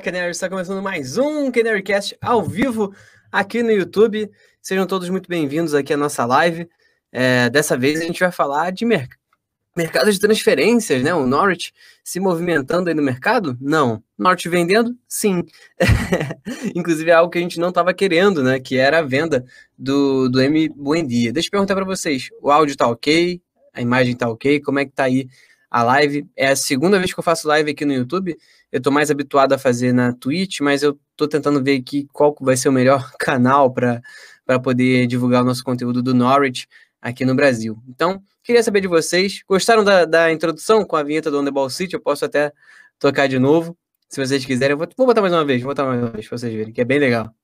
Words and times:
Canary, 0.00 0.30
está 0.30 0.48
começando 0.48 0.82
mais 0.82 1.18
um 1.18 1.50
Canarycast 1.50 2.16
ao 2.22 2.42
vivo 2.42 2.94
aqui 3.30 3.62
no 3.62 3.70
YouTube. 3.70 4.30
Sejam 4.62 4.86
todos 4.86 5.10
muito 5.10 5.28
bem-vindos 5.28 5.74
aqui 5.74 5.92
à 5.92 5.96
nossa 5.96 6.24
live. 6.24 6.66
É, 7.12 7.50
dessa 7.50 7.76
vez 7.76 8.00
a 8.00 8.04
gente 8.04 8.18
vai 8.18 8.32
falar 8.32 8.70
de 8.70 8.86
mer 8.86 9.08
mercado 9.76 10.10
de 10.10 10.18
transferências, 10.18 11.02
né? 11.02 11.12
O 11.12 11.26
Norwich 11.26 11.72
se 12.02 12.18
movimentando 12.18 12.88
aí 12.88 12.94
no 12.94 13.02
mercado? 13.02 13.58
Não. 13.60 14.02
Norwich 14.18 14.48
vendendo? 14.48 14.96
Sim. 15.06 15.44
Inclusive 16.74 17.10
é 17.10 17.14
algo 17.14 17.30
que 17.30 17.38
a 17.38 17.42
gente 17.42 17.60
não 17.60 17.68
estava 17.68 17.92
querendo, 17.92 18.42
né? 18.42 18.58
Que 18.58 18.78
era 18.78 19.00
a 19.00 19.02
venda 19.02 19.44
do, 19.78 20.30
do 20.30 20.40
M 20.40 20.68
Buendia. 20.70 21.30
Deixa 21.30 21.48
eu 21.48 21.52
perguntar 21.52 21.74
para 21.74 21.84
vocês, 21.84 22.30
o 22.40 22.50
áudio 22.50 22.74
tá 22.74 22.88
ok? 22.88 23.40
A 23.74 23.82
imagem 23.82 24.16
tá 24.16 24.30
ok? 24.30 24.60
Como 24.60 24.78
é 24.78 24.86
que 24.86 24.92
tá 24.92 25.04
aí 25.04 25.28
a 25.70 25.82
live? 25.82 26.26
É 26.36 26.48
a 26.48 26.56
segunda 26.56 26.98
vez 26.98 27.12
que 27.12 27.20
eu 27.20 27.24
faço 27.24 27.46
live 27.46 27.70
aqui 27.70 27.84
no 27.84 27.92
YouTube 27.92 28.36
eu 28.72 28.78
estou 28.78 28.92
mais 28.92 29.10
habituado 29.10 29.52
a 29.52 29.58
fazer 29.58 29.92
na 29.92 30.12
Twitch, 30.12 30.60
mas 30.60 30.82
eu 30.82 30.98
estou 31.12 31.26
tentando 31.26 31.62
ver 31.62 31.80
aqui 31.80 32.06
qual 32.12 32.34
vai 32.40 32.56
ser 32.56 32.68
o 32.68 32.72
melhor 32.72 33.10
canal 33.18 33.72
para 33.72 34.00
poder 34.62 35.06
divulgar 35.06 35.42
o 35.42 35.44
nosso 35.44 35.64
conteúdo 35.64 36.02
do 36.02 36.14
Norwich 36.14 36.68
aqui 37.02 37.24
no 37.24 37.34
Brasil. 37.34 37.76
Então, 37.88 38.22
queria 38.42 38.62
saber 38.62 38.80
de 38.80 38.88
vocês. 38.88 39.42
Gostaram 39.48 39.82
da, 39.82 40.04
da 40.04 40.32
introdução 40.32 40.84
com 40.84 40.96
a 40.96 41.02
vinheta 41.02 41.30
do 41.30 41.40
Underball 41.40 41.68
City? 41.68 41.94
Eu 41.94 42.00
posso 42.00 42.24
até 42.24 42.52
tocar 42.98 43.26
de 43.26 43.38
novo, 43.38 43.76
se 44.08 44.24
vocês 44.24 44.44
quiserem. 44.44 44.74
Eu 44.74 44.78
vou, 44.78 44.88
vou 44.96 45.06
botar 45.06 45.20
mais 45.20 45.32
uma 45.32 45.44
vez, 45.44 45.62
vou 45.62 45.70
botar 45.70 45.84
mais 45.84 46.00
uma 46.00 46.10
vez 46.10 46.28
para 46.28 46.38
vocês 46.38 46.54
verem, 46.54 46.72
que 46.72 46.80
é 46.80 46.84
bem 46.84 46.98
legal. 46.98 47.34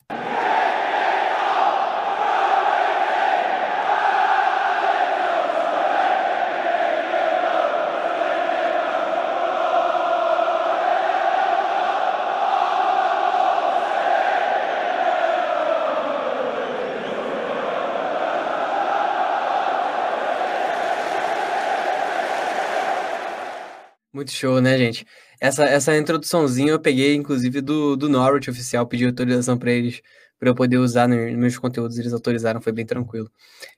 Muito 24.27 24.33
show, 24.33 24.61
né, 24.61 24.77
gente? 24.77 25.07
Essa, 25.41 25.67
essa 25.67 25.97
introduçãozinha 25.97 26.73
eu 26.73 26.81
peguei, 26.81 27.15
inclusive, 27.15 27.61
do, 27.61 27.95
do 27.95 28.09
Norwich 28.09 28.51
oficial, 28.51 28.85
pedi 28.85 29.07
autorização 29.07 29.57
para 29.57 29.71
eles, 29.71 30.03
para 30.37 30.49
eu 30.49 30.55
poder 30.55 30.79
usar 30.79 31.07
nos 31.07 31.33
meus 31.37 31.57
conteúdos, 31.57 31.97
eles 31.97 32.13
autorizaram, 32.13 32.61
foi 32.61 32.73
bem 32.73 32.85
tranquilo. 32.85 33.31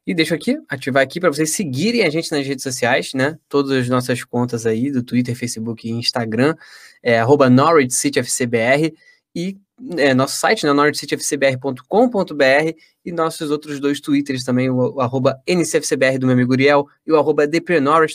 E 0.06 0.14
deixo 0.14 0.34
aqui, 0.34 0.56
ativar 0.66 1.02
aqui 1.02 1.20
para 1.20 1.30
vocês 1.30 1.52
seguirem 1.52 2.02
a 2.02 2.08
gente 2.08 2.32
nas 2.32 2.46
redes 2.46 2.62
sociais, 2.62 3.12
né? 3.12 3.38
Todas 3.46 3.72
as 3.72 3.90
nossas 3.90 4.24
contas 4.24 4.64
aí, 4.64 4.90
do 4.90 5.02
Twitter, 5.02 5.36
Facebook 5.36 5.86
e 5.86 5.90
Instagram, 5.90 6.54
é 7.02 7.20
arroba 7.20 7.50
Norwich 7.50 7.94
City 7.94 8.18
FCBR, 8.18 8.94
e 9.34 9.58
é, 9.96 10.14
nosso 10.14 10.36
site, 10.36 10.66
né, 10.66 10.72
nordcityfcbr.com.br 10.72 12.72
e 13.04 13.12
nossos 13.12 13.50
outros 13.50 13.80
dois 13.80 14.00
twitters 14.00 14.44
também, 14.44 14.70
o, 14.70 14.94
o 14.94 15.00
arroba 15.00 15.40
ncfcbr 15.46 16.18
do 16.18 16.26
meu 16.26 16.34
amigo 16.34 16.52
Uriel 16.52 16.86
e 17.06 17.12
o 17.12 17.16
arroba 17.16 17.46
do 17.46 17.62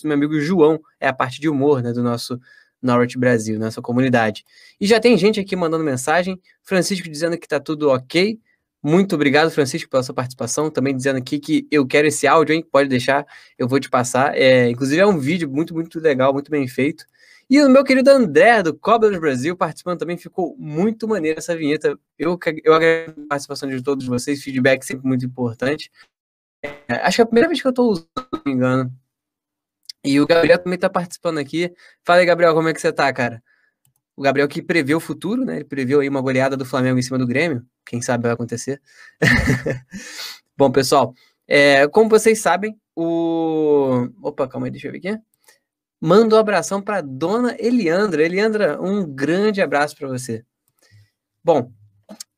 meu 0.05 0.13
amigo 0.13 0.39
João, 0.39 0.79
é 0.99 1.07
a 1.07 1.13
parte 1.13 1.39
de 1.39 1.49
humor 1.49 1.81
né, 1.81 1.93
do 1.93 2.03
nosso 2.03 2.39
Norwich 2.81 3.17
Brasil, 3.17 3.57
nossa 3.57 3.81
comunidade. 3.81 4.43
E 4.79 4.85
já 4.85 4.99
tem 4.99 5.17
gente 5.17 5.39
aqui 5.39 5.55
mandando 5.55 5.83
mensagem, 5.83 6.39
Francisco 6.61 7.09
dizendo 7.09 7.37
que 7.37 7.47
tá 7.47 7.59
tudo 7.59 7.89
ok, 7.89 8.39
muito 8.85 9.15
obrigado, 9.15 9.49
Francisco, 9.49 9.89
pela 9.89 10.03
sua 10.03 10.13
participação. 10.13 10.69
Também 10.69 10.93
dizendo 10.93 11.15
aqui 11.15 11.39
que 11.39 11.65
eu 11.71 11.87
quero 11.87 12.05
esse 12.05 12.27
áudio, 12.27 12.53
hein? 12.53 12.65
Pode 12.69 12.89
deixar, 12.89 13.25
eu 13.57 13.65
vou 13.65 13.79
te 13.79 13.89
passar. 13.89 14.37
É, 14.37 14.69
inclusive, 14.69 14.99
é 14.99 15.07
um 15.07 15.17
vídeo 15.17 15.49
muito, 15.49 15.73
muito 15.73 16.01
legal, 16.01 16.33
muito 16.33 16.51
bem 16.51 16.67
feito. 16.67 17.05
E 17.49 17.61
o 17.61 17.69
meu 17.69 17.83
querido 17.83 18.09
André, 18.09 18.63
do 18.63 18.73
Cobras 18.73 19.17
Brasil, 19.19 19.55
participando 19.55 19.99
também, 19.99 20.17
ficou 20.17 20.55
muito 20.57 21.07
maneiro 21.07 21.39
essa 21.39 21.55
vinheta. 21.55 21.97
Eu, 22.17 22.39
eu 22.63 22.73
agradeço 22.73 23.19
a 23.21 23.27
participação 23.27 23.69
de 23.69 23.81
todos 23.83 24.05
vocês, 24.05 24.41
feedback 24.41 24.83
sempre 24.83 25.07
muito 25.07 25.25
importante. 25.25 25.91
É, 26.63 26.95
acho 26.95 27.17
que 27.17 27.21
é 27.21 27.23
a 27.23 27.27
primeira 27.27 27.47
vez 27.47 27.61
que 27.61 27.67
eu 27.67 27.71
estou 27.71 27.91
usando, 27.91 28.07
se 28.17 28.29
não 28.31 28.41
me 28.45 28.51
engano. 28.53 28.93
E 30.03 30.19
o 30.19 30.27
Gabriel 30.27 30.59
também 30.59 30.75
está 30.75 30.89
participando 30.89 31.37
aqui. 31.37 31.73
Fala 32.03 32.19
aí, 32.19 32.25
Gabriel, 32.25 32.53
como 32.53 32.67
é 32.67 32.73
que 32.73 32.81
você 32.81 32.89
está, 32.89 33.11
cara? 33.13 33.41
O 34.15 34.21
Gabriel 34.21 34.47
que 34.47 34.61
prevê 34.61 34.93
o 34.93 34.99
futuro, 34.99 35.43
né? 35.45 35.57
Ele 35.57 35.65
preveu 35.65 36.01
aí 36.01 36.09
uma 36.09 36.21
goleada 36.21 36.57
do 36.57 36.65
Flamengo 36.65 36.99
em 36.99 37.01
cima 37.01 37.17
do 37.17 37.25
Grêmio. 37.25 37.65
Quem 37.85 38.01
sabe 38.01 38.23
vai 38.23 38.31
acontecer. 38.31 38.81
Bom, 40.57 40.71
pessoal, 40.71 41.13
é, 41.47 41.87
como 41.87 42.09
vocês 42.09 42.39
sabem, 42.39 42.77
o. 42.95 44.07
Opa, 44.21 44.47
calma 44.47 44.67
aí, 44.67 44.71
deixa 44.71 44.87
eu 44.87 44.91
ver 44.91 44.97
aqui. 44.99 45.19
Manda 46.05 46.35
um 46.35 46.39
abração 46.39 46.81
para 46.81 46.99
dona 46.99 47.55
Eliandra. 47.57 48.25
Eliandra, 48.25 48.77
um 48.81 49.05
grande 49.05 49.61
abraço 49.61 49.95
para 49.95 50.09
você. 50.09 50.43
Bom, 51.41 51.71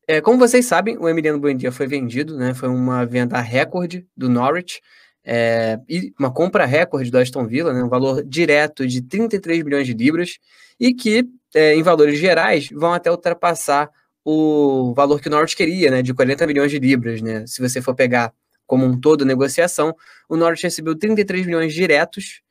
é, 0.08 0.22
como 0.22 0.38
vocês 0.38 0.68
sabem, 0.68 1.00
o 1.00 1.10
Emiliano 1.10 1.40
Buendia 1.40 1.72
foi 1.72 1.88
vendido, 1.88 2.38
né? 2.38 2.54
Foi 2.54 2.70
uma 2.70 3.04
venda 3.08 3.42
recorde 3.42 4.08
do 4.16 4.30
Norwich. 4.30 4.82
É, 5.24 5.80
e 5.90 6.14
uma 6.20 6.32
compra 6.32 6.64
recorde 6.64 7.10
do 7.10 7.18
Aston 7.18 7.48
Villa, 7.48 7.74
né, 7.74 7.84
um 7.84 7.90
valor 7.90 8.24
direto 8.24 8.86
de 8.86 9.02
33 9.02 9.64
milhões 9.64 9.88
de 9.88 9.94
libras, 9.96 10.38
e 10.80 10.94
que, 10.94 11.28
é, 11.56 11.74
em 11.74 11.82
valores 11.82 12.20
gerais, 12.20 12.70
vão 12.72 12.94
até 12.94 13.10
ultrapassar 13.10 13.90
o 14.24 14.94
valor 14.96 15.20
que 15.20 15.28
o 15.28 15.32
Norwich 15.32 15.56
queria, 15.56 15.90
né, 15.90 16.04
de 16.04 16.14
40 16.14 16.46
milhões 16.46 16.70
de 16.70 16.78
libras. 16.78 17.20
Né, 17.20 17.44
se 17.48 17.60
você 17.60 17.82
for 17.82 17.96
pegar 17.96 18.32
como 18.68 18.86
um 18.86 19.00
todo 19.00 19.24
a 19.24 19.26
negociação, 19.26 19.96
o 20.30 20.38
Norwich 20.38 20.62
recebeu 20.62 20.96
33 20.96 21.48
milhões 21.48 21.74
diretos 21.74 22.45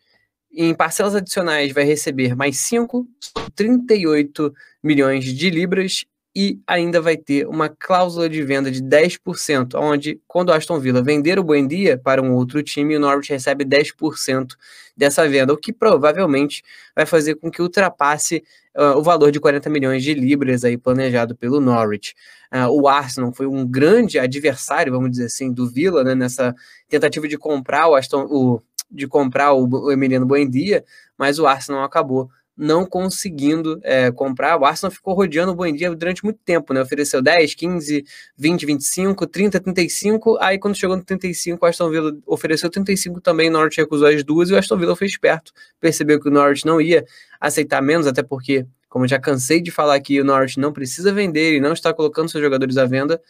em 0.57 0.75
parcelas 0.75 1.15
adicionais 1.15 1.73
vai 1.73 1.85
receber 1.85 2.35
mais 2.35 2.59
5, 2.59 3.07
38 3.55 4.55
milhões 4.83 5.25
de 5.25 5.51
libras 5.51 6.05
e 6.37 6.59
ainda 6.67 7.01
vai 7.01 7.17
ter 7.17 7.47
uma 7.47 7.69
cláusula 7.69 8.29
de 8.29 8.43
venda 8.43 8.69
de 8.69 8.83
10%, 8.83 9.75
onde 9.77 10.21
quando 10.27 10.49
o 10.49 10.53
Aston 10.53 10.81
Villa 10.81 11.01
vender 11.01 11.39
o 11.39 11.45
Buendia 11.45 11.97
para 11.97 12.21
um 12.21 12.35
outro 12.35 12.61
time, 12.61 12.97
o 12.97 13.01
Norwich 13.01 13.33
recebe 13.33 13.65
10% 13.65 14.55
dessa 14.97 15.29
venda, 15.29 15.53
o 15.53 15.57
que 15.57 15.73
provavelmente 15.73 16.65
vai 16.95 17.07
fazer 17.07 17.37
com 17.37 17.51
que 17.51 17.63
ultrapasse 17.63 18.43
uh, 18.77 18.99
o 18.99 19.03
valor 19.03 19.31
de 19.31 19.39
40 19.39 19.71
milhões 19.71 20.03
de 20.03 20.13
libras 20.13 20.65
aí 20.65 20.77
planejado 20.77 21.37
pelo 21.37 21.61
Norwich. 21.61 22.15
Uh, 22.53 22.69
o 22.69 22.89
Arsenal 22.89 23.33
foi 23.33 23.47
um 23.47 23.65
grande 23.65 24.19
adversário, 24.19 24.93
vamos 24.93 25.13
dizer 25.13 25.27
assim, 25.27 25.53
do 25.53 25.69
Villa, 25.71 26.03
né, 26.03 26.17
nessa 26.17 26.53
tentativa 26.89 27.29
de 27.29 27.39
comprar 27.39 27.87
o 27.87 27.95
Aston, 27.95 28.27
o 28.29 28.61
de 28.95 29.09
comprar 29.09 29.53
o, 29.53 29.91
Emiliano 29.91 30.25
Buendia, 30.25 30.85
mas 31.19 31.39
o 31.39 31.47
Arsenal 31.47 31.83
acabou 31.83 32.31
não 32.57 32.87
conseguindo 32.87 33.81
é, 33.83 34.13
comprar. 34.13 34.57
O 34.57 34.65
Arsenal 34.65 34.93
ficou 34.93 35.13
rodeando 35.15 35.53
o 35.53 35.55
Buendia 35.55 35.93
durante 35.95 36.23
muito 36.23 36.39
tempo, 36.45 36.73
né? 36.73 36.81
Ofereceu 36.81 37.21
10, 37.21 37.55
15, 37.55 38.05
20, 38.37 38.67
25, 38.67 39.27
30, 39.27 39.61
35. 39.61 40.39
Aí 40.41 40.59
quando 40.59 40.77
chegou 40.77 40.97
no 40.97 41.05
35, 41.05 41.65
o 41.65 41.69
Aston 41.69 41.91
Villa 41.91 42.17
ofereceu 42.27 42.71
35 42.71 43.21
também. 43.21 43.49
O 43.49 43.53
Norwich 43.53 43.77
recusou 43.81 44.07
as 44.07 44.23
duas 44.23 44.51
e 44.51 44.53
o 44.53 44.57
Aston 44.57 44.77
Villa 44.77 44.95
foi 44.95 45.07
esperto. 45.07 45.53
Percebeu 45.81 46.21
que 46.21 46.29
o 46.29 46.31
Norwich 46.31 46.65
não 46.65 46.81
ia 46.81 47.05
aceitar 47.41 47.83
menos, 47.83 48.07
até 48.07 48.23
porque, 48.23 48.65
como 48.89 49.07
já 49.09 49.19
cansei 49.19 49.61
de 49.61 49.73
falar 49.73 49.97
aqui, 49.97 50.21
o 50.21 50.25
Norwich 50.25 50.61
não 50.61 50.73
precisa 50.73 51.13
vender 51.13 51.57
e 51.57 51.61
não 51.61 51.73
está 51.73 51.93
colocando 51.93 52.29
seus 52.29 52.43
jogadores 52.43 52.77
à 52.77 52.87
venda. 52.87 53.21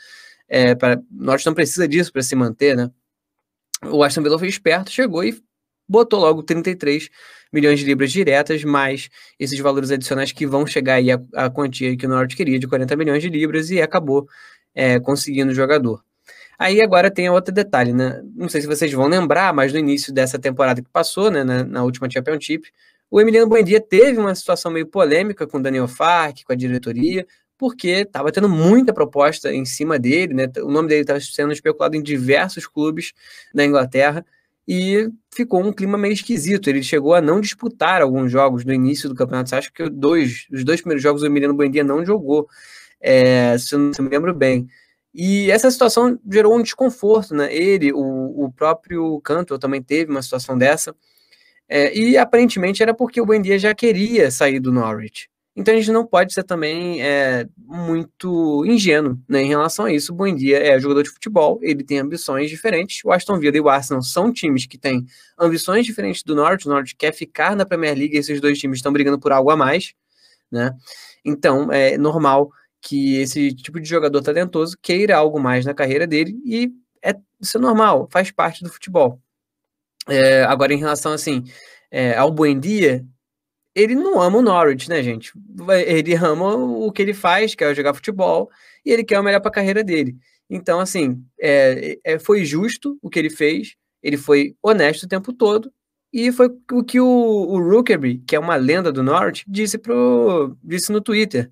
É, 0.46 0.74
para, 0.74 0.98
o 0.98 1.04
Norwich 1.10 1.46
não 1.46 1.54
precisa 1.54 1.88
disso 1.88 2.12
para 2.12 2.22
se 2.22 2.36
manter, 2.36 2.76
né? 2.76 2.90
O 3.86 4.02
Aston 4.02 4.22
Villa 4.22 4.38
foi 4.38 4.48
esperto, 4.48 4.90
chegou 4.90 5.24
e 5.24 5.42
botou 5.88 6.20
logo 6.20 6.42
33 6.42 7.08
milhões 7.52 7.78
de 7.78 7.86
libras 7.86 8.10
diretas, 8.10 8.64
mais 8.64 9.08
esses 9.38 9.58
valores 9.60 9.90
adicionais 9.90 10.32
que 10.32 10.46
vão 10.46 10.66
chegar 10.66 10.94
aí 10.94 11.08
a 11.10 11.50
quantia 11.50 11.96
que 11.96 12.06
o 12.06 12.08
Norte 12.08 12.36
queria 12.36 12.58
de 12.58 12.66
40 12.66 12.96
milhões 12.96 13.22
de 13.22 13.28
libras 13.28 13.70
e 13.70 13.80
acabou 13.80 14.26
é, 14.74 14.98
conseguindo 14.98 15.52
o 15.52 15.54
jogador. 15.54 16.02
Aí 16.58 16.80
agora 16.80 17.10
tem 17.10 17.28
outro 17.28 17.52
detalhe, 17.52 17.92
né? 17.92 18.22
Não 18.34 18.48
sei 18.48 18.60
se 18.60 18.66
vocês 18.66 18.92
vão 18.92 19.06
lembrar, 19.06 19.52
mas 19.52 19.72
no 19.72 19.78
início 19.78 20.12
dessa 20.12 20.38
temporada 20.38 20.82
que 20.82 20.88
passou, 20.90 21.30
né, 21.30 21.42
na, 21.42 21.64
na 21.64 21.82
última 21.82 22.08
Championship, 22.10 22.70
o 23.10 23.20
Emiliano 23.20 23.48
Buendia 23.48 23.80
teve 23.80 24.18
uma 24.18 24.34
situação 24.34 24.70
meio 24.72 24.86
polêmica 24.86 25.46
com 25.46 25.58
o 25.58 25.62
Daniel 25.62 25.88
Fark, 25.88 26.38
com 26.44 26.52
a 26.52 26.56
diretoria, 26.56 27.26
porque 27.56 27.88
estava 27.88 28.32
tendo 28.32 28.48
muita 28.48 28.92
proposta 28.92 29.52
em 29.52 29.64
cima 29.64 29.98
dele, 29.98 30.34
né? 30.34 30.48
O 30.58 30.70
nome 30.70 30.88
dele 30.88 31.02
estava 31.02 31.20
sendo 31.20 31.52
especulado 31.52 31.96
em 31.96 32.02
diversos 32.02 32.66
clubes 32.66 33.12
da 33.54 33.64
Inglaterra 33.64 34.24
e 34.66 35.10
ficou 35.32 35.62
um 35.62 35.72
clima 35.72 35.98
meio 35.98 36.14
esquisito. 36.14 36.68
Ele 36.68 36.82
chegou 36.82 37.14
a 37.14 37.20
não 37.20 37.40
disputar 37.40 38.02
alguns 38.02 38.30
jogos 38.30 38.64
no 38.64 38.72
início 38.72 39.08
do 39.08 39.14
campeonato. 39.14 39.54
Acha 39.54 39.70
que 39.72 39.88
dois, 39.88 40.46
os 40.52 40.64
dois 40.64 40.80
primeiros 40.80 41.02
jogos 41.02 41.22
o 41.22 41.26
Emiliano 41.26 41.54
Buendia 41.54 41.84
não 41.84 42.04
jogou, 42.04 42.48
é, 43.00 43.56
se 43.58 43.74
eu 43.74 43.78
não 43.78 43.92
me 44.00 44.08
lembro 44.08 44.34
bem. 44.34 44.66
E 45.14 45.50
essa 45.50 45.70
situação 45.70 46.18
gerou 46.30 46.56
um 46.56 46.62
desconforto, 46.62 47.34
né? 47.34 47.54
Ele, 47.54 47.92
o, 47.92 48.44
o 48.44 48.52
próprio 48.52 49.20
Cantor 49.20 49.58
também 49.58 49.80
teve 49.82 50.10
uma 50.10 50.22
situação 50.22 50.58
dessa. 50.58 50.94
É, 51.68 51.96
e 51.96 52.16
aparentemente 52.16 52.82
era 52.82 52.92
porque 52.92 53.20
o 53.20 53.26
Buendia 53.26 53.58
já 53.58 53.74
queria 53.74 54.30
sair 54.30 54.60
do 54.60 54.72
Norwich. 54.72 55.28
Então 55.56 55.72
a 55.72 55.76
gente 55.76 55.92
não 55.92 56.04
pode 56.04 56.34
ser 56.34 56.42
também 56.42 57.00
é, 57.00 57.46
muito 57.56 58.64
ingênuo 58.66 59.16
né, 59.28 59.42
em 59.42 59.48
relação 59.48 59.84
a 59.84 59.92
isso. 59.92 60.12
O 60.12 60.16
Buendia 60.16 60.58
é 60.58 60.78
jogador 60.80 61.04
de 61.04 61.10
futebol, 61.10 61.60
ele 61.62 61.84
tem 61.84 62.00
ambições 62.00 62.50
diferentes. 62.50 63.04
O 63.04 63.12
Aston 63.12 63.38
Villa 63.38 63.56
e 63.56 63.60
o 63.60 63.68
Arsenal 63.68 64.02
são 64.02 64.32
times 64.32 64.66
que 64.66 64.76
têm 64.76 65.06
ambições 65.38 65.86
diferentes 65.86 66.24
do 66.24 66.34
Norte. 66.34 66.66
O 66.66 66.70
Norte 66.70 66.96
quer 66.96 67.12
ficar 67.12 67.54
na 67.54 67.64
Premier 67.64 67.96
League, 67.96 68.16
esses 68.16 68.40
dois 68.40 68.58
times 68.58 68.78
estão 68.78 68.92
brigando 68.92 69.18
por 69.18 69.30
algo 69.30 69.50
a 69.50 69.56
mais. 69.56 69.94
né? 70.50 70.72
Então, 71.24 71.72
é 71.72 71.96
normal 71.96 72.50
que 72.80 73.16
esse 73.16 73.54
tipo 73.54 73.80
de 73.80 73.88
jogador 73.88 74.22
talentoso 74.22 74.76
queira 74.82 75.16
algo 75.16 75.40
mais 75.40 75.64
na 75.64 75.72
carreira 75.72 76.06
dele 76.06 76.38
e 76.44 76.70
é, 77.02 77.14
isso 77.40 77.56
é 77.58 77.60
normal, 77.60 78.08
faz 78.10 78.30
parte 78.30 78.62
do 78.64 78.70
futebol. 78.70 79.20
É, 80.08 80.44
agora, 80.44 80.74
em 80.74 80.78
relação 80.78 81.12
assim, 81.12 81.44
é, 81.90 82.16
ao 82.16 82.30
Buendia, 82.30 83.04
ele 83.74 83.94
não 83.94 84.20
ama 84.20 84.38
o 84.38 84.42
Norwich, 84.42 84.88
né, 84.88 85.02
gente? 85.02 85.32
Ele 85.86 86.14
ama 86.14 86.54
o 86.54 86.92
que 86.92 87.02
ele 87.02 87.14
faz, 87.14 87.54
que 87.54 87.64
é 87.64 87.74
jogar 87.74 87.94
futebol, 87.94 88.50
e 88.84 88.90
ele 88.90 89.04
quer 89.04 89.18
o 89.18 89.22
melhor 89.22 89.40
para 89.40 89.50
a 89.50 89.54
carreira 89.54 89.82
dele. 89.82 90.16
Então, 90.48 90.78
assim, 90.78 91.22
é, 91.40 91.98
é, 92.04 92.18
foi 92.18 92.44
justo 92.44 92.98
o 93.02 93.10
que 93.10 93.18
ele 93.18 93.30
fez, 93.30 93.74
ele 94.02 94.16
foi 94.16 94.54
honesto 94.62 95.04
o 95.04 95.08
tempo 95.08 95.32
todo, 95.32 95.72
e 96.12 96.30
foi 96.30 96.48
o 96.70 96.84
que 96.84 97.00
o, 97.00 97.06
o 97.06 97.58
Rookerby, 97.58 98.22
que 98.24 98.36
é 98.36 98.38
uma 98.38 98.54
lenda 98.54 98.92
do 98.92 99.02
Norwich, 99.02 99.44
disse, 99.48 99.76
pro, 99.76 100.56
disse 100.62 100.92
no 100.92 101.00
Twitter. 101.00 101.50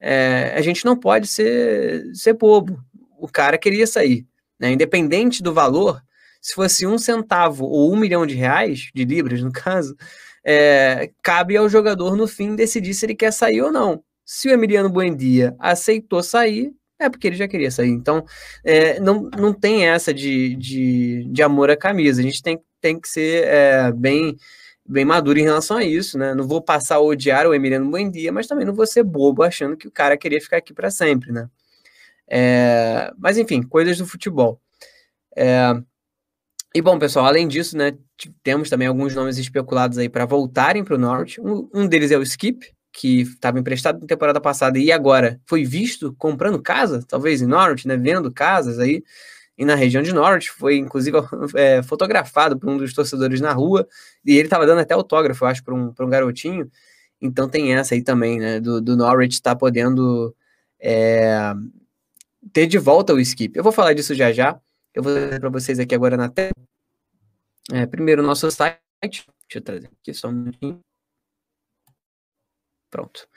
É, 0.00 0.54
a 0.56 0.60
gente 0.62 0.84
não 0.84 0.96
pode 0.96 1.28
ser, 1.28 2.04
ser 2.12 2.32
bobo. 2.32 2.82
O 3.20 3.28
cara 3.28 3.56
queria 3.56 3.86
sair. 3.86 4.26
Né? 4.58 4.72
Independente 4.72 5.42
do 5.42 5.54
valor, 5.54 6.02
se 6.40 6.54
fosse 6.54 6.86
um 6.86 6.98
centavo 6.98 7.66
ou 7.66 7.92
um 7.92 7.96
milhão 7.96 8.26
de 8.26 8.34
reais, 8.34 8.90
de 8.92 9.04
libras 9.04 9.42
no 9.42 9.52
caso, 9.52 9.94
é, 10.44 11.10
cabe 11.22 11.56
ao 11.56 11.68
jogador 11.68 12.16
no 12.16 12.26
fim 12.26 12.54
decidir 12.54 12.94
se 12.94 13.06
ele 13.06 13.14
quer 13.14 13.32
sair 13.32 13.62
ou 13.62 13.72
não. 13.72 14.02
Se 14.24 14.48
o 14.48 14.52
Emiliano 14.52 14.88
Buendia 14.88 15.54
aceitou 15.58 16.22
sair, 16.22 16.72
é 16.98 17.08
porque 17.08 17.26
ele 17.26 17.36
já 17.36 17.48
queria 17.48 17.70
sair. 17.70 17.88
Então, 17.88 18.24
é, 18.64 19.00
não, 19.00 19.30
não 19.36 19.52
tem 19.52 19.88
essa 19.88 20.12
de, 20.12 20.54
de, 20.56 21.24
de, 21.30 21.42
amor 21.42 21.70
à 21.70 21.76
camisa. 21.76 22.20
A 22.20 22.24
gente 22.24 22.42
tem, 22.42 22.60
tem 22.80 23.00
que 23.00 23.08
ser 23.08 23.44
é, 23.46 23.90
bem, 23.92 24.36
bem 24.86 25.04
maduro 25.04 25.38
em 25.38 25.44
relação 25.44 25.78
a 25.78 25.84
isso, 25.84 26.18
né? 26.18 26.34
Não 26.34 26.46
vou 26.46 26.62
passar 26.62 26.96
a 26.96 27.00
odiar 27.00 27.46
o 27.46 27.54
Emiliano 27.54 27.90
Buendia, 27.90 28.30
mas 28.30 28.46
também 28.46 28.66
não 28.66 28.74
vou 28.74 28.86
ser 28.86 29.02
bobo 29.02 29.42
achando 29.42 29.76
que 29.76 29.88
o 29.88 29.90
cara 29.90 30.16
queria 30.16 30.40
ficar 30.40 30.58
aqui 30.58 30.74
para 30.74 30.90
sempre, 30.90 31.32
né? 31.32 31.48
É, 32.28 33.10
mas, 33.18 33.38
enfim, 33.38 33.62
coisas 33.62 33.98
do 33.98 34.06
futebol. 34.06 34.60
É, 35.36 35.74
e 36.74 36.80
bom, 36.80 36.98
pessoal, 36.98 37.26
além 37.26 37.48
disso, 37.48 37.76
né, 37.76 37.92
temos 38.42 38.70
também 38.70 38.86
alguns 38.86 39.14
nomes 39.14 39.38
especulados 39.38 39.98
aí 39.98 40.08
para 40.08 40.24
voltarem 40.24 40.84
para 40.84 40.94
o 40.94 40.98
Norwich. 40.98 41.40
Um, 41.40 41.68
um, 41.74 41.86
deles 41.86 42.12
é 42.12 42.16
o 42.16 42.22
Skip, 42.22 42.72
que 42.92 43.22
estava 43.22 43.58
emprestado 43.58 44.00
na 44.00 44.06
temporada 44.06 44.40
passada 44.40 44.78
e 44.78 44.92
agora 44.92 45.40
foi 45.46 45.64
visto 45.64 46.14
comprando 46.16 46.62
casa, 46.62 47.04
talvez 47.08 47.42
em 47.42 47.46
Norwich, 47.46 47.88
né, 47.88 47.96
vendo 47.96 48.32
casas 48.32 48.78
aí 48.78 49.02
e 49.58 49.64
na 49.64 49.74
região 49.74 50.02
de 50.02 50.12
Norwich. 50.12 50.50
Foi 50.50 50.76
inclusive 50.76 51.16
é, 51.56 51.82
fotografado 51.82 52.56
por 52.58 52.70
um 52.70 52.78
dos 52.78 52.94
torcedores 52.94 53.40
na 53.40 53.52
rua 53.52 53.86
e 54.24 54.36
ele 54.36 54.46
estava 54.46 54.64
dando 54.64 54.80
até 54.80 54.94
autógrafo, 54.94 55.44
acho, 55.46 55.64
para 55.64 55.74
um, 55.74 55.92
um 55.98 56.08
garotinho. 56.08 56.70
Então 57.20 57.48
tem 57.48 57.74
essa 57.74 57.94
aí 57.94 58.02
também, 58.02 58.38
né, 58.38 58.60
do, 58.60 58.80
do 58.80 58.96
Norwich 58.96 59.34
estar 59.34 59.54
tá 59.54 59.56
podendo 59.56 60.34
é, 60.78 61.52
ter 62.52 62.66
de 62.66 62.78
volta 62.78 63.12
o 63.12 63.20
Skip. 63.20 63.56
Eu 63.56 63.64
vou 63.64 63.72
falar 63.72 63.92
disso 63.92 64.14
já 64.14 64.32
já. 64.32 64.60
Eu 64.94 65.02
vou 65.02 65.14
trazer 65.14 65.40
para 65.40 65.48
vocês 65.48 65.78
aqui 65.78 65.94
agora 65.94 66.16
na 66.16 66.28
tela. 66.28 66.52
É, 67.72 67.86
primeiro, 67.86 68.22
nosso 68.22 68.50
site. 68.50 68.80
Deixa 69.02 69.24
eu 69.54 69.60
trazer 69.62 69.90
aqui 70.00 70.12
só 70.12 70.28
um 70.28 70.32
minutinho. 70.32 70.80
Pronto. 72.90 73.28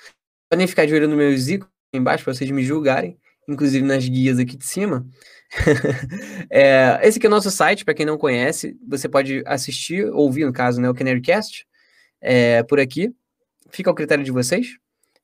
Podem 0.50 0.68
ficar 0.68 0.86
de 0.86 0.94
olho 0.94 1.08
no 1.08 1.16
meu 1.16 1.36
zico 1.38 1.70
embaixo 1.94 2.24
para 2.24 2.34
vocês 2.34 2.50
me 2.50 2.64
julgarem, 2.64 3.20
inclusive 3.48 3.86
nas 3.86 4.08
guias 4.08 4.40
aqui 4.40 4.58
de 4.58 4.66
cima. 4.66 5.08
é, 6.50 7.00
esse 7.04 7.20
aqui 7.20 7.28
é 7.28 7.30
o 7.30 7.32
nosso 7.32 7.52
site, 7.52 7.86
para 7.86 7.94
quem 7.94 8.06
não 8.06 8.18
conhece, 8.18 8.76
você 8.88 9.08
pode 9.08 9.44
assistir, 9.46 10.06
ouvir, 10.12 10.46
no 10.46 10.54
caso, 10.54 10.82
né, 10.82 10.90
o 10.90 10.94
Canarycast, 10.94 11.68
é, 12.20 12.64
por 12.64 12.80
aqui. 12.80 13.14
Fica 13.70 13.92
ao 13.92 13.96
critério 13.96 14.24
de 14.24 14.32
vocês. 14.32 14.78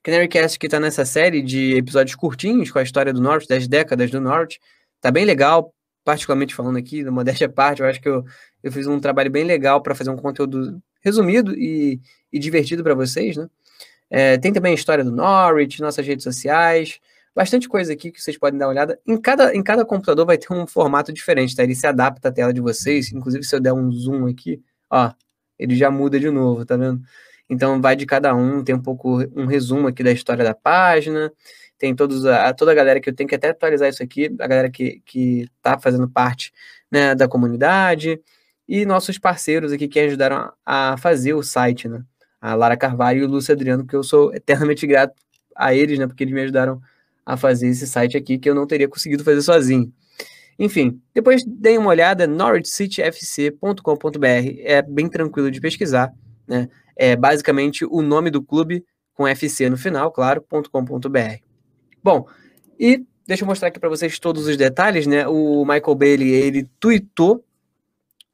Canarycast 0.03 0.59
que 0.59 0.67
está 0.67 0.79
nessa 0.79 1.05
série 1.05 1.41
de 1.41 1.75
episódios 1.75 2.15
curtinhos 2.15 2.71
com 2.71 2.79
a 2.79 2.83
história 2.83 3.11
do 3.11 3.21
Norte, 3.21 3.47
das 3.47 3.67
décadas 3.67 4.11
do 4.11 4.21
Norte. 4.21 4.59
Tá 5.01 5.11
bem 5.11 5.25
legal, 5.25 5.73
particularmente 6.09 6.55
falando 6.55 6.77
aqui, 6.77 7.03
da 7.03 7.11
modéstia 7.11 7.45
à 7.45 7.49
parte, 7.51 7.83
eu 7.83 7.87
acho 7.87 8.01
que 8.01 8.09
eu, 8.09 8.25
eu 8.63 8.71
fiz 8.71 8.87
um 8.87 8.99
trabalho 8.99 9.29
bem 9.29 9.43
legal 9.43 9.79
para 9.79 9.93
fazer 9.93 10.09
um 10.09 10.15
conteúdo 10.15 10.81
resumido 11.01 11.53
e, 11.55 12.01
e 12.33 12.39
divertido 12.39 12.81
para 12.81 12.95
vocês, 12.95 13.37
né? 13.37 13.47
É, 14.09 14.35
tem 14.35 14.51
também 14.51 14.71
a 14.71 14.75
história 14.75 15.03
do 15.03 15.11
Norwich, 15.11 15.79
nossas 15.79 16.07
redes 16.07 16.23
sociais, 16.23 16.99
bastante 17.35 17.69
coisa 17.69 17.93
aqui 17.93 18.11
que 18.11 18.19
vocês 18.19 18.39
podem 18.39 18.57
dar 18.57 18.65
uma 18.65 18.71
olhada. 18.71 18.99
Em 19.05 19.21
cada, 19.21 19.55
em 19.55 19.61
cada 19.61 19.85
computador 19.85 20.25
vai 20.25 20.35
ter 20.35 20.51
um 20.51 20.65
formato 20.65 21.13
diferente, 21.13 21.55
tá? 21.55 21.61
Ele 21.61 21.75
se 21.75 21.85
adapta 21.85 22.29
à 22.29 22.31
tela 22.31 22.51
de 22.51 22.59
vocês, 22.59 23.13
inclusive 23.13 23.43
se 23.43 23.55
eu 23.55 23.59
der 23.59 23.71
um 23.71 23.91
zoom 23.91 24.25
aqui, 24.25 24.59
ó, 24.89 25.11
ele 25.59 25.75
já 25.75 25.91
muda 25.91 26.19
de 26.19 26.31
novo, 26.31 26.65
tá 26.65 26.75
vendo? 26.75 26.99
Então 27.47 27.79
vai 27.79 27.95
de 27.95 28.07
cada 28.07 28.33
um, 28.33 28.63
tem 28.63 28.73
um 28.73 28.81
pouco 28.81 29.19
um 29.35 29.45
resumo 29.45 29.87
aqui 29.87 30.03
da 30.03 30.11
história 30.11 30.43
da 30.43 30.55
página, 30.55 31.31
tem 31.79 31.95
todos 31.95 32.25
a, 32.25 32.53
toda 32.53 32.71
a 32.71 32.75
galera 32.75 32.99
que 32.99 33.09
eu 33.09 33.15
tenho 33.15 33.27
que 33.27 33.35
até 33.35 33.49
atualizar 33.49 33.89
isso 33.89 34.03
aqui, 34.03 34.25
a 34.39 34.47
galera 34.47 34.69
que, 34.69 35.01
que 35.05 35.47
tá 35.61 35.79
fazendo 35.79 36.07
parte 36.09 36.51
né, 36.91 37.15
da 37.15 37.27
comunidade, 37.27 38.21
e 38.67 38.85
nossos 38.85 39.17
parceiros 39.17 39.71
aqui 39.71 39.87
que 39.87 39.99
ajudaram 39.99 40.51
a, 40.65 40.93
a 40.93 40.97
fazer 40.97 41.33
o 41.33 41.41
site, 41.41 41.87
né? 41.87 42.03
A 42.39 42.53
Lara 42.53 42.77
Carvalho 42.77 43.21
e 43.21 43.23
o 43.23 43.27
Lúcio 43.27 43.53
Adriano, 43.53 43.85
que 43.85 43.95
eu 43.95 44.03
sou 44.03 44.33
eternamente 44.33 44.85
grato 44.85 45.15
a 45.55 45.73
eles, 45.73 45.97
né? 45.97 46.05
Porque 46.05 46.23
eles 46.23 46.33
me 46.33 46.41
ajudaram 46.41 46.79
a 47.25 47.35
fazer 47.35 47.67
esse 47.67 47.87
site 47.87 48.15
aqui 48.15 48.37
que 48.37 48.49
eu 48.49 48.53
não 48.53 48.67
teria 48.67 48.87
conseguido 48.87 49.23
fazer 49.23 49.41
sozinho. 49.41 49.91
Enfim, 50.59 51.01
depois 51.13 51.41
deem 51.47 51.77
uma 51.77 51.89
olhada 51.89 52.27
norwichcityfc.com.br, 52.27 54.59
é 54.59 54.81
bem 54.81 55.09
tranquilo 55.09 55.49
de 55.49 55.61
pesquisar, 55.61 56.13
né? 56.47 56.69
É 56.95 57.15
basicamente 57.15 57.85
o 57.85 58.01
nome 58.01 58.29
do 58.29 58.43
clube 58.43 58.85
com 59.13 59.27
FC 59.27 59.69
no 59.69 59.77
final, 59.77 60.11
claro, 60.11 60.45
.com.br. 60.71 61.48
Bom, 62.03 62.27
e 62.79 63.05
deixa 63.27 63.43
eu 63.43 63.47
mostrar 63.47 63.67
aqui 63.67 63.79
para 63.79 63.89
vocês 63.89 64.19
todos 64.19 64.47
os 64.47 64.57
detalhes, 64.57 65.05
né? 65.05 65.27
O 65.27 65.65
Michael 65.65 65.95
Bailey, 65.95 66.31
ele 66.31 66.69
tweetou 66.79 67.43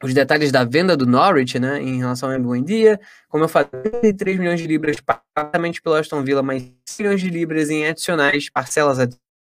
os 0.03 0.13
detalhes 0.13 0.51
da 0.51 0.63
venda 0.63 0.95
do 0.95 1.05
Norwich, 1.05 1.57
né, 1.57 1.81
em 1.81 1.97
relação 1.97 2.29
ao 2.31 2.61
dia. 2.61 2.99
Como 3.27 3.43
eu 3.43 3.47
falei, 3.47 4.13
3 4.15 4.37
milhões 4.37 4.59
de 4.59 4.67
libras 4.67 4.97
pagamente 5.33 5.81
pelo 5.81 5.95
Aston 5.95 6.23
Villa, 6.23 6.43
mais 6.43 6.63
6 6.85 6.99
milhões 6.99 7.21
de 7.21 7.29
libras 7.29 7.69
em 7.69 7.87
adicionais, 7.87 8.49
parcelas 8.49 8.97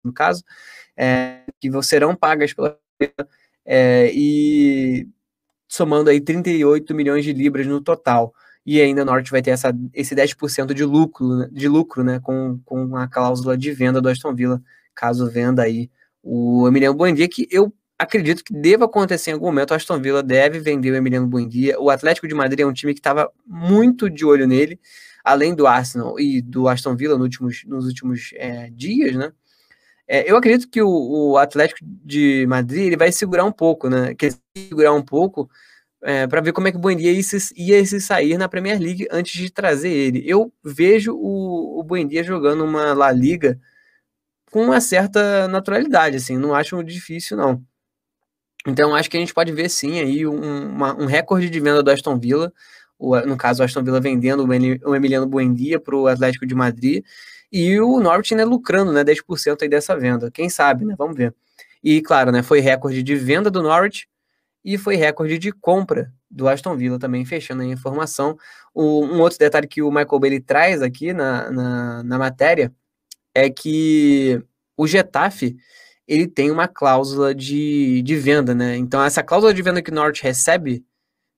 no 0.03 0.13
caso, 0.13 0.43
é, 0.95 1.41
que 1.59 1.69
serão 1.83 2.15
pagas 2.15 2.53
pela 2.53 2.77
é, 3.65 4.11
e 4.13 5.07
somando 5.67 6.09
aí 6.09 6.19
38 6.19 6.93
milhões 6.93 7.23
de 7.23 7.33
libras 7.33 7.65
no 7.65 7.81
total 7.81 8.33
e 8.65 8.79
ainda 8.79 9.01
a 9.01 9.05
Norte 9.05 9.31
vai 9.31 9.41
ter 9.41 9.51
essa, 9.51 9.73
esse 9.93 10.15
10% 10.15 10.73
de 10.73 10.83
lucro, 10.83 11.37
né, 11.37 11.49
de 11.51 11.67
lucro 11.67 12.03
né, 12.03 12.19
com, 12.19 12.59
com 12.65 12.95
a 12.95 13.07
cláusula 13.07 13.57
de 13.57 13.71
venda 13.71 14.01
do 14.01 14.09
Aston 14.09 14.35
Villa, 14.35 14.61
caso 14.93 15.29
venda 15.29 15.63
aí 15.63 15.89
o 16.23 16.67
Emiliano 16.67 16.95
Buendia, 16.95 17.27
que 17.27 17.47
eu 17.49 17.73
acredito 17.97 18.43
que 18.43 18.53
deva 18.53 18.85
acontecer 18.85 19.31
em 19.31 19.33
algum 19.33 19.47
momento, 19.47 19.71
o 19.71 19.73
Aston 19.73 19.99
Villa 19.99 20.21
deve 20.21 20.59
vender 20.59 20.91
o 20.91 20.95
Emiliano 20.95 21.27
Buendia, 21.27 21.79
o 21.79 21.89
Atlético 21.89 22.27
de 22.27 22.35
Madrid 22.35 22.59
é 22.59 22.65
um 22.65 22.73
time 22.73 22.93
que 22.93 22.99
estava 22.99 23.31
muito 23.45 24.09
de 24.09 24.25
olho 24.25 24.47
nele, 24.47 24.79
além 25.23 25.55
do 25.55 25.67
Arsenal 25.67 26.19
e 26.19 26.41
do 26.41 26.67
Aston 26.67 26.95
Villa 26.95 27.15
nos 27.15 27.23
últimos, 27.23 27.63
nos 27.65 27.85
últimos 27.85 28.31
é, 28.35 28.69
dias, 28.71 29.15
né, 29.15 29.31
é, 30.07 30.29
eu 30.29 30.35
acredito 30.35 30.69
que 30.69 30.81
o, 30.81 30.89
o, 30.89 31.37
Atlético 31.37 31.79
de 31.83 32.45
Madrid 32.45 32.87
ele 32.87 32.97
vai 32.97 33.11
segurar 33.11 33.45
um 33.45 33.51
pouco, 33.51 33.89
né, 33.89 34.13
quer 34.13 34.33
segurar 34.57 34.93
um 34.93 35.01
pouco, 35.01 35.49
é, 36.03 36.27
para 36.27 36.41
ver 36.41 36.53
como 36.53 36.67
é 36.67 36.71
que 36.71 36.77
o 36.77 36.81
Buendia 36.81 37.11
ia 37.11 37.23
se, 37.23 37.53
ia 37.55 37.85
se 37.85 38.01
sair 38.01 38.37
na 38.37 38.49
Premier 38.49 38.79
League 38.79 39.07
antes 39.11 39.39
de 39.39 39.51
trazer 39.51 39.91
ele. 39.91 40.23
Eu 40.25 40.51
vejo 40.63 41.13
o, 41.13 41.79
o 41.79 41.83
Buendia 41.83 42.23
jogando 42.23 42.63
uma 42.63 42.93
La 42.93 43.11
Liga 43.11 43.59
com 44.51 44.63
uma 44.63 44.81
certa 44.81 45.47
naturalidade, 45.47 46.17
assim, 46.17 46.37
não 46.37 46.53
acho 46.53 46.83
difícil, 46.83 47.37
não. 47.37 47.63
Então, 48.67 48.93
acho 48.93 49.09
que 49.09 49.17
a 49.17 49.19
gente 49.19 49.33
pode 49.33 49.51
ver, 49.51 49.69
sim, 49.69 49.99
aí 49.99 50.27
um, 50.27 50.69
uma, 50.69 50.93
um 50.93 51.05
recorde 51.05 51.49
de 51.49 51.59
venda 51.59 51.81
do 51.81 51.89
Aston 51.89 52.19
Villa, 52.19 52.53
o, 52.99 53.17
no 53.21 53.37
caso, 53.37 53.61
o 53.61 53.65
Aston 53.65 53.83
Villa 53.83 53.99
vendendo 53.99 54.45
o 54.85 54.95
Emiliano 54.95 55.25
Buendia 55.25 55.79
para 55.79 55.95
o 55.95 56.07
Atlético 56.07 56.45
de 56.45 56.53
Madrid, 56.53 57.03
e 57.51 57.79
o 57.79 57.99
Norwich, 57.99 58.35
né, 58.35 58.45
lucrando, 58.45 58.91
né, 58.91 59.03
10% 59.03 59.61
aí 59.61 59.69
dessa 59.69 59.97
venda. 59.97 60.29
Quem 60.31 60.49
sabe, 60.49 60.85
né, 60.85 60.95
vamos 60.97 61.17
ver. 61.17 61.33
E, 61.83 62.01
claro, 62.01 62.31
né, 62.31 62.43
foi 62.43 62.59
recorde 62.59 63.01
de 63.01 63.15
venda 63.15 63.49
do 63.49 63.63
Norwich, 63.63 64.07
e 64.63 64.77
foi 64.77 64.95
recorde 64.95 65.37
de 65.37 65.51
compra 65.51 66.13
do 66.29 66.47
Aston 66.47 66.75
Villa 66.77 66.99
também, 66.99 67.25
fechando 67.25 67.61
a 67.61 67.65
informação. 67.65 68.37
O, 68.73 69.03
um 69.03 69.19
outro 69.19 69.37
detalhe 69.37 69.67
que 69.67 69.81
o 69.81 69.89
Michael 69.89 70.19
Bailey 70.19 70.39
traz 70.39 70.81
aqui 70.81 71.13
na, 71.13 71.51
na, 71.51 72.03
na, 72.03 72.17
matéria 72.17 72.73
é 73.33 73.49
que 73.49 74.41
o 74.77 74.87
Getafe 74.87 75.57
ele 76.07 76.27
tem 76.27 76.51
uma 76.51 76.67
cláusula 76.67 77.33
de, 77.33 78.01
de 78.01 78.15
venda, 78.15 78.53
né? 78.53 78.77
Então, 78.77 79.03
essa 79.03 79.23
cláusula 79.23 79.53
de 79.53 79.61
venda 79.61 79.81
que 79.81 79.91
o 79.91 79.93
Norte 79.93 80.23
recebe, 80.23 80.85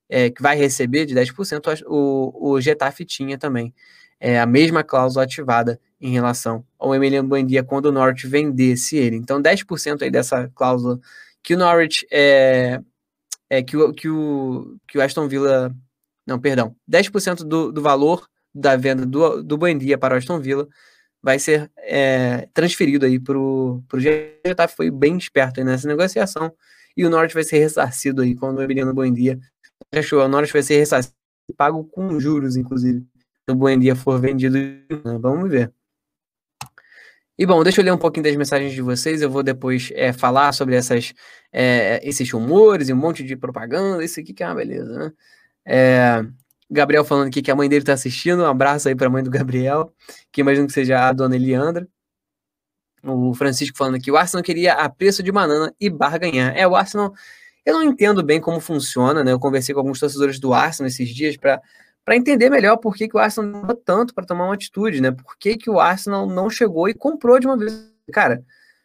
é, 0.10 0.30
que 0.30 0.42
vai 0.42 0.56
receber 0.58 1.06
de 1.06 1.16
10%, 1.16 1.84
o, 1.88 2.52
o 2.54 2.62
Getafe 2.62 3.06
tinha 3.06 3.38
também. 3.38 3.74
É 4.20 4.40
a 4.40 4.46
mesma 4.46 4.84
cláusula 4.84 5.26
ativada 5.26 5.80
em 6.00 6.12
relação 6.12 6.66
ao 6.80 6.94
Emiliano 6.96 7.28
Buendia 7.28 7.64
quando 7.64 7.88
o 7.88 7.92
Norte 7.92 8.28
vendesse 8.28 8.98
ele. 8.98 9.16
Então, 9.16 9.42
10% 9.42 10.02
aí 10.02 10.12
dessa 10.12 10.50
cláusula 10.56 11.00
que 11.42 11.56
o 11.56 11.58
Norwich 11.58 12.08
é, 12.10 12.80
é, 13.54 13.62
que, 13.62 13.78
o, 13.78 13.94
que, 13.94 14.10
o, 14.10 14.78
que 14.88 14.98
o 14.98 15.02
Aston 15.02 15.28
Villa. 15.28 15.74
Não, 16.26 16.40
perdão. 16.40 16.76
10% 16.90 17.44
do, 17.44 17.72
do 17.72 17.82
valor 17.82 18.28
da 18.54 18.76
venda 18.76 19.06
do, 19.06 19.44
do 19.44 19.58
Buendia 19.58 19.98
para 19.98 20.16
o 20.16 20.18
Aston 20.18 20.40
Villa 20.40 20.68
vai 21.22 21.40
ser 21.40 21.72
é, 21.78 22.48
transferido 22.54 23.06
aí 23.06 23.20
para 23.20 23.38
o 23.38 23.84
Getafe. 23.96 24.76
Foi 24.76 24.90
bem 24.90 25.18
esperto 25.18 25.60
aí 25.60 25.66
nessa 25.66 25.88
negociação. 25.88 26.52
E 26.96 27.06
o 27.06 27.10
Norte 27.10 27.34
vai 27.34 27.44
ser 27.44 27.60
ressarcido 27.60 28.22
aí 28.22 28.36
quando 28.36 28.58
o 28.58 28.64
Emiliano 28.64 28.94
Buendia. 28.94 29.40
Achou, 29.94 30.24
o 30.24 30.28
Norte 30.28 30.52
vai 30.52 30.64
ser 30.64 30.78
ressarcido 30.78 31.16
pago 31.56 31.84
com 31.84 32.20
juros, 32.20 32.56
inclusive. 32.56 33.06
Se 33.48 33.52
o 33.52 33.56
Buendia 33.56 33.96
for 33.96 34.20
vendido. 34.20 34.58
Vamos 35.20 35.50
ver. 35.50 35.72
E 37.38 37.46
bom, 37.48 37.64
deixa 37.64 37.82
eu 37.82 37.86
ler 37.86 37.92
um 37.92 37.98
pouquinho 37.98 38.24
das 38.24 38.36
mensagens 38.36 38.74
de 38.74 38.82
vocês. 38.82 39.22
Eu 39.22 39.30
vou 39.30 39.42
depois 39.42 39.92
é, 39.96 40.14
falar 40.14 40.52
sobre 40.54 40.76
essas, 40.76 41.14
é, 41.52 42.00
esses 42.08 42.30
rumores 42.32 42.90
e 42.90 42.94
um 42.94 42.96
monte 42.98 43.24
de 43.24 43.36
propaganda. 43.36 44.04
Isso 44.04 44.20
aqui 44.20 44.34
que 44.34 44.44
é 44.44 44.48
uma 44.48 44.56
beleza, 44.56 44.98
né? 44.98 45.12
É, 45.66 46.24
Gabriel 46.70 47.04
falando 47.04 47.28
aqui 47.28 47.42
que 47.42 47.50
a 47.52 47.56
mãe 47.56 47.68
dele 47.68 47.82
está 47.82 47.94
assistindo. 47.94 48.44
Um 48.44 48.46
abraço 48.46 48.88
aí 48.88 48.96
para 48.96 49.08
a 49.08 49.10
mãe 49.10 49.24
do 49.24 49.32
Gabriel, 49.32 49.92
que 50.32 50.42
imagino 50.42 50.68
que 50.68 50.74
seja 50.74 51.08
a 51.08 51.14
dona 51.14 51.36
Eliandra. 51.36 51.88
O 53.04 53.34
Francisco 53.34 53.78
falando 53.78 53.96
aqui: 53.96 54.12
o 54.12 54.18
Arsenal 54.18 54.44
queria 54.44 54.74
a 54.74 54.88
preço 54.88 55.24
de 55.24 55.32
banana 55.32 55.74
e 55.80 55.90
barganhar. 55.90 56.56
É, 56.56 56.68
o 56.68 56.76
Arsenal. 56.76 57.14
Eu 57.66 57.76
não 57.76 57.84
entendo 57.84 58.22
bem 58.24 58.42
como 58.42 58.60
funciona, 58.60 59.24
né? 59.24 59.32
Eu 59.32 59.40
conversei 59.40 59.74
com 59.74 59.80
alguns 59.80 60.00
torcedores 60.00 60.40
do 60.40 60.54
Arsenal 60.54 60.88
esses 60.88 61.10
dias 61.10 61.38
para 61.38 61.62
para 62.06 62.16
entender 62.16 62.50
melhor 62.50 62.78
por 62.78 62.96
que, 62.96 63.08
que 63.08 63.16
o 63.16 63.20
Arsenal 63.20 63.52
demorou 63.52 63.76
tanto 63.76 64.14
para 64.14 64.26
tomar 64.26 64.46
uma 64.46 64.54
atitude, 64.54 65.02
né? 65.02 65.12
Por 65.12 65.38
que, 65.38 65.58
que 65.58 65.70
o 65.70 65.80
Arsenal 65.80 66.28
não 66.28 66.50
chegou 66.50 66.90
e 66.90 66.94
comprou 66.94 67.40
de 67.40 67.48
uma 67.48 67.58
vez? 67.58 67.90
Cara, 68.12 68.44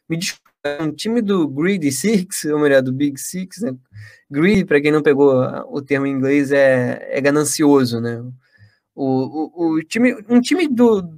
me 0.09 0.17
desculpa, 0.17 0.49
um 0.81 0.93
time 0.93 1.21
do 1.21 1.49
Greedy 1.49 1.91
Six, 1.91 2.45
ou 2.53 2.61
melhor, 2.61 2.83
do 2.83 2.93
Big 2.93 3.21
Six, 3.21 3.59
né? 3.63 3.75
Greedy, 4.31 4.65
para 4.65 4.81
quem 4.81 4.93
não 4.93 5.03
pegou 5.03 5.35
o 5.71 5.83
termo 5.83 6.07
em 6.07 6.13
inglês, 6.13 6.53
é, 6.53 7.09
é 7.11 7.21
ganancioso, 7.21 8.01
né? 8.01 8.23
O, 8.95 9.05
o, 9.05 9.75
o, 9.75 9.83
time, 9.83 10.15
um 10.29 10.41
time 10.41 10.69
do, 10.69 11.09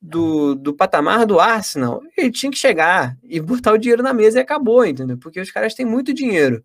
do, 0.00 0.54
do 0.54 0.74
patamar 0.74 1.26
do 1.26 1.40
Arsenal, 1.40 2.02
ele 2.16 2.30
tinha 2.30 2.52
que 2.52 2.58
chegar 2.58 3.16
e 3.22 3.40
botar 3.40 3.72
o 3.72 3.78
dinheiro 3.78 4.02
na 4.02 4.12
mesa 4.12 4.38
e 4.38 4.42
acabou, 4.42 4.84
entendeu? 4.84 5.18
Porque 5.18 5.40
os 5.40 5.50
caras 5.50 5.74
têm 5.74 5.86
muito 5.86 6.14
dinheiro. 6.14 6.64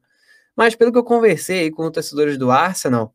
Mas 0.55 0.75
pelo 0.75 0.91
que 0.91 0.97
eu 0.97 1.03
conversei 1.03 1.71
com 1.71 1.85
os 1.85 1.91
torcedores 1.91 2.37
do 2.37 2.51
Arsenal, 2.51 3.13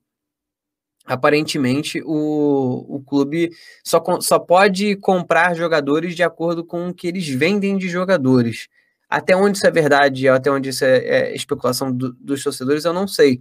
aparentemente 1.13 2.01
o, 2.05 2.87
o 2.89 3.03
clube 3.03 3.51
só, 3.85 4.03
só 4.21 4.39
pode 4.39 4.95
comprar 4.97 5.55
jogadores 5.55 6.15
de 6.15 6.23
acordo 6.23 6.65
com 6.65 6.89
o 6.89 6.95
que 6.95 7.09
eles 7.09 7.29
vendem 7.29 7.77
de 7.77 7.89
jogadores. 7.89 8.69
Até 9.09 9.35
onde 9.35 9.59
isso 9.59 9.67
é 9.67 9.71
verdade, 9.73 10.29
até 10.29 10.51
onde 10.51 10.69
isso 10.69 10.85
é, 10.85 10.99
é 10.99 11.35
especulação 11.35 11.91
do, 11.93 12.13
dos 12.13 12.45
torcedores, 12.45 12.85
eu 12.85 12.93
não 12.93 13.09
sei. 13.09 13.41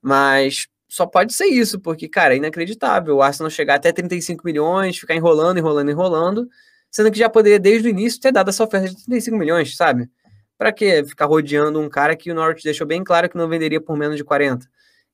Mas 0.00 0.66
só 0.88 1.04
pode 1.04 1.34
ser 1.34 1.44
isso, 1.44 1.78
porque, 1.78 2.08
cara, 2.08 2.32
é 2.32 2.38
inacreditável. 2.38 3.16
O 3.16 3.22
Arsenal 3.22 3.50
chegar 3.50 3.74
até 3.74 3.92
35 3.92 4.42
milhões, 4.44 4.98
ficar 4.98 5.14
enrolando, 5.14 5.58
enrolando, 5.58 5.90
enrolando, 5.90 6.48
sendo 6.90 7.10
que 7.10 7.18
já 7.18 7.28
poderia, 7.28 7.58
desde 7.58 7.86
o 7.86 7.90
início, 7.90 8.18
ter 8.18 8.32
dado 8.32 8.48
essa 8.48 8.64
oferta 8.64 8.88
de 8.88 8.96
35 8.96 9.36
milhões, 9.36 9.76
sabe? 9.76 10.08
Para 10.56 10.72
que 10.72 11.04
ficar 11.04 11.26
rodeando 11.26 11.78
um 11.78 11.88
cara 11.88 12.16
que 12.16 12.30
o 12.30 12.34
Norwich 12.34 12.64
deixou 12.64 12.86
bem 12.86 13.04
claro 13.04 13.28
que 13.28 13.36
não 13.36 13.46
venderia 13.46 13.80
por 13.80 13.96
menos 13.96 14.16
de 14.16 14.24
40? 14.24 14.66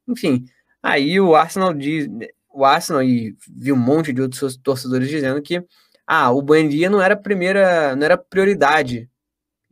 Enfim, 0.08 0.44
Aí 0.88 1.20
o 1.20 1.34
Arsenal 1.34 1.74
diz, 1.74 2.08
o 2.48 2.64
Arsenal 2.64 3.02
e 3.02 3.36
vi 3.50 3.72
um 3.72 3.76
monte 3.76 4.12
de 4.12 4.22
outros 4.22 4.56
torcedores 4.56 5.08
dizendo 5.08 5.42
que 5.42 5.60
ah, 6.06 6.30
o 6.30 6.40
Buendia 6.40 6.88
não 6.88 7.02
era 7.02 7.16
primeira, 7.16 7.96
não 7.96 8.04
era 8.04 8.16
prioridade. 8.16 9.10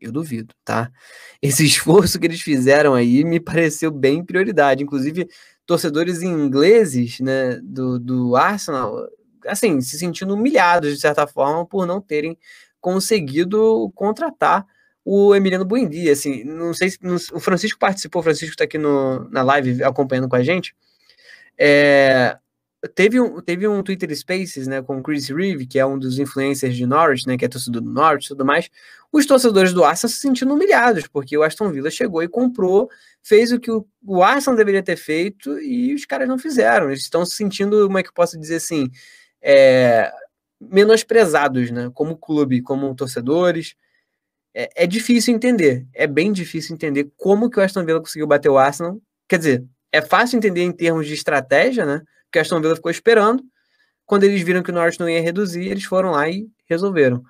Eu 0.01 0.11
duvido, 0.11 0.53
tá? 0.65 0.91
Esse 1.41 1.65
esforço 1.65 2.19
que 2.19 2.27
eles 2.27 2.41
fizeram 2.41 2.95
aí 2.95 3.23
me 3.23 3.39
pareceu 3.39 3.93
bem 3.93 4.25
prioridade. 4.25 4.83
Inclusive, 4.83 5.29
torcedores 5.65 6.21
ingleses, 6.21 7.21
né, 7.21 7.61
do, 7.63 8.01
do 8.01 8.35
Arsenal, 8.35 9.09
assim, 9.47 9.81
se 9.81 9.97
sentindo 9.97 10.35
humilhados 10.35 10.95
de 10.95 11.01
certa 11.01 11.29
forma 11.29 11.65
por 11.65 11.87
não 11.87 12.01
terem 12.01 12.37
conseguido 12.81 13.89
contratar 13.95 14.67
o 15.05 15.33
Emiliano 15.33 15.65
Buendia, 15.65 16.13
assim, 16.13 16.43
não 16.43 16.75
sei 16.75 16.91
se 16.91 16.99
o 17.33 17.39
Francisco 17.39 17.79
participou, 17.79 18.19
o 18.19 18.23
Francisco 18.25 18.55
está 18.55 18.65
aqui 18.65 18.79
no, 18.79 19.29
na 19.31 19.43
live 19.43 19.85
acompanhando 19.85 20.29
com 20.29 20.35
a 20.35 20.43
gente. 20.43 20.75
É, 21.59 22.37
teve, 22.95 23.21
um, 23.21 23.41
teve 23.41 23.67
um 23.67 23.83
Twitter 23.83 24.15
Spaces, 24.17 24.67
né, 24.67 24.83
com 24.83 24.99
o 24.99 25.03
Chris 25.03 25.29
Reeve, 25.29 25.67
que 25.67 25.79
é 25.79 25.87
um 25.87 25.99
dos 25.99 26.19
influencers 26.19 26.77
de 26.77 26.87
Norwich, 26.87 27.27
né, 27.27 27.37
que 27.37 27.45
é 27.45 27.49
torcedor 27.49 27.81
do 27.83 27.91
Norwich 27.91 28.27
e 28.27 28.29
tudo 28.29 28.45
mais, 28.45 28.69
os 29.13 29.27
torcedores 29.27 29.73
do 29.73 29.85
Arsenal 29.85 30.13
se 30.13 30.19
sentindo 30.19 30.53
humilhados, 30.55 31.07
porque 31.07 31.37
o 31.39 31.43
Aston 31.43 31.71
Villa 31.71 31.91
chegou 31.91 32.23
e 32.23 32.29
comprou, 32.29 32.91
fez 33.23 33.53
o 33.53 33.61
que 33.61 33.71
o, 33.71 33.87
o 34.05 34.23
Arsenal 34.23 34.57
deveria 34.57 34.83
ter 34.83 34.97
feito 34.97 35.59
e 35.61 35.95
os 35.95 36.05
caras 36.05 36.29
não 36.29 36.39
fizeram. 36.39 36.89
Eles 36.89 37.03
estão 37.03 37.25
se 37.25 37.37
sentindo, 37.37 37.87
como 37.87 37.99
é 37.99 38.03
que 38.03 38.09
eu 38.09 38.15
posso 38.15 38.39
dizer 38.39 38.57
assim, 38.57 38.91
é, 39.41 40.13
menosprezados, 40.61 41.71
né, 41.71 41.91
como 41.95 42.17
clube, 42.17 42.61
como 42.61 42.95
torcedores. 42.95 43.75
É, 44.53 44.85
é 44.85 44.87
difícil 44.87 45.35
entender, 45.35 45.87
é 45.95 46.07
bem 46.07 46.33
difícil 46.33 46.75
entender 46.75 47.11
como 47.17 47.51
que 47.51 47.59
o 47.59 47.63
Aston 47.63 47.85
Villa 47.85 48.01
conseguiu 48.01 48.27
bater 48.27 48.49
o 48.49 48.59
Arsenal. 48.59 49.01
Quer 49.29 49.39
dizer, 49.39 49.65
é 49.95 50.03
fácil 50.03 50.37
entender 50.37 50.63
em 50.63 50.73
termos 50.73 51.07
de 51.07 51.15
estratégia, 51.15 51.87
né? 51.87 52.03
Porque 52.25 52.39
a 52.39 52.43
Aston 52.43 52.61
Villa 52.61 52.75
ficou 52.75 52.91
esperando. 52.91 53.45
Quando 54.05 54.25
eles 54.25 54.43
viram 54.43 54.63
que 54.63 54.71
o 54.71 54.75
Norwich 54.75 54.99
não 54.99 55.09
ia 55.09 55.23
reduzir, 55.23 55.69
eles 55.69 55.85
foram 55.85 56.11
lá 56.11 56.29
e 56.29 56.49
resolveram. 56.69 57.23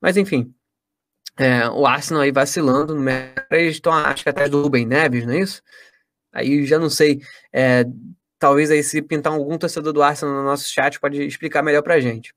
Mas 0.00 0.16
enfim, 0.16 0.54
é, 1.36 1.68
o 1.68 1.84
Arsenal 1.86 2.22
aí 2.22 2.30
vacilando 2.30 2.96
eles 3.50 3.74
estão 3.74 3.92
acho 3.92 4.22
que 4.22 4.28
atrás 4.28 4.48
do 4.48 4.62
Ruben 4.62 4.86
Neves, 4.86 5.26
não 5.26 5.34
é 5.34 5.40
isso? 5.40 5.60
Aí 6.32 6.64
já 6.64 6.78
não 6.78 6.88
sei. 6.88 7.20
É, 7.52 7.84
talvez 8.38 8.70
aí 8.70 8.82
se 8.82 9.02
pintar 9.02 9.32
algum 9.32 9.58
torcedor 9.58 9.92
do 9.92 10.02
Arsenal 10.02 10.34
no 10.36 10.44
nosso 10.44 10.68
chat 10.68 11.00
pode 11.00 11.20
explicar 11.22 11.62
melhor 11.62 11.82
pra 11.82 11.98
gente. 11.98 12.32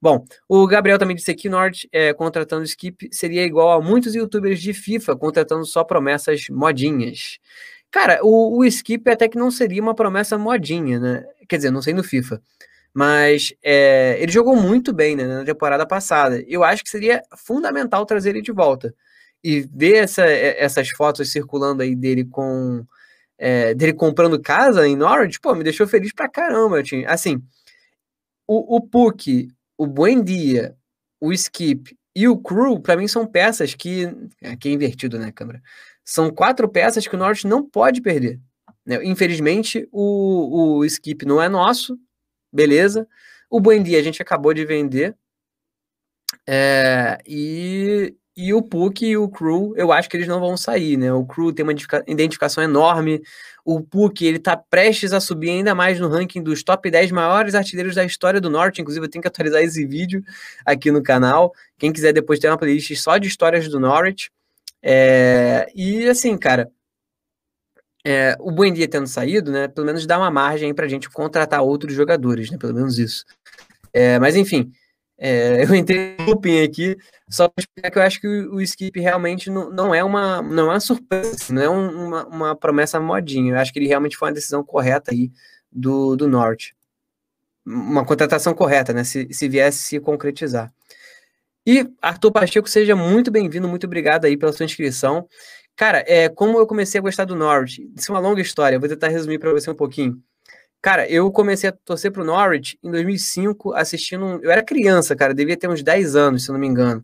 Bom, 0.00 0.22
o 0.46 0.66
Gabriel 0.66 0.98
também 0.98 1.16
disse 1.16 1.34
que 1.34 1.48
Norte 1.48 1.88
é, 1.90 2.12
contratando 2.12 2.64
Skip 2.64 3.08
seria 3.10 3.42
igual 3.42 3.72
a 3.72 3.80
muitos 3.80 4.14
youtubers 4.14 4.60
de 4.60 4.74
FIFA 4.74 5.16
contratando 5.16 5.64
só 5.64 5.82
promessas 5.82 6.46
modinhas. 6.50 7.38
Cara, 7.94 8.18
o, 8.24 8.58
o 8.58 8.64
Skip 8.64 9.08
até 9.08 9.28
que 9.28 9.38
não 9.38 9.52
seria 9.52 9.80
uma 9.80 9.94
promessa 9.94 10.36
modinha, 10.36 10.98
né? 10.98 11.24
Quer 11.48 11.58
dizer, 11.58 11.70
não 11.70 11.80
sei 11.80 11.94
no 11.94 12.02
FIFA. 12.02 12.42
Mas 12.92 13.54
é, 13.62 14.16
ele 14.18 14.32
jogou 14.32 14.56
muito 14.56 14.92
bem 14.92 15.14
né, 15.14 15.24
na 15.24 15.44
temporada 15.44 15.86
passada. 15.86 16.42
Eu 16.48 16.64
acho 16.64 16.82
que 16.82 16.90
seria 16.90 17.22
fundamental 17.36 18.04
trazer 18.04 18.30
ele 18.30 18.42
de 18.42 18.50
volta. 18.50 18.92
E 19.44 19.60
ver 19.60 19.98
essa, 19.98 20.24
essas 20.26 20.88
fotos 20.88 21.30
circulando 21.30 21.84
aí 21.84 21.94
dele 21.94 22.24
com. 22.24 22.84
É, 23.38 23.74
dele 23.74 23.92
comprando 23.92 24.42
casa 24.42 24.88
em 24.88 24.96
Norwich, 24.96 25.38
pô, 25.38 25.54
me 25.54 25.62
deixou 25.62 25.86
feliz 25.86 26.12
pra 26.12 26.28
caramba. 26.28 26.82
Tinha, 26.82 27.08
assim, 27.08 27.40
o, 28.44 28.76
o 28.76 28.80
Puck, 28.80 29.48
o 29.78 29.86
Buendia, 29.86 30.76
o 31.20 31.32
Skip 31.32 31.96
e 32.16 32.26
o 32.26 32.36
Crew, 32.36 32.80
para 32.80 32.96
mim, 32.96 33.06
são 33.06 33.24
peças 33.24 33.72
que. 33.72 34.06
Aqui 34.42 34.68
é 34.68 34.72
invertido, 34.72 35.16
né, 35.16 35.30
câmera? 35.30 35.62
São 36.04 36.30
quatro 36.30 36.68
peças 36.68 37.06
que 37.06 37.14
o 37.14 37.18
Norte 37.18 37.46
não 37.46 37.62
pode 37.68 38.02
perder. 38.02 38.38
Né? 38.84 39.02
Infelizmente, 39.04 39.88
o, 39.90 40.78
o 40.78 40.84
skip 40.84 41.24
não 41.24 41.40
é 41.40 41.48
nosso, 41.48 41.98
beleza. 42.52 43.08
O 43.50 43.60
Buendia 43.60 43.98
a 43.98 44.02
gente 44.02 44.20
acabou 44.20 44.52
de 44.52 44.64
vender. 44.64 45.16
É, 46.46 47.18
e, 47.26 48.14
e 48.36 48.52
o 48.52 48.60
Puck 48.60 49.06
e 49.06 49.16
o 49.16 49.28
Crew, 49.28 49.74
eu 49.76 49.92
acho 49.92 50.08
que 50.08 50.16
eles 50.16 50.28
não 50.28 50.40
vão 50.40 50.56
sair, 50.56 50.96
né? 50.96 51.12
O 51.12 51.24
Crew 51.24 51.52
tem 51.52 51.62
uma 51.64 51.72
identificação 52.06 52.62
enorme. 52.62 53.22
O 53.64 53.80
Puck, 53.80 54.24
ele 54.26 54.38
tá 54.38 54.56
prestes 54.56 55.12
a 55.12 55.20
subir 55.20 55.50
ainda 55.50 55.74
mais 55.74 55.98
no 55.98 56.08
ranking 56.08 56.42
dos 56.42 56.62
top 56.62 56.90
10 56.90 57.12
maiores 57.12 57.54
artilheiros 57.54 57.94
da 57.94 58.04
história 58.04 58.40
do 58.40 58.50
Norte. 58.50 58.82
Inclusive, 58.82 59.06
eu 59.06 59.10
tenho 59.10 59.22
que 59.22 59.28
atualizar 59.28 59.62
esse 59.62 59.86
vídeo 59.86 60.22
aqui 60.66 60.90
no 60.90 61.02
canal. 61.02 61.54
Quem 61.78 61.92
quiser 61.92 62.12
depois 62.12 62.38
ter 62.38 62.48
uma 62.48 62.58
playlist 62.58 62.94
só 62.96 63.16
de 63.16 63.28
histórias 63.28 63.68
do 63.68 63.80
Norwich. 63.80 64.30
É, 64.86 65.66
e 65.74 66.06
assim, 66.10 66.36
cara, 66.36 66.70
é, 68.06 68.36
o 68.38 68.52
Buendia 68.52 68.86
tendo 68.86 69.06
saído, 69.06 69.50
né, 69.50 69.66
pelo 69.66 69.86
menos 69.86 70.06
dá 70.06 70.18
uma 70.18 70.30
margem 70.30 70.74
para 70.74 70.84
a 70.84 70.88
gente 70.88 71.08
contratar 71.08 71.62
outros 71.62 71.94
jogadores, 71.94 72.50
né, 72.50 72.58
pelo 72.58 72.74
menos 72.74 72.98
isso. 72.98 73.24
É, 73.94 74.18
mas 74.18 74.36
enfim, 74.36 74.70
é, 75.16 75.64
eu 75.64 75.74
entrei 75.74 76.16
no 76.18 76.26
looping 76.26 76.62
aqui 76.62 76.96
só 77.30 77.48
para 77.48 77.62
explicar 77.62 77.90
que 77.90 77.98
eu 77.98 78.02
acho 78.02 78.20
que 78.20 78.26
o, 78.28 78.56
o 78.56 78.60
Skip 78.60 79.00
realmente 79.00 79.48
não, 79.50 79.70
não, 79.70 79.94
é 79.94 80.04
uma 80.04 80.42
não 80.42 80.64
é 80.64 80.74
uma 80.74 80.80
surpresa, 80.80 81.52
não 81.52 81.62
é 81.62 81.70
um, 81.70 82.06
uma, 82.06 82.26
uma 82.26 82.56
promessa 82.56 83.00
modinha. 83.00 83.54
Eu 83.54 83.58
acho 83.58 83.72
que 83.72 83.78
ele 83.78 83.88
realmente 83.88 84.16
foi 84.16 84.28
uma 84.28 84.34
decisão 84.34 84.62
correta 84.62 85.12
aí 85.12 85.30
do, 85.72 86.16
do 86.16 86.28
Norte. 86.28 86.76
Uma 87.66 88.04
contratação 88.04 88.54
correta, 88.54 88.92
né? 88.92 89.04
Se, 89.04 89.28
se 89.32 89.48
viesse 89.48 89.78
se 89.78 90.00
concretizar. 90.00 90.72
E 91.66 91.88
Arthur 92.02 92.30
Pacheco, 92.30 92.68
seja 92.68 92.94
muito 92.94 93.30
bem-vindo, 93.30 93.66
muito 93.66 93.86
obrigado 93.86 94.26
aí 94.26 94.36
pela 94.36 94.52
sua 94.52 94.66
inscrição. 94.66 95.26
Cara, 95.74 96.04
é, 96.06 96.28
como 96.28 96.58
eu 96.58 96.66
comecei 96.66 96.98
a 96.98 97.02
gostar 97.02 97.24
do 97.24 97.34
Norwich, 97.34 97.90
isso 97.96 98.12
é 98.12 98.14
uma 98.14 98.20
longa 98.20 98.40
história, 98.40 98.78
vou 98.78 98.88
tentar 98.88 99.08
resumir 99.08 99.38
para 99.38 99.50
você 99.50 99.70
um 99.70 99.74
pouquinho. 99.74 100.22
Cara, 100.82 101.08
eu 101.08 101.30
comecei 101.32 101.70
a 101.70 101.72
torcer 101.72 102.12
pro 102.12 102.22
Norwich 102.22 102.78
em 102.82 102.90
2005, 102.90 103.72
assistindo. 103.72 104.38
Eu 104.42 104.50
era 104.50 104.62
criança, 104.62 105.16
cara, 105.16 105.32
devia 105.32 105.56
ter 105.56 105.66
uns 105.66 105.82
10 105.82 106.14
anos, 106.14 106.44
se 106.44 106.50
eu 106.50 106.52
não 106.52 106.60
me 106.60 106.66
engano. 106.66 107.02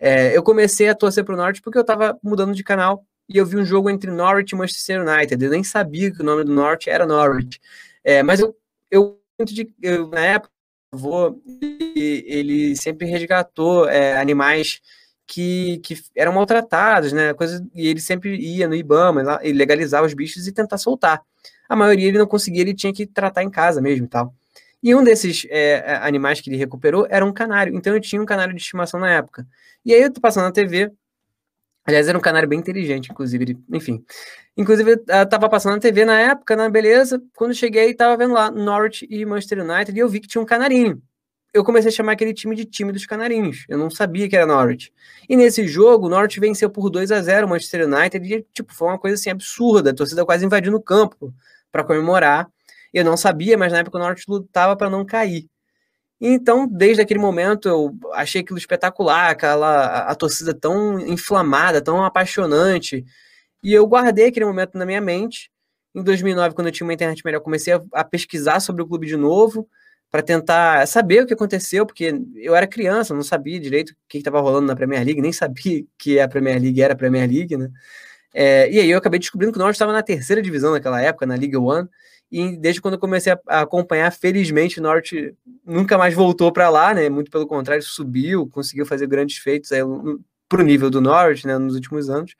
É, 0.00 0.36
eu 0.36 0.42
comecei 0.42 0.88
a 0.88 0.94
torcer 0.96 1.24
pro 1.24 1.36
Norwich 1.36 1.62
porque 1.62 1.78
eu 1.78 1.84
tava 1.84 2.18
mudando 2.24 2.52
de 2.52 2.64
canal 2.64 3.06
e 3.28 3.36
eu 3.36 3.46
vi 3.46 3.56
um 3.56 3.64
jogo 3.64 3.88
entre 3.88 4.10
Norwich 4.10 4.52
e 4.52 4.58
Manchester 4.58 5.06
United. 5.06 5.44
Eu 5.44 5.50
nem 5.52 5.62
sabia 5.62 6.10
que 6.10 6.20
o 6.20 6.24
nome 6.24 6.42
do 6.42 6.52
Norwich 6.52 6.90
era 6.90 7.06
Norwich. 7.06 7.60
É, 8.02 8.20
mas 8.20 8.40
eu, 8.40 8.56
eu, 8.90 9.20
eu, 9.80 10.08
na 10.08 10.20
época, 10.20 10.52
avô, 10.92 11.40
ele 11.96 12.76
sempre 12.76 13.06
resgatou 13.06 13.88
é, 13.88 14.18
animais 14.18 14.80
que, 15.26 15.78
que 15.78 15.96
eram 16.16 16.32
maltratados, 16.32 17.12
né? 17.12 17.32
Coisa, 17.34 17.64
e 17.74 17.86
ele 17.86 18.00
sempre 18.00 18.36
ia 18.36 18.66
no 18.66 18.74
Ibama, 18.74 19.40
e 19.42 19.52
legalizar 19.52 20.04
os 20.04 20.12
bichos 20.12 20.46
e 20.46 20.52
tentar 20.52 20.78
soltar. 20.78 21.22
A 21.68 21.76
maioria 21.76 22.08
ele 22.08 22.18
não 22.18 22.26
conseguia, 22.26 22.62
ele 22.62 22.74
tinha 22.74 22.92
que 22.92 23.06
tratar 23.06 23.44
em 23.44 23.50
casa 23.50 23.80
mesmo 23.80 24.06
e 24.06 24.08
tal. 24.08 24.34
E 24.82 24.94
um 24.94 25.04
desses 25.04 25.46
é, 25.50 25.98
animais 26.02 26.40
que 26.40 26.50
ele 26.50 26.56
recuperou 26.56 27.06
era 27.08 27.24
um 27.24 27.32
canário. 27.32 27.76
Então 27.76 27.94
eu 27.94 28.00
tinha 28.00 28.20
um 28.20 28.26
canário 28.26 28.54
de 28.54 28.60
estimação 28.60 28.98
na 28.98 29.10
época. 29.10 29.46
E 29.84 29.94
aí 29.94 30.02
eu 30.02 30.12
tô 30.12 30.20
passando 30.20 30.44
na 30.44 30.52
TV. 30.52 30.90
Aliás, 31.90 32.08
era 32.08 32.16
um 32.16 32.20
canário 32.20 32.48
bem 32.48 32.58
inteligente, 32.58 33.10
inclusive. 33.10 33.58
Enfim. 33.72 34.04
Inclusive, 34.56 34.92
eu 34.92 35.28
tava 35.28 35.48
passando 35.48 35.74
na 35.74 35.80
TV 35.80 36.04
na 36.04 36.18
época, 36.18 36.56
na 36.56 36.68
beleza. 36.68 37.22
Quando 37.36 37.54
cheguei, 37.54 37.94
tava 37.94 38.16
vendo 38.16 38.34
lá 38.34 38.50
Norwich 38.50 39.06
e 39.10 39.24
Manchester 39.24 39.64
United 39.64 39.96
e 39.96 40.00
eu 40.00 40.08
vi 40.08 40.20
que 40.20 40.28
tinha 40.28 40.42
um 40.42 40.46
canarinho 40.46 41.02
eu 41.52 41.64
comecei 41.64 41.88
a 41.90 41.92
chamar 41.92 42.12
aquele 42.12 42.32
time 42.32 42.54
de 42.54 42.64
time 42.64 42.92
dos 42.92 43.04
canarinhos. 43.04 43.64
Eu 43.68 43.76
não 43.76 43.90
sabia 43.90 44.28
que 44.28 44.36
era 44.36 44.46
Norwich. 44.46 44.92
E 45.28 45.36
nesse 45.36 45.66
jogo, 45.66 46.06
o 46.06 46.08
Norwich 46.08 46.38
venceu 46.38 46.70
por 46.70 46.88
2 46.90 47.10
a 47.10 47.20
0 47.20 47.46
o 47.46 47.50
Manchester 47.50 47.86
United 47.86 48.34
e, 48.34 48.46
tipo, 48.52 48.72
foi 48.72 48.88
uma 48.88 48.98
coisa 48.98 49.14
assim 49.16 49.30
absurda. 49.30 49.90
A 49.90 49.94
torcida 49.94 50.24
quase 50.24 50.44
invadindo 50.46 50.76
o 50.76 50.82
campo 50.82 51.34
para 51.72 51.84
comemorar. 51.84 52.48
Eu 52.92 53.04
não 53.04 53.16
sabia, 53.16 53.58
mas 53.58 53.72
na 53.72 53.78
época 53.78 53.98
o 53.98 54.00
Norwich 54.00 54.24
lutava 54.28 54.76
para 54.76 54.88
não 54.88 55.04
cair. 55.04 55.48
Então, 56.20 56.68
desde 56.68 57.00
aquele 57.00 57.18
momento, 57.20 57.68
eu 57.68 57.98
achei 58.12 58.42
aquilo 58.42 58.58
espetacular, 58.58 59.30
aquela 59.30 59.86
a, 59.86 60.10
a 60.10 60.14
torcida 60.14 60.52
tão 60.52 61.00
inflamada, 61.00 61.80
tão 61.80 62.04
apaixonante. 62.04 63.04
E 63.62 63.72
eu 63.72 63.86
guardei 63.86 64.26
aquele 64.26 64.44
momento 64.44 64.76
na 64.76 64.84
minha 64.84 65.00
mente. 65.00 65.50
Em 65.94 66.02
2009, 66.02 66.54
quando 66.54 66.68
eu 66.68 66.72
tinha 66.72 66.86
uma 66.86 66.92
internet 66.92 67.22
melhor, 67.24 67.40
comecei 67.40 67.72
a, 67.72 67.82
a 67.92 68.04
pesquisar 68.04 68.60
sobre 68.60 68.82
o 68.82 68.86
clube 68.86 69.06
de 69.06 69.16
novo 69.16 69.68
para 70.10 70.22
tentar 70.22 70.86
saber 70.86 71.22
o 71.22 71.26
que 71.26 71.34
aconteceu, 71.34 71.86
porque 71.86 72.12
eu 72.36 72.54
era 72.54 72.66
criança, 72.66 73.14
não 73.14 73.22
sabia 73.22 73.60
direito 73.60 73.90
o 73.90 73.96
que 74.08 74.18
estava 74.18 74.40
rolando 74.40 74.66
na 74.66 74.76
Premier 74.76 75.04
League, 75.04 75.22
nem 75.22 75.32
sabia 75.32 75.84
que 75.96 76.20
a 76.20 76.28
Premier 76.28 76.60
League 76.60 76.82
era 76.82 76.94
a 76.94 76.96
Premier 76.96 77.28
League, 77.30 77.56
né? 77.56 77.70
É, 78.32 78.70
e 78.70 78.78
aí 78.78 78.90
eu 78.90 78.98
acabei 78.98 79.18
descobrindo 79.18 79.52
que 79.52 79.58
o 79.58 79.62
Norte 79.62 79.74
estava 79.74 79.92
na 79.92 80.02
terceira 80.02 80.40
divisão 80.42 80.72
naquela 80.72 81.00
época, 81.00 81.26
na 81.26 81.36
Liga 81.36 81.58
One, 81.58 81.88
e 82.30 82.56
desde 82.56 82.80
quando 82.80 82.94
eu 82.94 83.00
comecei 83.00 83.32
a, 83.32 83.60
acompanhar, 83.60 84.12
felizmente 84.12 84.78
o 84.78 84.82
Norte 84.82 85.34
nunca 85.64 85.98
mais 85.98 86.14
voltou 86.14 86.52
para 86.52 86.68
lá, 86.68 86.94
né? 86.94 87.08
Muito 87.08 87.30
pelo 87.30 87.46
contrário, 87.46 87.82
subiu, 87.82 88.46
conseguiu 88.48 88.86
fazer 88.86 89.06
grandes 89.06 89.38
feitos 89.38 89.70
para 90.48 90.60
o 90.60 90.64
nível 90.64 90.90
do 90.90 91.00
Norte, 91.00 91.46
né? 91.46 91.58
Nos 91.58 91.74
últimos 91.74 92.08
anos. 92.08 92.36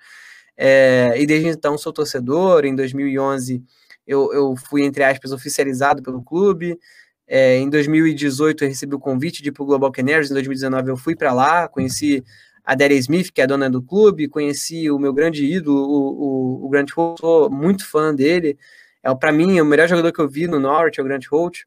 É, 0.57 1.15
e 1.17 1.27
desde 1.27 1.49
então 1.49 1.77
sou 1.77 1.93
torcedor. 1.93 2.65
Em 2.65 2.75
2011 2.77 3.63
eu, 4.07 4.33
eu 4.33 4.55
fui, 4.57 4.85
entre 4.85 5.03
aspas, 5.03 5.33
oficializado 5.33 6.03
pelo 6.03 6.23
clube. 6.23 6.79
É, 7.27 7.57
em 7.59 7.69
2018 7.69 8.65
eu 8.65 8.69
recebi 8.69 8.95
o 8.95 8.99
convite 8.99 9.43
de 9.43 9.49
ir 9.51 9.53
para 9.53 9.63
o 9.63 9.67
Global 9.67 9.93
Canaries, 9.93 10.31
em 10.31 10.35
2019 10.35 10.91
eu 10.91 10.97
fui 10.97 11.15
para 11.15 11.33
lá, 11.33 11.69
conheci 11.69 12.25
a 12.65 12.75
Derry 12.75 12.99
Smith, 12.99 13.31
que 13.33 13.41
é 13.41 13.45
a 13.45 13.47
dona 13.47 13.71
do 13.71 13.81
clube, 13.81 14.29
conheci 14.29 14.91
o 14.91 14.99
meu 14.99 15.13
grande 15.13 15.45
ídolo, 15.45 15.79
o, 15.79 16.63
o, 16.63 16.67
o 16.67 16.69
Grant 16.69 16.91
Holt, 16.91 17.21
sou 17.21 17.49
muito 17.49 17.87
fã 17.87 18.13
dele, 18.13 18.59
é 19.03 19.15
para 19.15 19.33
mim 19.33 19.59
é 19.59 19.63
o 19.63 19.67
melhor 19.67 19.89
jogador 19.89 20.13
que 20.13 20.21
eu 20.21 20.29
vi 20.29 20.47
no 20.47 20.61
Norte, 20.61 21.01
é 21.01 21.03
o 21.03 21.07
Grant 21.07 21.27
Holt, 21.27 21.65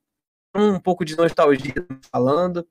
um 0.55 0.79
pouco 0.79 1.03
de 1.03 1.17
nostalgia 1.17 1.73
falando, 2.11 2.65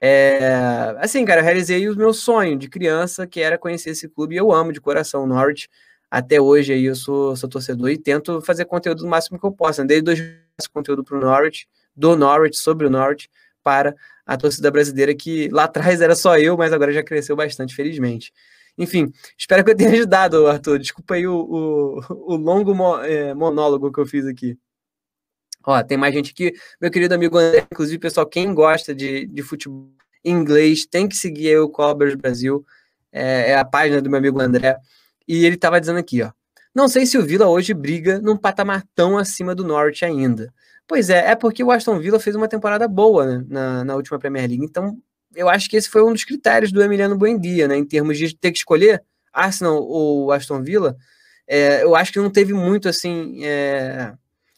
é, 0.00 0.94
assim, 0.98 1.24
cara, 1.24 1.40
eu 1.40 1.44
realizei 1.44 1.88
o 1.88 1.96
meu 1.96 2.14
sonho 2.14 2.56
de 2.56 2.68
criança, 2.68 3.26
que 3.26 3.40
era 3.40 3.58
conhecer 3.58 3.90
esse 3.90 4.08
clube, 4.08 4.34
e 4.34 4.38
eu 4.38 4.52
amo 4.52 4.72
de 4.72 4.80
coração 4.80 5.24
o 5.24 5.26
Norte, 5.26 5.68
até 6.10 6.40
hoje 6.40 6.72
aí 6.72 6.84
eu 6.84 6.94
sou, 6.94 7.36
sou 7.36 7.48
torcedor 7.48 7.90
e 7.90 7.98
tento 7.98 8.40
fazer 8.40 8.64
conteúdo 8.64 9.04
o 9.04 9.08
máximo 9.08 9.38
que 9.38 9.44
eu 9.44 9.52
posso, 9.52 9.84
desde 9.84 10.04
2000 10.04 10.48
conteúdo 10.72 11.04
para 11.04 11.16
o 11.16 11.20
Norwich, 11.20 11.68
do 11.94 12.16
Norwich, 12.16 12.58
sobre 12.58 12.86
o 12.86 12.90
Norwich, 12.90 13.28
para 13.62 13.94
a 14.26 14.36
torcida 14.36 14.70
brasileira, 14.70 15.14
que 15.14 15.48
lá 15.50 15.64
atrás 15.64 16.00
era 16.00 16.14
só 16.14 16.36
eu, 16.38 16.56
mas 16.56 16.72
agora 16.72 16.92
já 16.92 17.02
cresceu 17.02 17.36
bastante, 17.36 17.74
felizmente. 17.74 18.32
Enfim, 18.78 19.12
espero 19.36 19.64
que 19.64 19.72
eu 19.72 19.76
tenha 19.76 19.90
ajudado, 19.92 20.46
Arthur. 20.46 20.78
Desculpa 20.78 21.14
aí 21.14 21.26
o, 21.26 21.34
o, 21.34 22.34
o 22.34 22.36
longo 22.36 22.74
mo, 22.74 22.98
é, 23.00 23.34
monólogo 23.34 23.92
que 23.92 24.00
eu 24.00 24.06
fiz 24.06 24.24
aqui. 24.26 24.56
Ó, 25.66 25.82
tem 25.82 25.98
mais 25.98 26.14
gente 26.14 26.30
aqui. 26.30 26.52
Meu 26.80 26.90
querido 26.90 27.14
amigo 27.14 27.36
André, 27.36 27.66
inclusive, 27.70 27.98
pessoal, 27.98 28.26
quem 28.26 28.54
gosta 28.54 28.94
de, 28.94 29.26
de 29.26 29.42
futebol 29.42 29.90
inglês, 30.24 30.86
tem 30.86 31.08
que 31.08 31.16
seguir 31.16 31.48
aí 31.48 31.58
o 31.58 31.68
Cobras 31.68 32.14
Brasil. 32.14 32.64
É, 33.12 33.52
é, 33.52 33.58
a 33.58 33.64
página 33.64 34.00
do 34.00 34.08
meu 34.08 34.18
amigo 34.18 34.40
André. 34.40 34.76
E 35.26 35.44
ele 35.44 35.56
estava 35.56 35.80
dizendo 35.80 35.98
aqui, 35.98 36.22
ó. 36.22 36.30
Não 36.74 36.88
sei 36.88 37.06
se 37.06 37.18
o 37.18 37.24
Vila 37.24 37.48
hoje 37.48 37.74
briga 37.74 38.20
num 38.20 38.36
patamar 38.36 38.84
tão 38.94 39.18
acima 39.18 39.54
do 39.54 39.64
Norte 39.64 40.04
ainda. 40.04 40.52
Pois 40.86 41.10
é, 41.10 41.32
é 41.32 41.34
porque 41.34 41.62
o 41.64 41.70
Aston 41.70 41.98
Villa 41.98 42.20
fez 42.20 42.36
uma 42.36 42.48
temporada 42.48 42.86
boa 42.88 43.26
né, 43.26 43.44
na, 43.48 43.84
na 43.84 43.94
última 43.96 44.18
Premier 44.18 44.48
League. 44.48 44.64
Então, 44.64 44.98
eu 45.38 45.48
acho 45.48 45.70
que 45.70 45.76
esse 45.76 45.88
foi 45.88 46.02
um 46.02 46.12
dos 46.12 46.24
critérios 46.24 46.72
do 46.72 46.82
Emiliano 46.82 47.16
Buendia, 47.16 47.68
né? 47.68 47.76
Em 47.76 47.84
termos 47.84 48.18
de 48.18 48.34
ter 48.34 48.50
que 48.50 48.58
escolher 48.58 49.02
Arsenal 49.32 49.80
ou 49.82 50.32
Aston 50.32 50.62
Villa. 50.62 50.96
É, 51.46 51.84
eu 51.84 51.94
acho 51.94 52.12
que 52.12 52.18
não 52.18 52.28
teve 52.28 52.52
muito 52.52 52.88
assim 52.88 53.44
é, 53.44 54.12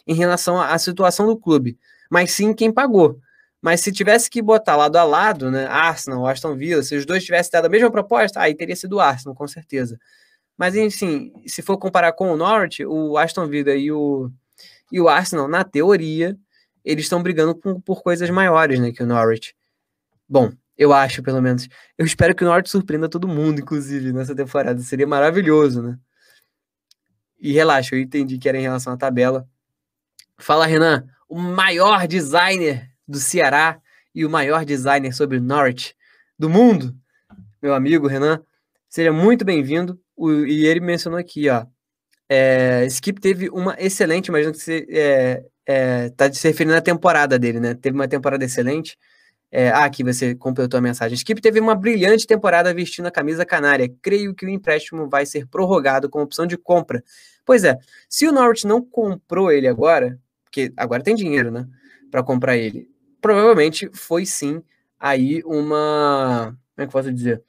em 0.07 0.15
relação 0.15 0.61
à 0.61 0.77
situação 0.79 1.27
do 1.27 1.37
clube, 1.37 1.79
mas 2.11 2.33
sim 2.33 2.55
quem 2.55 2.73
pagou. 2.73 3.21
Mas 3.61 3.83
se 3.83 3.93
tivesse 3.93 4.31
que 4.31 4.41
botar 4.41 4.75
lado 4.75 4.97
a 4.97 5.05
lado, 5.05 5.51
né, 5.51 5.67
Arsenal, 5.67 6.27
Aston 6.27 6.57
Villa, 6.57 6.83
se 6.83 6.97
os 6.97 7.05
dois 7.05 7.23
tivessem 7.23 7.53
dado 7.53 7.67
a 7.67 7.69
mesma 7.69 7.91
proposta, 7.91 8.41
aí 8.41 8.55
teria 8.55 8.75
sido 8.75 8.99
Arsenal, 8.99 9.35
com 9.35 9.47
certeza. 9.47 9.99
Mas 10.57 10.75
enfim, 10.75 11.33
se 11.47 11.61
for 11.61 11.77
comparar 11.77 12.13
com 12.13 12.33
o 12.33 12.37
Norwich, 12.37 12.85
o 12.87 13.19
Aston 13.19 13.47
Villa 13.47 13.75
e 13.75 13.93
o 13.93 14.31
e 14.91 15.01
o 15.01 15.09
Arsenal, 15.09 15.47
na 15.47 15.63
teoria, 15.63 16.37
eles 16.85 17.05
estão 17.05 17.23
brigando 17.23 17.55
com, 17.55 17.81
por 17.81 18.03
coisas 18.03 18.29
maiores, 18.31 18.81
né, 18.81 18.93
que 18.93 19.03
o 19.03 19.07
Norwich. 19.07 19.55
Bom, 20.29 20.53
eu 20.81 20.95
acho, 20.95 21.23
pelo 21.23 21.43
menos. 21.43 21.69
Eu 21.99 22.07
espero 22.07 22.35
que 22.35 22.43
o 22.43 22.47
Norwich 22.47 22.71
surpreenda 22.71 23.07
todo 23.07 23.29
mundo, 23.29 23.61
inclusive, 23.61 24.15
nessa 24.15 24.35
temporada. 24.35 24.81
Seria 24.81 25.07
maravilhoso, 25.07 25.83
né? 25.83 25.99
E 27.39 27.53
relaxa, 27.53 27.95
eu 27.95 28.01
entendi 28.01 28.39
que 28.39 28.49
era 28.49 28.57
em 28.57 28.63
relação 28.63 28.95
à 28.95 28.97
tabela. 28.97 29.47
Fala, 30.39 30.65
Renan, 30.65 31.07
o 31.29 31.39
maior 31.39 32.07
designer 32.09 32.91
do 33.07 33.19
Ceará 33.19 33.79
e 34.15 34.25
o 34.25 34.31
maior 34.31 34.65
designer 34.65 35.13
sobre 35.13 35.37
o 35.37 35.43
Norwich 35.43 35.95
do 36.39 36.49
mundo, 36.49 36.97
meu 37.61 37.75
amigo 37.75 38.07
Renan. 38.07 38.43
Seja 38.89 39.13
muito 39.13 39.45
bem-vindo. 39.45 40.01
E 40.47 40.65
ele 40.65 40.81
mencionou 40.81 41.21
aqui, 41.21 41.51
ó, 41.51 41.67
é, 42.27 42.87
Skip 42.87 43.21
teve 43.21 43.51
uma 43.51 43.77
excelente, 43.79 44.29
imagino 44.29 44.53
que 44.53 44.59
você 44.59 44.87
é, 44.89 45.45
é, 45.67 46.09
tá 46.11 46.33
se 46.33 46.49
referindo 46.49 46.75
à 46.75 46.81
temporada 46.81 47.39
dele, 47.39 47.61
né? 47.61 47.75
Teve 47.75 47.95
uma 47.95 48.09
temporada 48.09 48.43
excelente. 48.43 48.97
É, 49.53 49.71
ah, 49.71 49.85
aqui 49.85 50.05
você 50.05 50.35
completou 50.35 50.79
a 50.79 50.81
mensagem. 50.81 51.15
Skip 51.17 51.41
teve 51.41 51.59
uma 51.59 51.75
brilhante 51.75 52.27
temporada 52.27 52.73
vestindo 52.73 53.07
a 53.07 53.11
camisa 53.11 53.45
canária. 53.45 53.93
Creio 54.01 54.35
que 54.35 54.47
o 54.47 54.49
empréstimo 54.49 55.09
vai 55.09 55.27
ser 55.27 55.47
prorrogado 55.47 56.09
com 56.09 56.23
opção 56.23 56.47
de 56.47 56.57
compra. 56.57 57.03
Pois 57.45 57.65
é, 57.65 57.77
se 58.09 58.27
o 58.29 58.33
Norwich 58.33 58.67
não 58.67 58.81
comprou 58.81 59.51
ele 59.51 59.67
agora, 59.67 60.19
porque 60.45 60.73
agora 60.77 61.03
tem 61.03 61.15
dinheiro, 61.15 61.51
né, 61.51 61.67
para 62.11 62.23
comprar 62.23 62.57
ele, 62.57 62.89
provavelmente 63.21 63.91
foi 63.93 64.25
sim 64.25 64.63
aí 64.99 65.43
uma, 65.45 66.57
como 66.77 66.83
é 66.83 66.83
que 66.83 66.89
eu 66.89 66.93
posso 66.93 67.13
dizer? 67.13 67.43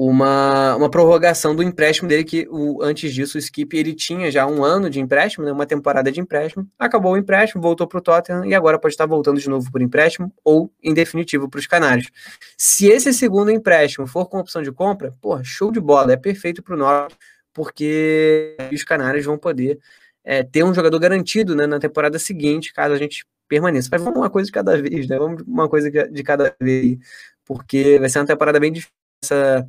Uma, 0.00 0.76
uma 0.76 0.88
prorrogação 0.88 1.56
do 1.56 1.62
empréstimo 1.62 2.08
dele, 2.08 2.22
que 2.22 2.46
o, 2.48 2.80
antes 2.80 3.12
disso 3.12 3.36
o 3.36 3.40
Skip 3.40 3.76
ele 3.76 3.92
tinha 3.92 4.30
já 4.30 4.46
um 4.46 4.62
ano 4.62 4.88
de 4.88 5.00
empréstimo, 5.00 5.44
né, 5.44 5.50
uma 5.50 5.66
temporada 5.66 6.12
de 6.12 6.20
empréstimo, 6.20 6.70
acabou 6.78 7.14
o 7.14 7.16
empréstimo, 7.16 7.60
voltou 7.60 7.84
para 7.84 7.98
o 7.98 8.00
Tottenham 8.00 8.44
e 8.46 8.54
agora 8.54 8.78
pode 8.78 8.94
estar 8.94 9.06
voltando 9.06 9.40
de 9.40 9.48
novo 9.48 9.68
por 9.72 9.82
empréstimo 9.82 10.32
ou 10.44 10.72
em 10.80 10.94
definitivo 10.94 11.48
para 11.48 11.58
os 11.58 11.66
Canários. 11.66 12.08
Se 12.56 12.86
esse 12.86 13.12
segundo 13.12 13.50
empréstimo 13.50 14.06
for 14.06 14.26
com 14.26 14.38
opção 14.38 14.62
de 14.62 14.70
compra, 14.70 15.12
pô, 15.20 15.42
show 15.42 15.72
de 15.72 15.80
bola, 15.80 16.12
é 16.12 16.16
perfeito 16.16 16.62
para 16.62 16.74
o 16.74 16.78
Norte, 16.78 17.16
porque 17.52 18.56
os 18.72 18.84
Canários 18.84 19.24
vão 19.24 19.36
poder 19.36 19.80
é, 20.22 20.44
ter 20.44 20.62
um 20.62 20.72
jogador 20.72 21.00
garantido 21.00 21.56
né, 21.56 21.66
na 21.66 21.80
temporada 21.80 22.20
seguinte, 22.20 22.72
caso 22.72 22.94
a 22.94 22.98
gente 22.98 23.26
permaneça. 23.48 23.88
Mas 23.90 24.00
vamos 24.00 24.20
uma 24.20 24.30
coisa 24.30 24.46
de 24.46 24.52
cada 24.52 24.80
vez, 24.80 25.08
né? 25.08 25.18
Vamos 25.18 25.42
uma 25.42 25.68
coisa 25.68 25.90
de 25.90 26.22
cada 26.22 26.54
vez, 26.60 26.98
porque 27.44 27.98
vai 27.98 28.08
ser 28.08 28.20
uma 28.20 28.26
temporada 28.26 28.60
bem 28.60 28.70
difícil 28.70 28.92
essa 29.22 29.68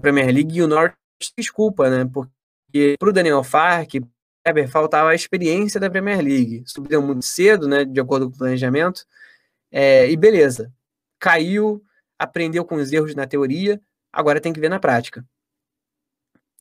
Premier 0.00 0.26
League 0.26 0.56
e 0.56 0.62
o 0.62 0.68
Norte 0.68 0.96
desculpa, 1.36 1.88
né? 1.88 2.08
Porque 2.10 2.96
para 2.98 3.08
o 3.08 3.12
Daniel 3.12 3.42
Fark, 3.42 3.94
Weber 4.46 4.68
faltava 4.68 5.10
a 5.10 5.14
experiência 5.14 5.80
da 5.80 5.90
Premier 5.90 6.20
League. 6.20 6.62
Subiu 6.66 7.00
muito 7.02 7.24
cedo, 7.24 7.66
né? 7.68 7.84
De 7.84 8.00
acordo 8.00 8.28
com 8.28 8.34
o 8.34 8.38
planejamento. 8.38 9.06
É, 9.70 10.10
e 10.10 10.16
beleza. 10.16 10.72
Caiu, 11.18 11.82
aprendeu 12.18 12.64
com 12.64 12.76
os 12.76 12.92
erros 12.92 13.14
na 13.14 13.26
teoria, 13.26 13.80
agora 14.12 14.40
tem 14.40 14.52
que 14.52 14.60
ver 14.60 14.68
na 14.68 14.78
prática. 14.78 15.24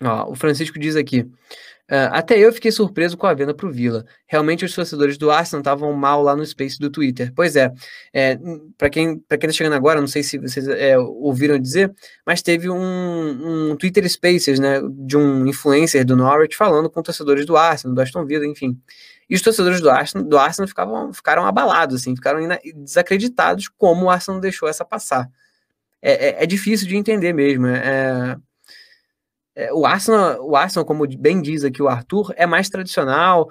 Ó, 0.01 0.31
o 0.31 0.35
Francisco 0.35 0.79
diz 0.79 0.95
aqui: 0.95 1.27
Uh, 1.91 2.07
até 2.11 2.39
eu 2.39 2.51
fiquei 2.53 2.71
surpreso 2.71 3.17
com 3.17 3.27
a 3.27 3.33
venda 3.33 3.53
para 3.53 3.67
o 3.67 3.71
Vila. 3.71 4.05
Realmente 4.25 4.63
os 4.63 4.73
torcedores 4.73 5.17
do 5.17 5.29
Arsenal 5.29 5.59
estavam 5.59 5.91
mal 5.91 6.23
lá 6.23 6.33
no 6.33 6.45
Space 6.45 6.79
do 6.79 6.89
Twitter. 6.89 7.33
Pois 7.35 7.57
é, 7.57 7.71
é 8.13 8.39
para 8.77 8.89
quem 8.89 9.19
para 9.19 9.37
quem 9.37 9.49
está 9.49 9.57
chegando 9.57 9.73
agora, 9.73 9.99
não 9.99 10.07
sei 10.07 10.23
se 10.23 10.37
vocês 10.37 10.65
é, 10.67 10.97
ouviram 10.97 11.59
dizer, 11.59 11.93
mas 12.25 12.41
teve 12.41 12.69
um, 12.69 13.71
um, 13.71 13.75
Twitter 13.75 14.09
Spaces, 14.09 14.59
né, 14.59 14.79
de 15.05 15.17
um 15.17 15.45
influencer 15.45 16.05
do 16.05 16.15
Norwich 16.15 16.55
falando 16.55 16.89
com 16.89 17.03
torcedores 17.03 17.45
do 17.45 17.57
Arsenal, 17.57 17.93
do 17.93 18.01
Aston 18.01 18.25
Villa, 18.25 18.47
enfim. 18.47 18.79
E 19.29 19.35
os 19.35 19.41
torcedores 19.41 19.81
do 19.81 19.89
Arsenal, 19.89 20.25
do 20.25 20.37
Arsenal 20.37 20.67
ficavam, 20.69 21.13
ficaram 21.13 21.45
abalados, 21.45 22.01
assim, 22.01 22.15
ficaram 22.15 22.39
desacreditados 22.75 23.67
como 23.67 24.05
o 24.05 24.09
Arsenal 24.09 24.39
deixou 24.39 24.69
essa 24.69 24.85
passar. 24.85 25.29
É, 26.01 26.29
é, 26.29 26.43
é 26.43 26.45
difícil 26.45 26.87
de 26.87 26.95
entender 26.95 27.33
mesmo. 27.33 27.67
É, 27.67 27.77
é, 27.77 28.37
o, 29.73 29.85
Arsenal, 29.85 30.45
o 30.47 30.55
Arsenal, 30.55 30.85
como 30.85 31.07
bem 31.17 31.41
diz 31.41 31.63
aqui 31.63 31.81
o 31.81 31.87
Arthur, 31.87 32.33
é 32.35 32.45
mais 32.45 32.69
tradicional. 32.69 33.49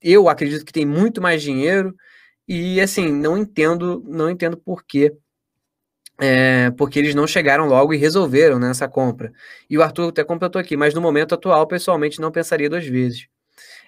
Eu 0.00 0.28
acredito 0.28 0.64
que 0.64 0.72
tem 0.72 0.86
muito 0.86 1.20
mais 1.20 1.42
dinheiro 1.42 1.94
e 2.46 2.80
assim 2.80 3.10
não 3.12 3.36
entendo, 3.38 4.02
não 4.06 4.30
entendo 4.30 4.56
por 4.56 4.84
quê. 4.84 5.12
É, 6.20 6.70
porque 6.72 6.98
eles 7.00 7.14
não 7.14 7.26
chegaram 7.26 7.66
logo 7.66 7.92
e 7.92 7.96
resolveram 7.96 8.58
nessa 8.58 8.86
né, 8.86 8.92
compra. 8.92 9.32
E 9.68 9.76
o 9.76 9.82
Arthur 9.82 10.10
até 10.10 10.22
completou 10.22 10.60
aqui, 10.60 10.76
mas 10.76 10.94
no 10.94 11.00
momento 11.00 11.34
atual, 11.34 11.66
pessoalmente, 11.66 12.20
não 12.20 12.30
pensaria 12.30 12.70
duas 12.70 12.86
vezes. 12.86 13.26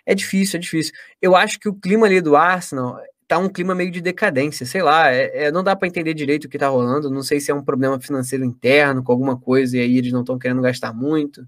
É 0.04 0.14
difícil, 0.14 0.58
é 0.58 0.60
difícil. 0.60 0.92
Eu 1.22 1.36
acho 1.36 1.58
que 1.60 1.68
o 1.68 1.74
clima 1.74 2.06
ali 2.06 2.20
do 2.20 2.34
Arsenal 2.34 2.98
tá 3.28 3.38
um 3.38 3.48
clima 3.48 3.74
meio 3.74 3.90
de 3.90 4.00
decadência, 4.00 4.64
sei 4.66 4.82
lá, 4.82 5.10
é, 5.10 5.46
é 5.46 5.52
não 5.52 5.64
dá 5.64 5.74
para 5.74 5.88
entender 5.88 6.14
direito 6.14 6.44
o 6.44 6.48
que 6.48 6.58
tá 6.58 6.68
rolando, 6.68 7.10
não 7.10 7.22
sei 7.22 7.40
se 7.40 7.50
é 7.50 7.54
um 7.54 7.64
problema 7.64 8.00
financeiro 8.00 8.44
interno 8.44 9.02
com 9.02 9.12
alguma 9.12 9.38
coisa 9.38 9.76
e 9.76 9.80
aí 9.80 9.98
eles 9.98 10.12
não 10.12 10.20
estão 10.20 10.38
querendo 10.38 10.62
gastar 10.62 10.92
muito. 10.92 11.46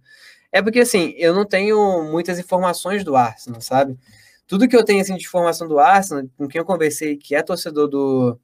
É 0.53 0.63
porque 0.63 0.81
assim, 0.81 1.15
eu 1.17 1.35
não 1.35 1.45
tenho 1.45 2.05
muitas 2.11 2.39
informações 2.39 3.05
do 3.05 3.17
Arsenal, 3.17 3.61
sabe? 3.61 3.99
Tudo 4.47 4.69
que 4.69 4.77
eu 4.77 4.85
tenho 4.85 5.01
assim 5.03 5.17
de 5.17 5.25
informação 5.25 5.69
do 5.69 5.79
Arsenal, 5.79 6.25
com 6.37 6.49
quem 6.49 6.59
eu 6.59 6.65
conversei, 6.65 7.17
que 7.17 7.35
é 7.35 7.43
torcedor 7.43 7.89
do 7.89 8.39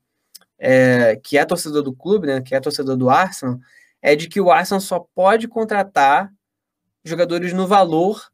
é, 0.59 1.16
que 1.16 1.38
é 1.38 1.44
torcedor 1.44 1.83
do 1.83 1.94
clube, 1.94 2.27
né, 2.27 2.40
que 2.40 2.55
é 2.55 2.61
torcedor 2.61 2.97
do 2.97 3.11
Arsenal, 3.11 3.59
é 4.03 4.14
de 4.16 4.29
que 4.29 4.40
o 4.40 4.51
Arsenal 4.51 4.81
só 4.81 5.01
pode 5.14 5.49
contratar 5.49 6.31
jogadores 7.05 7.53
no 7.53 7.66
valor 7.66 8.31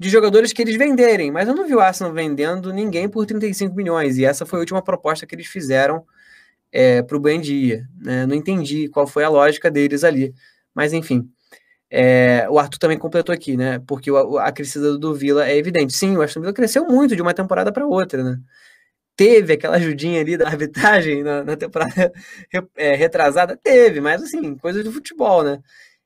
de 0.00 0.08
jogadores 0.08 0.50
que 0.54 0.62
eles 0.62 0.76
venderem, 0.76 1.30
mas 1.30 1.46
eu 1.46 1.54
não 1.54 1.66
vi 1.66 1.74
o 1.74 1.80
Arsenal 1.80 2.10
vendendo 2.10 2.72
ninguém 2.72 3.06
por 3.06 3.26
35 3.26 3.76
milhões, 3.76 4.16
e 4.16 4.24
essa 4.24 4.46
foi 4.46 4.58
a 4.58 4.60
última 4.60 4.82
proposta 4.82 5.26
que 5.26 5.34
eles 5.34 5.46
fizeram 5.46 6.06
é, 6.72 7.02
para 7.02 7.18
o 7.18 7.20
Buendia. 7.20 7.86
Né? 8.00 8.24
Não 8.24 8.34
entendi 8.34 8.88
qual 8.88 9.06
foi 9.06 9.24
a 9.24 9.28
lógica 9.28 9.70
deles 9.70 10.02
ali, 10.02 10.34
mas 10.74 10.94
enfim. 10.94 11.28
É, 11.90 12.46
o 12.48 12.58
Arthur 12.58 12.78
também 12.78 12.96
completou 12.98 13.34
aqui, 13.34 13.56
né? 13.56 13.80
Porque 13.86 14.10
o, 14.10 14.38
a 14.38 14.50
crescida 14.52 14.96
do 14.96 15.14
Vila 15.14 15.46
é 15.46 15.56
evidente. 15.56 15.92
Sim, 15.92 16.16
o 16.16 16.22
Aston 16.22 16.40
Villa 16.40 16.52
cresceu 16.52 16.86
muito 16.86 17.16
de 17.16 17.20
uma 17.20 17.34
temporada 17.34 17.72
para 17.72 17.86
outra, 17.86 18.22
né? 18.24 18.38
Teve 19.16 19.54
aquela 19.54 19.76
ajudinha 19.76 20.20
ali 20.20 20.36
da 20.38 20.46
arbitragem 20.48 21.22
na, 21.22 21.44
na 21.44 21.56
temporada 21.56 22.12
é, 22.76 22.94
retrasada? 22.94 23.56
Teve, 23.62 24.00
mas 24.00 24.22
assim, 24.22 24.56
coisa 24.56 24.82
de 24.82 24.90
futebol, 24.90 25.42
né? 25.42 25.60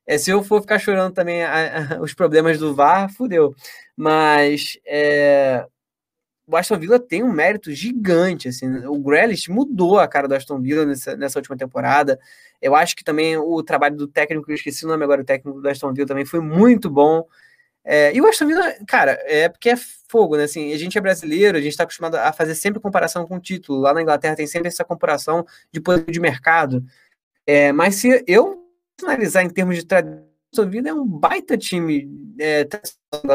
É, 0.06 0.18
se 0.18 0.30
eu 0.30 0.42
for 0.42 0.60
ficar 0.60 0.78
chorando 0.78 1.14
também 1.14 1.42
a, 1.42 1.96
a, 1.96 2.00
os 2.00 2.12
problemas 2.14 2.58
do 2.58 2.74
VAR, 2.74 3.10
fudeu. 3.12 3.54
Mas 3.96 4.78
é, 4.86 5.66
o 6.46 6.56
Aston 6.56 6.78
Villa 6.78 6.98
tem 6.98 7.22
um 7.22 7.32
mérito 7.32 7.72
gigante. 7.72 8.48
Assim, 8.48 8.68
o 8.86 8.98
Grealish 8.98 9.50
mudou 9.50 9.98
a 9.98 10.08
cara 10.08 10.28
do 10.28 10.34
Aston 10.34 10.60
Villa 10.60 10.84
nessa, 10.84 11.16
nessa 11.16 11.38
última 11.38 11.56
temporada. 11.56 12.18
Eu 12.60 12.74
acho 12.74 12.96
que 12.96 13.04
também 13.04 13.36
o 13.36 13.62
trabalho 13.62 13.96
do 13.96 14.08
técnico, 14.08 14.50
eu 14.50 14.54
esqueci 14.54 14.84
o 14.84 14.88
nome 14.88 15.04
agora, 15.04 15.22
o 15.22 15.24
técnico 15.24 15.60
do 15.60 15.68
Aston 15.68 15.92
Villa 15.92 16.06
também 16.06 16.24
foi 16.24 16.40
muito 16.40 16.90
bom. 16.90 17.26
É, 17.84 18.14
e 18.14 18.20
o 18.20 18.26
Aston 18.26 18.46
Villa, 18.46 18.74
cara, 18.86 19.18
é 19.24 19.48
porque 19.48 19.70
é 19.70 19.76
fogo, 20.08 20.36
né? 20.36 20.44
Assim, 20.44 20.72
a 20.72 20.78
gente 20.78 20.96
é 20.96 21.00
brasileiro, 21.00 21.58
a 21.58 21.60
gente 21.60 21.72
está 21.72 21.84
acostumado 21.84 22.16
a 22.16 22.32
fazer 22.32 22.54
sempre 22.54 22.80
comparação 22.80 23.26
com 23.26 23.36
o 23.36 23.40
título. 23.40 23.80
Lá 23.80 23.92
na 23.92 24.02
Inglaterra 24.02 24.36
tem 24.36 24.46
sempre 24.46 24.68
essa 24.68 24.84
comparação 24.84 25.46
de 25.72 25.80
poder 25.80 26.10
de 26.10 26.20
mercado. 26.20 26.84
É, 27.46 27.72
mas 27.72 27.96
se 27.96 28.24
eu 28.26 28.64
analisar 29.02 29.42
em 29.42 29.50
termos 29.50 29.76
de 29.76 29.84
tradição, 29.86 30.33
Villa 30.62 30.90
é 30.90 30.94
um 30.94 31.06
baita 31.06 31.56
time 31.58 32.08
é, 32.38 32.66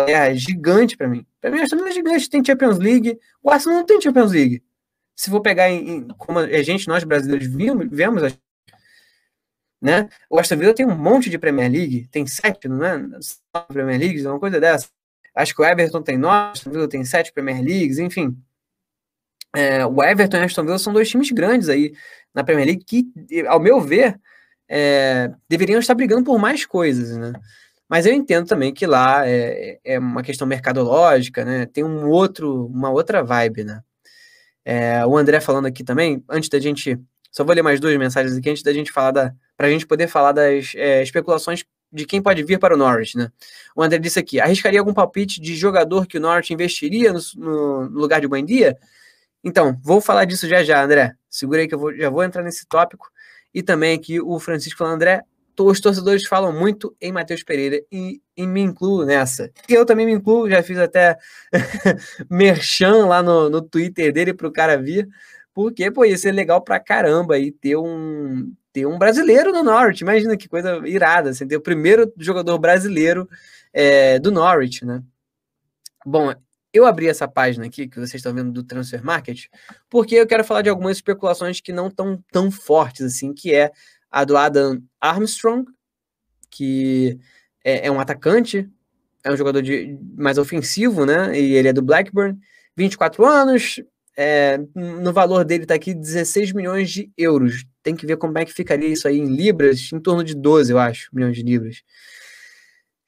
é 0.08 0.36
gigante 0.36 0.96
para 0.96 1.08
mim. 1.08 1.26
Para 1.42 1.52
mim, 1.52 1.60
o 1.60 1.64
Aston 1.64 1.86
é 1.86 1.92
gigante, 1.92 2.30
tem 2.30 2.44
Champions 2.44 2.78
League. 2.78 3.18
O 3.42 3.50
Arsenal 3.50 3.80
não 3.80 3.86
tem 3.86 4.00
Champions 4.02 4.32
League. 4.32 4.64
Se 5.16 5.30
for 5.30 5.42
pegar 5.42 5.70
em, 5.70 5.90
em 5.90 6.08
como 6.18 6.40
a 6.40 6.64
gente, 6.64 6.88
nós 6.88 7.04
brasileiros, 7.04 7.48
vimos, 7.48 7.88
vemos, 7.92 8.24
né? 9.82 10.10
O 10.30 10.40
Aston 10.40 10.58
Villa 10.58 10.74
tem 10.74 10.86
um 10.86 10.96
monte 10.96 11.30
de 11.30 11.38
Premier 11.38 11.72
League, 11.72 12.08
tem 12.12 12.26
sete, 12.28 12.68
não 12.68 12.84
é? 12.84 13.00
Premier 13.68 14.00
Leagues, 14.00 14.26
uma 14.26 14.40
coisa 14.40 14.60
dessa. 14.60 14.88
Acho 15.36 15.56
que 15.56 15.62
o 15.62 15.66
Everton 15.66 16.02
tem 16.02 16.18
nove, 16.18 16.50
o 16.50 16.52
Aston 16.52 16.72
Villa 16.72 16.90
tem 16.90 17.04
sete 17.06 17.32
Premier 17.32 17.64
Leagues, 17.64 17.98
enfim. 17.98 18.38
É, 19.56 19.86
o 19.86 20.04
Everton 20.04 20.38
e 20.38 20.42
o 20.42 20.46
Aston 20.46 20.64
Villa 20.64 20.80
são 20.80 20.94
dois 20.94 21.10
times 21.10 21.32
grandes 21.32 21.70
aí 21.70 21.94
na 22.34 22.44
Premier 22.44 22.68
League 22.68 22.84
que, 22.84 23.06
ao 23.48 23.60
meu 23.60 23.80
ver, 23.82 24.20
é, 24.70 25.32
deveriam 25.50 25.80
estar 25.80 25.96
brigando 25.96 26.24
por 26.24 26.38
mais 26.38 26.66
coisas, 26.66 27.18
né? 27.18 27.34
Mas 27.90 28.06
eu 28.06 28.14
entendo 28.14 28.46
também 28.48 28.72
que 28.72 28.86
lá 28.86 29.28
é, 29.28 29.80
é 29.84 29.98
uma 29.98 30.22
questão 30.22 30.46
mercadológica, 30.46 31.44
né? 31.44 31.66
Tem 31.66 31.84
um 31.84 32.08
outro, 32.08 32.68
uma 32.68 32.92
outra 32.92 33.24
vibe, 33.24 33.64
né? 33.64 33.82
É, 34.64 35.04
o 35.06 35.18
André 35.18 35.40
falando 35.40 35.66
aqui 35.66 35.84
também, 35.84 36.24
antes 36.30 36.50
da 36.50 36.60
gente. 36.60 37.00
Só 37.32 37.44
vou 37.44 37.56
ler 37.56 37.62
mais 37.64 37.80
duas 37.80 37.96
mensagens 37.98 38.38
aqui 38.38 38.50
antes 38.50 38.62
da 38.62 38.72
gente 38.72 38.92
falar 38.92 39.12
da. 39.12 39.34
Para 39.58 39.68
a 39.68 39.70
gente 39.72 39.88
poder 39.88 40.08
falar 40.08 40.32
das 40.32 40.74
é, 40.76 41.02
especulações 41.02 41.66
de 41.92 42.06
quem 42.06 42.22
pode 42.22 42.44
vir 42.44 42.60
para 42.60 42.76
o 42.76 42.78
Norwich, 42.78 43.18
né? 43.18 43.32
O 43.76 43.82
André 43.82 43.98
disse 43.98 44.20
aqui: 44.20 44.40
arriscaria 44.40 44.80
algum 44.80 44.94
palpite 44.94 45.42
de 45.42 45.56
jogador 45.56 46.06
que 46.06 46.18
o 46.18 46.22
Norwich 46.22 46.54
investiria 46.54 47.12
no, 47.12 47.20
no, 47.36 47.82
lugar 47.90 48.22
de 48.22 48.28
Buendia? 48.28 48.78
Então, 49.44 49.80
vou 49.84 50.00
falar 50.00 50.26
disso 50.26 50.48
já 50.48 50.64
já, 50.64 50.84
André. 50.84 51.14
Segura 51.30 51.62
aí 51.62 51.68
que 51.68 51.74
eu 51.74 51.80
vou, 51.80 51.96
já 51.96 52.10
vou 52.10 52.24
entrar 52.24 52.44
nesse 52.44 52.68
tópico. 52.68 53.10
E 53.54 53.64
também 53.64 53.96
aqui 53.96 54.20
o 54.20 54.40
Francisco 54.40 54.84
André, 54.84 55.24
os 55.60 55.80
torcedores 55.82 56.26
falam 56.26 56.54
muito 56.54 56.96
em 57.02 57.12
Matheus 57.12 57.44
Pereira 57.44 57.82
e, 57.92 58.22
e, 58.36 58.48
me 58.48 58.62
incluo 58.62 59.06
nessa. 59.06 59.52
E 59.68 59.74
eu 59.74 59.86
também 59.86 60.06
me 60.06 60.14
incluo, 60.14 60.50
já 60.50 60.64
fiz 60.64 60.78
até 60.78 61.18
merchan 62.30 63.06
lá 63.06 63.22
no, 63.22 63.50
no 63.50 63.62
Twitter 63.62 64.14
dele 64.14 64.34
para 64.34 64.48
o 64.48 64.54
cara 64.54 64.78
vir, 64.78 65.08
porque, 65.54 65.92
pô, 65.92 66.06
ia 66.06 66.18
ser 66.18 66.32
legal 66.32 66.62
pra 66.62 66.80
caramba 66.80 67.36
aí 67.36 67.52
ter 67.52 67.76
um, 67.76 68.54
ter 68.72 68.86
um 68.86 68.98
brasileiro 68.98 69.52
no 69.52 69.64
Norwich. 69.64 70.02
Imagina 70.02 70.38
que 70.38 70.48
coisa 70.48 70.82
irada, 70.88 71.32
assim, 71.32 71.48
ter 71.48 71.58
o 71.58 71.62
primeiro 71.62 72.12
jogador 72.18 72.58
brasileiro 72.58 73.28
é, 73.74 74.20
do 74.20 74.32
Norwich, 74.32 74.86
né? 74.86 75.04
Bom, 76.06 76.34
eu 76.74 76.86
abri 76.86 77.08
essa 77.08 77.28
página 77.28 77.66
aqui 77.66 77.88
que 77.88 77.98
vocês 77.98 78.16
estão 78.16 78.34
vendo 78.34 78.52
do 78.52 78.64
Transfer 78.64 79.04
Market, 79.04 79.46
porque 79.90 80.16
eu 80.16 80.28
quero 80.28 80.44
falar 80.44 80.62
de 80.62 80.70
algumas 80.70 80.98
especulações 80.98 81.60
que 81.60 81.74
não 81.74 81.88
estão 81.88 82.24
tão 82.32 82.52
fortes 82.52 83.06
assim, 83.06 83.34
que 83.34 83.54
é 83.54 83.72
a 84.12 84.24
do 84.24 84.38
Adam 84.38 84.82
Armstrong, 85.00 85.66
que 86.50 87.20
é, 87.64 87.88
é 87.88 87.92
um 87.92 88.00
atacante, 88.00 88.70
é 89.24 89.32
um 89.32 89.38
jogador 89.38 89.62
de, 89.62 89.98
mais 90.16 90.38
ofensivo, 90.38 91.06
né? 91.06 91.38
E 91.40 91.54
ele 91.54 91.68
é 91.68 91.74
do 91.74 91.82
Blackburn, 91.82 92.38
24 92.76 93.26
anos, 93.26 93.82
é, 94.16 94.60
no 94.76 95.14
valor 95.14 95.46
dele 95.46 95.64
está 95.64 95.76
aqui 95.76 95.94
16 95.94 96.52
milhões 96.52 96.92
de 96.92 97.12
euros. 97.18 97.66
Tem 97.82 97.96
que 97.96 98.06
ver 98.06 98.18
como 98.18 98.38
é 98.38 98.46
que 98.46 98.54
ficaria 98.54 98.90
isso 98.90 99.08
aí 99.08 99.18
em 99.18 99.34
libras, 99.34 99.92
em 99.94 100.00
torno 100.00 100.24
de 100.24 100.36
12, 100.36 100.72
eu 100.72 100.80
acho, 100.80 101.10
milhões 101.14 101.36
de 101.36 101.44
libras. 101.44 101.82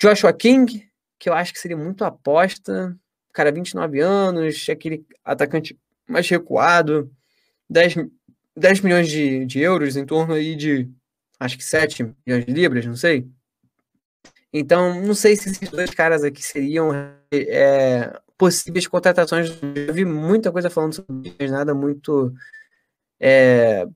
Joshua 0.02 0.34
King, 0.34 0.90
que 1.20 1.30
eu 1.30 1.34
acho 1.34 1.54
que 1.54 1.60
seria 1.60 1.78
muito 1.78 2.04
aposta, 2.04 2.98
cara, 3.34 3.52
29 3.52 4.00
anos, 4.00 4.68
aquele 4.70 5.06
atacante 5.24 5.78
mais 6.08 6.28
recuado, 6.30 7.12
10, 7.70 7.96
10 8.56 8.82
milhões 8.82 9.08
de, 9.08 9.46
de 9.46 9.60
euros, 9.60 9.96
em 9.96 10.06
torno 10.06 10.34
aí 10.34 10.56
de, 10.56 10.90
acho 11.40 11.58
que 11.58 11.64
7 11.64 12.04
milhões 12.26 12.46
de 12.46 12.52
libras, 12.52 12.86
não 12.86 12.96
sei. 12.96 13.28
Então, 14.54 15.02
não 15.02 15.14
sei 15.14 15.36
se 15.36 15.50
esses 15.50 15.70
dois 15.70 15.92
caras 15.92 16.24
aqui 16.24 16.44
seriam 16.44 16.92
é, 17.32 18.20
possíveis 18.38 18.88
contratações. 18.88 19.50
Eu 19.88 19.94
vi 19.94 20.04
muita 20.04 20.52
coisa 20.52 20.70
falando 20.70 20.96
sobre 20.96 21.34
isso, 21.40 21.54
nada 21.54 21.74
muito. 21.74 22.34
É, 23.20 23.88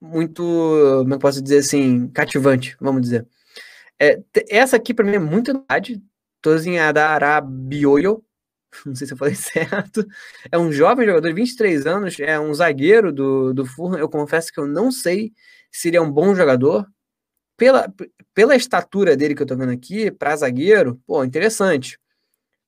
muito, 0.00 0.42
como 0.42 1.12
é 1.12 1.16
eu 1.16 1.18
posso 1.18 1.42
dizer 1.42 1.58
assim, 1.58 2.08
cativante, 2.08 2.76
vamos 2.80 3.02
dizer. 3.02 3.26
É, 3.98 4.20
essa 4.48 4.76
aqui 4.76 4.94
para 4.94 5.04
mim 5.04 5.16
é 5.16 5.18
muito 5.18 5.52
novidade. 5.52 6.02
Tozinha 6.42 6.90
da 6.90 7.10
Arabioyo, 7.10 8.24
não 8.86 8.94
sei 8.94 9.06
se 9.06 9.12
eu 9.12 9.16
falei 9.16 9.34
certo, 9.36 10.06
é 10.50 10.58
um 10.58 10.72
jovem 10.72 11.06
jogador 11.06 11.28
de 11.28 11.34
23 11.34 11.86
anos, 11.86 12.18
é 12.20 12.38
um 12.38 12.52
zagueiro 12.54 13.12
do, 13.12 13.52
do 13.52 13.66
Fulham, 13.66 13.98
eu 13.98 14.08
confesso 14.08 14.52
que 14.52 14.60
eu 14.60 14.66
não 14.66 14.90
sei 14.90 15.32
se 15.70 15.88
ele 15.88 15.96
é 15.96 16.00
um 16.00 16.10
bom 16.10 16.34
jogador, 16.34 16.86
pela, 17.56 17.92
pela 18.34 18.56
estatura 18.56 19.16
dele 19.16 19.34
que 19.34 19.42
eu 19.42 19.46
tô 19.46 19.56
vendo 19.56 19.72
aqui, 19.72 20.10
para 20.10 20.36
zagueiro, 20.36 21.00
pô, 21.06 21.22
interessante, 21.22 21.98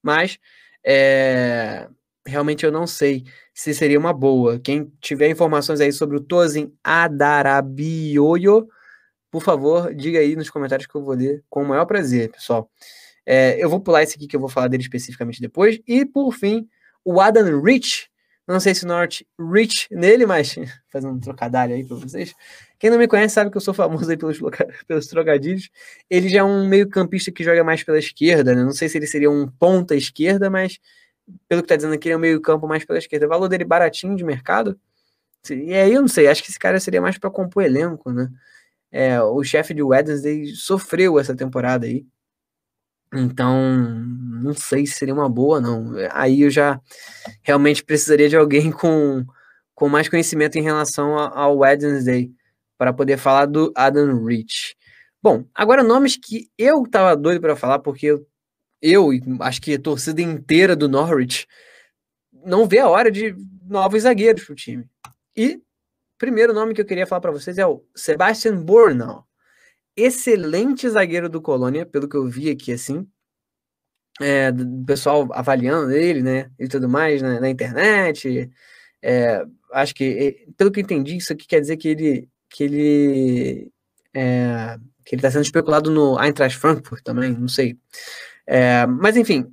mas 0.03 0.39
é, 0.85 1.89
realmente 2.27 2.65
eu 2.65 2.73
não 2.73 2.87
sei 2.87 3.25
se 3.55 3.75
seria 3.75 3.99
uma 3.99 4.13
boa, 4.13 4.59
quem 4.59 4.93
tiver 5.01 5.31
informações 5.31 5.81
aí 5.81 5.93
sobre 5.93 6.17
o 6.17 6.21
Tozin 6.21 6.73
Adarabioyo, 6.85 8.69
por 9.31 9.43
favor, 9.43 9.95
diga 9.95 10.19
aí 10.19 10.37
nos 10.37 10.51
comentários 10.51 10.87
que 10.87 10.95
eu 10.95 11.03
vou 11.03 11.15
ler 11.15 11.43
com 11.49 11.63
o 11.63 11.67
maior 11.67 11.87
prazer, 11.87 12.31
pessoal. 12.31 12.71
É, 13.25 13.63
eu 13.63 13.69
vou 13.69 13.81
pular 13.81 14.03
esse 14.03 14.17
aqui 14.17 14.27
que 14.27 14.35
eu 14.35 14.41
vou 14.41 14.49
falar 14.49 14.69
dele 14.69 14.83
especificamente 14.83 15.41
depois. 15.41 15.81
E 15.87 16.05
por 16.05 16.33
fim, 16.33 16.69
o 17.05 17.21
Adam 17.21 17.61
Rich. 17.63 18.11
Não 18.47 18.59
sei 18.59 18.75
se 18.75 18.85
o 18.85 18.89
Norte 18.89 19.27
Rich 19.39 19.87
nele, 19.91 20.27
mas 20.27 20.57
fazendo 20.91 21.15
um 21.15 21.21
trocadilho 21.21 21.75
aí 21.75 21.85
para 21.85 21.97
vocês. 21.97 22.35
Quem 22.79 22.91
não 22.91 22.99
me 22.99 23.07
conhece 23.07 23.35
sabe 23.35 23.51
que 23.51 23.57
eu 23.57 23.61
sou 23.61 23.73
famoso 23.73 24.11
aí 24.11 24.17
pelos, 24.17 24.39
pelos 24.87 25.07
trocadilhos. 25.07 25.71
Ele 26.11 26.29
já 26.29 26.41
é 26.41 26.45
um 26.45 26.67
meio-campista 26.69 27.31
que 27.31 27.45
joga 27.45 27.63
mais 27.63 27.85
pela 27.85 27.99
esquerda, 27.99 28.55
né? 28.55 28.65
Não 28.65 28.73
sei 28.73 28.89
se 28.89 28.99
ele 28.99 29.07
seria 29.07 29.31
um 29.31 29.47
ponta 29.47 29.95
esquerda, 29.95 30.51
mas 30.51 30.81
pelo 31.49 31.63
que 31.63 31.69
tá 31.69 31.77
dizendo 31.77 31.95
aqui, 31.95 32.09
ele 32.09 32.15
é 32.15 32.17
um 32.17 32.21
meio-campo 32.21 32.67
mais 32.67 32.85
pela 32.85 32.99
esquerda. 32.99 33.27
O 33.27 33.29
valor 33.29 33.49
dele 33.49 33.65
baratinho 33.65 34.17
de 34.17 34.25
mercado. 34.25 34.79
E 35.51 35.75
aí 35.75 35.93
eu 35.93 36.01
não 36.01 36.09
sei, 36.09 36.29
acho 36.29 36.43
que 36.43 36.51
esse 36.51 36.59
cara 36.59 36.79
seria 36.79 37.01
mais 37.01 37.19
para 37.19 37.31
compor 37.31 37.65
elenco, 37.65 38.13
né? 38.13 38.29
É, 38.91 39.21
o 39.23 39.43
chefe 39.43 39.73
de 39.75 39.83
Wednesday 39.83 40.47
sofreu 40.55 41.19
essa 41.19 41.35
temporada 41.35 41.87
aí. 41.87 42.05
Então, 43.13 43.77
não 44.43 44.55
sei 44.55 44.87
se 44.87 44.95
seria 44.95 45.15
uma 45.15 45.29
boa, 45.29 45.61
não. 45.61 45.93
Aí 46.13 46.43
eu 46.43 46.51
já 46.51 46.81
realmente 47.43 47.85
precisaria 47.85 48.29
de 48.29 48.37
alguém 48.37 48.71
com, 48.73 49.25
com 49.75 49.89
mais 49.89 50.09
conhecimento 50.09 50.57
em 50.57 50.63
relação 50.63 51.19
ao 51.19 51.59
Wednesday 51.59 52.31
para 52.79 52.93
poder 52.93 53.19
falar 53.19 53.47
do 53.47 53.73
Adam 53.77 54.25
Rich. 54.25 54.75
Bom, 55.23 55.45
agora 55.55 55.85
nomes 55.85 56.17
que 56.17 56.51
eu 56.59 56.85
tava 56.85 57.17
doido 57.17 57.41
para 57.41 57.55
falar, 57.55 57.79
porque 57.79 58.19
eu, 58.83 59.13
e 59.13 59.23
acho 59.41 59.63
que 59.63 59.75
a 59.75 59.81
torcida 59.81 60.21
inteira 60.21 60.75
do 60.75 60.89
Norwich 60.89 61.47
não 62.45 62.67
vê 62.67 62.81
a 62.81 62.89
hora 62.89 63.11
de 63.11 63.37
novos 63.65 64.03
zagueiros 64.03 64.45
pro 64.45 64.57
time. 64.57 64.85
E 65.37 65.63
primeiro 66.19 66.53
nome 66.53 66.75
que 66.75 66.81
eu 66.81 66.85
queria 66.85 67.07
falar 67.07 67.21
para 67.21 67.31
vocês 67.31 67.57
é 67.59 67.67
o 67.67 67.85
Sebastian 67.95 68.61
Bornau. 68.63 69.25
Excelente 69.97 70.89
zagueiro 70.89 71.29
do 71.29 71.41
Colônia, 71.41 71.85
pelo 71.85 72.09
que 72.09 72.17
eu 72.17 72.27
vi 72.27 72.51
aqui 72.51 72.73
assim. 72.73 73.07
É, 74.21 74.53
do 74.53 74.85
pessoal 74.85 75.29
avaliando 75.33 75.93
ele, 75.93 76.23
né? 76.23 76.51
E 76.59 76.69
tudo 76.69 76.89
mais 76.89 77.23
né, 77.23 77.41
na 77.41 77.49
internet. 77.49 78.51
É, 79.03 79.45
acho 79.73 79.95
que, 79.95 80.47
pelo 80.57 80.71
que 80.71 80.81
eu 80.81 80.85
entendi, 80.85 81.17
isso 81.17 81.33
aqui 81.33 81.47
quer 81.47 81.61
dizer 81.61 81.77
que 81.77 81.89
ele 81.89 82.29
que 82.51 82.65
ele 82.65 83.73
é, 84.15 84.79
que 85.05 85.15
ele 85.15 85.21
está 85.21 85.31
sendo 85.31 85.45
especulado 85.45 85.91
no 85.91 86.21
Eintracht 86.23 86.59
Frankfurt 86.59 87.03
também, 87.03 87.33
não 87.33 87.49
sei. 87.49 87.79
É, 88.47 88.87
mas 88.87 89.17
enfim, 89.17 89.53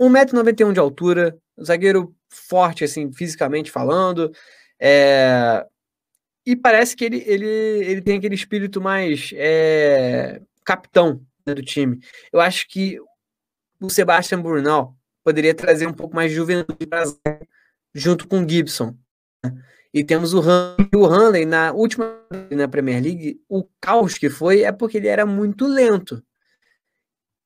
1,91m 0.00 0.72
de 0.72 0.80
altura, 0.80 1.38
zagueiro 1.62 2.14
forte, 2.28 2.84
assim, 2.84 3.12
fisicamente 3.12 3.70
falando, 3.70 4.32
é, 4.80 5.66
e 6.44 6.56
parece 6.56 6.96
que 6.96 7.04
ele, 7.04 7.22
ele, 7.26 7.46
ele 7.46 8.02
tem 8.02 8.18
aquele 8.18 8.34
espírito 8.34 8.80
mais 8.80 9.30
é, 9.34 10.40
capitão 10.64 11.24
né, 11.46 11.54
do 11.54 11.62
time. 11.62 12.00
Eu 12.32 12.40
acho 12.40 12.68
que 12.68 12.98
o 13.80 13.90
Sebastian 13.90 14.40
Burnal 14.40 14.96
poderia 15.24 15.54
trazer 15.54 15.86
um 15.86 15.92
pouco 15.92 16.14
mais 16.14 16.30
de 16.30 16.36
juventude 16.36 16.88
junto 17.94 18.26
com 18.26 18.42
o 18.42 18.48
Gibson. 18.48 18.96
Né? 19.44 19.52
E 19.94 20.02
temos 20.02 20.32
o 20.32 20.40
Hanley, 20.40 20.88
o 20.94 21.04
Hanley 21.04 21.44
na 21.44 21.72
última 21.72 22.18
na 22.50 22.66
Premier 22.66 23.02
League, 23.02 23.40
o 23.48 23.64
caos 23.80 24.16
que 24.16 24.30
foi 24.30 24.62
é 24.62 24.72
porque 24.72 24.96
ele 24.96 25.08
era 25.08 25.26
muito 25.26 25.66
lento. 25.66 26.22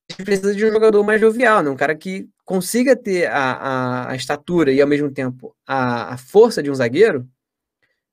A 0.09 0.13
gente 0.13 0.25
precisa 0.25 0.55
de 0.55 0.65
um 0.65 0.71
jogador 0.71 1.03
mais 1.03 1.21
jovial, 1.21 1.63
né? 1.63 1.71
um 1.71 1.77
cara 1.77 1.95
que 1.97 2.29
consiga 2.45 2.95
ter 2.95 3.27
a, 3.27 3.53
a, 3.53 4.11
a 4.13 4.17
estatura 4.17 4.73
e 4.73 4.81
ao 4.81 4.87
mesmo 4.87 5.11
tempo 5.11 5.55
a, 5.67 6.15
a, 6.15 6.17
força 6.17 6.63
de 6.63 6.71
um 6.71 6.75
zagueiro, 6.75 7.29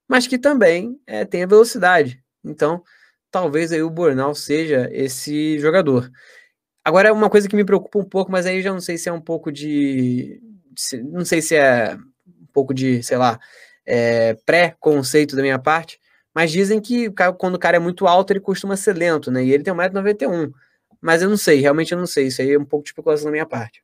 mas 0.08 0.28
que 0.28 0.38
também 0.38 1.00
é, 1.08 1.26
tenha 1.26 1.48
velocidade. 1.48 2.24
Então, 2.44 2.84
talvez 3.32 3.72
aí 3.72 3.82
o 3.82 3.90
Bornal 3.90 4.36
seja 4.36 4.90
esse 4.92 5.60
jogador. 5.60 6.10
Agora, 6.86 7.14
uma 7.14 7.30
coisa 7.30 7.48
que 7.48 7.56
me 7.56 7.66
preocupa 7.66 8.00
um 8.00 8.04
pouco, 8.04 8.32
mas 8.32 8.46
aí 8.46 8.62
já 8.62 8.72
não 8.74 8.82
sei 8.82 8.98
se 8.98 9.10
é 9.10 9.14
um 9.14 9.22
pouco 9.22 9.52
de. 9.52 10.42
Não 11.12 11.26
sei 11.26 11.42
se 11.42 11.56
é 11.56 11.96
um 11.96 12.48
pouco 12.54 12.74
de, 12.74 13.02
sei 13.04 13.18
lá, 13.18 13.40
é, 13.86 14.36
pré-conceito 14.46 15.36
da 15.36 15.42
minha 15.42 15.60
parte, 15.60 16.00
mas 16.34 16.52
dizem 16.52 16.82
que 16.82 17.10
quando 17.38 17.56
o 17.56 17.60
cara 17.60 17.78
é 17.78 17.80
muito 17.80 18.08
alto, 18.08 18.32
ele 18.34 18.40
costuma 18.40 18.76
ser 18.78 18.94
lento, 18.96 19.32
né? 19.32 19.44
E 19.44 19.52
ele 19.52 19.64
tem 19.64 19.74
1,91m. 19.74 20.52
Mas 21.02 21.22
eu 21.22 21.30
não 21.30 21.38
sei, 21.38 21.60
realmente 21.62 21.92
eu 21.94 21.98
não 21.98 22.08
sei. 22.08 22.28
Isso 22.28 22.42
aí 22.42 22.52
é 22.54 22.60
um 22.60 22.66
pouco 22.66 22.84
de 22.84 22.90
especulação 22.90 23.26
da 23.26 23.32
minha 23.32 23.46
parte. 23.46 23.83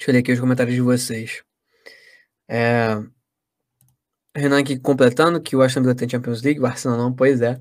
Deixa 0.00 0.10
eu 0.10 0.14
ler 0.14 0.20
aqui 0.20 0.32
os 0.32 0.40
comentários 0.40 0.74
de 0.74 0.80
vocês. 0.80 1.42
É... 2.48 2.96
Renan 4.34 4.60
aqui 4.60 4.78
completando 4.78 5.42
que 5.42 5.54
o 5.54 5.60
Aston 5.60 5.82
Villa 5.82 5.94
tem 5.94 6.08
Champions 6.08 6.40
League, 6.40 6.58
o 6.58 6.64
Arsenal 6.64 6.96
não, 6.96 7.14
pois 7.14 7.42
é. 7.42 7.60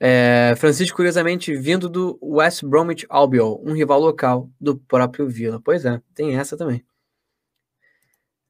É, 0.00 0.54
Francisco, 0.56 0.96
curiosamente, 0.96 1.54
vindo 1.54 1.86
do 1.86 2.18
West 2.22 2.64
Bromwich 2.64 3.04
Albion, 3.10 3.60
um 3.62 3.74
rival 3.74 4.00
local 4.00 4.50
do 4.58 4.78
próprio 4.78 5.28
Villa. 5.28 5.60
Pois 5.62 5.84
é, 5.84 6.00
tem 6.14 6.34
essa 6.34 6.56
também. 6.56 6.82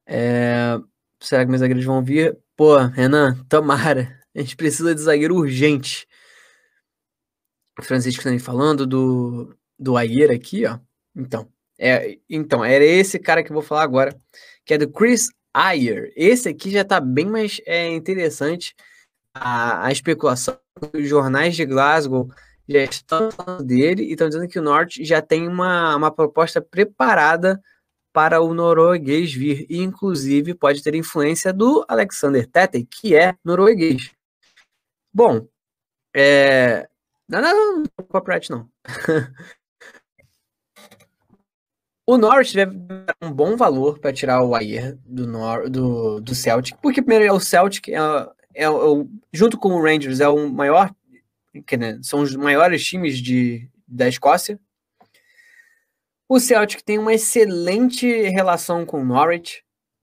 É, 0.07 0.79
será 1.21 1.45
que 1.45 1.51
meus 1.51 1.63
zagueiros 1.63 1.85
vão 1.85 2.05
vir? 2.05 2.39
Pô, 2.55 2.77
Renan, 2.77 3.45
tomara. 3.49 4.21
A 4.37 4.39
gente 4.39 4.55
precisa 4.55 4.95
de 4.95 5.01
zagueiro 5.01 5.35
urgente. 5.35 6.07
Francisco 7.83 8.23
também 8.23 8.39
falando 8.39 8.87
do, 8.87 9.53
do 9.77 9.97
Ayer 9.97 10.31
aqui, 10.31 10.65
ó. 10.65 10.79
Então, 11.17 11.51
é, 11.81 12.19
então, 12.29 12.65
era 12.65 12.85
esse 12.85 13.19
cara 13.19 13.43
que 13.43 13.51
eu 13.51 13.55
vou 13.55 13.63
falar 13.63 13.83
agora, 13.83 14.15
que 14.65 14.75
é 14.75 14.79
do 14.79 14.91
Chris 14.91 15.29
Ayer. 15.55 16.13
Esse 16.15 16.51
aqui 16.51 16.71
já 16.71 16.85
tá 16.85 17.01
bem 17.01 17.27
mais 17.27 17.61
é, 17.67 17.89
interessante 17.89 18.75
a, 19.35 19.87
a 19.87 19.93
especulação 19.93 20.59
os 20.95 21.09
jornais 21.09 21.57
de 21.57 21.65
Glasgow 21.65 22.29
já 22.69 22.83
estão 22.85 23.31
falando 23.31 23.65
dele 23.65 24.05
e 24.05 24.13
estão 24.13 24.29
dizendo 24.29 24.49
que 24.49 24.59
o 24.59 24.63
Norte 24.63 25.05
já 25.05 25.21
tem 25.21 25.49
uma, 25.49 25.97
uma 25.97 26.11
proposta 26.11 26.61
preparada 26.61 27.61
para 28.13 28.41
o 28.41 28.55
norueguês 28.55 29.33
vir, 29.33 29.67
e 29.69 29.79
inclusive 29.79 30.55
pode 30.55 30.83
ter 30.83 30.95
influência 30.95 31.53
do 31.53 31.85
Alexander 31.89 32.47
Tete, 32.47 32.85
que 32.85 33.15
é 33.15 33.35
norueguês. 33.45 34.11
Bom, 35.13 35.47
é... 36.15 36.89
não, 37.29 37.41
não, 37.41 37.53
não, 37.53 37.83
não 37.99 38.07
copyright 38.07 38.51
não. 38.51 38.69
O 42.11 42.19
Norwich 42.19 42.55
deve 42.55 42.77
dar 42.77 43.15
um 43.23 43.31
bom 43.31 43.57
valor 43.57 44.01
para 44.01 44.13
tirar 44.13 44.43
o 44.43 44.55
Ayer 44.55 44.99
do, 45.07 45.29
Nor 45.29 45.71
do, 45.71 46.21
do 46.21 46.35
Celtic, 46.35 46.77
porque 46.83 47.01
primeiro 47.01 47.25
é 47.25 47.33
o 47.33 47.39
Celtic, 47.39 47.89
é, 47.89 47.95
é, 48.53 48.65
é, 48.65 48.69
junto 49.33 49.57
com 49.57 49.69
o 49.75 49.81
Rangers, 49.81 50.19
é 50.19 50.29
o 50.29 50.51
maior, 50.51 50.93
né, 51.55 52.01
são 52.03 52.21
os 52.21 52.35
maiores 52.35 52.85
times 52.85 53.19
de, 53.19 53.69
da 53.87 54.09
Escócia. 54.09 54.59
O 56.29 56.41
Celtic 56.41 56.83
tem 56.83 56.99
uma 56.99 57.15
excelente 57.15 58.07
relação 58.29 58.85
com 58.85 59.03
o 59.03 59.05
Norwich. 59.05 59.63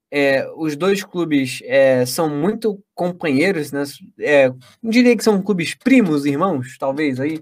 É, 0.10 0.50
os 0.56 0.78
dois 0.78 1.04
clubes 1.04 1.60
é, 1.66 2.06
são 2.06 2.30
muito 2.30 2.82
companheiros, 2.96 3.74
né? 3.74 3.84
É, 4.20 4.50
diria 4.82 5.16
que 5.16 5.24
são 5.24 5.42
clubes 5.42 5.76
primos, 5.76 6.26
irmãos, 6.26 6.78
talvez 6.78 7.20
aí. 7.20 7.42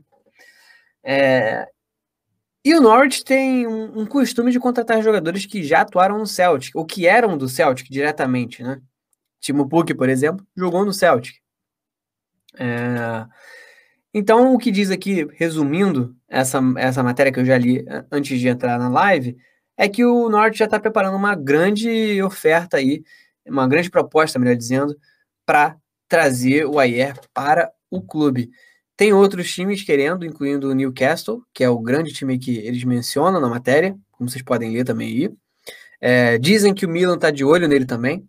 É, 1.03 1.67
e 2.65 2.73
o 2.73 2.81
Norwich 2.81 3.23
tem 3.23 3.67
um, 3.67 3.99
um, 3.99 4.05
costume 4.07 4.51
de 4.51 4.59
contratar 4.59 4.99
jogadores 5.03 5.45
que 5.45 5.63
já 5.63 5.81
atuaram 5.81 6.17
no 6.17 6.25
Celtic, 6.25 6.75
ou 6.75 6.83
que 6.83 7.05
eram 7.05 7.37
do 7.37 7.47
Celtic 7.47 7.87
diretamente, 7.91 8.63
né? 8.63 8.81
Timo 9.39 9.69
Puk, 9.69 9.93
por 9.93 10.09
exemplo, 10.09 10.43
jogou 10.57 10.83
no 10.83 10.91
Celtic. 10.91 11.35
É... 12.57 13.27
Então, 14.11 14.55
o 14.55 14.57
que 14.57 14.71
diz 14.71 14.89
aqui, 14.89 15.27
resumindo 15.33 16.15
essa, 16.27 16.59
essa 16.77 17.03
matéria 17.03 17.31
que 17.31 17.39
eu 17.39 17.45
já 17.45 17.55
li 17.55 17.85
antes 18.11 18.39
de 18.39 18.47
entrar 18.47 18.79
na 18.79 18.89
live, 18.89 19.37
é 19.77 19.87
que 19.87 20.03
o 20.03 20.27
Norte 20.27 20.57
já 20.57 20.65
está 20.65 20.79
preparando 20.79 21.15
uma 21.17 21.35
grande 21.35 22.19
oferta 22.23 22.77
aí, 22.77 23.03
uma 23.45 23.67
grande 23.67 23.91
proposta, 23.91 24.39
melhor 24.39 24.55
dizendo, 24.55 24.97
para 25.45 25.77
trazer 26.07 26.65
o 26.65 26.79
Ayer 26.79 27.15
para 27.31 27.71
o 27.91 28.01
clube. 28.01 28.49
Tem 28.97 29.11
outros 29.13 29.53
times 29.53 29.83
querendo, 29.83 30.25
incluindo 30.25 30.69
o 30.69 30.73
Newcastle, 30.73 31.43
que 31.53 31.63
é 31.63 31.69
o 31.69 31.79
grande 31.79 32.13
time 32.13 32.39
que 32.39 32.57
eles 32.57 32.83
mencionam 32.83 33.41
na 33.41 33.49
matéria, 33.49 33.95
como 34.11 34.29
vocês 34.29 34.43
podem 34.43 34.71
ler 34.71 34.85
também 34.85 35.07
aí. 35.09 35.33
É, 35.99 36.37
dizem 36.37 36.73
que 36.73 36.85
o 36.85 36.89
Milan 36.89 37.15
está 37.15 37.29
de 37.29 37.43
olho 37.43 37.67
nele 37.67 37.85
também, 37.85 38.27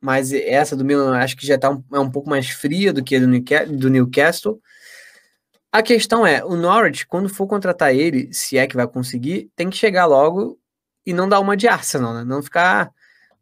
mas 0.00 0.32
essa 0.32 0.76
do 0.76 0.84
Milan 0.84 1.16
acho 1.16 1.36
que 1.36 1.46
já 1.46 1.58
tá 1.58 1.70
um, 1.70 1.82
é 1.92 1.98
um 1.98 2.10
pouco 2.10 2.28
mais 2.28 2.48
fria 2.50 2.92
do 2.92 3.02
que 3.02 3.16
a 3.16 3.64
do, 3.64 3.88
Newcastle. 3.90 4.60
A 5.72 5.82
questão 5.82 6.26
é, 6.26 6.44
o 6.44 6.54
Norwich, 6.54 7.06
quando 7.06 7.28
for 7.28 7.46
contratar 7.46 7.94
ele, 7.94 8.32
se 8.32 8.56
é 8.56 8.66
que 8.66 8.76
vai 8.76 8.86
conseguir, 8.86 9.50
tem 9.56 9.70
que 9.70 9.76
chegar 9.76 10.06
logo 10.06 10.58
e 11.04 11.12
não 11.12 11.28
dar 11.28 11.40
uma 11.40 11.56
de 11.56 11.66
Arsenal, 11.66 12.14
né? 12.14 12.22
Não 12.22 12.42
ficar 12.42 12.92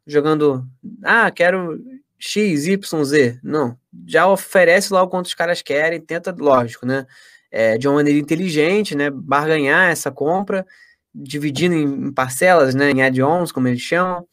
jogando, 0.06 0.66
ah, 1.02 1.30
quero 1.30 1.78
X, 2.18 2.66
Y, 2.66 3.04
Z. 3.04 3.40
Não, 3.42 3.76
já 4.06 4.26
oferece 4.26 4.92
logo 4.92 5.10
quanto 5.10 5.26
os 5.26 5.34
caras 5.34 5.62
querem, 5.62 6.00
tenta, 6.00 6.34
lógico, 6.36 6.86
né? 6.86 7.06
É, 7.50 7.76
de 7.76 7.86
uma 7.86 7.96
maneira 7.96 8.18
inteligente, 8.18 8.94
né? 8.96 9.10
Barganhar 9.10 9.90
essa 9.90 10.10
compra, 10.10 10.66
dividindo 11.14 11.74
em 11.74 12.12
parcelas, 12.12 12.74
né? 12.74 12.90
Em 12.90 13.02
add-ons, 13.02 13.52
como 13.52 13.68
eles 13.68 13.80
chamam. 13.80 14.26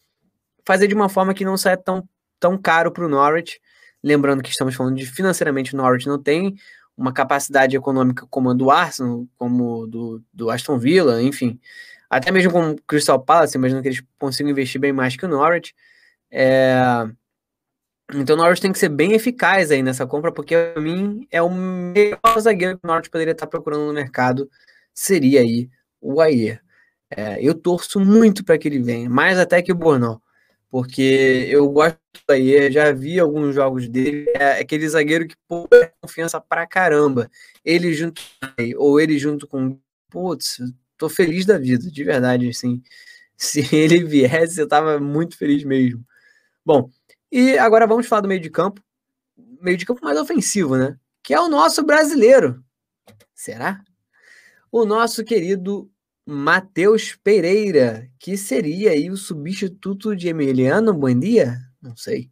Fazer 0.66 0.88
de 0.88 0.96
uma 0.96 1.10
forma 1.10 1.34
que 1.34 1.46
não 1.46 1.58
saia 1.58 1.78
tão 1.78 2.08
tão 2.40 2.58
caro 2.58 2.92
para 2.92 3.06
o 3.06 3.10
Norwich, 3.10 3.60
Lembrando 4.04 4.42
que 4.42 4.50
estamos 4.50 4.76
falando 4.76 4.96
de 4.96 5.06
financeiramente 5.06 5.74
o 5.74 5.78
Norwich 5.78 6.08
não 6.08 6.22
tem 6.22 6.56
uma 6.96 7.14
capacidade 7.14 7.76
econômica 7.76 8.26
como 8.30 8.50
a 8.50 8.54
do 8.54 8.72
Arsenal, 8.72 9.28
como 9.38 9.88
do, 9.88 10.24
do 10.34 10.50
Aston 10.50 10.78
Villa, 10.78 11.22
enfim. 11.22 11.60
Até 12.10 12.32
mesmo 12.32 12.52
com 12.52 12.72
o 12.72 12.82
Crystal 12.88 13.20
Palace, 13.20 13.58
imagino 13.58 13.82
que 13.82 13.90
eles 13.90 14.04
consigam 14.18 14.52
investir 14.52 14.80
bem 14.80 14.94
mais 14.94 15.16
que 15.16 15.26
o 15.26 15.28
Norwich. 15.28 15.74
É... 16.32 16.82
Então 18.14 18.36
o 18.36 18.38
Norwich 18.38 18.62
tem 18.62 18.72
que 18.72 18.80
ser 18.80 18.90
bem 18.90 19.14
eficaz 19.14 19.70
aí 19.72 19.84
nessa 19.84 20.06
compra, 20.08 20.32
porque 20.32 20.56
para 20.56 20.82
mim 20.82 21.28
é 21.32 21.42
o 21.42 21.50
melhor 21.50 22.40
zagueiro 22.40 22.78
que 22.78 22.86
o 22.86 22.88
Norwich 22.88 23.10
poderia 23.10 23.34
estar 23.34 23.48
procurando 23.48 23.86
no 23.86 23.94
mercado, 23.94 24.50
seria 24.94 25.42
aí 25.42 25.70
o 26.02 26.20
Ayer. 26.20 26.62
É, 27.12 27.38
eu 27.42 27.54
torço 27.54 28.00
muito 28.00 28.44
para 28.44 28.58
que 28.58 28.68
ele 28.68 28.80
venha, 28.82 29.10
mais 29.10 29.38
até 29.38 29.62
que 29.62 29.72
o 29.72 29.76
Bornal, 29.76 30.22
porque 30.70 31.48
eu 31.50 31.68
gosto 31.70 31.98
do 32.28 32.32
Ayer, 32.34 32.72
já 32.72 32.92
vi 32.92 33.20
alguns 33.20 33.56
jogos 33.56 33.88
dele, 33.88 34.26
é 34.36 34.60
aquele 34.60 34.88
zagueiro 34.88 35.28
que 35.28 35.36
pô, 35.48 35.68
é 35.74 35.92
confiança 36.02 36.40
pra 36.42 36.68
caramba. 36.68 37.30
Ele 37.66 37.94
junto 37.94 38.22
ou 38.78 39.00
ele 39.00 39.18
junto 39.20 39.48
com, 39.48 39.80
putz, 40.10 40.60
tô 40.98 41.10
feliz 41.10 41.46
da 41.46 41.58
vida, 41.58 41.90
de 41.90 42.04
verdade, 42.04 42.50
assim. 42.50 42.82
Se 43.38 43.62
ele 43.74 44.04
viesse, 44.04 44.60
eu 44.60 44.68
tava 44.68 45.00
muito 45.00 45.38
feliz 45.38 45.64
mesmo. 45.64 46.06
Bom, 46.66 46.92
e 47.32 47.58
agora 47.58 47.88
vamos 47.88 48.08
falar 48.08 48.22
do 48.22 48.28
meio 48.28 48.42
de 48.42 48.50
campo, 48.50 48.82
meio 49.62 49.78
de 49.78 49.86
campo 49.86 50.04
mais 50.04 50.18
ofensivo, 50.18 50.78
né? 50.78 50.98
Que 51.24 51.34
é 51.34 51.40
o 51.40 51.50
nosso 51.50 51.84
brasileiro. 51.84 52.64
Será? 53.34 53.82
O 54.72 54.86
nosso 54.86 55.24
querido 55.24 55.90
Matheus 56.26 57.16
Pereira, 57.24 58.10
que 58.20 58.38
seria 58.38 58.92
aí 58.92 59.10
o 59.10 59.18
substituto 59.18 60.16
de 60.16 60.28
Emiliano 60.28 60.94
Buendia? 60.94 61.58
Não 61.82 61.96
sei. 61.96 62.30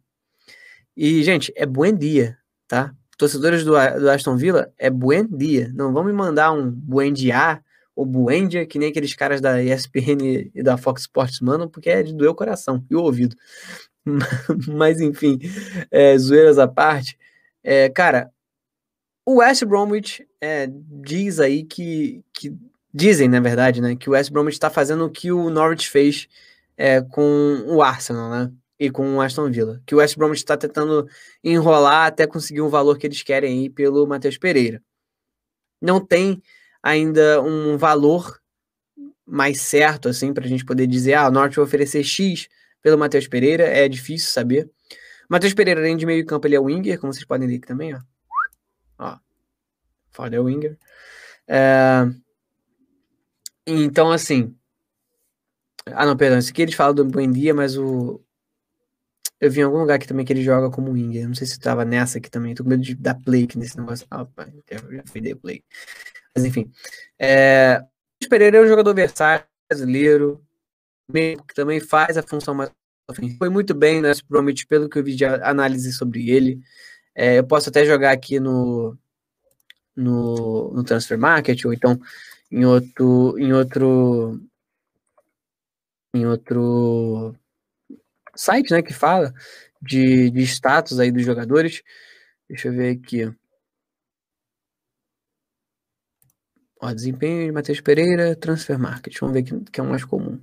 E, 0.96 1.22
gente, 1.22 1.52
é 1.56 1.64
Buendia, 1.64 2.36
tá? 2.66 2.94
Torcedores 3.16 3.64
do, 3.64 3.72
do 3.72 4.10
Aston 4.10 4.36
Villa, 4.36 4.72
é 4.78 4.90
Buendia. 4.90 5.72
Não 5.74 5.92
vão 5.92 6.04
me 6.04 6.12
mandar 6.12 6.52
um 6.52 6.70
Buendia 6.70 7.62
ou 7.94 8.06
Buendia, 8.06 8.64
que 8.64 8.78
nem 8.78 8.90
aqueles 8.90 9.14
caras 9.14 9.40
da 9.40 9.60
ESPN 9.60 10.50
e 10.54 10.62
da 10.62 10.76
Fox 10.76 11.02
Sports 11.02 11.40
mandam, 11.40 11.68
porque 11.68 11.90
é 11.90 12.02
de 12.02 12.14
doer 12.14 12.30
o 12.30 12.34
coração 12.34 12.84
e 12.88 12.94
o 12.94 13.02
ouvido. 13.02 13.34
Mas, 14.68 15.00
enfim, 15.00 15.38
é, 15.90 16.16
zoeiras 16.16 16.58
à 16.58 16.66
parte. 16.66 17.18
É, 17.62 17.88
cara, 17.88 18.30
o 19.26 19.36
West 19.36 19.64
Bromwich 19.64 20.26
é, 20.40 20.68
diz 20.70 21.40
aí 21.40 21.64
que, 21.64 22.22
que 22.32 22.56
Dizem, 22.92 23.28
na 23.28 23.38
verdade, 23.40 23.82
né, 23.82 23.94
que 23.94 24.08
o 24.08 24.12
West 24.12 24.32
Bromwich 24.32 24.56
está 24.56 24.70
fazendo 24.70 25.04
o 25.04 25.10
que 25.10 25.30
o 25.30 25.50
Norwich 25.50 25.90
fez 25.90 26.26
é, 26.76 27.02
com 27.02 27.64
o 27.66 27.82
Arsenal, 27.82 28.30
né? 28.30 28.52
E 28.78 28.90
com 28.90 29.16
o 29.16 29.20
Aston 29.20 29.50
Villa. 29.50 29.82
Que 29.84 29.94
o 29.94 29.98
West 29.98 30.16
Bromwich 30.16 30.40
está 30.40 30.56
tentando 30.56 31.06
enrolar 31.42 32.06
até 32.06 32.26
conseguir 32.26 32.62
um 32.62 32.68
valor 32.68 32.96
que 32.96 33.06
eles 33.06 33.22
querem 33.22 33.60
aí 33.60 33.70
pelo 33.70 34.06
Matheus 34.06 34.38
Pereira. 34.38 34.82
Não 35.82 36.04
tem 36.04 36.42
ainda 36.82 37.42
um 37.42 37.76
valor 37.76 38.40
mais 39.26 39.60
certo, 39.60 40.08
assim, 40.08 40.32
para 40.32 40.44
a 40.44 40.48
gente 40.48 40.64
poder 40.64 40.86
dizer, 40.86 41.14
ah, 41.14 41.28
o 41.28 41.30
Norwich 41.30 41.56
vai 41.56 41.64
oferecer 41.66 42.02
X 42.02 42.48
pelo 42.82 42.98
Matheus 42.98 43.26
Pereira, 43.28 43.64
é 43.64 43.88
difícil 43.88 44.30
saber. 44.30 44.70
Matheus 45.28 45.54
Pereira, 45.54 45.80
além 45.80 45.96
de 45.96 46.06
meio 46.06 46.24
campo, 46.24 46.46
ele 46.46 46.56
é 46.56 46.60
winger, 46.60 46.98
como 46.98 47.12
vocês 47.12 47.26
podem 47.26 47.48
ver 47.48 47.56
aqui 47.56 47.66
também, 47.66 47.94
ó. 47.94 48.00
Ó, 48.98 49.18
foda 50.10 50.36
é 50.36 50.40
winger. 50.40 50.78
É... 51.46 52.04
Então, 53.66 54.10
assim. 54.10 54.56
Ah, 55.86 56.06
não, 56.06 56.16
perdão. 56.16 56.38
Isso 56.38 56.50
aqui 56.50 56.62
eles 56.62 56.74
falam 56.74 56.94
do 56.94 57.04
Buendia, 57.04 57.54
mas 57.54 57.76
o. 57.76 58.22
Eu 59.40 59.50
vi 59.50 59.60
em 59.60 59.62
algum 59.62 59.78
lugar 59.78 59.94
aqui 59.96 60.06
também 60.06 60.24
que 60.24 60.32
ele 60.32 60.42
joga 60.42 60.70
como 60.70 60.92
winger. 60.92 61.28
Não 61.28 61.34
sei 61.34 61.46
se 61.46 61.60
tava 61.60 61.84
nessa 61.84 62.18
aqui 62.18 62.30
também. 62.30 62.54
Tô 62.54 62.64
com 62.64 62.70
medo 62.70 62.82
de 62.82 62.94
dar 62.94 63.14
play 63.14 63.44
aqui 63.44 63.58
nesse 63.58 63.78
negócio. 63.78 64.06
Ah, 64.10 64.26
eu 64.68 64.96
já 64.96 65.02
fui 65.06 65.20
dar 65.20 65.36
play. 65.36 65.62
Mas 66.34 66.44
enfim. 66.44 66.70
É... 67.18 67.80
O 68.24 68.28
Pereira 68.28 68.58
é 68.58 68.62
um 68.62 68.68
jogador 68.68 68.94
versátil, 68.94 69.46
brasileiro, 69.70 70.44
que 71.12 71.54
também 71.54 71.80
faz 71.80 72.16
a 72.16 72.22
função 72.22 72.54
mais 72.54 72.70
ofensiva. 73.08 73.38
Foi 73.38 73.48
muito 73.48 73.74
bem, 73.74 74.02
né? 74.02 74.12
Promete 74.28 74.66
pelo 74.66 74.88
que 74.88 74.98
eu 74.98 75.04
vi 75.04 75.14
de 75.14 75.24
análise 75.24 75.92
sobre 75.92 76.30
ele. 76.30 76.60
É, 77.14 77.38
eu 77.38 77.44
posso 77.46 77.70
até 77.70 77.84
jogar 77.84 78.12
aqui 78.12 78.38
no, 78.38 78.96
no, 79.96 80.72
no 80.72 80.84
Transfer 80.84 81.18
Market, 81.18 81.64
ou 81.64 81.72
então 81.72 81.98
em 82.50 82.64
outro 82.64 83.36
em 83.38 83.52
outro 83.52 84.40
em 86.14 86.26
outro 86.26 87.34
site, 88.36 88.70
né, 88.72 88.82
que 88.82 88.92
fala 88.94 89.32
de, 89.82 90.30
de 90.30 90.42
status 90.42 90.98
aí 91.00 91.10
dos 91.10 91.24
jogadores. 91.24 91.82
Deixa 92.48 92.68
eu 92.68 92.72
ver 92.72 92.96
aqui. 92.96 93.32
Ó, 96.80 96.92
desempenho 96.92 97.46
de 97.46 97.52
Matheus 97.52 97.80
Pereira, 97.80 98.36
Transfer 98.36 98.78
Market. 98.78 99.18
Vamos 99.20 99.34
ver 99.34 99.42
que, 99.42 99.70
que 99.70 99.80
é 99.80 99.82
o 99.82 99.86
mais 99.88 100.04
comum. 100.04 100.40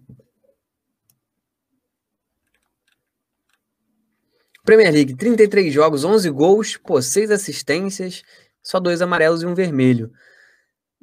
Premier 4.66 4.92
League, 4.92 5.16
33 5.16 5.72
jogos, 5.72 6.04
11 6.04 6.28
gols, 6.32 6.76
pô, 6.76 7.00
6 7.00 7.30
assistências, 7.30 8.24
só 8.64 8.80
dois 8.80 9.00
amarelos 9.00 9.44
e 9.44 9.46
um 9.46 9.54
vermelho. 9.54 10.12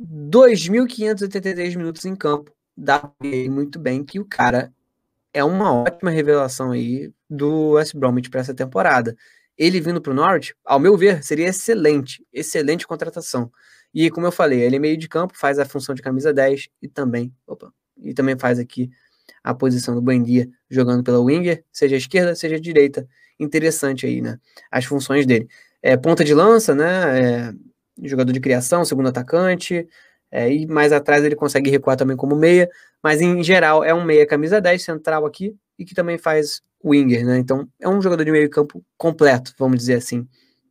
2.583 0.00 1.76
minutos 1.76 2.04
em 2.04 2.16
campo. 2.16 2.52
Dá 2.76 2.98
pra 2.98 3.12
ver 3.22 3.48
muito 3.48 3.78
bem 3.78 4.04
que 4.04 4.18
o 4.18 4.24
cara 4.24 4.72
é 5.32 5.44
uma 5.44 5.72
ótima 5.72 6.10
revelação 6.10 6.72
aí 6.72 7.12
do 7.30 7.70
West 7.72 7.94
Bromwich 7.94 8.28
para 8.28 8.40
essa 8.40 8.52
temporada. 8.52 9.16
Ele 9.56 9.80
vindo 9.80 10.00
para 10.00 10.10
o 10.10 10.14
Norwich, 10.14 10.56
ao 10.64 10.80
meu 10.80 10.96
ver, 10.96 11.22
seria 11.22 11.46
excelente, 11.46 12.26
excelente 12.32 12.84
contratação. 12.84 13.48
E 13.94 14.10
como 14.10 14.26
eu 14.26 14.32
falei, 14.32 14.60
ele 14.60 14.76
é 14.76 14.78
meio 14.80 14.96
de 14.96 15.08
campo, 15.08 15.38
faz 15.38 15.60
a 15.60 15.64
função 15.64 15.94
de 15.94 16.02
camisa 16.02 16.32
10 16.32 16.68
e 16.80 16.88
também, 16.88 17.32
opa, 17.46 17.72
e 17.98 18.12
também 18.12 18.36
faz 18.36 18.58
aqui 18.58 18.90
a 19.44 19.54
posição 19.54 19.94
do 19.94 20.02
Buendia 20.02 20.48
jogando 20.68 21.04
pela 21.04 21.20
winger, 21.20 21.64
seja 21.70 21.96
esquerda, 21.96 22.34
seja 22.34 22.58
direita. 22.58 23.06
Interessante 23.38 24.06
aí, 24.06 24.20
né? 24.20 24.38
As 24.70 24.84
funções 24.84 25.26
dele. 25.26 25.48
É, 25.82 25.96
ponta 25.96 26.24
de 26.24 26.34
lança, 26.34 26.74
né? 26.74 27.50
É, 27.50 27.52
jogador 28.08 28.32
de 28.32 28.40
criação, 28.40 28.84
segundo 28.84 29.08
atacante, 29.08 29.86
é, 30.30 30.52
e 30.52 30.66
mais 30.66 30.92
atrás 30.92 31.24
ele 31.24 31.36
consegue 31.36 31.70
recuar 31.70 31.96
também 31.96 32.16
como 32.16 32.34
meia, 32.34 32.68
mas 33.02 33.20
em 33.20 33.42
geral 33.42 33.84
é 33.84 33.92
um 33.92 34.04
meia 34.04 34.26
camisa 34.26 34.60
10 34.60 34.82
central 34.82 35.26
aqui 35.26 35.54
e 35.78 35.84
que 35.84 35.94
também 35.94 36.16
faz 36.18 36.62
winger, 36.84 37.24
né? 37.26 37.38
Então 37.38 37.68
é 37.80 37.88
um 37.88 38.00
jogador 38.00 38.24
de 38.24 38.32
meio 38.32 38.48
campo 38.50 38.82
completo, 38.96 39.52
vamos 39.58 39.78
dizer 39.78 39.94
assim. 39.94 40.26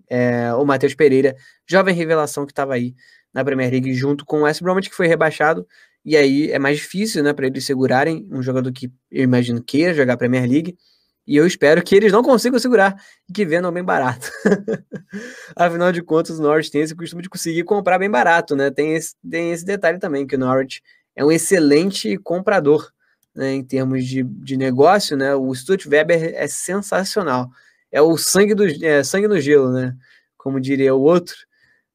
É, 0.10 0.54
o 0.56 0.66
Matheus 0.66 0.94
Pereira, 0.96 1.36
jovem 1.70 1.96
revelação 1.96 2.46
que 2.46 2.52
estava 2.52 2.74
aí 2.74 2.94
na 3.34 3.46
Premier 3.46 3.72
League 3.72 3.94
junto 3.94 4.26
com 4.26 4.40
o 4.40 4.44
West 4.44 4.62
Bromwich 4.62 4.90
que 4.90 4.96
foi 4.96 5.08
rebaixado 5.08 5.66
e 6.04 6.18
aí 6.18 6.52
é 6.52 6.58
mais 6.60 6.78
difícil, 6.78 7.24
né, 7.24 7.32
para 7.32 7.46
eles 7.48 7.64
segurarem 7.66 8.28
um 8.32 8.42
jogador 8.42 8.72
que 8.72 8.92
eu 9.12 9.24
imagino 9.24 9.64
queira 9.64 9.94
jogar 9.94 10.18
Premier 10.18 10.50
League. 10.50 10.76
E 11.26 11.38
eu 11.38 11.46
espero 11.46 11.84
que 11.84 11.96
eles 11.96 12.12
não 12.12 12.24
consigam 12.24 12.60
segurar 12.60 12.96
e 13.30 13.34
que 13.34 13.46
vendam 13.46 13.72
bem 13.72 13.84
barato. 13.84 14.32
Afinal 15.56 15.92
de 15.92 16.02
contas, 16.02 16.40
o 16.40 16.42
Norwich 16.42 16.72
tem 16.72 16.82
esse 16.82 16.96
costume 16.96 17.22
de 17.22 17.30
conseguir 17.30 17.64
comprar 17.64 18.00
bem 18.00 18.10
barato, 18.10 18.56
né? 18.56 18.72
Tem 18.72 18.96
esse, 18.96 19.16
tem 19.30 19.52
esse 19.52 19.64
detalhe 19.64 20.00
também, 20.00 20.26
que 20.26 20.36
o 20.36 20.40
Norwich 20.40 20.82
é 21.16 21.24
um 21.24 21.32
excelente 21.32 22.18
comprador 22.18 22.92
né, 23.36 23.54
em 23.54 23.64
termos 23.64 24.06
de, 24.06 24.24
de 24.24 24.58
negócio, 24.58 25.16
né? 25.16 25.36
O 25.36 25.54
Stuart 25.54 25.86
Weber 25.86 26.34
é 26.36 26.48
sensacional. 26.48 27.50
É 27.92 28.02
o 28.02 28.18
sangue, 28.18 28.56
do, 28.56 28.66
é, 28.84 29.04
sangue 29.04 29.28
no 29.28 29.40
gelo, 29.40 29.72
né? 29.72 29.96
Como 30.38 30.60
diria 30.60 30.96
o 30.96 31.02
outro. 31.02 31.36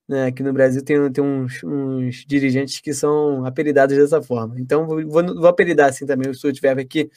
Né, 0.08 0.26
aqui 0.26 0.40
no 0.40 0.52
Brasil 0.52 0.84
tem, 0.84 1.10
tem 1.10 1.24
uns, 1.24 1.64
uns 1.64 2.24
dirigentes 2.28 2.78
que 2.78 2.94
são 2.94 3.44
apelidados 3.44 3.96
dessa 3.96 4.22
forma. 4.22 4.54
Então, 4.60 4.86
vou, 4.86 5.04
vou 5.04 5.48
apelidar 5.48 5.88
assim 5.88 6.06
também 6.06 6.30
o 6.30 6.34
Stuart 6.34 6.60
Weber 6.62 6.84
aqui 6.84 7.10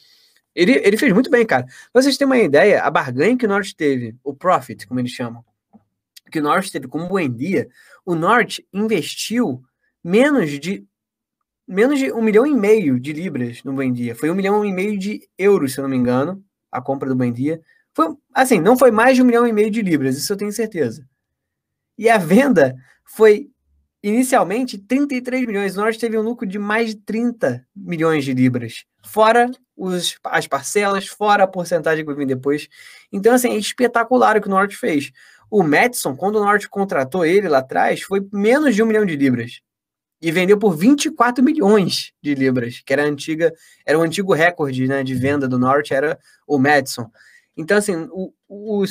ele, 0.60 0.74
ele 0.84 0.98
fez 0.98 1.14
muito 1.14 1.30
bem, 1.30 1.46
cara. 1.46 1.64
Pra 1.64 2.02
vocês 2.02 2.18
terem 2.18 2.32
uma 2.32 2.38
ideia, 2.38 2.82
a 2.82 2.92
barganha 2.92 3.38
que 3.38 3.46
o 3.46 3.50
Norte 3.50 3.74
teve, 3.74 4.18
o 4.22 4.34
profit, 4.34 4.86
como 4.86 5.00
eles 5.00 5.12
chamam, 5.12 5.44
que 6.30 6.40
o 6.40 6.44
Norte 6.44 6.70
teve 6.70 6.86
como 6.88 7.08
bom 7.08 7.30
dia, 7.30 7.70
o 8.06 8.14
Norte 8.14 8.68
investiu 8.74 9.64
menos 10.04 10.60
de 10.60 10.86
menos 11.66 12.00
de 12.00 12.12
um 12.12 12.22
milhão 12.22 12.48
e 12.48 12.54
meio 12.54 13.00
de 13.00 13.14
libras 13.14 13.64
no 13.64 13.72
bom 13.72 13.90
dia. 13.92 14.16
Foi 14.16 14.30
um 14.30 14.36
milhão 14.36 14.66
e 14.66 14.74
meio 14.74 14.98
de 14.98 15.22
euros, 15.38 15.74
se 15.74 15.80
eu 15.80 15.84
não 15.84 15.90
me 15.90 15.96
engano, 15.96 16.44
a 16.72 16.82
compra 16.82 17.08
do 17.08 17.16
bom 17.16 17.32
dia. 17.32 17.62
Foi, 17.94 18.16
assim, 18.34 18.60
não 18.60 18.76
foi 18.76 18.90
mais 18.90 19.16
de 19.16 19.22
um 19.22 19.26
milhão 19.26 19.46
e 19.46 19.54
meio 19.54 19.70
de 19.70 19.82
libras, 19.82 20.18
isso 20.18 20.34
eu 20.34 20.38
tenho 20.38 20.52
certeza. 20.52 21.08
E 21.96 22.10
a 22.10 22.18
venda 22.18 22.76
foi 23.06 23.52
inicialmente 24.02 24.80
33 24.80 25.46
milhões. 25.46 25.78
O 25.78 25.82
Norte 25.82 26.00
teve 26.00 26.18
um 26.18 26.22
lucro 26.22 26.48
de 26.48 26.58
mais 26.58 26.90
de 26.90 26.96
30 27.02 27.64
milhões 27.76 28.26
de 28.26 28.34
libras, 28.34 28.86
fora 29.06 29.50
os, 29.80 30.18
as 30.26 30.46
parcelas, 30.46 31.08
fora 31.08 31.46
a 31.46 31.48
porcentagem 31.48 32.06
que 32.06 32.14
vir 32.14 32.28
depois. 32.28 32.68
Então, 33.12 33.34
assim, 33.34 33.50
é 33.50 33.58
espetacular 33.58 34.36
o 34.36 34.42
que 34.42 34.48
o 34.48 34.52
Norte 34.52 34.76
fez. 34.76 35.12
O 35.50 35.64
Madison, 35.64 36.16
quando 36.16 36.36
o 36.36 36.44
Norte 36.44 36.70
contratou 36.70 37.26
ele 37.26 37.48
lá 37.48 37.60
atrás, 37.60 38.02
foi 38.02 38.28
menos 38.32 38.76
de 38.76 38.84
um 38.84 38.86
milhão 38.86 39.06
de 39.06 39.16
libras. 39.16 39.62
E 40.22 40.32
vendeu 40.32 40.58
por 40.58 40.76
24 40.76 41.42
milhões 41.42 42.12
de 42.22 42.36
libras, 42.36 42.82
que 42.86 42.92
era 42.92 43.04
antiga, 43.06 43.54
era 43.86 43.98
o 43.98 44.02
antigo 44.02 44.34
recorde 44.34 44.86
né, 44.86 45.02
de 45.02 45.16
venda 45.16 45.48
do 45.48 45.58
Norte, 45.58 45.94
era 45.94 46.20
o 46.46 46.60
Madison. 46.60 47.10
Então, 47.56 47.78
assim, 47.78 48.08
o, 48.12 48.34
o 48.48 48.84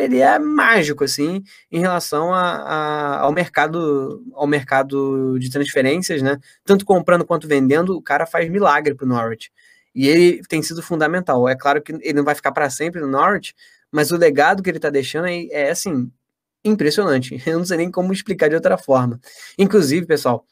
ele 0.00 0.18
é 0.18 0.38
mágico, 0.38 1.04
assim, 1.04 1.42
em 1.70 1.80
relação 1.80 2.32
a, 2.32 2.40
a, 2.40 3.20
ao 3.20 3.32
mercado 3.32 4.24
ao 4.34 4.46
mercado 4.46 5.36
de 5.38 5.50
transferências, 5.50 6.22
né? 6.22 6.38
Tanto 6.64 6.84
comprando 6.84 7.24
quanto 7.24 7.48
vendendo, 7.48 7.96
o 7.96 8.02
cara 8.02 8.26
faz 8.26 8.48
milagre 8.48 8.94
pro 8.94 9.06
Norwich. 9.06 9.50
E 9.94 10.08
ele 10.08 10.42
tem 10.46 10.62
sido 10.62 10.82
fundamental. 10.82 11.48
É 11.48 11.56
claro 11.56 11.82
que 11.82 11.92
ele 11.92 12.12
não 12.12 12.24
vai 12.24 12.34
ficar 12.34 12.52
para 12.52 12.68
sempre 12.70 13.00
no 13.00 13.08
Norwich, 13.08 13.54
mas 13.90 14.10
o 14.10 14.16
legado 14.16 14.62
que 14.62 14.70
ele 14.70 14.78
tá 14.78 14.90
deixando 14.90 15.26
é, 15.26 15.46
é, 15.50 15.70
assim, 15.70 16.10
impressionante. 16.64 17.40
Eu 17.46 17.58
não 17.58 17.64
sei 17.64 17.78
nem 17.78 17.90
como 17.90 18.12
explicar 18.12 18.48
de 18.48 18.54
outra 18.54 18.76
forma. 18.78 19.20
Inclusive, 19.58 20.06
pessoal, 20.06 20.46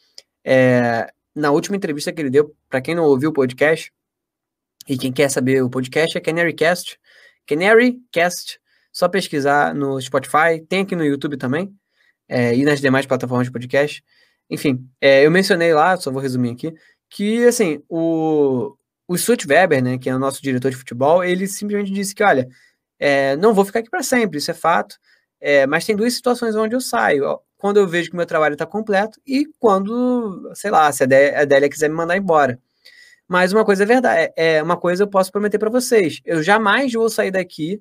é, 0.45 1.11
na 1.35 1.51
última 1.51 1.77
entrevista 1.77 2.13
que 2.13 2.21
ele 2.21 2.31
deu, 2.31 2.55
para 2.69 2.81
quem 2.81 2.95
não 2.95 3.05
ouviu 3.05 3.31
o 3.31 3.33
podcast, 3.33 3.93
e 4.89 4.97
quem 4.97 5.13
quer 5.13 5.29
saber 5.29 5.63
o 5.63 5.69
podcast 5.69 6.17
é 6.17 6.21
Canarycast, 6.21 6.99
Canarycast, 7.47 8.61
só 8.93 9.09
pesquisar 9.09 9.75
no 9.75 10.01
Spotify, 10.01 10.65
tem 10.69 10.83
aqui 10.83 10.97
no 10.97 11.05
YouTube 11.05 11.37
também, 11.37 11.75
é, 12.29 12.55
e 12.55 12.65
nas 12.65 12.81
demais 12.81 13.05
plataformas 13.05 13.47
de 13.47 13.53
podcast. 13.53 14.03
Enfim, 14.49 14.89
é, 15.01 15.27
eu 15.27 15.31
mencionei 15.31 15.75
lá, 15.75 15.97
só 15.97 16.11
vou 16.11 16.23
resumir 16.23 16.51
aqui, 16.51 16.73
que 17.11 17.45
assim, 17.45 17.83
o, 17.89 18.77
o 19.09 19.17
Stutt 19.17 19.47
Weber, 19.47 19.83
né, 19.83 19.99
que 19.99 20.11
é 20.11 20.15
o 20.15 20.19
nosso 20.19 20.43
diretor 20.43 20.71
de 20.71 20.77
futebol, 20.77 21.23
ele 21.23 21.47
simplesmente 21.47 21.93
disse 21.93 22.15
que, 22.15 22.23
olha, 22.23 22.49
é, 22.99 23.37
não 23.37 23.55
vou 23.55 23.65
ficar 23.65 23.81
aqui 23.81 23.91
para 23.91 24.03
sempre, 24.03 24.39
isso 24.39 24.51
é 24.51 24.55
fato, 24.55 24.97
é, 25.41 25.67
mas 25.67 25.85
tem 25.85 25.95
duas 25.95 26.15
situações 26.15 26.57
onde 26.57 26.75
eu 26.75 26.81
saio. 26.81 27.39
Quando 27.57 27.79
eu 27.79 27.87
vejo 27.87 28.11
que 28.11 28.15
o 28.15 28.17
meu 28.17 28.27
trabalho 28.27 28.55
está 28.55 28.67
completo 28.67 29.21
e 29.27 29.47
quando, 29.59 30.51
sei 30.55 30.71
lá, 30.71 30.91
se 30.93 31.03
a 31.05 31.07
Adélia 31.43 31.69
quiser 31.69 31.89
me 31.89 31.95
mandar 31.95 32.17
embora. 32.17 32.61
Mas 33.29 33.53
uma 33.53 33.65
coisa 33.65 33.83
é 33.83 33.87
verdade, 33.87 34.33
é, 34.37 34.57
é 34.57 34.63
uma 34.63 34.77
coisa 34.77 35.03
eu 35.03 35.09
posso 35.09 35.33
prometer 35.33 35.59
para 35.59 35.71
vocês. 35.71 36.21
Eu 36.25 36.43
jamais 36.43 36.93
vou 36.93 37.09
sair 37.09 37.31
daqui 37.31 37.81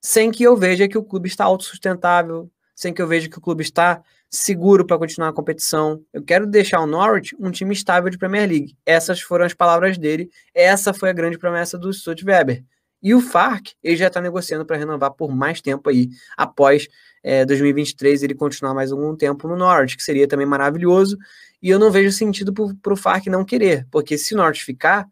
sem 0.00 0.30
que 0.30 0.42
eu 0.42 0.56
veja 0.56 0.88
que 0.88 0.98
o 0.98 1.02
clube 1.02 1.28
está 1.28 1.44
autossustentável, 1.44 2.50
sem 2.74 2.92
que 2.92 3.00
eu 3.00 3.06
veja 3.06 3.28
que 3.28 3.38
o 3.38 3.40
clube 3.40 3.62
está 3.62 4.02
seguro 4.34 4.84
para 4.84 4.98
continuar 4.98 5.28
a 5.28 5.32
competição. 5.32 6.02
Eu 6.12 6.22
quero 6.22 6.46
deixar 6.46 6.80
o 6.80 6.86
Norwich 6.86 7.36
um 7.38 7.50
time 7.50 7.72
estável 7.72 8.10
de 8.10 8.18
Premier 8.18 8.48
League. 8.48 8.76
Essas 8.84 9.20
foram 9.20 9.44
as 9.44 9.54
palavras 9.54 9.96
dele. 9.96 10.28
Essa 10.52 10.92
foi 10.92 11.10
a 11.10 11.12
grande 11.12 11.38
promessa 11.38 11.78
do 11.78 11.92
Stutt 11.92 12.24
Weber. 12.24 12.64
E 13.02 13.14
o 13.14 13.20
FARC, 13.20 13.74
ele 13.82 13.96
já 13.96 14.08
está 14.08 14.20
negociando 14.20 14.64
para 14.64 14.76
renovar 14.76 15.12
por 15.12 15.30
mais 15.30 15.60
tempo 15.60 15.90
aí, 15.90 16.08
após 16.36 16.88
é, 17.22 17.44
2023 17.44 18.22
ele 18.22 18.34
continuar 18.34 18.74
mais 18.74 18.90
algum 18.90 19.14
tempo 19.14 19.46
no 19.46 19.56
Norte, 19.56 19.96
que 19.96 20.02
seria 20.02 20.26
também 20.26 20.46
maravilhoso. 20.46 21.18
E 21.62 21.68
eu 21.68 21.78
não 21.78 21.90
vejo 21.90 22.10
sentido 22.10 22.52
para 22.52 22.92
o 22.92 22.96
FARC 22.96 23.26
não 23.26 23.44
querer, 23.44 23.86
porque 23.90 24.16
se 24.16 24.34
o 24.34 24.36
Norte 24.36 24.64
ficar, 24.64 25.06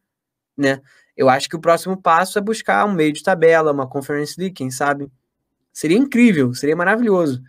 né, 0.56 0.80
eu 1.16 1.28
acho 1.28 1.48
que 1.48 1.56
o 1.56 1.60
próximo 1.60 2.00
passo 2.00 2.38
é 2.38 2.42
buscar 2.42 2.84
um 2.86 2.92
meio 2.92 3.12
de 3.12 3.22
tabela, 3.22 3.72
uma 3.72 3.86
Conference 3.86 4.34
League, 4.38 4.54
quem 4.54 4.70
sabe. 4.70 5.10
Seria 5.72 5.96
incrível, 5.96 6.54
seria 6.54 6.74
maravilhoso. 6.74 7.42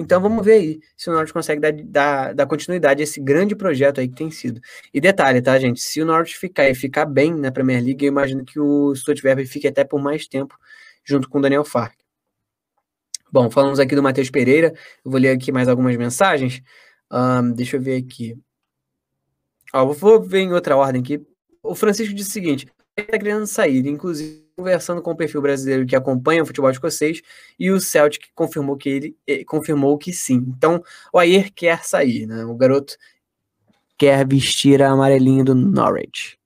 Então 0.00 0.20
vamos 0.20 0.42
ver 0.42 0.54
aí 0.54 0.80
se 0.96 1.10
o 1.10 1.12
Norte 1.12 1.30
consegue 1.30 1.60
dar, 1.60 1.72
dar, 1.72 2.34
dar, 2.34 2.46
continuidade 2.46 3.02
a 3.02 3.04
esse 3.04 3.20
grande 3.20 3.54
projeto 3.54 4.00
aí 4.00 4.08
que 4.08 4.14
tem 4.14 4.30
sido. 4.30 4.58
E 4.94 5.00
detalhe, 5.00 5.42
tá, 5.42 5.58
gente? 5.58 5.78
Se 5.80 6.00
o 6.00 6.06
Norte 6.06 6.38
ficar 6.38 6.68
e 6.70 6.74
ficar 6.74 7.04
bem 7.04 7.34
na 7.34 7.52
Premier 7.52 7.84
League, 7.84 8.02
eu 8.04 8.08
imagino 8.08 8.42
que 8.42 8.58
o 8.58 8.94
Stuttgart 8.94 9.46
fique 9.46 9.68
até 9.68 9.84
por 9.84 10.00
mais 10.00 10.26
tempo 10.26 10.56
junto 11.04 11.28
com 11.28 11.38
o 11.38 11.42
Daniel 11.42 11.64
Fark. 11.64 11.94
Bom, 13.30 13.50
falamos 13.50 13.78
aqui 13.78 13.94
do 13.94 14.02
Matheus 14.02 14.30
Pereira. 14.30 14.72
Eu 15.04 15.10
vou 15.10 15.20
ler 15.20 15.30
aqui 15.30 15.52
mais 15.52 15.68
algumas 15.68 15.96
mensagens. 15.96 16.62
Um, 17.12 17.52
deixa 17.52 17.76
eu 17.76 17.80
ver 17.80 18.02
aqui. 18.02 18.38
Ó, 19.72 19.84
vou 19.92 20.22
ver 20.22 20.40
em 20.40 20.52
outra 20.52 20.76
ordem 20.76 21.02
aqui. 21.02 21.20
O 21.62 21.74
Francisco 21.74 22.14
disse 22.14 22.30
o 22.30 22.32
seguinte: 22.32 22.66
está 22.96 23.18
querendo 23.18 23.46
sair, 23.46 23.86
inclusive 23.86 24.49
conversando 24.60 25.00
com 25.00 25.10
o 25.10 25.16
perfil 25.16 25.40
brasileiro 25.40 25.86
que 25.86 25.96
acompanha 25.96 26.42
o 26.42 26.46
futebol 26.46 26.70
escocês 26.70 27.22
e 27.58 27.70
o 27.70 27.80
Celtic 27.80 28.26
confirmou 28.34 28.76
que 28.76 28.88
ele 28.90 29.16
eh, 29.26 29.42
confirmou 29.44 29.96
que 29.96 30.12
sim. 30.12 30.44
Então, 30.48 30.84
o 31.10 31.18
Ayer 31.18 31.50
quer 31.50 31.82
sair, 31.82 32.26
né? 32.26 32.44
O 32.44 32.54
garoto 32.54 32.94
quer 33.96 34.26
vestir 34.28 34.82
a 34.82 34.90
amarelinha 34.90 35.42
do 35.42 35.54
Norwich. 35.54 36.38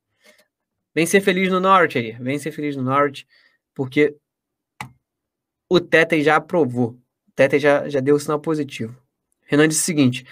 Vem 0.95 1.07
ser 1.07 1.21
feliz 1.21 1.51
no 1.51 1.59
Norwich, 1.59 1.99
Ayer. 1.99 2.23
Vem 2.23 2.39
ser 2.39 2.53
feliz 2.53 2.77
no 2.77 2.85
Norwich, 2.85 3.27
porque 3.75 4.17
o 5.69 5.81
Tete 5.81 6.23
já 6.23 6.37
aprovou. 6.37 6.91
O 7.29 7.33
Tete 7.35 7.59
já, 7.59 7.89
já 7.89 7.99
deu 7.99 8.15
o 8.15 8.21
sinal 8.21 8.39
positivo. 8.39 8.97
Renan 9.47 9.67
disse 9.67 9.83
o 9.83 9.85
seguinte: 9.85 10.25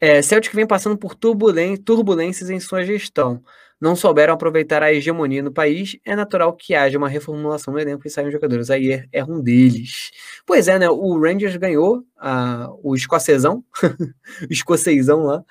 é, 0.00 0.22
Celtic 0.22 0.54
vem 0.54 0.66
passando 0.66 0.96
por 0.96 1.14
turbulências 1.14 2.48
em 2.48 2.58
sua 2.58 2.84
gestão 2.84 3.44
não 3.80 3.94
souberam 3.94 4.34
aproveitar 4.34 4.82
a 4.82 4.92
hegemonia 4.92 5.42
no 5.42 5.52
país, 5.52 5.96
é 6.04 6.16
natural 6.16 6.54
que 6.54 6.74
haja 6.74 6.98
uma 6.98 7.08
reformulação 7.08 7.72
no 7.72 7.80
elenco 7.80 8.06
e 8.06 8.10
saiam 8.10 8.30
jogadores. 8.30 8.70
Aí 8.70 8.92
é, 8.92 9.06
é 9.12 9.24
um 9.24 9.40
deles. 9.40 10.10
Pois 10.46 10.68
é, 10.68 10.78
né? 10.78 10.90
O 10.90 11.18
Rangers 11.20 11.56
ganhou 11.56 12.04
a, 12.16 12.68
o 12.82 12.94
escocesão, 12.94 13.64
o 14.48 14.52
escocesão 14.52 15.22
lá. 15.24 15.44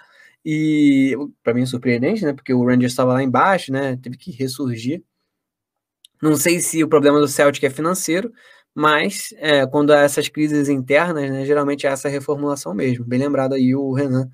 E 0.45 1.15
para 1.43 1.53
mim 1.53 1.63
é 1.63 1.65
surpreendente, 1.65 2.23
né? 2.25 2.33
Porque 2.33 2.53
o 2.53 2.65
Rangers 2.65 2.91
estava 2.91 3.13
lá 3.13 3.23
embaixo, 3.23 3.71
né? 3.71 3.97
Teve 3.97 4.17
que 4.17 4.31
ressurgir. 4.31 5.03
Não 6.21 6.35
sei 6.35 6.59
se 6.59 6.83
o 6.83 6.87
problema 6.87 7.19
do 7.19 7.27
Celtic 7.27 7.63
é 7.63 7.69
financeiro, 7.69 8.31
mas 8.73 9.33
é, 9.37 9.65
quando 9.67 9.91
há 9.91 10.01
essas 10.01 10.29
crises 10.29 10.69
internas, 10.69 11.29
né, 11.31 11.45
geralmente 11.45 11.87
é 11.87 11.89
essa 11.89 12.09
reformulação 12.09 12.73
mesmo. 12.73 13.05
Bem 13.05 13.19
lembrado 13.19 13.53
aí 13.53 13.75
o 13.75 13.91
Renan 13.93 14.29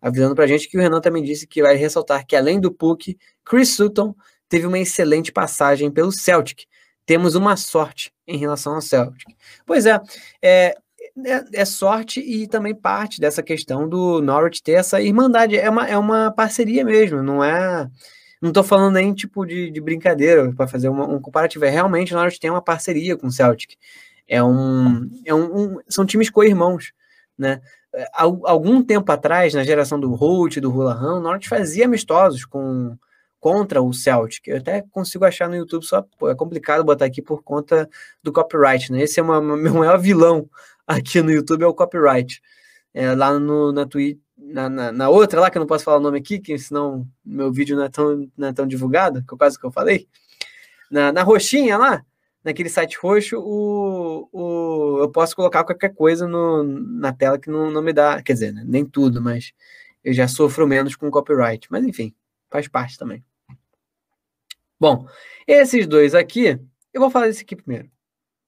avisando 0.00 0.34
para 0.34 0.44
a 0.44 0.48
gente 0.48 0.68
que 0.68 0.78
o 0.78 0.80
Renan 0.80 1.00
também 1.00 1.22
disse 1.22 1.46
que 1.46 1.62
vai 1.62 1.76
ressaltar 1.76 2.26
que, 2.26 2.34
além 2.34 2.60
do 2.60 2.72
Puck, 2.72 3.16
Chris 3.44 3.74
Sutton 3.74 4.14
teve 4.48 4.66
uma 4.66 4.78
excelente 4.78 5.30
passagem 5.30 5.90
pelo 5.90 6.10
Celtic. 6.10 6.64
Temos 7.06 7.34
uma 7.34 7.56
sorte 7.56 8.12
em 8.26 8.36
relação 8.36 8.74
ao 8.74 8.80
Celtic. 8.80 9.34
Pois 9.66 9.86
é, 9.86 10.00
é, 10.42 10.76
é, 11.24 11.44
é 11.52 11.64
sorte 11.64 12.20
e 12.20 12.46
também 12.46 12.74
parte 12.74 13.20
dessa 13.20 13.42
questão 13.42 13.88
do 13.88 14.20
Norwich 14.20 14.62
ter 14.62 14.72
essa 14.72 15.00
irmandade. 15.00 15.56
É 15.56 15.68
uma, 15.68 15.86
é 15.86 15.96
uma 15.98 16.30
parceria 16.30 16.84
mesmo, 16.84 17.22
não 17.22 17.42
é. 17.42 17.88
Não 18.40 18.48
estou 18.50 18.64
falando 18.64 18.94
nem 18.94 19.12
tipo 19.12 19.44
de, 19.44 19.70
de 19.70 19.80
brincadeira 19.80 20.52
para 20.54 20.66
fazer 20.66 20.88
uma, 20.88 21.06
um 21.06 21.20
comparativo. 21.20 21.64
É 21.64 21.70
realmente 21.70 22.12
o 22.14 22.16
Norwich 22.16 22.40
tem 22.40 22.50
uma 22.50 22.62
parceria 22.62 23.16
com 23.16 23.26
o 23.26 23.30
Celtic. 23.30 23.76
É 24.26 24.42
um, 24.42 25.10
é 25.24 25.34
um, 25.34 25.74
um 25.74 25.80
são 25.88 26.06
times 26.06 26.30
co-irmãos, 26.30 26.92
né? 27.36 27.60
Algum 28.12 28.82
tempo 28.82 29.10
atrás, 29.10 29.54
na 29.54 29.64
geração 29.64 29.98
do 29.98 30.14
Holt, 30.14 30.58
do 30.58 30.72
Hulahan, 30.72 31.16
o 31.16 31.20
Norte 31.20 31.48
fazia 31.48 31.86
amistosos 31.86 32.44
com 32.44 32.96
contra 33.40 33.80
o 33.82 33.92
Celtic. 33.92 34.46
Eu 34.46 34.58
até 34.58 34.82
consigo 34.90 35.24
achar 35.24 35.48
no 35.48 35.56
YouTube, 35.56 35.84
só 35.84 36.04
pô, 36.18 36.28
é 36.28 36.34
complicado 36.34 36.84
botar 36.84 37.06
aqui 37.06 37.22
por 37.22 37.42
conta 37.42 37.88
do 38.22 38.32
copyright, 38.32 38.92
né? 38.92 39.02
Esse 39.02 39.18
é 39.18 39.22
o 39.22 39.26
meu 39.56 39.74
maior 39.74 39.98
vilão 39.98 40.48
aqui 40.86 41.22
no 41.22 41.30
YouTube, 41.30 41.64
é 41.64 41.66
o 41.66 41.74
copyright. 41.74 42.40
É, 42.92 43.14
lá 43.14 43.38
no, 43.38 43.72
na 43.72 43.86
na, 44.36 44.68
na, 44.68 44.92
na, 44.92 45.08
outra 45.08 45.40
lá, 45.40 45.50
que 45.50 45.56
eu 45.56 45.60
não 45.60 45.66
posso 45.66 45.84
falar 45.84 45.98
o 45.98 46.00
nome 46.00 46.18
aqui, 46.18 46.38
que 46.38 46.58
senão 46.58 47.06
meu 47.24 47.52
vídeo 47.52 47.76
não 47.76 47.84
é 47.84 47.88
tão, 47.88 48.28
não 48.36 48.48
é 48.48 48.52
tão 48.52 48.66
divulgado, 48.66 49.24
que 49.24 49.34
é 49.34 49.38
quase 49.38 49.58
que 49.58 49.64
eu 49.64 49.70
falei. 49.70 50.08
Na, 50.90 51.12
na 51.12 51.22
roxinha 51.22 51.78
lá, 51.78 52.04
naquele 52.44 52.68
site 52.68 52.98
roxo, 52.98 53.38
o, 53.38 54.28
o, 54.32 54.98
eu 55.00 55.10
posso 55.10 55.36
colocar 55.36 55.64
qualquer 55.64 55.94
coisa 55.94 56.26
no, 56.26 56.62
na 56.62 57.12
tela 57.12 57.38
que 57.38 57.50
não, 57.50 57.70
não 57.70 57.82
me 57.82 57.92
dá. 57.92 58.22
Quer 58.22 58.32
dizer, 58.34 58.52
né, 58.52 58.62
nem 58.66 58.84
tudo, 58.84 59.20
mas 59.20 59.52
eu 60.02 60.12
já 60.12 60.26
sofro 60.26 60.66
menos 60.66 60.96
com 60.96 61.10
copyright. 61.10 61.68
Mas 61.70 61.84
enfim, 61.84 62.14
faz 62.50 62.68
parte 62.68 62.98
também. 62.98 63.24
Bom, 64.78 65.06
esses 65.46 65.86
dois 65.86 66.14
aqui, 66.14 66.58
eu 66.92 67.00
vou 67.00 67.10
falar 67.10 67.26
desse 67.26 67.42
aqui 67.42 67.54
primeiro. 67.54 67.90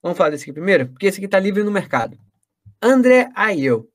Vamos 0.01 0.17
falar 0.17 0.31
desse 0.31 0.43
aqui 0.43 0.53
primeiro, 0.53 0.87
porque 0.87 1.05
esse 1.05 1.17
aqui 1.17 1.25
está 1.25 1.39
livre 1.39 1.63
no 1.63 1.71
mercado. 1.71 2.17
André 2.81 3.29
Ayew. 3.35 3.89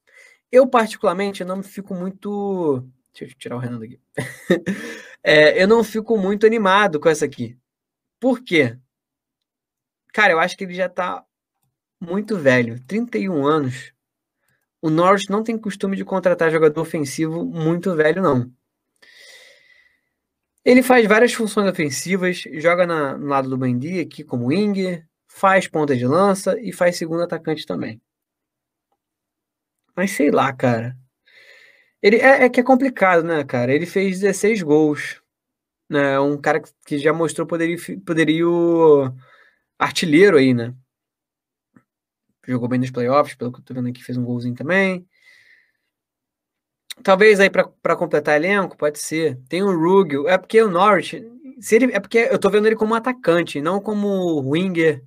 Eu, 0.51 0.67
particularmente, 0.67 1.45
não 1.45 1.63
fico 1.63 1.95
muito. 1.95 2.83
Deixa 3.13 3.35
eu 3.35 3.39
tirar 3.39 3.57
o 3.57 3.59
Renan 3.59 3.79
daqui. 3.79 4.01
é, 5.23 5.63
eu 5.63 5.69
não 5.69 5.85
fico 5.85 6.17
muito 6.17 6.47
animado 6.47 6.99
com 6.99 7.09
essa 7.09 7.27
aqui. 7.27 7.59
Por 8.19 8.41
quê? 8.43 8.79
Cara, 10.13 10.33
eu 10.33 10.41
acho 10.41 10.57
que 10.57 10.65
ele 10.65 10.75
já 10.75 10.89
tá 10.89 11.25
muito 12.01 12.37
velho. 12.37 12.81
31 12.87 13.47
anos. 13.47 13.93
O 14.81 14.91
Norwich 14.91 15.31
não 15.31 15.43
tem 15.43 15.59
costume 15.59 15.97
de 15.97 16.05
contratar 16.05 16.51
jogador 16.51 16.81
ofensivo 16.81 17.45
muito 17.45 17.95
velho, 17.95 18.23
não. 18.23 18.51
Ele 20.65 20.83
faz 20.83 21.07
várias 21.07 21.33
funções 21.33 21.69
ofensivas, 21.71 22.43
joga 22.55 22.87
na, 22.87 23.17
no 23.17 23.27
lado 23.27 23.49
do 23.49 23.59
Mendy 23.59 24.01
aqui 24.01 24.23
como 24.23 24.49
winger, 24.49 25.07
faz 25.27 25.67
ponta 25.67 25.97
de 25.97 26.07
lança 26.07 26.59
e 26.61 26.73
faz 26.73 26.97
segundo 26.97 27.23
atacante 27.23 27.67
também. 27.67 28.01
Mas 29.97 30.13
sei 30.13 30.31
lá, 30.31 30.53
cara. 30.53 30.97
Ele 32.03 32.17
é, 32.17 32.45
é, 32.45 32.49
que 32.49 32.61
é 32.61 32.63
complicado, 32.63 33.25
né, 33.25 33.43
cara? 33.45 33.75
Ele 33.75 33.87
fez 33.87 34.21
16 34.21 34.63
gols. 34.63 35.21
Né? 35.89 36.21
Um 36.21 36.37
cara 36.37 36.63
que 36.87 36.99
já 36.99 37.13
mostrou 37.13 37.47
poderio, 37.47 37.79
poderio 38.05 39.13
artilheiro 39.79 40.37
aí, 40.37 40.53
né? 40.53 40.75
Jogou 42.47 42.69
bem 42.69 42.81
nos 42.81 42.91
playoffs, 42.91 43.35
pelo 43.35 43.53
que 43.53 43.61
eu 43.61 43.65
tô 43.65 43.75
vendo 43.75 43.89
aqui, 43.89 44.03
fez 44.03 44.17
um 44.17 44.25
golzinho 44.25 44.55
também. 44.55 45.07
Talvez 47.03 47.39
aí 47.39 47.51
para 47.51 47.97
completar 47.97 48.37
elenco, 48.37 48.77
pode 48.77 48.99
ser. 48.99 49.39
Tem 49.49 49.63
o 49.63 49.77
Rugel. 49.77 50.29
É 50.29 50.37
porque 50.39 50.61
o 50.61 50.71
Norwich. 50.71 51.23
Se 51.61 51.77
ele, 51.77 51.93
é 51.93 52.01
porque 52.01 52.29
eu 52.31 52.39
tô 52.39 52.51
vendo 52.51 52.67
ele 52.67 52.77
como 52.77 52.95
atacante, 52.95 53.61
não 53.61 53.81
como 53.81 54.41
winger 54.51 55.03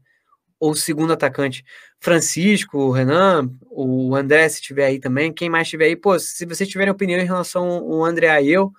ou 0.60 0.76
segundo 0.76 1.14
atacante. 1.14 1.66
Francisco, 2.00 2.78
o 2.78 2.92
Renan, 2.92 3.50
o 3.70 4.16
André, 4.16 4.48
se 4.50 4.62
tiver 4.62 4.86
aí 4.86 5.00
também, 5.00 5.34
quem 5.34 5.50
mais 5.50 5.68
tiver 5.68 5.86
aí, 5.86 5.96
pô, 5.96 6.18
se 6.20 6.46
vocês 6.46 6.70
tiverem 6.70 6.92
opinião 6.92 7.20
em 7.20 7.26
relação 7.26 7.68
ao 7.68 8.06
André 8.06 8.44
e 8.44 8.52
eu, 8.52 8.72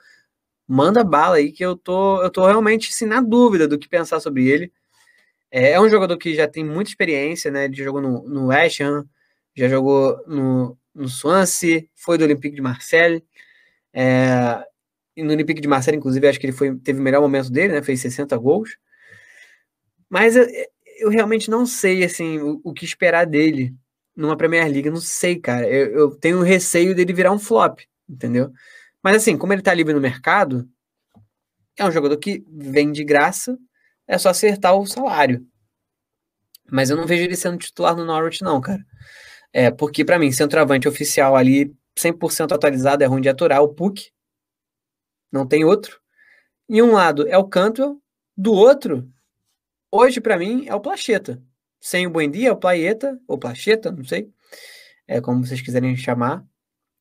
manda 0.67 1.03
bala 1.03 1.37
aí 1.37 1.51
que 1.51 1.65
eu 1.65 1.77
tô, 1.77 2.23
eu 2.23 2.31
tô 2.31 2.47
realmente 2.47 2.91
assim, 2.91 3.07
na 3.07 3.21
dúvida 3.21 3.67
do 3.67 3.79
que 3.79 3.89
pensar 3.89 4.21
sobre 4.21 4.49
ele. 4.49 4.73
É, 5.53 5.73
é 5.73 5.81
um 5.81 5.89
jogador 5.91 6.17
que 6.17 6.35
já 6.35 6.49
tem 6.49 6.65
muita 6.65 6.91
experiência, 6.91 7.51
né? 7.51 7.67
Ele 7.67 7.75
jogou 7.77 8.01
no, 8.01 8.27
no 8.27 8.47
West 8.47 8.81
Ham, 8.81 9.05
já 9.55 9.69
jogou 9.69 10.19
no, 10.27 10.79
no 10.95 11.09
Swansea, 11.09 11.85
foi 11.95 12.17
do 12.17 12.25
Olympique 12.25 12.57
de 12.57 12.63
Marseille. 12.63 13.23
É, 13.93 14.65
e 15.15 15.23
no 15.23 15.33
Olympique 15.33 15.61
de 15.61 15.69
Marseille, 15.69 15.99
inclusive, 15.99 16.27
acho 16.27 16.41
que 16.41 16.47
ele 16.47 16.55
foi, 16.55 16.75
teve 16.79 16.99
o 16.99 17.03
melhor 17.03 17.21
momento 17.21 17.51
dele, 17.51 17.75
né? 17.75 17.83
Fez 17.83 18.01
60 18.01 18.35
gols. 18.39 18.79
Mas 20.09 20.37
eu, 20.37 20.47
eu 20.99 21.11
realmente 21.11 21.51
não 21.51 21.67
sei 21.67 22.03
assim 22.03 22.39
o, 22.39 22.61
o, 22.65 22.73
que 22.73 22.85
esperar 22.87 23.27
dele 23.27 23.75
numa 24.17 24.37
Premier 24.37 24.65
League. 24.71 24.89
Não 24.91 25.01
sei, 25.01 25.39
cara. 25.39 25.69
Eu, 25.69 25.93
eu, 25.93 26.11
tenho 26.17 26.41
receio 26.43 26.95
dele 26.95 27.13
virar 27.13 27.33
um 27.33 27.39
flop, 27.39 27.81
entendeu? 28.09 28.51
Mas 29.03 29.17
assim, 29.17 29.37
como 29.37 29.53
ele 29.53 29.63
tá 29.63 29.75
livre 29.75 29.93
no 29.93 30.01
mercado, 30.01 30.67
é 31.77 31.85
um 31.85 31.91
jogador 31.91 32.17
que 32.17 32.45
vem 32.49 32.91
de 32.91 33.05
graça, 33.05 33.59
é 34.13 34.19
só 34.19 34.29
acertar 34.29 34.77
o 34.77 34.87
salário. 34.87 35.47
Mas 36.71 36.91
eu 36.91 36.97
não 36.99 37.07
vejo 37.07 37.25
ele 37.25 37.35
sendo 37.35 37.57
titular 37.57 37.97
no 37.97 38.05
Norwich, 38.05 38.43
não, 38.43 38.61
cara. 38.61 38.85
É, 39.51 39.71
porque 39.71 40.05
para 40.05 40.19
mim, 40.19 40.31
centroavante 40.31 40.87
oficial 40.87 41.35
ali, 41.35 41.75
100% 41.99 42.53
atualizado, 42.53 43.03
é 43.03 43.07
ruim 43.07 43.23
de 43.23 43.31
aturar, 43.31 43.63
o 43.63 43.73
Puck. 43.73 44.11
Não 45.33 45.47
tem 45.47 45.65
outro. 45.65 45.99
E 46.69 46.83
um 46.83 46.93
lado 46.93 47.27
é 47.27 47.39
o 47.39 47.49
Cantwell, 47.49 48.03
do 48.37 48.53
outro, 48.53 49.11
hoje 49.91 50.21
para 50.21 50.37
mim 50.37 50.67
é 50.69 50.75
o 50.75 50.81
Placheta. 50.81 51.43
Sem 51.81 52.07
o 52.07 52.11
Buendia, 52.11 52.51
é 52.51 52.53
o 52.53 52.57
Playeta, 52.57 53.19
ou 53.27 53.39
Placheta, 53.39 53.91
não 53.91 54.05
sei, 54.05 54.31
é 55.09 55.23
como 55.23 55.45
vocês 55.45 55.63
quiserem 55.63 55.97
chamar. 55.97 56.45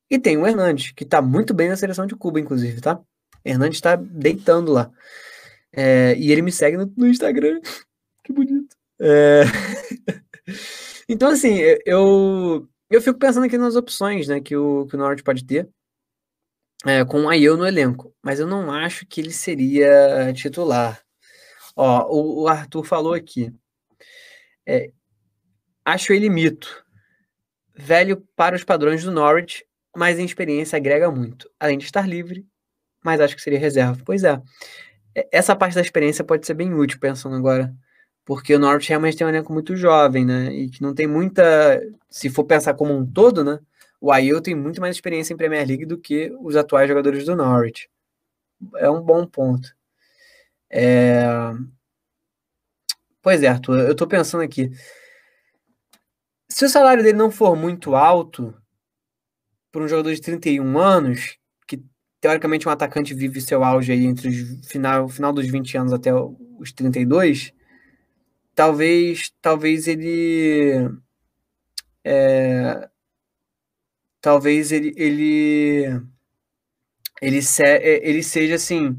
E 0.10 0.18
tem 0.18 0.38
o 0.38 0.48
Hernandes, 0.48 0.92
que 0.92 1.06
tá 1.06 1.22
muito 1.22 1.54
bem 1.54 1.68
na 1.68 1.76
seleção 1.76 2.06
de 2.06 2.16
Cuba, 2.16 2.40
inclusive, 2.40 2.80
tá? 2.80 3.02
Hernandes 3.44 3.82
tá 3.82 3.96
deitando 3.98 4.72
lá. 4.72 4.92
É, 5.74 6.16
e 6.18 6.32
ele 6.32 6.42
me 6.42 6.52
segue 6.52 6.78
no, 6.78 6.92
no 6.98 7.08
Instagram. 7.08 7.60
que 8.24 8.34
bonito. 8.34 8.76
É... 9.00 9.44
então, 11.08 11.30
assim, 11.30 11.58
eu, 11.86 12.68
eu 12.90 13.02
fico 13.02 13.18
pensando 13.18 13.46
aqui 13.46 13.58
nas 13.58 13.76
opções 13.76 14.28
né, 14.28 14.40
que, 14.40 14.56
o, 14.56 14.86
que 14.88 14.96
o 14.96 15.00
Norte 15.00 15.24
pode 15.24 15.46
ter 15.46 15.70
é, 16.86 17.06
com 17.06 17.24
o 17.24 17.30
Ayew 17.30 17.58
no 17.58 17.66
elenco, 17.66 18.14
mas 18.24 18.40
eu 18.40 18.48
não 18.48 18.72
acho 18.72 19.06
que 19.06 19.22
ele 19.22 19.32
seria 19.32 20.34
titular. 20.34 21.02
Ó, 21.76 22.08
o, 22.10 22.44
o 22.44 22.48
Arthur 22.48 22.84
falou 22.84 23.14
aqui. 23.14 23.54
É, 24.66 24.92
acho 25.86 26.14
ele 26.14 26.30
mito. 26.30 26.84
Velho 27.76 28.28
para 28.36 28.56
os 28.56 28.64
padrões 28.64 29.04
do 29.04 29.12
Norwich, 29.12 29.66
mas 29.96 30.20
em 30.20 30.26
experiência 30.26 30.78
agrega 30.78 31.10
muito. 31.12 31.50
Além 31.60 31.78
de 31.78 31.86
estar 31.86 32.08
livre, 32.08 32.46
mas 33.04 33.20
acho 33.20 33.36
que 33.36 33.42
seria 33.42 33.60
reserva. 33.60 34.02
Pois 34.06 34.24
é. 34.24 34.42
Essa 35.32 35.56
parte 35.56 35.76
da 35.76 35.82
experiência 35.82 36.24
pode 36.24 36.46
ser 36.46 36.54
bem 36.54 36.74
útil, 36.74 37.00
pensando 37.00 37.36
agora. 37.36 37.74
Porque 38.26 38.56
o 38.56 38.60
Norwich 38.60 38.90
realmente 38.90 39.18
tem 39.18 39.26
um 39.26 39.30
elenco 39.30 39.52
muito 39.52 39.76
jovem, 39.76 40.26
né? 40.26 40.54
E 40.54 40.70
que 40.70 40.82
não 40.82 40.94
tem 40.94 41.08
muita. 41.08 41.82
Se 42.10 42.30
for 42.30 42.44
pensar 42.46 42.74
como 42.76 42.96
um 42.96 43.06
todo, 43.06 43.44
né? 43.44 43.60
O 44.00 44.12
Ayew 44.12 44.42
tem 44.42 44.56
muito 44.56 44.82
mais 44.82 44.96
experiência 44.96 45.34
em 45.34 45.38
Premier 45.38 45.68
League 45.68 45.86
do 45.86 45.98
que 45.98 46.32
os 46.42 46.56
atuais 46.56 46.88
jogadores 46.88 47.26
do 47.26 47.36
Norwich. 47.36 47.90
É 48.78 48.90
um 48.90 49.02
bom 49.02 49.26
ponto. 49.26 49.70
É... 50.70 51.24
Pois 53.22 53.44
é, 53.44 53.48
Arthur, 53.48 53.80
eu 53.80 53.96
tô 53.96 54.08
pensando 54.08 54.44
aqui. 54.44 54.72
Se 56.50 56.66
o 56.66 56.70
salário 56.70 57.04
dele 57.04 57.18
não 57.18 57.32
for 57.32 57.56
muito 57.56 57.96
alto, 57.96 58.54
para 59.72 59.84
um 59.84 59.88
jogador 59.88 60.14
de 60.14 60.22
31 60.22 60.78
anos, 60.78 61.38
teoricamente 62.22 62.68
um 62.68 62.72
atacante 62.72 63.16
vive 63.16 63.42
seu 63.42 63.64
auge 63.64 63.92
aí 63.92 64.06
entre 64.06 64.30
o 64.30 64.64
final, 64.64 65.10
final 65.10 65.34
dos 65.34 65.48
20 65.48 65.78
anos 65.78 65.92
até 65.92 66.14
os 66.14 66.72
32, 66.72 67.52
talvez, 68.56 69.34
talvez 69.42 69.88
ele. 69.88 70.90
É, 72.04 72.90
talvez 74.22 74.72
ele 74.72 74.94
ele 74.98 76.02
ele, 77.22 77.42
se, 77.42 77.64
é, 77.64 78.08
ele 78.08 78.24
seja 78.24 78.56
assim 78.56 78.98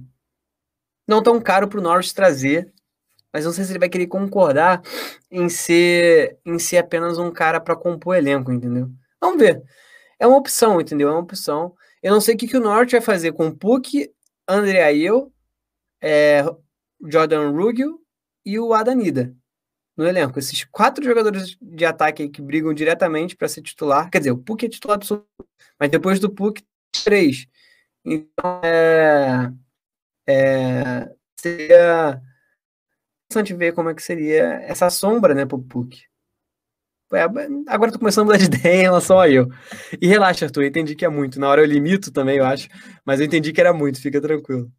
não 1.07 1.23
tão 1.23 1.41
caro 1.41 1.69
para 1.69 1.81
o 1.81 1.83
Norris 1.83 2.13
trazer, 2.13 2.73
mas 3.33 3.45
não 3.45 3.53
sei 3.53 3.65
se 3.65 3.73
ele 3.73 3.79
vai 3.81 3.89
querer 3.89 4.07
concordar 4.07 4.83
em 5.31 5.49
ser 5.49 6.39
em 6.45 6.59
ser 6.59 6.79
apenas 6.79 7.19
um 7.19 7.31
cara 7.31 7.61
para 7.61 7.77
compor 7.77 8.17
elenco, 8.17 8.53
entendeu? 8.53 8.91
Vamos 9.21 9.39
ver. 9.41 9.63
É 10.19 10.27
uma 10.27 10.39
opção, 10.39 10.81
entendeu? 10.81 11.09
É 11.09 11.13
uma 11.13 11.21
opção. 11.21 11.75
Eu 12.03 12.13
não 12.13 12.21
sei 12.21 12.35
o 12.35 12.39
que, 12.39 12.49
que 12.49 12.57
o 12.57 12.61
Norte 12.61 12.93
vai 12.93 13.01
fazer 13.01 13.33
com 13.33 13.55
Puck, 13.55 14.11
André 14.49 14.83
Ayew, 14.83 15.33
é, 16.03 16.43
Jordan 17.01 17.51
Ruggiero 17.51 18.01
e 18.45 18.59
o 18.59 18.75
Adanida 18.75 19.35
no 19.97 20.07
elenco. 20.07 20.39
Esses 20.39 20.65
quatro 20.65 21.05
jogadores 21.05 21.57
de 21.61 21.85
ataque 21.85 22.29
que 22.29 22.43
brigam 22.43 22.75
diretamente 22.75 23.37
para 23.37 23.49
ser 23.49 23.63
titular. 23.63 24.11
Quer 24.11 24.19
dizer, 24.19 24.33
o 24.33 24.39
Puck 24.39 24.67
é 24.67 24.69
titular 24.69 24.97
absoluto, 24.97 25.29
mas 25.79 25.91
depois 25.91 26.19
do 26.19 26.31
Puck, 26.31 26.63
três. 27.05 27.47
Então, 28.05 28.61
é, 28.65 29.53
é, 30.27 31.11
seria 31.37 32.21
interessante 33.31 33.55
ver 33.55 33.73
como 33.73 33.91
é 33.91 33.95
que 33.95 34.03
seria 34.03 34.45
essa 34.63 34.91
sombra 34.91 35.35
né, 35.35 35.47
para 35.47 35.57
o 35.57 35.63
Puck. 35.63 36.03
É, 37.15 37.23
agora 37.67 37.93
tô 37.93 37.99
começando 37.99 38.23
a 38.23 38.33
mudar 38.33 38.39
de 38.39 38.45
ideia 38.57 38.75
em 38.75 38.83
relação 38.83 39.21
a 39.21 39.29
eu. 39.29 39.49
E 40.01 40.07
relaxa, 40.07 40.47
Arthur, 40.47 40.63
eu 40.63 40.69
entendi 40.69 40.95
que 40.95 41.05
é 41.05 41.09
muito. 41.09 41.39
Na 41.39 41.49
hora 41.49 41.61
eu 41.61 41.67
limito 41.67 42.11
também, 42.11 42.39
eu 42.39 42.45
acho, 42.45 42.69
mas 43.05 43.21
eu 43.21 43.27
entendi 43.27 43.53
que 43.53 43.61
era 43.61 43.73
muito, 43.73 44.01
fica 44.01 44.21
tranquilo. 44.21 44.71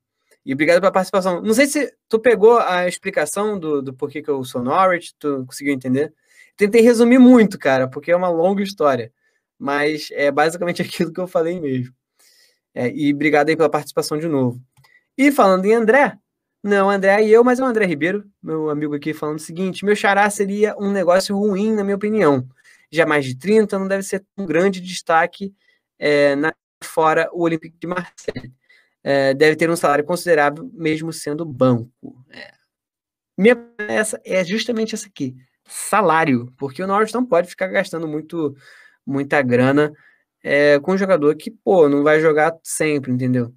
E 0.45 0.53
obrigado 0.53 0.79
pela 0.79 0.91
participação. 0.91 1.41
Não 1.41 1.53
sei 1.53 1.67
se 1.67 1.93
tu 2.09 2.19
pegou 2.19 2.59
a 2.59 2.87
explicação 2.87 3.57
do, 3.57 3.81
do 3.81 3.93
porquê 3.93 4.21
que 4.21 4.29
eu 4.29 4.43
sou 4.43 4.61
Norwich, 4.61 5.13
tu 5.17 5.45
conseguiu 5.45 5.73
entender? 5.73 6.13
Tentei 6.57 6.81
resumir 6.81 7.17
muito, 7.19 7.57
cara, 7.57 7.87
porque 7.87 8.11
é 8.11 8.15
uma 8.15 8.29
longa 8.29 8.61
história. 8.61 9.11
Mas 9.57 10.09
é 10.11 10.31
basicamente 10.31 10.81
aquilo 10.83 11.13
que 11.13 11.19
eu 11.19 11.27
falei 11.27 11.59
mesmo. 11.59 11.93
É, 12.75 12.89
e 12.89 13.13
obrigado 13.13 13.49
aí 13.49 13.55
pela 13.55 13.69
participação 13.69 14.17
de 14.17 14.27
novo. 14.27 14.59
E 15.17 15.31
falando 15.31 15.65
em 15.65 15.73
André, 15.73 16.17
não 16.63 16.89
André 16.89 17.23
e 17.23 17.31
eu, 17.31 17.43
mas 17.43 17.59
é 17.59 17.63
o 17.63 17.65
André 17.65 17.85
Ribeiro, 17.85 18.23
meu 18.41 18.69
amigo 18.69 18.95
aqui, 18.95 19.13
falando 19.13 19.37
o 19.37 19.41
seguinte: 19.41 19.83
meu 19.83 19.95
xará 19.95 20.29
seria 20.29 20.75
um 20.77 20.91
negócio 20.91 21.37
ruim, 21.37 21.73
na 21.73 21.83
minha 21.83 21.95
opinião. 21.95 22.47
Já 22.89 23.05
mais 23.05 23.25
de 23.25 23.37
30, 23.37 23.77
não 23.77 23.87
deve 23.87 24.03
ser 24.03 24.23
um 24.37 24.45
grande 24.45 24.79
destaque 24.79 25.53
é, 25.99 26.35
na, 26.35 26.53
fora 26.83 27.29
o 27.33 27.43
Olympique 27.43 27.77
de 27.79 27.87
Marseille 27.87 28.53
é, 29.03 29.33
deve 29.33 29.55
ter 29.55 29.69
um 29.69 29.75
salário 29.75 30.05
considerável, 30.05 30.69
mesmo 30.73 31.11
sendo 31.11 31.45
banco. 31.45 31.91
É. 32.31 32.53
Minha 33.37 33.57
essa 33.79 34.21
é 34.23 34.43
justamente 34.43 34.95
essa 34.95 35.07
aqui, 35.07 35.35
salário, 35.65 36.51
porque 36.57 36.81
o 36.81 36.87
Norwich 36.87 37.13
não 37.13 37.25
pode 37.25 37.49
ficar 37.49 37.67
gastando 37.67 38.07
muito, 38.07 38.55
muita 39.05 39.41
grana 39.41 39.91
é, 40.43 40.79
com 40.79 40.93
um 40.93 40.97
jogador 40.97 41.35
que, 41.35 41.51
pô, 41.51 41.89
não 41.89 42.03
vai 42.03 42.21
jogar 42.21 42.55
sempre, 42.63 43.11
entendeu? 43.11 43.53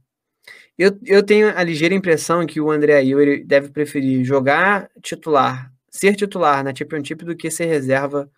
Eu, 0.79 0.99
eu 1.05 1.22
tenho 1.22 1.57
a 1.57 1.62
ligeira 1.62 1.95
impressão 1.95 2.47
que 2.47 2.61
o 2.61 2.70
André 2.70 2.97
Ayew 2.97 3.45
deve 3.47 3.70
preferir 3.70 4.24
jogar 4.24 4.91
titular, 5.03 5.72
ser 5.91 6.14
titular 6.14 6.62
na 6.62 6.74
Championship 6.74 7.24
do 7.24 7.35
que 7.37 7.51
ser 7.51 7.66
reserva 7.66 8.31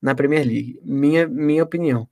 na 0.00 0.14
Premier 0.14 0.46
League. 0.46 0.80
Minha, 0.82 1.28
minha 1.28 1.62
opinião. 1.62 2.08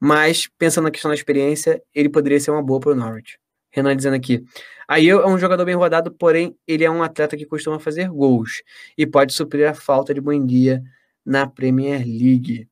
Mas, 0.00 0.48
pensando 0.58 0.84
na 0.84 0.90
questão 0.90 1.10
da 1.10 1.14
experiência, 1.14 1.82
ele 1.94 2.08
poderia 2.08 2.40
ser 2.40 2.50
uma 2.50 2.62
boa 2.62 2.80
para 2.80 2.92
o 2.92 2.94
Norwich. 2.94 3.38
Renan 3.72 3.96
dizendo 3.96 4.16
aqui. 4.16 4.44
Aí 4.86 5.08
é 5.08 5.26
um 5.26 5.38
jogador 5.38 5.64
bem 5.64 5.74
rodado, 5.74 6.12
porém 6.12 6.56
ele 6.66 6.84
é 6.84 6.90
um 6.90 7.02
atleta 7.02 7.36
que 7.36 7.46
costuma 7.46 7.80
fazer 7.80 8.08
gols 8.08 8.62
e 8.96 9.06
pode 9.06 9.32
suprir 9.32 9.68
a 9.68 9.74
falta 9.74 10.12
de 10.12 10.20
Buendia 10.20 10.82
na 11.24 11.46
Premier 11.46 12.00
League. 12.04 12.68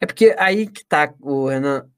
É 0.00 0.06
porque 0.06 0.34
aí 0.38 0.66
que 0.68 0.84
tá, 0.84 1.14
o 1.20 1.48
Renan. 1.48 1.88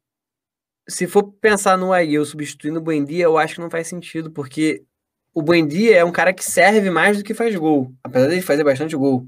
Se 0.88 1.06
for 1.06 1.22
pensar 1.40 1.78
no 1.78 1.92
Ayew 1.92 2.24
substituindo 2.24 2.78
o 2.78 2.82
Buendia, 2.82 3.24
eu 3.24 3.38
acho 3.38 3.54
que 3.54 3.60
não 3.60 3.70
faz 3.70 3.86
sentido, 3.88 4.30
porque 4.30 4.84
o 5.32 5.42
Buendia 5.42 5.96
é 5.96 6.04
um 6.04 6.12
cara 6.12 6.32
que 6.32 6.44
serve 6.44 6.90
mais 6.90 7.18
do 7.18 7.24
que 7.24 7.34
faz 7.34 7.54
gol, 7.56 7.92
apesar 8.02 8.28
de 8.28 8.42
fazer 8.42 8.64
bastante 8.64 8.94
gol. 8.94 9.26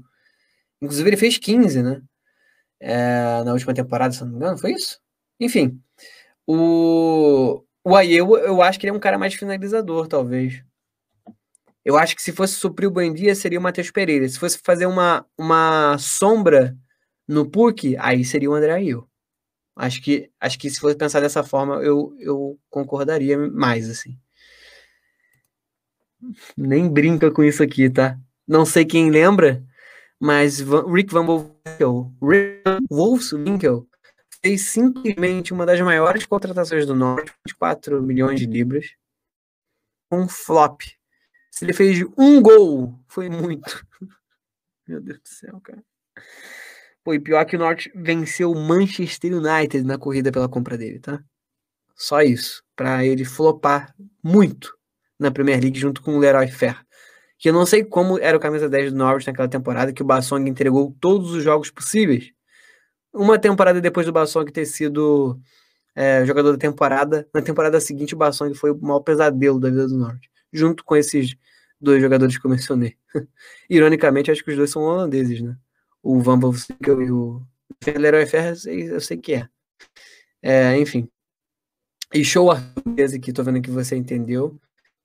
Inclusive 0.81 1.09
ele 1.09 1.17
fez 1.17 1.37
15, 1.37 1.81
né? 1.81 2.01
É, 2.79 3.43
na 3.43 3.53
última 3.53 3.73
temporada, 3.73 4.13
se 4.13 4.21
não 4.21 4.29
me 4.29 4.35
engano, 4.35 4.57
foi 4.57 4.73
isso? 4.73 4.99
Enfim, 5.39 5.81
o, 6.45 7.63
o 7.83 7.99
eu 7.99 8.61
acho 8.61 8.79
que 8.79 8.85
ele 8.85 8.91
é 8.91 8.97
um 8.97 8.99
cara 8.99 9.17
mais 9.17 9.33
finalizador, 9.33 10.07
talvez. 10.07 10.63
Eu 11.83 11.97
acho 11.97 12.15
que 12.15 12.21
se 12.21 12.33
fosse 12.33 12.53
suprir 12.53 12.87
o 12.87 12.91
Buendia, 12.91 13.33
seria 13.33 13.59
o 13.59 13.61
Matheus 13.61 13.89
Pereira. 13.91 14.27
Se 14.27 14.37
fosse 14.37 14.59
fazer 14.63 14.85
uma, 14.85 15.25
uma 15.37 15.97
sombra 15.97 16.77
no 17.27 17.49
PUC, 17.49 17.95
aí 17.99 18.25
seria 18.25 18.49
o 18.49 18.53
André 18.53 18.73
Ayew. 18.73 19.07
Acho 19.77 20.01
que, 20.01 20.31
acho 20.39 20.57
que 20.57 20.69
se 20.69 20.79
fosse 20.79 20.97
pensar 20.97 21.19
dessa 21.19 21.43
forma, 21.43 21.75
eu, 21.83 22.15
eu 22.19 22.59
concordaria 22.69 23.37
mais, 23.37 23.89
assim. 23.89 24.17
Nem 26.57 26.89
brinca 26.89 27.29
com 27.29 27.43
isso 27.43 27.61
aqui, 27.61 27.89
tá? 27.89 28.19
Não 28.47 28.65
sei 28.65 28.85
quem 28.85 29.11
lembra, 29.11 29.63
mas 30.19 30.59
Rick 30.59 31.13
Van 31.13 31.25
Wolfswinkel, 31.25 32.11
Rick 32.21 32.63
Wolfswinkel 32.89 33.87
fez 34.41 34.61
simplesmente 34.69 35.53
uma 35.53 35.65
das 35.65 35.79
maiores 35.81 36.25
contratações 36.25 36.85
do 36.85 36.95
Norte, 36.95 37.31
24 37.45 38.01
milhões 38.01 38.39
de 38.39 38.47
libras, 38.47 38.95
um 40.11 40.27
flop. 40.27 40.81
Se 41.51 41.65
ele 41.65 41.73
fez 41.73 42.03
um 42.17 42.41
gol, 42.41 42.99
foi 43.07 43.29
muito. 43.29 43.85
Meu 44.87 45.01
Deus 45.01 45.19
do 45.19 45.27
céu, 45.27 45.59
cara. 45.61 45.83
Pô, 47.07 47.13
e 47.13 47.21
pior 47.21 47.45
que 47.45 47.55
o 47.55 47.59
Norte 47.59 47.89
venceu 47.95 48.51
o 48.51 48.59
Manchester 48.59 49.33
United 49.33 49.81
na 49.85 49.97
corrida 49.97 50.29
pela 50.29 50.49
compra 50.49 50.77
dele, 50.77 50.99
tá? 50.99 51.23
Só 51.95 52.21
isso. 52.21 52.61
para 52.75 53.05
ele 53.05 53.23
flopar 53.23 53.95
muito 54.21 54.73
na 55.17 55.31
Premier 55.31 55.61
League 55.61 55.79
junto 55.79 56.01
com 56.01 56.17
o 56.17 56.19
Leroy 56.19 56.49
Fer. 56.49 56.77
Que 57.37 57.47
eu 57.47 57.53
não 57.53 57.65
sei 57.65 57.85
como 57.85 58.19
era 58.19 58.35
o 58.35 58.41
camisa 58.41 58.67
10 58.67 58.91
do 58.91 58.97
Norwich 58.97 59.25
naquela 59.25 59.47
temporada, 59.47 59.93
que 59.93 60.01
o 60.01 60.05
Bassong 60.05 60.49
entregou 60.49 60.97
todos 60.99 61.31
os 61.31 61.41
jogos 61.41 61.71
possíveis. 61.71 62.33
Uma 63.13 63.39
temporada 63.39 63.79
depois 63.79 64.05
do 64.05 64.11
Bassong 64.11 64.51
ter 64.51 64.65
sido 64.65 65.39
é, 65.95 66.25
jogador 66.25 66.51
da 66.51 66.57
temporada, 66.57 67.25
na 67.33 67.41
temporada 67.41 67.79
seguinte 67.79 68.15
o 68.15 68.17
Bassong 68.17 68.53
foi 68.53 68.71
o 68.71 68.81
maior 68.81 68.99
pesadelo 68.99 69.61
da 69.61 69.69
vida 69.69 69.87
do 69.87 69.97
Norwich. 69.97 70.29
Junto 70.51 70.83
com 70.83 70.93
esses 70.93 71.37
dois 71.79 72.01
jogadores 72.01 72.37
que 72.37 72.45
eu 72.45 72.51
mencionei. 72.51 72.97
Ironicamente, 73.69 74.29
acho 74.29 74.43
que 74.43 74.51
os 74.51 74.57
dois 74.57 74.69
são 74.69 74.81
holandeses, 74.81 75.39
né? 75.41 75.55
O 76.07 76.21
Van 76.21 76.39
Wolfswinkel 76.39 77.01
e 77.01 77.11
o 77.11 77.45
Leroy 77.85 78.25
Fer, 78.25 78.53
eu 78.65 79.01
sei 79.01 79.17
que 79.17 79.33
é. 79.33 79.49
é 80.41 80.79
enfim. 80.79 81.09
E 82.13 82.23
show 82.23 82.49
Arthur 82.49 83.19
que 83.21 83.33
tô 83.33 83.43
vendo 83.43 83.61
que 83.61 83.69
você 83.69 83.97
entendeu. 83.97 84.57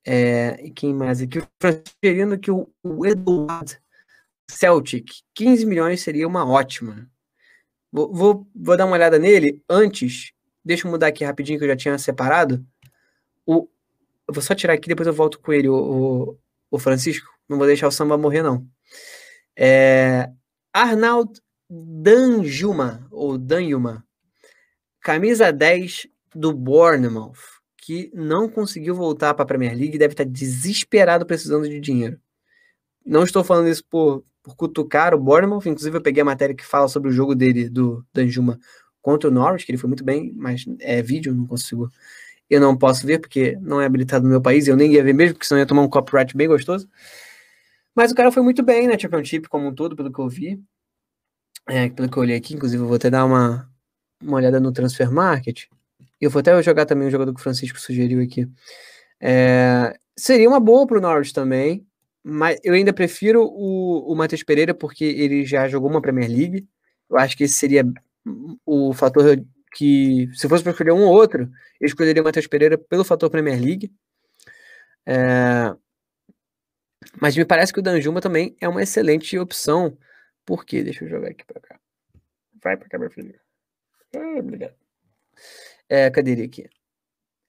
É, 0.07 0.65
e 0.65 0.71
quem 0.71 0.95
mais 0.95 1.21
aqui? 1.21 1.41
Sugerindo 2.01 2.39
que 2.39 2.53
o, 2.53 2.73
o 2.85 3.05
Eduardo 3.05 3.73
Celtic, 4.49 5.09
15 5.35 5.67
milhões 5.67 6.03
seria 6.03 6.29
uma 6.29 6.49
ótima. 6.49 7.11
Vou, 7.91 8.15
vou, 8.15 8.49
vou, 8.55 8.77
dar 8.77 8.87
uma 8.87 8.95
olhada 8.95 9.19
nele. 9.19 9.61
Antes, 9.69 10.33
deixa 10.65 10.87
eu 10.87 10.91
mudar 10.93 11.09
aqui 11.09 11.25
rapidinho 11.25 11.59
que 11.59 11.65
eu 11.65 11.69
já 11.71 11.77
tinha 11.77 11.99
separado. 11.99 12.65
O, 13.45 13.69
eu 14.29 14.35
vou 14.35 14.43
só 14.43 14.55
tirar 14.55 14.75
aqui, 14.75 14.89
depois 14.89 15.09
eu 15.09 15.13
volto 15.13 15.41
com 15.41 15.53
ele, 15.53 15.69
o, 15.69 15.75
o, 15.75 16.39
o 16.71 16.79
Francisco. 16.79 17.29
Não 17.49 17.59
vou 17.59 17.67
deixar 17.67 17.89
o 17.89 17.93
samba 17.93 18.17
morrer, 18.17 18.45
não. 18.45 18.65
É, 19.57 20.31
Arnald 20.73 21.41
Danjuma, 21.69 23.07
ou 23.11 23.37
Danjuma, 23.37 24.05
camisa 25.01 25.53
10 25.53 26.07
do 26.35 26.53
Bournemouth, 26.53 27.61
que 27.77 28.11
não 28.15 28.49
conseguiu 28.49 28.95
voltar 28.95 29.35
para 29.35 29.43
a 29.43 29.47
Premier 29.47 29.77
League 29.77 29.97
e 29.97 29.99
deve 29.99 30.15
estar 30.15 30.25
desesperado 30.25 31.27
precisando 31.27 31.69
de 31.69 31.81
dinheiro. 31.81 32.19
Não 33.05 33.25
estou 33.25 33.43
falando 33.43 33.69
isso 33.69 33.85
por, 33.91 34.25
por 34.43 34.55
cutucar 34.55 35.15
o 35.15 35.19
Bournemouth, 35.19 35.67
inclusive 35.67 35.97
eu 35.97 36.03
peguei 36.03 36.23
a 36.23 36.25
matéria 36.25 36.55
que 36.55 36.65
fala 36.65 36.89
sobre 36.89 37.11
o 37.11 37.13
jogo 37.13 37.35
dele, 37.35 37.69
do 37.69 38.05
Danjuma, 38.13 38.59
contra 39.03 39.29
o 39.29 39.33
Norwich, 39.33 39.67
que 39.67 39.73
ele 39.73 39.79
foi 39.79 39.89
muito 39.89 40.05
bem, 40.05 40.33
mas 40.37 40.65
é 40.81 41.03
vídeo, 41.03 41.35
não 41.35 41.47
consigo. 41.47 41.91
Eu 42.49 42.61
não 42.61 42.77
posso 42.77 43.07
ver 43.07 43.19
porque 43.19 43.59
não 43.61 43.81
é 43.81 43.87
habilitado 43.87 44.25
no 44.25 44.31
meu 44.31 44.41
país, 44.41 44.69
eu 44.69 44.77
nem 44.77 44.93
ia 44.93 45.03
ver 45.03 45.13
mesmo, 45.13 45.35
porque 45.35 45.47
senão 45.47 45.59
ia 45.59 45.67
tomar 45.67 45.83
um 45.83 45.89
copyright 45.89 46.37
bem 46.37 46.47
gostoso. 46.47 46.89
Mas 47.95 48.11
o 48.11 48.15
cara 48.15 48.33
foi 48.33 48.43
muito 48.43 48.63
bem 48.63 48.87
na 48.87 48.99
Championship 48.99 49.49
como 49.49 49.69
um 49.69 49.75
todo, 49.75 49.95
pelo 49.95 50.13
que 50.13 50.19
eu 50.19 50.29
vi. 50.29 50.63
É, 51.69 51.89
pelo 51.91 52.11
que 52.11 52.17
eu 52.17 52.23
olhei 52.23 52.37
aqui, 52.37 52.55
inclusive 52.55 52.83
eu 52.83 52.87
vou 52.87 52.97
até 52.97 53.11
dar 53.11 53.25
uma, 53.25 53.71
uma 54.21 54.37
olhada 54.37 54.59
no 54.59 54.73
Transfer 54.73 55.11
Market. 55.11 55.65
Eu 56.21 56.31
vou 56.31 56.41
até 56.41 56.61
jogar 56.63 56.87
também 56.87 57.09
o 57.09 57.11
jogador 57.11 57.33
que 57.35 57.41
o 57.41 57.43
Francisco 57.43 57.79
sugeriu 57.79 58.23
aqui. 58.23 58.49
É, 59.21 59.97
seria 60.17 60.49
uma 60.49 60.61
boa 60.61 60.87
para 60.87 60.99
o 60.99 61.01
Norwich 61.01 61.33
também, 61.33 61.87
mas 62.23 62.59
eu 62.65 62.75
ainda 62.75 62.93
prefiro 62.93 63.45
o, 63.45 64.13
o 64.13 64.15
Matheus 64.17 64.43
Pereira 64.43 64.75
porque 64.75 65.05
ele 65.05 65.45
já 65.45 65.69
jogou 65.69 65.91
uma 65.91 66.03
Premier 66.03 66.31
League. 66.31 66.67
Eu 67.11 67.19
acho 67.19 67.37
que 67.37 67.45
esse 67.45 67.55
seria 67.55 67.85
o 68.65 68.93
fator 68.95 69.25
que, 69.75 70.29
se 70.35 70.49
fosse 70.49 70.63
para 70.63 70.73
escolher 70.73 70.93
um 70.93 71.03
ou 71.03 71.13
outro, 71.13 71.51
eu 71.81 71.87
escolheria 71.87 72.23
o 72.23 72.25
Matheus 72.25 72.47
Pereira 72.47 72.79
pelo 72.79 73.05
fator 73.05 73.31
Premier 73.31 73.61
League. 73.61 73.93
É, 75.07 75.75
mas 77.21 77.37
me 77.37 77.45
parece 77.45 77.73
que 77.73 77.81
o 77.81 77.83
Danjuma 77.83 78.21
também 78.21 78.57
é 78.61 78.69
uma 78.69 78.83
excelente 78.83 79.39
opção. 79.39 79.97
Por 80.45 80.65
quê? 80.65 80.83
Deixa 80.83 81.05
eu 81.05 81.09
jogar 81.09 81.31
aqui 81.31 81.45
para 81.45 81.61
cá. 81.61 81.81
Vai 82.63 82.77
para 82.77 82.89
cá, 82.89 82.99
meu 82.99 83.11
filho. 83.11 83.39
Ah, 84.15 84.39
obrigado. 84.39 84.75
É, 85.89 86.11
cadê 86.11 86.33
ele 86.33 86.45
aqui? 86.45 86.69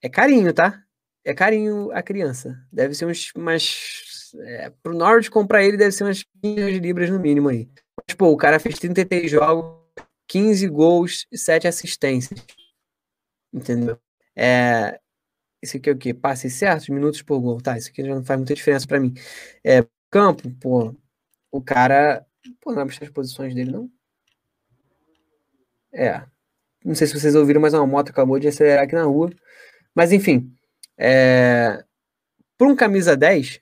É 0.01 0.09
carinho, 0.09 0.53
tá? 0.53 0.83
É 1.23 1.33
carinho 1.33 1.91
a 1.91 2.01
criança. 2.01 2.57
Deve 2.71 2.93
ser 2.93 3.05
uns, 3.05 3.31
umas. 3.35 4.31
É, 4.39 4.69
pro 4.81 4.93
Norwich 4.93 5.29
comprar 5.29 5.63
ele 5.63 5.77
deve 5.77 5.91
ser 5.91 6.03
umas 6.03 6.23
15 6.41 6.79
libras 6.79 7.09
no 7.09 7.19
mínimo 7.19 7.49
aí. 7.49 7.69
Mas, 7.95 8.15
pô, 8.15 8.27
o 8.29 8.37
cara 8.37 8.59
fez 8.59 8.79
33 8.79 9.29
jogos, 9.29 9.79
15 10.27 10.67
gols 10.67 11.27
e 11.31 11.37
7 11.37 11.67
assistências. 11.67 12.43
Entendeu? 13.53 13.99
É, 14.35 14.99
isso 15.63 15.77
aqui 15.77 15.89
é 15.89 15.93
o 15.93 15.97
quê? 15.97 16.13
Passe 16.13 16.49
certos, 16.49 16.89
minutos 16.89 17.21
por 17.21 17.39
gol. 17.39 17.61
Tá, 17.61 17.77
isso 17.77 17.89
aqui 17.89 18.03
já 18.03 18.13
não 18.13 18.23
faz 18.23 18.39
muita 18.39 18.53
diferença 18.53 18.85
para 18.87 18.99
mim. 18.99 19.13
É, 19.63 19.85
campo, 20.11 20.51
pô, 20.61 20.95
o 21.51 21.61
cara. 21.61 22.25
Pô, 22.61 22.73
não 22.73 22.81
é 22.81 22.85
as 22.85 23.09
posições 23.09 23.55
dele, 23.55 23.71
não? 23.71 23.89
É, 25.93 26.23
não 26.83 26.95
sei 26.95 27.07
se 27.07 27.19
vocês 27.19 27.35
ouviram, 27.35 27.61
mas 27.61 27.73
uma 27.73 27.87
moto 27.87 28.09
acabou 28.09 28.39
de 28.39 28.47
acelerar 28.47 28.83
aqui 28.83 28.95
na 28.95 29.03
rua. 29.03 29.31
Mas 29.95 30.11
enfim, 30.11 30.53
é... 30.97 31.83
por 32.57 32.67
um 32.67 32.75
camisa 32.75 33.15
10, 33.15 33.61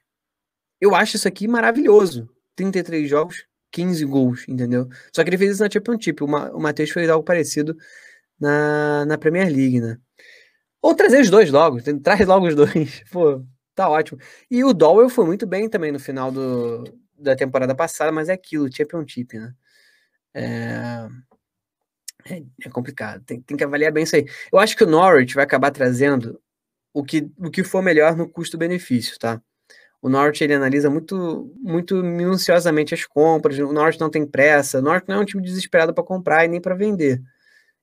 eu 0.79 0.95
acho 0.95 1.17
isso 1.17 1.27
aqui 1.27 1.47
maravilhoso. 1.47 2.29
33 2.55 3.09
jogos, 3.09 3.45
15 3.71 4.05
gols, 4.05 4.47
entendeu? 4.47 4.89
Só 5.13 5.23
que 5.23 5.29
ele 5.29 5.37
fez 5.37 5.51
isso 5.53 5.63
na 5.63 5.69
Championship. 5.69 6.23
O, 6.23 6.27
Ma 6.27 6.51
o 6.51 6.59
Matheus 6.59 6.89
fez 6.91 7.09
algo 7.09 7.23
parecido 7.23 7.77
na, 8.39 9.05
na 9.05 9.17
Premier 9.17 9.47
League, 9.47 9.79
né? 9.79 9.97
Ou 10.81 10.95
trazer 10.95 11.21
os 11.21 11.29
dois 11.29 11.51
logo, 11.51 11.79
traz 12.01 12.25
logo 12.27 12.47
os 12.47 12.55
dois. 12.55 13.03
Pô, 13.11 13.45
tá 13.75 13.89
ótimo. 13.89 14.19
E 14.49 14.63
o 14.63 14.73
Dowell 14.73 15.09
foi 15.09 15.25
muito 15.25 15.45
bem 15.45 15.69
também 15.69 15.91
no 15.91 15.99
final 15.99 16.31
do, 16.31 16.83
da 17.17 17.35
temporada 17.35 17.75
passada, 17.75 18.11
mas 18.11 18.29
é 18.29 18.33
aquilo, 18.33 18.73
Championship, 18.73 19.37
né? 19.37 19.53
É... 20.33 21.07
É, 22.29 22.43
é 22.65 22.69
complicado, 22.69 23.23
tem, 23.25 23.41
tem, 23.41 23.57
que 23.57 23.63
avaliar 23.63 23.91
bem 23.91 24.03
isso 24.03 24.15
aí. 24.15 24.25
Eu 24.53 24.59
acho 24.59 24.77
que 24.77 24.83
o 24.83 24.87
Norwich 24.87 25.33
vai 25.33 25.43
acabar 25.43 25.71
trazendo 25.71 26.39
o 26.93 27.03
que, 27.03 27.31
o 27.37 27.49
que 27.49 27.63
for 27.63 27.81
melhor 27.81 28.15
no 28.15 28.29
custo-benefício, 28.29 29.17
tá? 29.17 29.41
O 30.01 30.09
Norwich 30.09 30.43
ele 30.43 30.53
analisa 30.53 30.89
muito, 30.89 31.53
muito 31.59 31.95
minuciosamente 32.03 32.93
as 32.93 33.05
compras. 33.05 33.57
O 33.59 33.71
Norwich 33.71 33.99
não 33.99 34.09
tem 34.09 34.25
pressa. 34.25 34.79
O 34.79 34.81
Norwich 34.81 35.07
não 35.07 35.17
é 35.17 35.19
um 35.19 35.25
time 35.25 35.43
desesperado 35.43 35.93
para 35.93 36.03
comprar 36.03 36.43
e 36.43 36.47
nem 36.47 36.59
para 36.59 36.73
vender. 36.73 37.21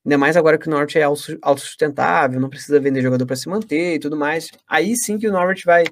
Ainda 0.08 0.16
mais 0.16 0.38
agora 0.38 0.56
que 0.56 0.66
o 0.66 0.70
Norwich 0.70 0.98
é 0.98 1.02
autossustentável, 1.02 2.40
não 2.40 2.48
precisa 2.48 2.80
vender 2.80 3.02
jogador 3.02 3.26
para 3.26 3.36
se 3.36 3.46
manter 3.46 3.96
e 3.96 3.98
tudo 3.98 4.16
mais. 4.16 4.50
Aí 4.66 4.96
sim 4.96 5.18
que 5.18 5.28
o 5.28 5.30
Norwich 5.32 5.66
vai, 5.66 5.84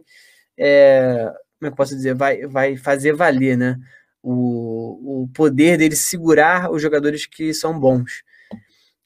é, 0.56 1.30
como 1.58 1.68
é 1.68 1.70
que 1.70 1.76
posso 1.76 1.94
dizer, 1.94 2.14
vai, 2.14 2.46
vai 2.46 2.78
fazer 2.78 3.12
valer, 3.12 3.58
né? 3.58 3.76
O, 4.22 5.24
o 5.24 5.28
poder 5.34 5.76
dele 5.76 5.94
segurar 5.94 6.72
os 6.72 6.80
jogadores 6.80 7.26
que 7.26 7.52
são 7.52 7.78
bons. 7.78 8.22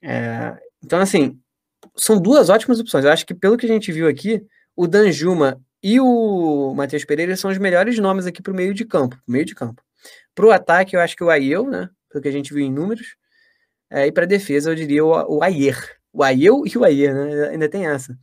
É, 0.01 0.57
então, 0.81 1.01
assim, 1.01 1.37
são 1.97 2.17
duas 2.17 2.49
ótimas 2.49 2.79
opções. 2.79 3.05
Eu 3.05 3.11
acho 3.11 3.27
que, 3.27 3.35
pelo 3.35 3.57
que 3.57 3.67
a 3.67 3.69
gente 3.69 3.91
viu 3.91 4.07
aqui, 4.07 4.47
o 4.77 4.87
Danjuma 4.87 5.61
e 5.83 5.99
o 5.99 6.73
Matheus 6.73 7.05
Pereira 7.05 7.37
são 7.37 7.51
os 7.51 7.59
melhores 7.59 7.99
nomes 7.99 8.27
aqui 8.27 8.41
para 8.41 8.53
o 8.53 8.57
meio 8.57 8.73
de 8.73 8.85
campo. 8.85 9.19
Meio 9.27 9.45
de 9.45 9.57
campo. 9.57 9.83
Para 10.37 10.47
o 10.47 10.53
ataque, 10.53 10.95
eu 10.95 11.01
acho 11.01 11.17
que 11.17 11.25
o 11.25 11.31
Aiel, 11.31 11.69
né? 11.69 11.91
Pelo 12.09 12.23
que 12.23 12.29
a 12.29 12.33
gente 12.33 12.55
viu 12.55 12.65
em 12.65 12.73
números. 12.73 13.17
É, 13.91 14.07
e 14.07 14.13
para 14.13 14.25
defesa, 14.25 14.71
eu 14.71 14.75
diria 14.75 15.05
o, 15.05 15.39
o 15.39 15.43
Ayer. 15.43 15.99
O 16.13 16.23
Aiel 16.23 16.63
e 16.67 16.79
o 16.79 16.85
Ayer, 16.85 17.15
né? 17.15 17.49
Ainda 17.49 17.69
tem 17.69 17.87
essa. 17.87 18.17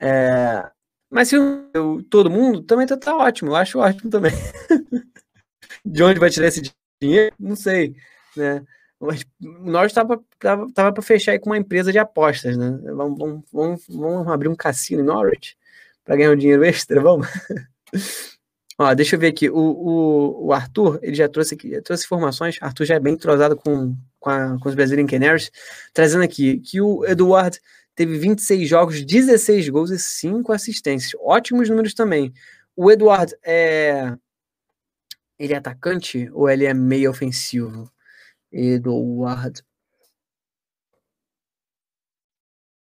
É, 0.00 0.70
mas 1.10 1.28
se 1.28 1.36
o, 1.38 2.02
todo 2.10 2.30
mundo, 2.30 2.62
também 2.62 2.86
tá, 2.86 2.96
tá 2.96 3.16
ótimo. 3.16 3.50
Eu 3.50 3.56
acho 3.56 3.78
ótimo 3.78 4.10
também. 4.10 4.32
de 5.84 6.02
onde 6.02 6.20
vai 6.20 6.30
tirar 6.30 6.48
esse 6.48 6.62
dinheiro? 7.00 7.34
Não 7.38 7.56
sei, 7.56 7.96
né? 8.36 8.64
nós 9.40 9.86
estava 9.86 10.22
tava, 10.38 10.72
tava 10.72 10.92
para 10.92 11.02
fechar 11.02 11.32
aí 11.32 11.38
com 11.38 11.50
uma 11.50 11.58
empresa 11.58 11.92
de 11.92 11.98
apostas, 11.98 12.56
né? 12.56 12.78
Vamos, 12.94 13.18
vamos, 13.18 13.44
vamos, 13.52 13.84
vamos 13.88 14.28
abrir 14.28 14.48
um 14.48 14.56
cassino 14.56 15.02
em 15.02 15.04
Norwich 15.04 15.56
para 16.04 16.16
ganhar 16.16 16.30
um 16.30 16.36
dinheiro 16.36 16.64
extra, 16.64 17.00
vamos? 17.00 17.26
Ó, 18.78 18.92
deixa 18.94 19.14
eu 19.16 19.20
ver 19.20 19.28
aqui. 19.28 19.48
O, 19.48 19.56
o, 19.56 20.46
o, 20.46 20.52
Arthur, 20.52 20.98
ele 21.02 21.14
já 21.14 21.28
trouxe 21.28 21.54
aqui, 21.54 21.80
trouxe 21.82 22.04
informações. 22.04 22.58
Arthur 22.60 22.84
já 22.84 22.94
é 22.96 23.00
bem 23.00 23.14
entrosado 23.14 23.56
com, 23.56 23.96
com, 24.18 24.30
a, 24.30 24.58
com 24.60 24.68
os 24.68 24.74
Brazilian 24.74 25.06
Canaries, 25.06 25.50
trazendo 25.92 26.24
aqui 26.24 26.58
que 26.60 26.80
o 26.80 27.04
Eduardo 27.04 27.56
teve 27.94 28.18
26 28.18 28.68
jogos, 28.68 29.04
16 29.04 29.68
gols 29.68 29.90
e 29.90 29.98
5 29.98 30.52
assistências. 30.52 31.12
Ótimos 31.20 31.68
números 31.68 31.94
também. 31.94 32.32
O 32.76 32.90
Eduardo 32.90 33.34
é. 33.44 34.16
Ele 35.38 35.52
é 35.52 35.56
atacante 35.56 36.28
ou 36.32 36.48
ele 36.48 36.64
é 36.64 36.74
meio 36.74 37.10
ofensivo? 37.10 37.90
Eduardo. 38.52 39.60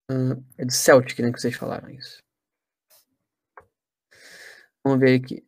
Hum, 0.10 0.44
é 0.58 0.66
do 0.66 0.72
Celtic, 0.72 1.20
né? 1.20 1.32
Que 1.32 1.40
vocês 1.40 1.56
falaram 1.56 1.90
isso. 1.90 2.22
Vamos 4.84 5.00
ver 5.00 5.22
aqui. 5.22 5.47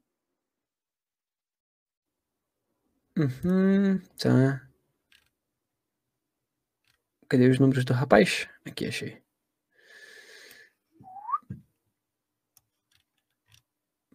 Uhum, 3.20 4.00
tá. 4.18 4.66
Cadê 7.28 7.50
os 7.50 7.60
números 7.60 7.84
do 7.84 7.92
rapaz? 7.92 8.48
Aqui, 8.66 8.86
achei. 8.86 9.22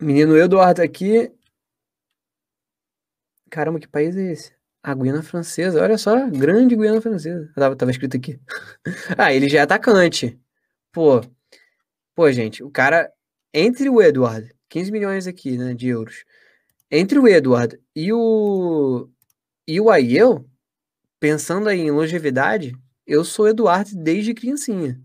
Menino 0.00 0.34
Eduardo 0.38 0.80
aqui. 0.80 1.30
Caramba, 3.50 3.78
que 3.78 3.86
país 3.86 4.16
é 4.16 4.32
esse? 4.32 4.56
A 4.82 4.94
Guiana 4.94 5.22
Francesa. 5.22 5.82
Olha 5.82 5.98
só, 5.98 6.26
grande 6.30 6.74
Guiana 6.74 7.00
Francesa. 7.02 7.52
Tava, 7.54 7.76
tava 7.76 7.90
escrito 7.90 8.16
aqui. 8.16 8.40
ah, 9.18 9.34
ele 9.34 9.50
já 9.50 9.58
é 9.58 9.62
atacante. 9.62 10.40
Pô. 10.90 11.20
Pô, 12.14 12.32
gente, 12.32 12.64
o 12.64 12.70
cara. 12.70 13.12
Entre 13.52 13.88
o 13.88 14.02
Eduardo, 14.02 14.48
15 14.68 14.90
milhões 14.90 15.26
aqui, 15.26 15.58
né, 15.58 15.74
de 15.74 15.88
euros. 15.88 16.24
Entre 16.90 17.18
o 17.18 17.26
Eduardo 17.26 17.78
e 17.94 18.12
o. 18.12 19.08
E 19.66 19.80
o 19.80 19.90
Aiel, 19.90 20.44
pensando 21.18 21.68
aí 21.68 21.80
em 21.80 21.90
longevidade, 21.90 22.76
eu 23.06 23.24
sou 23.24 23.48
Eduardo 23.48 23.90
desde 23.94 24.34
criancinha. 24.34 25.00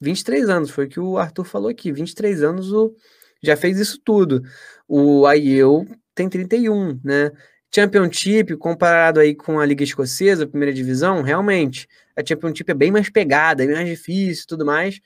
23 0.00 0.48
anos, 0.48 0.70
foi 0.70 0.84
o 0.84 0.88
que 0.88 1.00
o 1.00 1.16
Arthur 1.16 1.44
falou 1.44 1.70
aqui. 1.70 1.90
23 1.90 2.42
anos 2.42 2.70
o, 2.72 2.94
já 3.42 3.56
fez 3.56 3.78
isso 3.78 3.98
tudo. 4.04 4.42
O 4.86 5.26
Aiel 5.26 5.86
tem 6.14 6.28
31, 6.28 7.00
né? 7.02 7.32
Championship, 7.74 8.56
comparado 8.56 9.20
aí 9.20 9.34
com 9.34 9.58
a 9.58 9.66
Liga 9.66 9.84
Escocesa, 9.84 10.44
a 10.44 10.46
primeira 10.46 10.72
divisão, 10.72 11.22
realmente, 11.22 11.88
a 12.16 12.24
Championship 12.24 12.70
é 12.70 12.74
bem 12.74 12.90
mais 12.90 13.10
pegada, 13.10 13.64
é 13.64 13.66
mais 13.66 13.88
difícil 13.88 14.46
tudo 14.46 14.64
mais. 14.64 15.00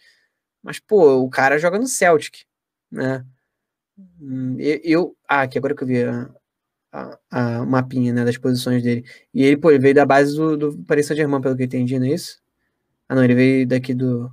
Mas, 0.63 0.79
pô, 0.79 1.17
o 1.17 1.31
cara 1.31 1.59
joga 1.59 1.79
no 1.79 1.87
Celtic, 1.87 2.45
né? 2.91 3.25
Hum, 4.21 4.57
eu, 4.59 4.81
eu 4.85 5.17
ah, 5.29 5.43
aqui 5.43 5.59
agora 5.59 5.75
que 5.75 5.83
eu 5.83 5.87
vi 5.89 6.03
a, 6.05 6.31
a, 6.93 7.19
a, 7.31 7.67
mapinha 7.67 8.13
né, 8.13 8.25
das 8.25 8.37
posições 8.39 8.83
dele. 8.83 9.05
E 9.35 9.43
ele, 9.43 9.57
pô, 9.57 9.71
ele 9.71 9.81
veio 9.81 9.95
da 9.95 10.07
base 10.07 10.37
do, 10.37 10.57
do 10.57 10.79
Paris 10.85 11.07
Saint-Germain, 11.07 11.41
pelo 11.41 11.57
que 11.57 11.63
eu 11.63 11.67
entendi, 11.67 11.99
não 11.99 12.07
é 12.07 12.11
isso? 12.11 12.41
Ah, 13.09 13.15
não, 13.15 13.25
ele 13.25 13.35
veio 13.35 13.67
daqui 13.67 13.95
do 13.95 14.31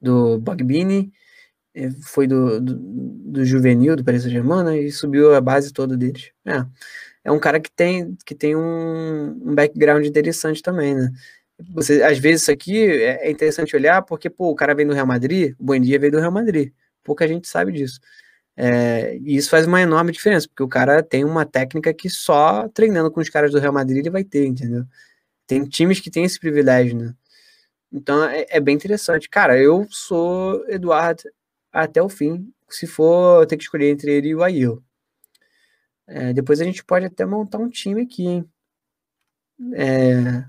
do 0.00 0.38
Bogbini, 0.38 1.12
é, 1.74 1.90
foi 1.90 2.26
do, 2.26 2.60
do, 2.60 2.74
do, 2.76 3.44
juvenil 3.44 3.96
do 3.96 4.04
Paris 4.04 4.22
Saint-Germain, 4.22 4.64
né, 4.64 4.78
e 4.80 4.92
subiu 4.92 5.34
a 5.34 5.40
base 5.40 5.72
toda 5.72 5.96
deles. 5.96 6.30
É, 6.46 6.64
é 7.24 7.32
um 7.32 7.38
cara 7.38 7.60
que 7.60 7.70
tem, 7.70 8.16
que 8.26 8.34
tem 8.34 8.54
um, 8.54 9.50
um 9.50 9.54
background 9.54 10.04
interessante 10.06 10.62
também, 10.62 10.94
né? 10.94 11.10
Você, 11.72 12.02
às 12.02 12.18
vezes 12.18 12.42
isso 12.42 12.50
aqui 12.52 12.78
é, 12.86 13.28
é 13.28 13.30
interessante 13.30 13.76
olhar 13.76 14.02
porque, 14.02 14.28
pô, 14.28 14.50
o 14.50 14.54
cara 14.54 14.74
vem 14.74 14.86
do 14.86 14.92
Real 14.92 15.06
Madrid, 15.06 15.54
o 15.58 15.64
Buendia 15.64 15.98
veio 15.98 16.12
do 16.12 16.18
Real 16.18 16.32
Madrid. 16.32 16.72
Pouca 17.04 17.28
gente 17.28 17.48
sabe 17.48 17.72
disso. 17.72 18.00
É, 18.56 19.16
e 19.18 19.36
isso 19.36 19.50
faz 19.50 19.66
uma 19.66 19.80
enorme 19.80 20.12
diferença, 20.12 20.48
porque 20.48 20.62
o 20.62 20.68
cara 20.68 21.02
tem 21.02 21.24
uma 21.24 21.44
técnica 21.44 21.92
que 21.92 22.08
só 22.08 22.68
treinando 22.68 23.10
com 23.10 23.20
os 23.20 23.28
caras 23.28 23.52
do 23.52 23.58
Real 23.58 23.72
Madrid 23.72 23.98
ele 23.98 24.10
vai 24.10 24.24
ter, 24.24 24.46
entendeu? 24.46 24.84
Tem 25.46 25.64
times 25.64 26.00
que 26.00 26.10
têm 26.10 26.24
esse 26.24 26.38
privilégio, 26.40 26.96
né? 26.96 27.14
Então 27.92 28.24
é, 28.24 28.46
é 28.48 28.60
bem 28.60 28.74
interessante. 28.74 29.28
Cara, 29.28 29.58
eu 29.58 29.86
sou 29.90 30.64
Eduardo 30.68 31.22
até 31.72 32.02
o 32.02 32.08
fim, 32.08 32.52
se 32.68 32.86
for 32.86 33.46
ter 33.46 33.56
que 33.56 33.64
escolher 33.64 33.90
entre 33.90 34.12
ele 34.12 34.28
e 34.28 34.34
o 34.34 34.42
Ail. 34.42 34.82
É, 36.06 36.32
depois 36.32 36.60
a 36.60 36.64
gente 36.64 36.84
pode 36.84 37.06
até 37.06 37.24
montar 37.24 37.58
um 37.58 37.68
time 37.68 38.02
aqui, 38.02 38.26
hein? 38.26 38.50
É, 39.74 40.44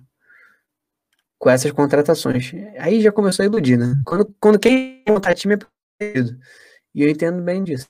com 1.37 1.49
essas 1.49 1.71
contratações. 1.71 2.51
Aí 2.77 3.01
já 3.01 3.11
começou 3.11 3.43
a 3.43 3.45
iludir, 3.45 3.77
né? 3.77 3.95
Quando, 4.05 4.35
quando 4.39 4.59
quem 4.59 5.03
montar 5.07 5.33
time 5.35 5.55
é 5.55 5.57
E 6.01 7.03
eu 7.03 7.09
entendo 7.09 7.41
bem 7.43 7.63
disso. 7.63 7.87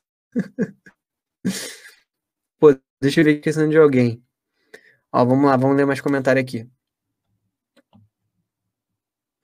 Pô, 2.59 2.75
deixa 3.01 3.21
eu 3.21 3.25
ver 3.25 3.37
a 3.39 3.41
questão 3.41 3.69
de 3.69 3.77
alguém. 3.77 4.23
Ó, 5.11 5.25
vamos 5.25 5.45
lá, 5.47 5.57
vamos 5.57 5.77
ler 5.77 5.85
mais 5.85 6.01
comentário 6.01 6.41
aqui. 6.41 6.69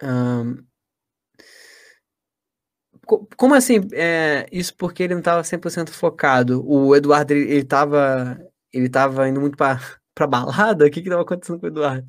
Um, 0.02 0.68
como 3.38 3.54
assim? 3.56 3.80
É, 3.94 4.48
isso 4.52 4.76
porque 4.76 5.04
ele 5.04 5.14
não 5.14 5.20
estava 5.20 5.44
100% 5.44 5.90
focado. 5.92 6.64
O 6.66 6.96
Eduardo, 6.96 7.34
ele, 7.34 7.52
ele 7.52 7.64
tava, 7.66 8.40
ele 8.72 8.90
tava 8.90 9.28
indo 9.28 9.42
muito 9.42 9.58
para 9.58 9.80
pra 10.14 10.28
balada? 10.28 10.86
O 10.86 10.92
que 10.92 11.02
que 11.02 11.10
tava 11.10 11.22
acontecendo 11.24 11.60
com 11.60 11.66
o 11.66 11.70
Eduardo? 11.70 12.08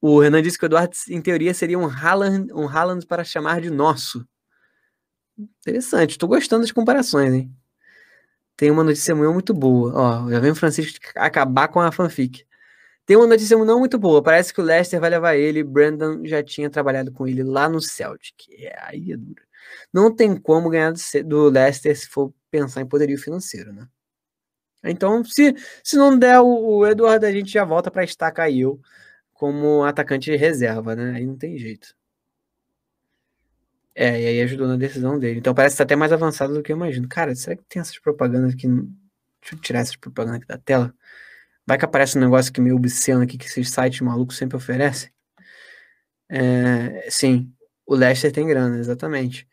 O 0.00 0.20
Renan 0.20 0.40
disse 0.42 0.56
que 0.58 0.64
o 0.64 0.68
Eduardo, 0.68 0.94
em 1.08 1.20
teoria, 1.20 1.52
seria 1.54 1.78
um 1.78 1.86
Haaland, 1.86 2.52
um 2.52 2.68
Haaland 2.68 3.04
para 3.06 3.24
chamar 3.24 3.60
de 3.60 3.70
nosso. 3.70 4.24
Interessante, 5.38 6.12
estou 6.12 6.28
gostando 6.28 6.62
das 6.62 6.72
comparações, 6.72 7.32
hein? 7.32 7.54
Tem 8.56 8.70
uma 8.70 8.84
notícia 8.84 9.14
muito 9.14 9.52
boa. 9.52 9.92
Ó, 9.94 10.30
já 10.30 10.38
vem 10.40 10.52
o 10.52 10.54
Francisco 10.54 10.98
acabar 11.16 11.68
com 11.68 11.80
a 11.80 11.90
fanfic. 11.90 12.46
Tem 13.06 13.16
uma 13.16 13.26
notícia 13.26 13.56
não 13.58 13.78
muito 13.78 13.98
boa. 13.98 14.22
Parece 14.22 14.54
que 14.54 14.60
o 14.60 14.64
Leicester 14.64 15.00
vai 15.00 15.10
levar 15.10 15.36
ele. 15.36 15.62
Brandon 15.64 16.24
já 16.24 16.42
tinha 16.42 16.70
trabalhado 16.70 17.12
com 17.12 17.26
ele 17.26 17.42
lá 17.42 17.68
no 17.68 17.80
Celtic. 17.80 18.48
É, 18.58 18.76
aí 18.80 19.12
é 19.12 19.16
duro. 19.16 19.42
Não 19.92 20.14
tem 20.14 20.36
como 20.36 20.70
ganhar 20.70 20.92
do 21.24 21.48
Leicester 21.50 21.96
se 21.98 22.08
for 22.08 22.32
pensar 22.50 22.80
em 22.82 22.86
poderio 22.86 23.18
financeiro, 23.18 23.72
né? 23.72 23.88
Então, 24.84 25.24
se, 25.24 25.54
se 25.82 25.96
não 25.96 26.18
der 26.18 26.40
o, 26.40 26.78
o 26.78 26.86
Eduardo, 26.86 27.26
a 27.26 27.32
gente 27.32 27.50
já 27.50 27.64
volta 27.64 27.90
para 27.90 28.04
estacar 28.04 28.50
eu 28.52 28.80
como 29.32 29.82
atacante 29.84 30.30
de 30.30 30.36
reserva, 30.36 30.94
né? 30.94 31.14
Aí 31.16 31.26
não 31.26 31.36
tem 31.36 31.58
jeito. 31.58 31.94
É, 33.94 34.20
e 34.20 34.26
aí 34.26 34.42
ajudou 34.42 34.66
na 34.66 34.76
decisão 34.76 35.18
dele. 35.18 35.38
Então 35.38 35.54
parece 35.54 35.74
estar 35.74 35.84
até 35.84 35.96
mais 35.96 36.12
avançado 36.12 36.54
do 36.54 36.62
que 36.62 36.72
eu 36.72 36.76
imagino. 36.76 37.08
Cara, 37.08 37.34
será 37.34 37.56
que 37.56 37.62
tem 37.68 37.80
essas 37.80 37.98
propagandas 37.98 38.54
aqui? 38.54 38.66
Deixa 38.66 39.54
eu 39.54 39.58
tirar 39.60 39.80
essas 39.80 39.96
propagandas 39.96 40.38
aqui 40.40 40.48
da 40.48 40.58
tela. 40.58 40.94
Vai 41.66 41.78
que 41.78 41.84
aparece 41.84 42.18
um 42.18 42.20
negócio 42.20 42.52
que 42.52 42.60
meio 42.60 42.76
obsceno 42.76 43.22
aqui 43.22 43.38
que 43.38 43.46
esses 43.46 43.70
sites 43.70 44.00
malucos 44.00 44.36
sempre 44.36 44.56
oferecem. 44.56 45.10
É, 46.28 47.08
sim, 47.10 47.52
o 47.86 47.94
Leicester 47.94 48.32
tem 48.32 48.46
grana, 48.46 48.78
exatamente. 48.78 49.48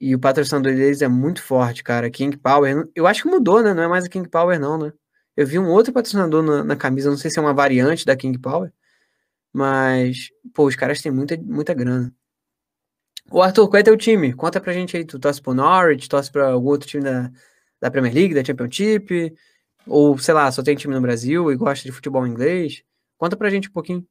E 0.00 0.14
o 0.14 0.18
patrocinador 0.20 0.74
deles 0.74 1.02
é 1.02 1.08
muito 1.08 1.42
forte, 1.42 1.82
cara. 1.82 2.10
King 2.10 2.36
Power. 2.36 2.88
Eu 2.94 3.06
acho 3.06 3.22
que 3.22 3.28
mudou, 3.28 3.62
né? 3.62 3.72
Não 3.74 3.82
é 3.82 3.88
mais 3.88 4.04
a 4.04 4.08
King 4.08 4.28
Power, 4.28 4.60
não, 4.60 4.78
né? 4.78 4.92
Eu 5.36 5.46
vi 5.46 5.58
um 5.58 5.68
outro 5.68 5.92
patrocinador 5.92 6.42
na, 6.42 6.64
na 6.64 6.76
camisa, 6.76 7.10
não 7.10 7.16
sei 7.16 7.30
se 7.30 7.38
é 7.38 7.42
uma 7.42 7.54
variante 7.54 8.04
da 8.06 8.16
King 8.16 8.38
Power. 8.38 8.72
Mas, 9.52 10.30
pô, 10.54 10.66
os 10.66 10.76
caras 10.76 11.00
têm 11.02 11.12
muita, 11.12 11.36
muita 11.38 11.74
grana. 11.74 12.14
O 13.30 13.42
Arthur, 13.42 13.68
qual 13.68 13.80
é 13.80 13.82
teu 13.82 13.96
time? 13.96 14.32
Conta 14.32 14.60
pra 14.60 14.72
gente 14.72 14.96
aí. 14.96 15.04
Tu 15.04 15.18
torce 15.18 15.42
pro 15.42 15.54
Norwich, 15.54 16.08
torce 16.08 16.30
pra 16.30 16.48
algum 16.48 16.68
outro 16.68 16.88
time 16.88 17.02
da, 17.04 17.30
da 17.80 17.90
Premier 17.90 18.14
League, 18.14 18.34
da 18.34 18.44
Championship? 18.44 19.34
Ou, 19.86 20.16
sei 20.18 20.34
lá, 20.34 20.50
só 20.50 20.62
tem 20.62 20.76
time 20.76 20.94
no 20.94 21.00
Brasil 21.00 21.50
e 21.50 21.56
gosta 21.56 21.84
de 21.84 21.92
futebol 21.92 22.26
inglês? 22.26 22.82
Conta 23.18 23.36
pra 23.36 23.50
gente 23.50 23.68
um 23.68 23.72
pouquinho. 23.72 24.06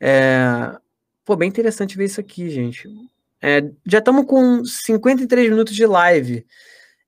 É... 0.00 0.76
Pô, 1.24 1.36
bem 1.36 1.48
interessante 1.48 1.96
ver 1.96 2.06
isso 2.06 2.20
aqui, 2.20 2.48
gente. 2.50 2.88
É, 3.42 3.62
já 3.86 3.98
estamos 3.98 4.26
com 4.26 4.64
53 4.64 5.48
minutos 5.48 5.74
de 5.74 5.86
live. 5.86 6.46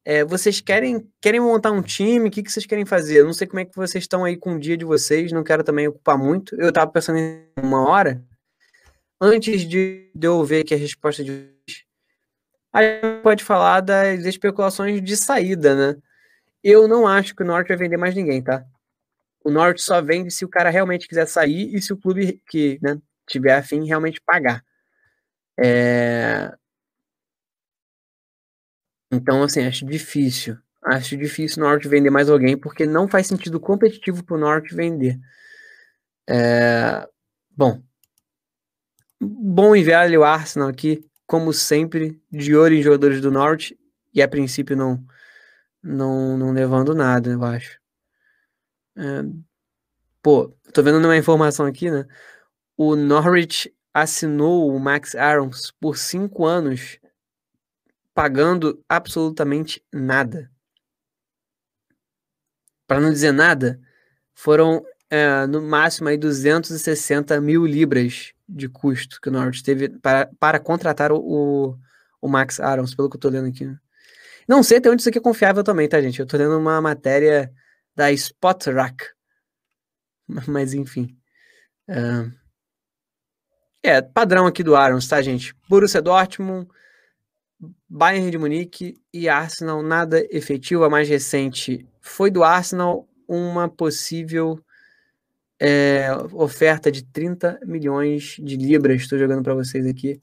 É, 0.05 0.25
vocês 0.25 0.61
querem, 0.61 1.09
querem 1.21 1.41
montar 1.41 1.71
um 1.71 1.83
time? 1.83 2.29
O 2.29 2.31
que, 2.31 2.43
que 2.43 2.51
vocês 2.51 2.67
querem 2.67 2.85
fazer? 2.85 3.19
Eu 3.19 3.27
não 3.27 3.33
sei 3.33 3.47
como 3.47 3.61
é 3.61 3.65
que 3.65 3.77
vocês 3.77 4.03
estão 4.03 4.25
aí 4.25 4.37
com 4.37 4.55
o 4.55 4.59
dia 4.59 4.77
de 4.77 4.85
vocês, 4.85 5.31
não 5.31 5.45
quero 5.45 5.63
também 5.63 5.87
ocupar 5.87 6.19
muito. 6.19 6.55
Eu 6.61 6.71
estava 6.71 6.91
pensando 6.91 7.19
em 7.19 7.45
uma 7.63 7.89
hora, 7.89 8.23
antes 9.23 9.63
de, 9.63 10.11
eu 10.21 10.45
ver 10.45 10.63
aqui 10.63 10.75
a 10.75 10.77
resposta 10.77 11.23
de 11.23 11.31
hoje, 11.31 11.87
a 12.73 12.83
gente 12.83 13.23
pode 13.23 13.45
falar 13.45 13.81
das 13.81 14.25
especulações 14.25 15.01
de 15.01 15.17
saída, 15.17 15.77
né? 15.95 16.03
Eu 16.65 16.89
não 16.89 17.07
acho 17.07 17.35
que 17.35 17.43
o 17.43 17.47
Norte 17.47 17.69
vai 17.69 17.77
vender 17.77 17.97
mais 17.97 18.15
ninguém, 18.17 18.43
tá? 18.43 18.65
O 19.45 19.51
Norte 19.51 19.81
só 19.83 20.03
vende 20.03 20.33
se 20.33 20.45
o 20.45 20.49
cara 20.49 20.71
realmente 20.71 21.07
quiser 21.09 21.27
sair 21.27 21.75
e 21.75 21.81
se 21.81 21.93
o 21.93 21.97
clube 21.97 22.43
que 22.49 22.79
né, 22.83 22.99
tiver 23.29 23.55
afim 23.57 23.87
realmente 23.87 24.21
pagar. 24.21 24.65
É... 25.59 26.53
Então, 29.13 29.43
assim, 29.43 29.65
acho 29.65 29.87
difícil. 29.87 30.57
Acho 30.85 31.17
difícil 31.17 31.63
o 31.63 31.67
Norte 31.67 31.87
vender 31.89 32.11
mais 32.11 32.29
alguém, 32.29 32.57
porque 32.57 32.87
não 32.87 33.07
faz 33.07 33.29
sentido 33.29 33.61
competitivo 33.61 34.25
para 34.25 34.37
o 34.37 34.41
Norte 34.41 34.75
vender. 34.75 35.19
É... 36.29 37.07
Bom, 37.51 37.83
Bom 39.25 39.77
e 39.77 39.85
velho 39.85 40.25
Arsenal 40.25 40.69
aqui, 40.69 41.09
como 41.29 41.53
sempre, 41.53 42.21
de 42.29 42.57
olho 42.57 42.75
em 42.75 42.83
jogadores 42.83 43.21
do 43.21 43.31
Norte 43.31 43.79
e 44.13 44.21
a 44.21 44.27
princípio 44.27 44.77
não 44.77 45.07
não, 45.81 46.37
não 46.37 46.51
levando 46.53 46.93
nada, 46.93 47.31
eu 47.31 47.45
acho. 47.45 47.79
É, 48.97 49.23
pô, 50.21 50.49
tô 50.75 50.83
vendo 50.83 50.99
uma 50.99 51.17
informação 51.17 51.67
aqui, 51.67 51.89
né? 51.89 52.05
O 52.77 52.97
Norwich 52.97 53.73
assinou 53.95 54.69
o 54.75 54.81
Max 54.81 55.15
Arons 55.15 55.71
por 55.81 55.97
cinco 55.97 56.45
anos, 56.45 56.99
pagando 58.13 58.85
absolutamente 58.89 59.85
nada. 59.93 60.51
Para 62.89 63.01
não 63.01 63.11
dizer 63.11 63.31
nada, 63.31 63.81
foram 64.35 64.85
é, 65.13 65.47
no 65.47 65.61
máximo 65.61 66.09
aí 66.09 66.17
260 66.17 67.39
mil 67.39 67.67
libras 67.67 68.33
de 68.49 68.67
custo 68.67 69.21
que 69.21 69.29
o 69.29 69.33
Norwich 69.33 69.63
teve 69.63 69.91
para, 69.91 70.31
para 70.41 70.59
contratar 70.59 71.13
o, 71.13 71.79
o, 72.19 72.29
Max 72.29 72.59
Arons, 72.59 72.95
pelo 72.95 73.11
que 73.11 73.17
eu 73.17 73.21
tô 73.21 73.29
lendo 73.29 73.47
aqui. 73.47 73.71
Não 74.49 74.63
sei 74.63 74.79
até 74.79 74.89
onde 74.89 75.03
isso 75.03 75.11
aqui 75.11 75.19
é 75.19 75.21
confiável 75.21 75.63
também, 75.63 75.87
tá, 75.87 76.01
gente? 76.01 76.19
Eu 76.19 76.27
tô 76.27 76.39
lendo 76.39 76.57
uma 76.57 76.81
matéria 76.81 77.53
da 77.95 78.11
Spotrak. 78.11 79.05
Mas 80.49 80.73
enfim. 80.73 81.15
Uh, 81.91 82.33
é, 83.83 84.01
padrão 84.01 84.47
aqui 84.47 84.63
do 84.63 84.75
Arons, 84.75 85.07
tá, 85.07 85.21
gente? 85.21 85.55
Borussia 85.69 86.01
Dortmund, 86.01 86.67
Bayern 87.87 88.31
de 88.31 88.39
Munique 88.39 88.99
e 89.13 89.29
Arsenal, 89.29 89.83
nada 89.83 90.27
efetivo. 90.31 90.85
A 90.85 90.91
mais 90.91 91.07
recente 91.07 91.87
foi 92.01 92.31
do 92.31 92.43
Arsenal, 92.43 93.07
uma 93.29 93.69
possível 93.69 94.59
é, 95.65 96.13
oferta 96.33 96.91
de 96.91 97.05
30 97.05 97.61
milhões 97.65 98.37
de 98.43 98.57
libras. 98.57 99.03
Estou 99.03 99.17
jogando 99.17 99.45
para 99.45 99.55
vocês 99.55 99.87
aqui. 99.87 100.21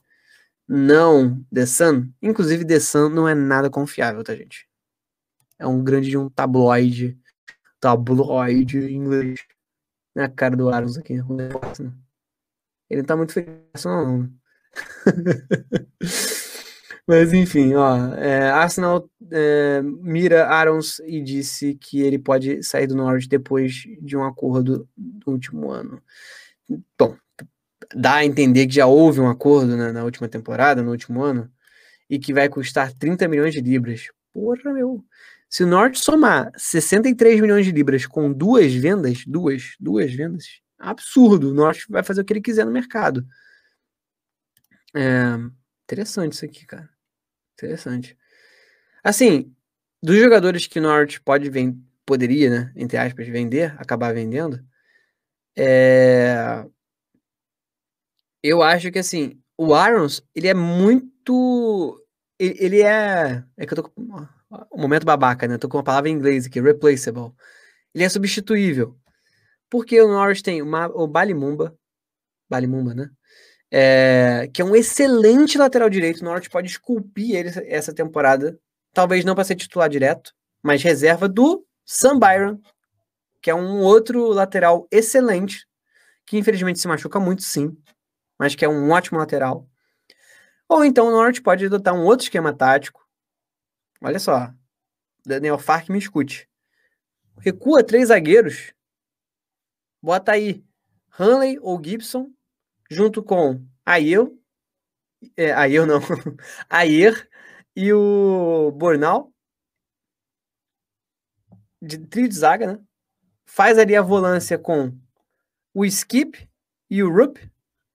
Não, 0.67 1.41
The 1.53 1.65
Sun. 1.65 2.11
Inclusive, 2.21 2.65
The 2.65 2.79
Sun 2.81 3.07
não 3.07 3.25
é 3.25 3.33
nada 3.33 3.69
confiável, 3.69 4.21
tá, 4.21 4.35
gente? 4.35 4.67
É 5.57 5.65
um 5.65 5.81
grande 5.81 6.09
de 6.09 6.17
um 6.17 6.29
tabloide. 6.29 7.17
Tabloide 7.79 8.79
em 8.79 8.95
inglês. 8.95 9.39
Na 10.13 10.27
cara 10.27 10.57
do 10.57 10.69
Arons 10.69 10.97
aqui. 10.97 11.13
Ele 12.89 13.01
não 13.01 13.05
tá 13.05 13.15
muito 13.15 13.31
feliz, 13.31 13.85
não. 13.85 14.29
Mas 17.09 17.33
enfim, 17.33 17.73
ó, 17.73 18.13
é, 18.17 18.51
Arsenal 18.51 19.09
é, 19.31 19.81
mira 19.81 20.47
Arons 20.47 20.99
e 20.99 21.19
disse 21.23 21.73
que 21.73 22.01
ele 22.01 22.19
pode 22.19 22.61
sair 22.61 22.85
do 22.85 22.95
Norwich 22.95 23.27
depois 23.27 23.81
de 23.99 24.15
um 24.15 24.23
acordo 24.23 24.87
do 24.95 25.31
último 25.31 25.71
ano. 25.71 25.99
Bom, 26.95 27.17
dá 27.95 28.17
a 28.17 28.25
entender 28.25 28.67
que 28.67 28.75
já 28.75 28.85
houve 28.85 29.19
um 29.19 29.27
acordo 29.27 29.75
né, 29.75 29.91
na 29.91 30.03
última 30.03 30.27
temporada, 30.27 30.83
no 30.83 30.91
último 30.91 31.23
ano, 31.23 31.51
e 32.07 32.19
que 32.19 32.31
vai 32.31 32.47
custar 32.47 32.93
30 32.93 33.27
milhões 33.27 33.55
de 33.55 33.61
libras. 33.61 34.09
Porra, 34.31 34.71
meu. 34.71 35.03
Se 35.49 35.63
o 35.63 35.67
Norte 35.67 35.97
somar 35.97 36.51
63 36.55 37.41
milhões 37.41 37.65
de 37.65 37.71
libras 37.71 38.05
com 38.05 38.31
duas 38.31 38.71
vendas, 38.71 39.23
duas, 39.25 39.73
duas 39.79 40.13
vendas, 40.13 40.61
absurdo. 40.77 41.49
O 41.49 41.55
Norte 41.55 41.87
vai 41.89 42.03
fazer 42.03 42.21
o 42.21 42.23
que 42.23 42.33
ele 42.33 42.41
quiser 42.41 42.67
no 42.67 42.71
mercado. 42.71 43.25
É, 44.93 45.39
interessante 45.85 46.33
isso 46.33 46.45
aqui, 46.45 46.67
cara. 46.67 46.98
Interessante. 47.59 48.17
Assim, 49.03 49.53
dos 50.01 50.17
jogadores 50.17 50.65
que 50.67 50.79
o 50.79 50.81
Norte 50.81 51.21
pode 51.21 51.49
vender, 51.49 51.77
poderia, 52.05 52.49
né, 52.49 52.73
entre 52.75 52.97
aspas, 52.97 53.27
vender, 53.27 53.75
acabar 53.79 54.13
vendendo, 54.13 54.59
é... 55.57 56.65
eu 58.41 58.63
acho 58.63 58.91
que 58.91 58.99
assim, 58.99 59.41
o 59.57 59.75
Arons, 59.75 60.23
ele 60.33 60.47
é 60.47 60.53
muito. 60.53 62.01
Ele, 62.39 62.81
é. 62.81 63.43
É 63.57 63.65
que 63.65 63.73
eu 63.73 63.75
tô 63.75 63.83
com. 63.89 64.27
Um 64.73 64.81
momento 64.81 65.05
babaca, 65.05 65.47
né? 65.47 65.57
tô 65.57 65.69
com 65.69 65.77
uma 65.77 65.83
palavra 65.83 66.09
em 66.09 66.13
inglês 66.13 66.45
aqui, 66.45 66.59
replaceable. 66.61 67.33
Ele 67.93 68.03
é 68.03 68.09
substituível. 68.09 68.97
Porque 69.69 70.01
o 70.01 70.07
Norwich 70.07 70.41
tem 70.41 70.61
uma, 70.61 70.87
o 70.87 71.05
Balimumba, 71.07 71.77
Balimumba, 72.49 72.95
né? 72.95 73.11
É, 73.71 74.49
que 74.53 74.61
é 74.61 74.65
um 74.65 74.75
excelente 74.75 75.57
lateral 75.57 75.89
direito. 75.89 76.21
O 76.21 76.23
Norwich 76.23 76.49
pode 76.49 76.67
esculpir 76.67 77.35
ele 77.35 77.51
essa 77.67 77.93
temporada. 77.93 78.59
Talvez 78.93 79.23
não 79.23 79.35
para 79.35 79.43
ser 79.43 79.55
titular 79.55 79.89
direto, 79.89 80.33
mas 80.63 80.81
reserva 80.81 81.29
do 81.29 81.65
Sam 81.85 82.17
Byron, 82.17 82.59
que 83.41 83.49
é 83.49 83.55
um 83.55 83.81
outro 83.81 84.27
lateral 84.29 84.87
excelente, 84.91 85.67
que 86.25 86.37
infelizmente 86.37 86.79
se 86.79 86.87
machuca 86.87 87.19
muito, 87.19 87.43
sim, 87.43 87.77
mas 88.37 88.55
que 88.55 88.65
é 88.65 88.69
um 88.69 88.89
ótimo 88.89 89.19
lateral. 89.19 89.67
Ou 90.67 90.83
então 90.83 91.07
o 91.07 91.11
Norwich 91.11 91.41
pode 91.41 91.65
adotar 91.65 91.93
um 91.93 92.03
outro 92.03 92.23
esquema 92.23 92.53
tático. 92.53 93.07
Olha 94.01 94.19
só, 94.19 94.51
Daniel 95.25 95.59
Fark 95.59 95.89
me 95.89 95.99
escute. 95.99 96.49
Recua 97.37 97.83
três 97.83 98.07
zagueiros 98.07 98.73
Bota 100.01 100.31
aí 100.31 100.63
Hanley 101.09 101.59
ou 101.61 101.81
Gibson 101.83 102.31
junto 102.89 103.23
com 103.23 103.65
Ayer, 103.85 104.27
é, 105.35 105.51
Ayer 105.53 105.85
não, 105.85 105.99
Ayer 106.69 107.29
e 107.75 107.93
o 107.93 108.71
Bornal 108.71 109.31
de 111.81 111.97
trio 111.97 112.27
de 112.27 112.35
zaga, 112.35 112.73
né? 112.73 112.79
Faz 113.45 113.77
ali 113.77 113.95
a 113.95 114.01
volância 114.01 114.57
com 114.57 114.97
o 115.73 115.85
Skip 115.85 116.49
e 116.89 117.01
o 117.03 117.11
Rupp 117.11 117.37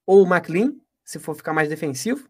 ou 0.07 0.23
o 0.23 0.27
McLean, 0.27 0.75
se 1.05 1.19
for 1.19 1.35
ficar 1.35 1.53
mais 1.53 1.69
defensivo. 1.69 2.29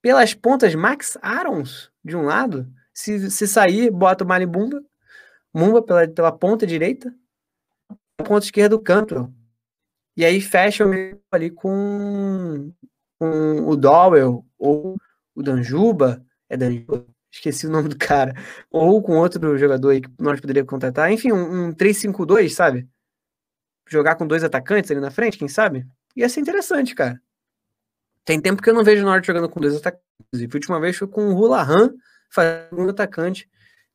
Pelas 0.00 0.34
pontas, 0.34 0.74
Max 0.74 1.16
Arons 1.22 1.90
de 2.04 2.16
um 2.16 2.22
lado. 2.22 2.70
Se, 2.92 3.30
se 3.30 3.46
sair, 3.46 3.90
bota 3.90 4.24
o 4.24 4.26
Malibumba. 4.26 4.82
Mumba 5.52 5.82
pela, 5.82 6.08
pela 6.08 6.32
ponta 6.32 6.66
direita 6.66 7.14
ponta 8.22 8.46
esquerda 8.46 8.76
do 8.76 8.82
canto. 8.82 9.32
E 10.16 10.24
aí 10.24 10.40
fecha 10.40 10.84
ali 11.32 11.50
com, 11.50 12.72
com 13.18 13.68
o 13.68 13.76
Dowell 13.76 14.44
ou 14.58 14.96
o 15.34 15.42
Danjuba. 15.42 16.24
É 16.48 16.56
Danjuba? 16.56 17.06
Esqueci 17.32 17.66
o 17.66 17.70
nome 17.70 17.88
do 17.88 17.98
cara. 17.98 18.32
Ou 18.70 19.02
com 19.02 19.16
outro 19.16 19.58
jogador 19.58 19.90
aí 19.90 20.00
que 20.00 20.10
nós 20.20 20.40
poderíamos 20.40 20.70
contratar. 20.70 21.10
Enfim, 21.10 21.32
um, 21.32 21.66
um 21.66 21.72
3-5-2, 21.72 22.50
sabe? 22.50 22.88
Jogar 23.88 24.14
com 24.14 24.26
dois 24.26 24.44
atacantes 24.44 24.90
ali 24.90 25.00
na 25.00 25.10
frente, 25.10 25.36
quem 25.36 25.48
sabe? 25.48 25.84
Ia 26.14 26.28
ser 26.28 26.40
interessante, 26.40 26.94
cara. 26.94 27.20
Tem 28.24 28.40
tempo 28.40 28.62
que 28.62 28.70
eu 28.70 28.74
não 28.74 28.84
vejo 28.84 29.02
o 29.02 29.04
Norte 29.04 29.26
jogando 29.26 29.48
com 29.48 29.60
dois 29.60 29.74
atacantes. 29.76 30.04
A 30.32 30.54
última 30.54 30.80
vez 30.80 30.96
foi 30.96 31.08
com 31.08 31.28
o 31.28 31.36
Hulahan 31.36 31.92
fazendo 32.30 32.82
um 32.82 32.88
atacante 32.88 33.48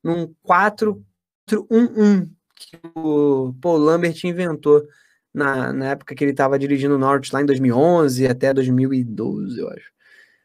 num 0.04 0.34
4-1-1 0.46 2.30
que 2.56 2.78
o 2.94 3.54
Paul 3.62 3.78
Lambert 3.78 4.20
inventou 4.26 4.86
na, 5.34 5.72
na 5.74 5.92
época 5.92 6.16
que 6.16 6.24
ele 6.24 6.32
estava 6.32 6.60
dirigindo 6.60 6.96
o 6.96 7.00
Norte, 7.00 7.34
lá 7.34 7.42
em 7.42 7.46
2011 7.46 8.28
até 8.28 8.54
2012, 8.54 9.60
eu 9.60 9.70
acho. 9.70 9.92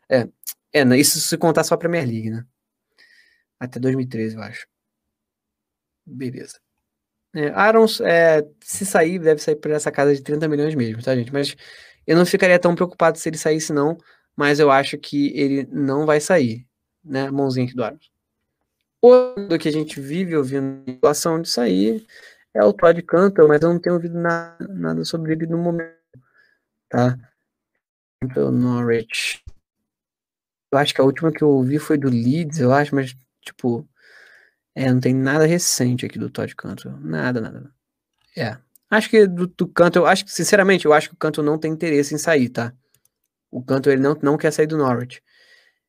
É, 0.08 0.28
é 0.72 0.96
isso 0.98 1.20
se 1.20 1.36
contar 1.38 1.64
só 1.64 1.74
a 1.74 1.78
Premier 1.78 2.06
League, 2.06 2.30
né? 2.30 2.44
Até 3.58 3.80
2013, 3.80 4.36
eu 4.36 4.42
acho. 4.42 4.66
Beleza. 6.06 6.60
É, 7.34 7.48
Arons, 7.48 8.00
é, 8.00 8.46
se 8.60 8.86
sair, 8.86 9.18
deve 9.18 9.40
sair 9.40 9.56
por 9.56 9.70
essa 9.70 9.90
casa 9.90 10.14
de 10.14 10.22
30 10.22 10.46
milhões 10.48 10.74
mesmo, 10.74 11.02
tá, 11.02 11.14
gente? 11.16 11.32
Mas 11.32 11.56
eu 12.06 12.16
não 12.16 12.26
ficaria 12.26 12.58
tão 12.58 12.74
preocupado 12.74 13.18
se 13.18 13.28
ele 13.28 13.38
saísse, 13.38 13.72
não. 13.72 13.96
Mas 14.36 14.60
eu 14.60 14.70
acho 14.70 14.98
que 14.98 15.32
ele 15.38 15.66
não 15.72 16.06
vai 16.06 16.20
sair, 16.20 16.66
né? 17.04 17.30
Mãozinha 17.30 17.66
aqui 17.66 17.74
do 17.74 17.84
Arons 17.84 18.14
do 19.48 19.58
que 19.58 19.68
a 19.68 19.72
gente 19.72 20.00
vive 20.00 20.36
ouvindo 20.36 20.82
situação 20.90 21.40
de 21.40 21.48
sair 21.48 22.06
é 22.54 22.64
o 22.64 22.72
Todd 22.72 23.02
Cantor, 23.02 23.48
mas 23.48 23.60
eu 23.60 23.72
não 23.72 23.80
tenho 23.80 23.96
ouvido 23.96 24.16
nada, 24.18 24.68
nada 24.68 25.04
sobre 25.04 25.32
ele 25.32 25.46
no 25.46 25.58
momento, 25.58 25.92
tá? 26.88 27.18
Pelo 28.32 28.52
Norwich. 28.52 29.42
Eu 30.72 30.78
acho 30.78 30.94
que 30.94 31.00
a 31.00 31.04
última 31.04 31.32
que 31.32 31.42
eu 31.42 31.48
ouvi 31.48 31.78
foi 31.78 31.98
do 31.98 32.08
Leeds, 32.08 32.60
eu 32.60 32.72
acho, 32.72 32.94
mas, 32.94 33.14
tipo, 33.42 33.86
é, 34.74 34.90
não 34.92 35.00
tem 35.00 35.14
nada 35.14 35.44
recente 35.46 36.06
aqui 36.06 36.18
do 36.18 36.30
Todd 36.30 36.54
Cantor. 36.54 36.98
Nada, 37.00 37.40
nada. 37.40 37.70
É. 38.36 38.56
Acho 38.88 39.10
que 39.10 39.26
do, 39.26 39.48
do 39.48 39.66
Cantor, 39.66 40.02
eu 40.02 40.06
acho 40.06 40.24
que, 40.24 40.32
sinceramente, 40.32 40.84
eu 40.84 40.92
acho 40.92 41.08
que 41.08 41.14
o 41.14 41.18
Cantor 41.18 41.44
não 41.44 41.58
tem 41.58 41.72
interesse 41.72 42.14
em 42.14 42.18
sair, 42.18 42.48
tá? 42.48 42.72
O 43.50 43.62
Cantor, 43.62 43.92
ele 43.92 44.02
não, 44.02 44.16
não 44.22 44.36
quer 44.38 44.52
sair 44.52 44.66
do 44.66 44.78
Norwich. 44.78 45.20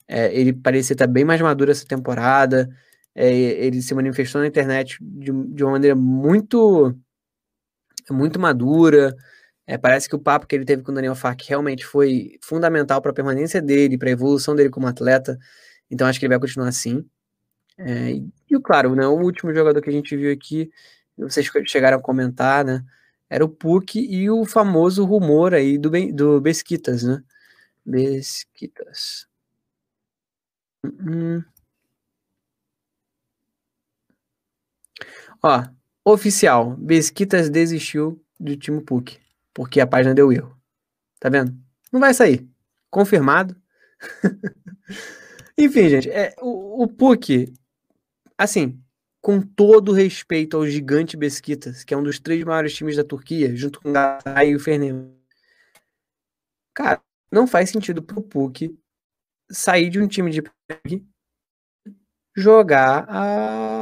É, 0.08 0.34
ele 0.36 0.54
parecia 0.54 0.94
estar 0.94 1.08
bem 1.08 1.26
mais 1.26 1.42
maduro 1.42 1.72
essa 1.72 1.86
temporada 1.86 2.70
é, 3.16 3.32
ele 3.32 3.82
se 3.82 3.96
manifestou 3.96 4.42
na 4.42 4.48
internet 4.48 4.98
de, 5.02 5.32
de 5.32 5.64
uma 5.64 5.74
maneira 5.74 5.96
muito 5.96 6.94
muito 8.12 8.40
madura. 8.40 9.16
É, 9.68 9.78
parece 9.78 10.08
que 10.08 10.16
o 10.16 10.20
papo 10.20 10.46
que 10.48 10.56
ele 10.56 10.66
teve 10.66 10.84
com 10.84 10.92
o 10.92 10.96
Daniel 10.96 11.16
Fark 11.16 11.42
realmente 11.48 11.86
foi 11.86 12.38
fundamental 12.42 13.02
para 13.02 13.12
a 13.12 13.14
permanência 13.14 13.62
dele, 13.62 13.98
para 13.98 14.10
a 14.10 14.12
evolução 14.12 14.56
dele 14.56 14.70
como 14.70 14.88
atleta. 14.88 15.38
Então 15.90 16.08
acho 16.08 16.20
que 16.20 16.26
ele 16.26 16.34
vai 16.34 16.40
continuar 16.40 16.68
assim. 16.70 17.06
É, 17.78 18.12
e, 18.12 18.60
claro, 18.64 18.96
né, 18.96 19.06
o 19.08 19.20
último 19.22 19.54
jogador 19.54 19.82
que 19.82 19.90
a 19.90 19.94
gente 19.94 20.16
viu 20.16 20.32
aqui, 20.32 20.72
vocês 21.18 21.50
chegaram 21.68 21.98
a 21.98 22.02
comentar, 22.02 22.64
né? 22.66 22.84
Era 23.30 23.44
o 23.46 23.50
Puck 23.50 24.00
e 24.00 24.30
o 24.30 24.46
famoso 24.46 25.06
rumor 25.06 25.54
aí 25.54 25.78
do, 25.78 25.90
do 26.14 26.42
Besquitas, 26.42 27.04
né? 27.04 27.24
Besquitas. 27.86 29.28
Hum. 30.84 31.44
Ó, 35.42 35.64
oficial, 36.04 36.76
Besquitas 36.78 37.50
desistiu 37.50 38.22
do 38.40 38.56
time 38.56 38.82
PUC, 38.82 39.20
porque 39.54 39.80
a 39.80 39.88
página 39.88 40.14
deu 40.14 40.32
erro. 40.32 40.56
Tá 41.20 41.30
vendo? 41.30 41.56
Não 41.92 42.00
vai 42.00 42.14
sair. 42.14 42.48
Confirmado. 42.90 43.56
Enfim, 45.58 45.90
gente, 45.90 46.10
é, 46.10 46.36
o, 46.42 46.84
o 46.84 46.88
PUC, 46.88 47.54
assim, 48.38 48.80
com 49.22 49.42
todo 49.42 49.92
respeito 49.92 50.56
ao 50.58 50.68
gigante 50.68 51.18
Besquitas, 51.18 51.84
que 51.84 51.94
é 51.94 51.98
um 51.98 52.04
dos 52.04 52.20
três 52.20 52.44
maiores 52.44 52.76
times 52.76 52.96
da 52.96 53.04
Turquia, 53.04 53.56
junto 53.56 53.82
com 53.82 53.90
o 53.90 53.94
Galatasaray 53.94 54.52
e 54.52 54.56
o 54.56 54.60
Fernando. 54.60 55.16
Cara, 56.74 57.02
não 57.32 57.48
faz 57.48 57.70
sentido 57.70 58.04
pro 58.04 58.22
PUC 58.22 58.78
sair 59.50 59.90
de 59.90 60.00
um 60.00 60.08
time 60.08 60.30
de 60.30 60.44
jogar 62.36 63.06
a, 63.08 63.22
a 63.22 63.75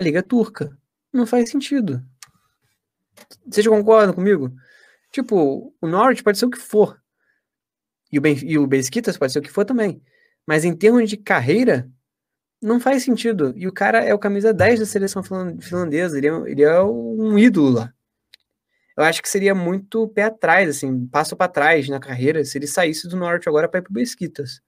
Liga 0.00 0.22
Turca. 0.22 0.76
não 1.12 1.26
faz 1.26 1.50
sentido. 1.50 2.04
Vocês 3.46 3.66
concordam 3.66 4.14
comigo? 4.14 4.52
Tipo, 5.10 5.74
o 5.80 5.86
Norwich 5.88 6.22
pode 6.22 6.38
ser 6.38 6.46
o 6.46 6.50
que 6.50 6.58
for. 6.58 7.00
E 8.12 8.18
o, 8.18 8.20
ben, 8.20 8.38
e 8.44 8.58
o 8.58 8.66
Besiktas 8.66 9.18
pode 9.18 9.32
ser 9.32 9.40
o 9.40 9.42
que 9.42 9.50
for 9.50 9.64
também. 9.64 10.00
Mas 10.46 10.64
em 10.64 10.74
termos 10.74 11.10
de 11.10 11.16
carreira, 11.16 11.90
não 12.62 12.78
faz 12.78 13.02
sentido. 13.02 13.52
E 13.56 13.66
o 13.66 13.72
cara 13.72 14.04
é 14.04 14.14
o 14.14 14.18
camisa 14.18 14.52
10 14.52 14.80
da 14.80 14.86
seleção 14.86 15.22
finlandesa. 15.22 16.16
Ele 16.16 16.28
é, 16.28 16.50
ele 16.50 16.62
é 16.62 16.80
um 16.82 17.38
ídolo 17.38 17.70
lá. 17.70 17.92
Eu 18.96 19.04
acho 19.04 19.22
que 19.22 19.28
seria 19.28 19.54
muito 19.54 20.08
pé 20.08 20.24
atrás, 20.24 20.68
assim, 20.68 21.06
passo 21.06 21.36
para 21.36 21.50
trás 21.50 21.88
na 21.88 22.00
carreira, 22.00 22.44
se 22.44 22.58
ele 22.58 22.66
saísse 22.66 23.08
do 23.08 23.16
Norte 23.16 23.48
agora 23.48 23.68
para 23.68 23.78
ir 23.78 23.82
pro 23.82 23.92
Besiktas. 23.92 24.60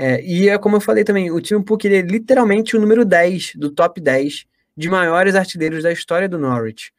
É, 0.00 0.22
e 0.22 0.48
é 0.48 0.56
como 0.56 0.76
eu 0.76 0.80
falei 0.80 1.02
também, 1.02 1.28
o 1.32 1.40
time 1.40 1.60
Puck 1.64 1.84
ele 1.84 1.96
é 1.96 2.02
literalmente 2.02 2.76
o 2.76 2.80
número 2.80 3.04
10 3.04 3.56
do 3.56 3.68
top 3.68 4.00
10 4.00 4.46
de 4.76 4.88
maiores 4.88 5.34
artilheiros 5.34 5.82
da 5.82 5.90
história 5.90 6.28
do 6.28 6.38
Norwich. 6.38 6.92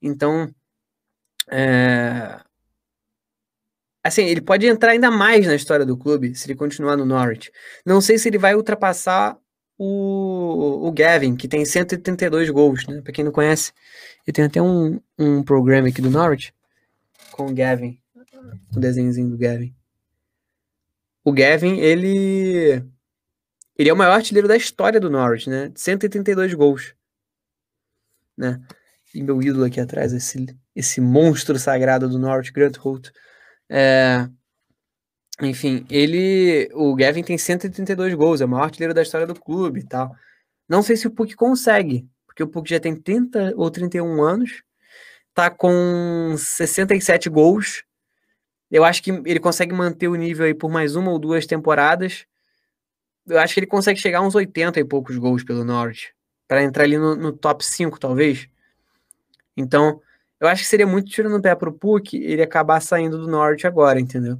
Então, 0.00 0.48
é... 1.50 2.38
assim, 4.04 4.26
ele 4.26 4.40
pode 4.40 4.64
entrar 4.64 4.92
ainda 4.92 5.10
mais 5.10 5.44
na 5.44 5.56
história 5.56 5.84
do 5.84 5.96
clube 5.96 6.36
se 6.36 6.46
ele 6.46 6.54
continuar 6.54 6.96
no 6.96 7.04
Norwich. 7.04 7.50
Não 7.84 8.00
sei 8.00 8.16
se 8.16 8.28
ele 8.28 8.38
vai 8.38 8.54
ultrapassar 8.54 9.36
o, 9.76 10.86
o 10.86 10.92
Gavin, 10.92 11.34
que 11.34 11.48
tem 11.48 11.64
132 11.64 12.48
gols, 12.50 12.86
né? 12.86 13.00
Para 13.02 13.12
quem 13.12 13.24
não 13.24 13.32
conhece, 13.32 13.72
ele 14.24 14.32
tem 14.32 14.44
até 14.44 14.62
um, 14.62 15.00
um 15.18 15.42
programa 15.42 15.88
aqui 15.88 16.00
do 16.00 16.10
Norwich 16.10 16.54
com 17.32 17.48
o 17.48 17.54
Gavin, 17.54 17.98
o 18.74 18.78
desenhozinho 18.78 19.30
do 19.30 19.36
Gavin. 19.36 19.75
O 21.26 21.32
Gavin, 21.32 21.78
ele 21.78 22.82
ele 23.76 23.90
é 23.90 23.92
o 23.92 23.96
maior 23.96 24.14
artilheiro 24.14 24.48
da 24.48 24.56
história 24.56 25.00
do 25.00 25.10
Norwich, 25.10 25.50
né? 25.50 25.70
132 25.74 26.54
gols 26.54 26.96
né? 28.36 28.60
E 29.14 29.22
meu 29.22 29.42
ídolo 29.42 29.64
aqui 29.64 29.80
atrás, 29.80 30.12
esse, 30.12 30.46
esse 30.74 31.00
monstro 31.00 31.58
sagrado 31.58 32.08
do 32.08 32.18
Norte, 32.18 32.52
Grant 32.52 32.76
Holt. 32.76 33.10
É, 33.68 34.28
enfim, 35.40 35.86
ele. 35.90 36.68
O 36.74 36.94
Gavin 36.94 37.22
tem 37.22 37.38
132 37.38 38.14
gols, 38.14 38.40
é 38.40 38.44
o 38.44 38.48
maior 38.48 38.64
artilheiro 38.64 38.94
da 38.94 39.02
história 39.02 39.26
do 39.26 39.34
clube 39.34 39.80
e 39.80 39.86
tal. 39.86 40.14
Não 40.68 40.82
sei 40.82 40.96
se 40.96 41.06
o 41.06 41.10
Puck 41.10 41.34
consegue, 41.34 42.08
porque 42.26 42.42
o 42.42 42.48
Puck 42.48 42.68
já 42.68 42.80
tem 42.80 42.94
30 42.94 43.54
ou 43.56 43.70
31 43.70 44.22
anos, 44.22 44.62
tá 45.34 45.50
com 45.50 46.34
67 46.36 47.30
gols. 47.30 47.84
Eu 48.70 48.84
acho 48.84 49.02
que 49.02 49.10
ele 49.10 49.40
consegue 49.40 49.72
manter 49.72 50.08
o 50.08 50.14
nível 50.14 50.46
aí 50.46 50.54
por 50.54 50.70
mais 50.70 50.96
uma 50.96 51.10
ou 51.10 51.18
duas 51.18 51.46
temporadas. 51.46 52.26
Eu 53.26 53.38
acho 53.38 53.54
que 53.54 53.60
ele 53.60 53.66
consegue 53.66 54.00
chegar 54.00 54.18
a 54.18 54.22
uns 54.22 54.34
80 54.34 54.80
e 54.80 54.84
poucos 54.84 55.16
gols 55.16 55.44
pelo 55.44 55.64
Norte 55.64 56.14
para 56.48 56.62
entrar 56.62 56.84
ali 56.84 56.96
no, 56.96 57.14
no, 57.16 57.32
top 57.32 57.64
5, 57.64 57.98
talvez. 57.98 58.48
Então, 59.56 60.00
eu 60.40 60.48
acho 60.48 60.62
que 60.62 60.68
seria 60.68 60.86
muito 60.86 61.10
tiro 61.10 61.28
no 61.28 61.40
pé 61.40 61.54
pro 61.54 61.72
Puck 61.72 62.16
ele 62.16 62.42
acabar 62.42 62.80
saindo 62.80 63.18
do 63.18 63.26
norte 63.26 63.66
agora, 63.66 63.98
entendeu? 63.98 64.38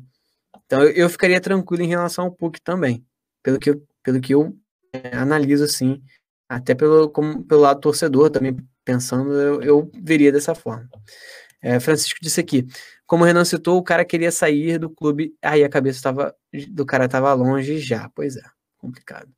Então, 0.64 0.82
eu, 0.82 0.90
eu 0.90 1.10
ficaria 1.10 1.40
tranquilo 1.40 1.82
em 1.82 1.88
relação 1.88 2.26
ao 2.26 2.32
Puck 2.32 2.60
também, 2.60 3.04
pelo 3.42 3.58
que 3.58 3.80
pelo 4.02 4.20
que 4.20 4.34
eu 4.34 4.56
é, 4.92 5.16
analiso 5.16 5.64
assim, 5.64 6.00
até 6.48 6.74
pelo, 6.74 7.10
como, 7.10 7.42
pelo 7.44 7.62
lado 7.62 7.80
torcedor 7.80 8.30
também, 8.30 8.56
pensando, 8.84 9.32
eu, 9.32 9.62
eu 9.62 9.90
veria 10.00 10.30
dessa 10.30 10.54
forma. 10.54 10.88
É, 11.60 11.80
Francisco 11.80 12.20
disse 12.22 12.40
aqui, 12.40 12.64
como 13.06 13.24
o 13.24 13.26
Renan 13.26 13.44
citou, 13.44 13.78
o 13.78 13.82
cara 13.82 14.04
queria 14.04 14.30
sair 14.32 14.78
do 14.78 14.90
clube, 14.90 15.34
aí 15.42 15.64
a 15.64 15.68
cabeça 15.68 16.02
tava, 16.02 16.34
do 16.70 16.84
cara 16.84 17.06
estava 17.06 17.32
longe 17.32 17.78
já, 17.78 18.10
pois 18.14 18.36
é, 18.36 18.42
complicado. 18.78 19.28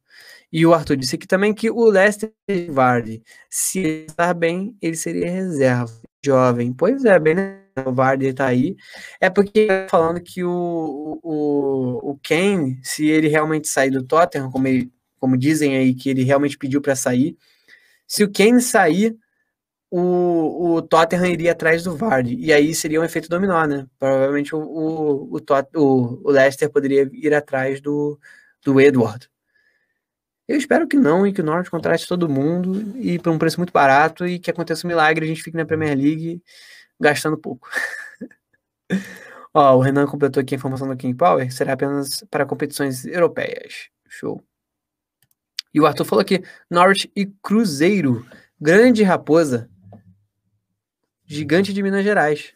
E 0.51 0.65
o 0.65 0.73
Arthur 0.73 0.97
disse 0.97 1.17
aqui 1.17 1.27
também 1.27 1.53
que 1.53 1.71
o 1.71 1.85
Lester 1.85 2.33
Vardy, 2.71 3.23
se 3.51 4.07
estar 4.09 4.33
bem, 4.35 4.77
ele 4.81 4.97
seria 4.97 5.31
reserva. 5.31 5.93
Jovem. 6.25 6.73
Pois 6.73 7.05
é, 7.05 7.19
bem, 7.19 7.35
né? 7.35 7.63
O 7.87 7.93
Vardy 7.93 8.33
tá 8.33 8.47
aí. 8.47 8.77
É 9.21 9.31
porque 9.31 9.69
falando 9.89 10.21
que 10.21 10.43
o, 10.43 11.21
o, 11.23 12.11
o 12.11 12.21
Kane, 12.23 12.81
se 12.83 13.07
ele 13.07 13.29
realmente 13.29 13.69
sair 13.69 13.91
do 13.91 14.03
Tottenham, 14.05 14.51
como, 14.51 14.67
ele, 14.67 14.93
como 15.19 15.37
dizem 15.37 15.77
aí 15.77 15.95
que 15.95 16.11
ele 16.11 16.25
realmente 16.25 16.59
pediu 16.59 16.81
para 16.81 16.97
sair, 16.97 17.37
se 18.07 18.25
o 18.25 18.33
Kane 18.33 18.61
sair, 18.61 19.17
o, 19.91 20.77
o 20.77 20.83
Tottenham 20.83 21.27
iria 21.27 21.53
atrás 21.53 21.83
do 21.83 21.97
Vardy. 21.97 22.37
E 22.37 22.53
aí 22.53 22.75
seria 22.75 23.01
um 23.01 23.05
efeito 23.05 23.29
dominó, 23.29 23.65
né? 23.67 23.87
Provavelmente 23.99 24.55
o, 24.55 24.59
o, 24.61 25.37
o, 25.37 25.41
o, 25.77 26.29
o 26.29 26.31
Leicester 26.31 26.71
poderia 26.71 27.09
ir 27.13 27.35
atrás 27.35 27.81
do, 27.81 28.19
do 28.65 28.81
Edward. 28.81 29.29
Eu 30.47 30.57
espero 30.57 30.89
que 30.89 30.97
não 30.97 31.27
e 31.27 31.33
que 31.33 31.43
o 31.43 31.45
Norte 31.45 31.71
contrate 31.71 32.09
todo 32.09 32.29
mundo 32.29 32.97
e 32.99 33.19
por 33.19 33.31
um 33.31 33.39
preço 33.39 33.59
muito 33.59 33.73
barato 33.73 34.27
e 34.27 34.39
que 34.39 34.51
aconteça 34.51 34.87
um 34.87 34.89
milagre 34.89 35.25
a 35.25 35.29
gente 35.29 35.43
fique 35.43 35.57
na 35.57 35.67
Premier 35.67 35.97
League 35.97 36.43
gastando 36.99 37.37
pouco. 37.37 37.69
Ó, 39.53 39.77
o 39.77 39.81
Renan 39.81 40.07
completou 40.07 40.41
aqui 40.41 40.55
a 40.55 40.59
informação 40.59 40.89
do 40.89 40.97
King 40.97 41.15
Power, 41.15 41.53
será 41.53 41.75
apenas 41.75 42.25
para 42.31 42.47
competições 42.47 43.05
europeias. 43.05 43.89
Show. 44.09 44.43
E 45.73 45.81
o 45.81 45.87
Arthur 45.87 46.05
falou 46.05 46.23
aqui, 46.23 46.43
Norwich 46.71 47.11
e 47.15 47.27
Cruzeiro, 47.27 48.27
grande 48.59 49.03
raposa, 49.03 49.69
gigante 51.29 51.73
de 51.75 51.83
Minas 51.83 52.03
Gerais. 52.03 52.55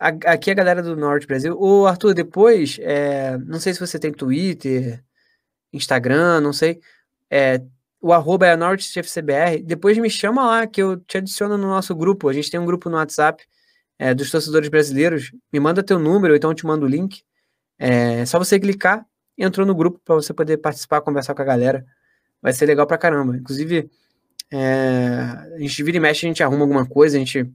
aqui 0.00 0.50
é 0.50 0.52
a 0.52 0.56
galera 0.56 0.82
do 0.82 0.96
Norte 0.96 1.26
Brasil. 1.26 1.56
O 1.60 1.86
Arthur, 1.86 2.14
depois, 2.14 2.78
é, 2.80 3.36
não 3.38 3.60
sei 3.60 3.74
se 3.74 3.80
você 3.80 3.98
tem 3.98 4.12
Twitter, 4.12 5.04
Instagram, 5.72 6.40
não 6.40 6.52
sei. 6.52 6.80
É, 7.30 7.60
o 8.00 8.12
arroba 8.12 8.46
é 8.46 8.56
NorthFCBR. 8.56 9.62
Depois 9.62 9.98
me 9.98 10.08
chama 10.08 10.46
lá 10.46 10.66
que 10.66 10.82
eu 10.82 10.96
te 10.96 11.18
adiciono 11.18 11.58
no 11.58 11.68
nosso 11.68 11.94
grupo. 11.94 12.28
A 12.28 12.32
gente 12.32 12.50
tem 12.50 12.58
um 12.58 12.66
grupo 12.66 12.88
no 12.88 12.96
WhatsApp 12.96 13.44
é, 13.98 14.14
dos 14.14 14.30
torcedores 14.30 14.68
brasileiros. 14.70 15.32
Me 15.52 15.60
manda 15.60 15.82
teu 15.82 15.98
número, 15.98 16.34
então 16.34 16.50
eu 16.50 16.54
te 16.54 16.64
mando 16.64 16.86
o 16.86 16.88
link. 16.88 17.22
É 17.78 18.24
só 18.26 18.38
você 18.38 18.58
clicar, 18.58 19.06
entrou 19.36 19.66
no 19.66 19.74
grupo 19.74 20.00
para 20.04 20.14
você 20.14 20.32
poder 20.32 20.56
participar, 20.58 21.02
conversar 21.02 21.34
com 21.34 21.42
a 21.42 21.44
galera. 21.44 21.84
Vai 22.40 22.52
ser 22.52 22.66
legal 22.66 22.86
pra 22.86 22.96
caramba. 22.98 23.36
Inclusive, 23.36 23.90
é, 24.52 25.54
a 25.54 25.58
gente 25.58 25.82
vira 25.82 25.96
e 25.96 26.00
mexe, 26.00 26.26
a 26.26 26.28
gente 26.28 26.42
arruma 26.42 26.62
alguma 26.62 26.86
coisa, 26.86 27.16
a 27.16 27.20
gente 27.20 27.50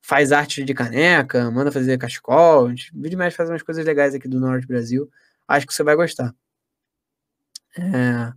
faz 0.00 0.32
arte 0.32 0.64
de 0.64 0.74
caneca, 0.74 1.50
manda 1.50 1.70
fazer 1.70 1.96
cachecol, 1.98 2.66
a 2.66 2.68
gente 2.70 2.90
vira 2.94 3.14
e 3.14 3.16
mexe 3.16 3.36
faz 3.36 3.48
umas 3.48 3.62
coisas 3.62 3.84
legais 3.84 4.14
aqui 4.14 4.28
do 4.28 4.40
Norte 4.40 4.62
do 4.62 4.68
Brasil. 4.68 5.10
Acho 5.46 5.66
que 5.66 5.74
você 5.74 5.82
vai 5.82 5.94
gostar. 5.94 6.34
É... 7.78 8.32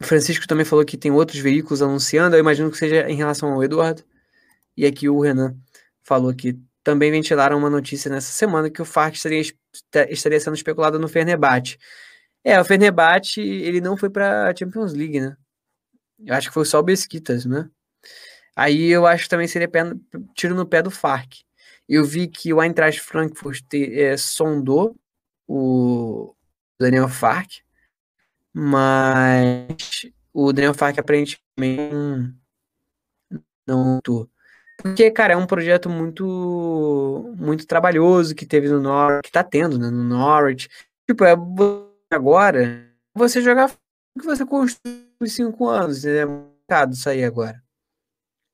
O 0.00 0.04
Francisco 0.04 0.46
também 0.46 0.64
falou 0.64 0.84
que 0.84 0.96
tem 0.96 1.10
outros 1.10 1.38
veículos 1.38 1.80
anunciando, 1.82 2.36
eu 2.36 2.40
imagino 2.40 2.70
que 2.70 2.76
seja 2.76 3.08
em 3.08 3.14
relação 3.16 3.52
ao 3.52 3.62
Eduardo. 3.62 4.02
E 4.76 4.84
aqui 4.86 5.08
o 5.08 5.20
Renan 5.20 5.56
falou 6.02 6.34
que 6.34 6.58
também 6.82 7.10
ventilaram 7.10 7.56
uma 7.56 7.70
notícia 7.70 8.10
nessa 8.10 8.32
semana 8.32 8.68
que 8.68 8.82
o 8.82 8.84
Farc 8.84 9.14
estaria, 9.14 9.42
estaria 10.10 10.40
sendo 10.40 10.54
especulado 10.54 10.98
no 10.98 11.08
Fernebate. 11.08 11.78
É, 12.44 12.60
o 12.60 12.64
Fernebate, 12.64 13.40
ele 13.40 13.80
não 13.80 13.96
foi 13.96 14.10
para 14.10 14.50
a 14.50 14.54
Champions 14.54 14.92
League, 14.92 15.18
né? 15.18 15.36
Eu 16.24 16.34
acho 16.34 16.48
que 16.48 16.54
foi 16.54 16.64
só 16.64 16.78
o 16.78 16.82
Besquitas, 16.82 17.46
né? 17.46 17.68
Aí 18.54 18.90
eu 18.90 19.06
acho 19.06 19.24
que 19.24 19.30
também 19.30 19.48
seria 19.48 19.68
pé, 19.68 19.82
tiro 20.34 20.54
no 20.54 20.66
pé 20.66 20.82
do 20.82 20.90
Farc. 20.90 21.42
Eu 21.88 22.04
vi 22.04 22.28
que 22.28 22.52
o 22.52 22.62
Eintracht 22.62 23.00
Frankfurt 23.00 23.62
te, 23.68 23.98
é, 23.98 24.16
sondou 24.16 24.94
o, 25.48 26.34
Daniel 26.78 27.08
Fark, 27.08 27.50
mas 28.52 30.06
o 30.32 30.52
Daniel 30.52 30.74
Fark 30.74 30.98
aparentemente 30.98 31.42
não 33.66 34.00
porque, 34.76 35.10
cara, 35.10 35.34
é 35.34 35.36
um 35.36 35.46
projeto 35.46 35.88
muito 35.88 37.32
muito 37.38 37.66
trabalhoso 37.66 38.34
que 38.34 38.44
teve 38.44 38.68
no 38.68 38.80
Norwich, 38.80 39.22
que 39.22 39.32
tá 39.32 39.42
tendo, 39.42 39.78
né, 39.78 39.88
no 39.88 40.02
Norwich. 40.02 40.68
Tipo, 41.08 41.24
é 41.24 41.34
agora 42.14 42.90
você 43.14 43.42
jogar 43.42 43.70
que 44.18 44.24
você 44.24 44.46
construiu 44.46 45.04
em 45.20 45.26
cinco 45.26 45.68
anos, 45.68 46.04
é 46.04 46.24
complicado 46.24 46.94
aí 47.06 47.24
agora. 47.24 47.62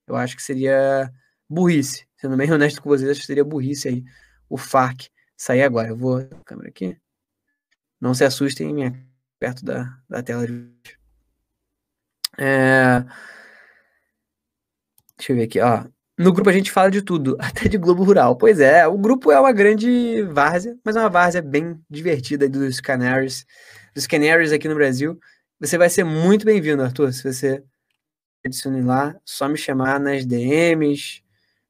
Eu 0.07 0.15
acho 0.15 0.35
que 0.35 0.43
seria 0.43 1.11
burrice. 1.49 2.07
Sendo 2.17 2.35
bem 2.35 2.51
honesto 2.51 2.81
com 2.81 2.89
vocês, 2.89 3.09
acho 3.09 3.21
que 3.21 3.25
seria 3.25 3.43
burrice 3.43 3.87
aí 3.87 4.03
o 4.49 4.57
FARC 4.57 5.09
sair 5.37 5.63
agora. 5.63 5.89
Eu 5.89 5.97
vou. 5.97 6.27
Câmera 6.45 6.69
aqui. 6.69 6.97
Não 7.99 8.13
se 8.13 8.23
assustem 8.23 8.73
minha, 8.73 9.07
perto 9.39 9.63
da, 9.63 9.99
da 10.09 10.23
tela 10.23 10.45
de 10.45 10.53
vídeo. 10.53 10.99
É... 12.37 13.05
Deixa 15.17 15.33
eu 15.33 15.35
ver 15.35 15.43
aqui, 15.43 15.59
ó. 15.59 15.85
No 16.21 16.31
grupo 16.31 16.51
a 16.51 16.53
gente 16.53 16.71
fala 16.71 16.91
de 16.91 17.01
tudo, 17.01 17.35
até 17.41 17.67
de 17.67 17.79
Globo 17.79 18.03
Rural. 18.03 18.35
Pois 18.35 18.59
é, 18.59 18.87
o 18.87 18.95
grupo 18.95 19.31
é 19.31 19.39
uma 19.39 19.51
grande 19.51 20.21
várzea, 20.21 20.77
mas 20.85 20.95
é 20.95 20.99
uma 20.99 21.09
várzea 21.09 21.41
bem 21.41 21.79
divertida 21.89 22.47
dos 22.47 22.79
Canaries, 22.79 23.43
dos 23.95 24.05
Canaries 24.05 24.51
aqui 24.51 24.67
no 24.67 24.75
Brasil. 24.75 25.19
Você 25.59 25.79
vai 25.79 25.89
ser 25.89 26.03
muito 26.03 26.45
bem-vindo, 26.45 26.83
Arthur, 26.83 27.11
se 27.11 27.23
você 27.23 27.63
adicione 28.45 28.83
lá, 28.83 29.15
só 29.25 29.49
me 29.49 29.57
chamar 29.57 29.99
nas 29.99 30.23
DMs, 30.23 31.23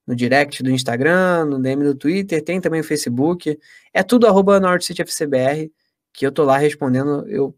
no 0.06 0.14
direct 0.14 0.62
do 0.62 0.70
Instagram, 0.70 1.46
no 1.46 1.58
DM 1.58 1.86
do 1.86 1.96
Twitter, 1.96 2.44
tem 2.44 2.60
também 2.60 2.82
o 2.82 2.84
Facebook. 2.84 3.58
É 3.94 4.04
tudo 4.04 4.28
arroba 4.28 4.60
NordCityFCBR 4.60 5.72
que 6.14 6.28
eu 6.28 6.32
tô 6.32 6.44
lá 6.44 6.58
respondendo, 6.58 7.26
eu 7.30 7.56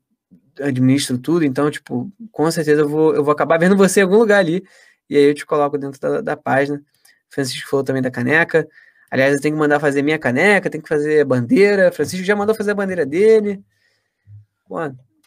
administro 0.61 1.17
tudo, 1.17 1.43
então, 1.43 1.71
tipo, 1.71 2.11
com 2.31 2.51
certeza 2.51 2.81
eu 2.81 2.89
vou, 2.89 3.15
eu 3.15 3.23
vou 3.23 3.31
acabar 3.31 3.57
vendo 3.57 3.75
você 3.75 4.01
em 4.01 4.03
algum 4.03 4.17
lugar 4.17 4.37
ali, 4.37 4.63
e 5.09 5.17
aí 5.17 5.23
eu 5.23 5.33
te 5.33 5.45
coloco 5.45 5.77
dentro 5.77 5.99
da, 5.99 6.21
da 6.21 6.37
página. 6.37 6.81
Francisco 7.29 7.69
falou 7.69 7.83
também 7.83 8.01
da 8.01 8.11
caneca. 8.11 8.67
Aliás, 9.09 9.35
eu 9.35 9.41
tenho 9.41 9.55
que 9.55 9.59
mandar 9.59 9.79
fazer 9.79 10.01
minha 10.01 10.17
caneca, 10.17 10.69
tenho 10.69 10.81
que 10.81 10.89
fazer 10.89 11.23
bandeira. 11.25 11.91
Francisco 11.91 12.25
já 12.25 12.35
mandou 12.35 12.55
fazer 12.55 12.71
a 12.71 12.75
bandeira 12.75 13.05
dele. 13.05 13.63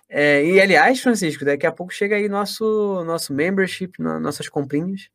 É, 0.08 0.44
e 0.44 0.60
aliás, 0.60 1.00
Francisco, 1.00 1.44
daqui 1.44 1.66
a 1.66 1.72
pouco 1.72 1.92
chega 1.92 2.16
aí 2.16 2.28
nosso, 2.28 3.04
nosso 3.04 3.32
membership, 3.32 3.92
no, 3.98 4.20
nossas 4.20 4.48
comprinhas. 4.48 5.08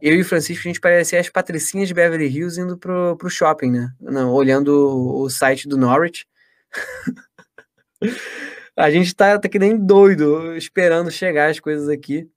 Eu 0.00 0.16
e 0.16 0.24
Francisco, 0.24 0.66
a 0.66 0.68
gente 0.68 0.80
parecia 0.80 1.20
as 1.20 1.28
patricinhas 1.28 1.88
de 1.88 1.94
Beverly 1.94 2.26
Hills 2.26 2.60
indo 2.60 2.76
pro, 2.76 3.16
pro 3.16 3.30
shopping, 3.30 3.70
né? 3.70 3.92
Não, 4.00 4.32
olhando 4.32 4.68
o, 4.68 5.22
o 5.22 5.30
site 5.30 5.68
do 5.68 5.76
Norwich. 5.76 6.26
a 8.76 8.90
gente 8.90 9.14
tá, 9.14 9.38
tá 9.38 9.48
que 9.48 9.58
nem 9.58 9.76
doido, 9.76 10.56
esperando 10.56 11.10
chegar 11.10 11.50
as 11.50 11.60
coisas 11.60 11.88
aqui. 11.88 12.28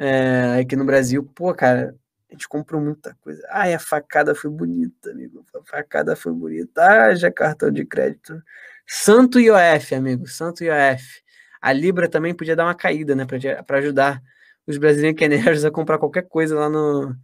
É, 0.00 0.60
aqui 0.62 0.74
no 0.76 0.84
Brasil. 0.86 1.22
Pô, 1.34 1.54
cara, 1.54 1.94
a 2.30 2.32
gente 2.32 2.48
comprou 2.48 2.80
muita 2.80 3.14
coisa. 3.20 3.46
Ai, 3.50 3.74
a 3.74 3.78
facada 3.78 4.34
foi 4.34 4.50
bonita, 4.50 5.10
amigo. 5.10 5.44
A 5.54 5.62
facada 5.62 6.16
foi 6.16 6.32
bonita. 6.32 6.82
Ah, 6.82 7.14
já 7.14 7.30
cartão 7.30 7.70
de 7.70 7.84
crédito. 7.84 8.42
Santo 8.86 9.38
IOF, 9.38 9.94
amigo. 9.94 10.26
Santo 10.26 10.64
IOF. 10.64 11.22
A 11.60 11.72
Libra 11.72 12.08
também 12.08 12.34
podia 12.34 12.56
dar 12.56 12.64
uma 12.64 12.74
caída, 12.74 13.14
né? 13.14 13.26
Para 13.66 13.78
ajudar 13.78 14.22
os 14.66 14.78
brasileiros 14.78 15.64
a 15.66 15.70
comprar 15.70 15.98
qualquer 15.98 16.22
coisa 16.22 16.54
lá 16.58 16.70
no, 16.70 17.14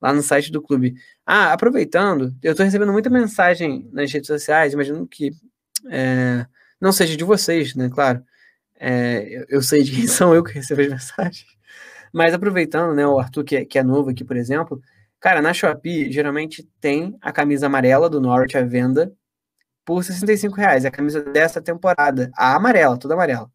lá 0.00 0.12
no 0.12 0.22
site 0.22 0.52
do 0.52 0.60
clube. 0.62 0.96
Ah, 1.26 1.52
aproveitando, 1.54 2.34
eu 2.42 2.52
estou 2.52 2.64
recebendo 2.64 2.92
muita 2.92 3.08
mensagem 3.10 3.88
nas 3.92 4.12
redes 4.12 4.26
sociais, 4.26 4.74
imagino 4.74 5.06
que 5.06 5.30
é, 5.90 6.46
não 6.80 6.92
seja 6.92 7.16
de 7.16 7.24
vocês, 7.24 7.74
né? 7.74 7.88
Claro. 7.90 8.22
É, 8.80 9.46
eu 9.48 9.62
sei 9.62 9.82
de 9.82 9.92
quem 9.92 10.06
são 10.08 10.34
eu 10.34 10.44
que 10.44 10.52
recebo 10.52 10.82
as 10.82 10.88
mensagens. 10.88 11.57
Mas 12.12 12.34
aproveitando, 12.34 12.94
né, 12.94 13.06
o 13.06 13.18
Arthur, 13.18 13.44
que 13.44 13.56
é, 13.56 13.64
que 13.64 13.78
é 13.78 13.82
novo 13.82 14.10
aqui, 14.10 14.24
por 14.24 14.36
exemplo, 14.36 14.80
cara, 15.20 15.42
na 15.42 15.52
Shopee 15.52 16.10
geralmente 16.12 16.68
tem 16.80 17.16
a 17.20 17.32
camisa 17.32 17.66
amarela 17.66 18.08
do 18.08 18.20
Norwich 18.20 18.56
à 18.56 18.62
venda 18.62 19.12
por 19.84 20.04
65 20.04 20.54
reais. 20.56 20.84
É 20.84 20.88
a 20.88 20.90
camisa 20.90 21.22
dessa 21.22 21.60
temporada. 21.62 22.30
A 22.36 22.54
amarela, 22.54 22.98
toda 22.98 23.14
amarela. 23.14 23.50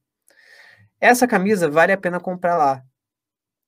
Essa 0.99 1.27
camisa 1.27 1.69
vale 1.69 1.91
a 1.91 1.97
pena 1.97 2.19
comprar 2.19 2.57
lá. 2.57 2.83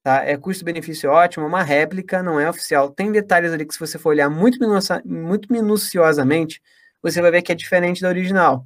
Tá? 0.02 0.24
É 0.24 0.38
custo-benefício 0.38 1.10
ótimo, 1.10 1.46
é 1.46 1.48
uma 1.48 1.64
réplica, 1.64 2.22
não 2.24 2.40
é 2.40 2.50
oficial. 2.50 2.92
Tem 2.92 3.12
detalhes 3.12 3.52
ali 3.52 3.66
que, 3.66 3.74
se 3.74 3.80
você 3.80 3.98
for 3.98 4.10
olhar 4.10 4.30
muito, 4.30 4.60
muito 5.04 5.52
minuciosamente, 5.52 6.62
você 7.02 7.22
vai 7.22 7.32
ver 7.32 7.42
que 7.42 7.52
é 7.52 7.56
diferente 7.56 8.02
da 8.02 8.08
original. 8.08 8.66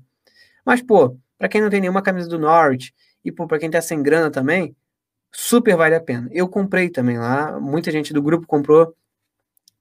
Mas, 0.65 0.81
pô, 0.81 1.17
para 1.37 1.47
quem 1.49 1.61
não 1.61 1.69
tem 1.69 1.81
nenhuma 1.81 2.01
camisa 2.01 2.27
do 2.27 2.37
Norwich 2.37 2.93
e, 3.23 3.31
pô, 3.31 3.47
para 3.47 3.57
quem 3.57 3.71
tá 3.71 3.81
sem 3.81 4.03
grana 4.03 4.29
também, 4.29 4.75
super 5.31 5.75
vale 5.75 5.95
a 5.95 6.01
pena. 6.01 6.29
Eu 6.31 6.47
comprei 6.47 6.89
também 6.89 7.17
lá, 7.17 7.59
muita 7.59 7.91
gente 7.91 8.13
do 8.13 8.21
grupo 8.21 8.47
comprou, 8.47 8.95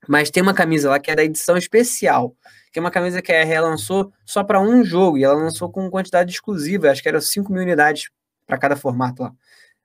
mas 0.07 0.31
tem 0.31 0.43
uma 0.43 0.55
camisa 0.55 0.91
lá 0.91 0.99
que 0.99 1.11
é 1.11 1.17
da 1.17 1.25
edição 1.25 1.57
especial, 1.57 2.35
que 2.73 2.79
é 2.79 2.81
uma 2.81 2.91
camisa 2.91 3.21
que 3.21 3.33
a 3.33 3.45
RE 3.45 3.61
lançou 3.61 4.13
só 4.25 4.45
para 4.45 4.61
um 4.61 4.85
jogo, 4.85 5.19
e 5.19 5.25
ela 5.25 5.35
lançou 5.35 5.71
com 5.71 5.91
quantidade 5.91 6.31
exclusiva, 6.33 6.91
acho 6.91 7.03
que 7.03 7.09
eram 7.09 7.21
5 7.21 7.53
mil 7.53 7.63
unidades 7.63 8.11
para 8.47 8.59
cada 8.59 8.77
formato 8.77 9.23
lá. 9.23 9.33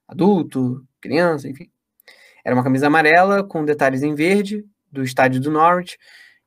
Adulto, 0.08 0.86
criança, 1.02 1.48
enfim. 1.48 1.70
Era 2.46 2.56
uma 2.56 2.64
camisa 2.64 2.88
amarela 2.88 3.44
com 3.44 3.66
detalhes 3.66 4.04
em 4.04 4.16
verde, 4.16 4.66
do 4.92 5.04
estádio 5.04 5.42
do 5.42 5.50
Norwich, 5.50 5.98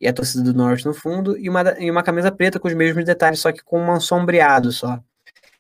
e 0.01 0.07
a 0.07 0.13
torcida 0.13 0.45
do 0.45 0.55
Norwich 0.55 0.85
no 0.85 0.95
fundo, 0.95 1.37
e 1.39 1.49
uma, 1.49 1.75
e 1.79 1.91
uma 1.91 2.03
camisa 2.03 2.31
preta 2.31 2.61
com 2.61 2.69
os 2.69 2.75
mesmos 2.75 3.05
detalhes, 3.05 3.41
só 3.41 3.51
que 3.51 3.63
com 3.65 3.81
um 3.83 4.01
sombreado 4.01 4.71
só. 4.71 5.01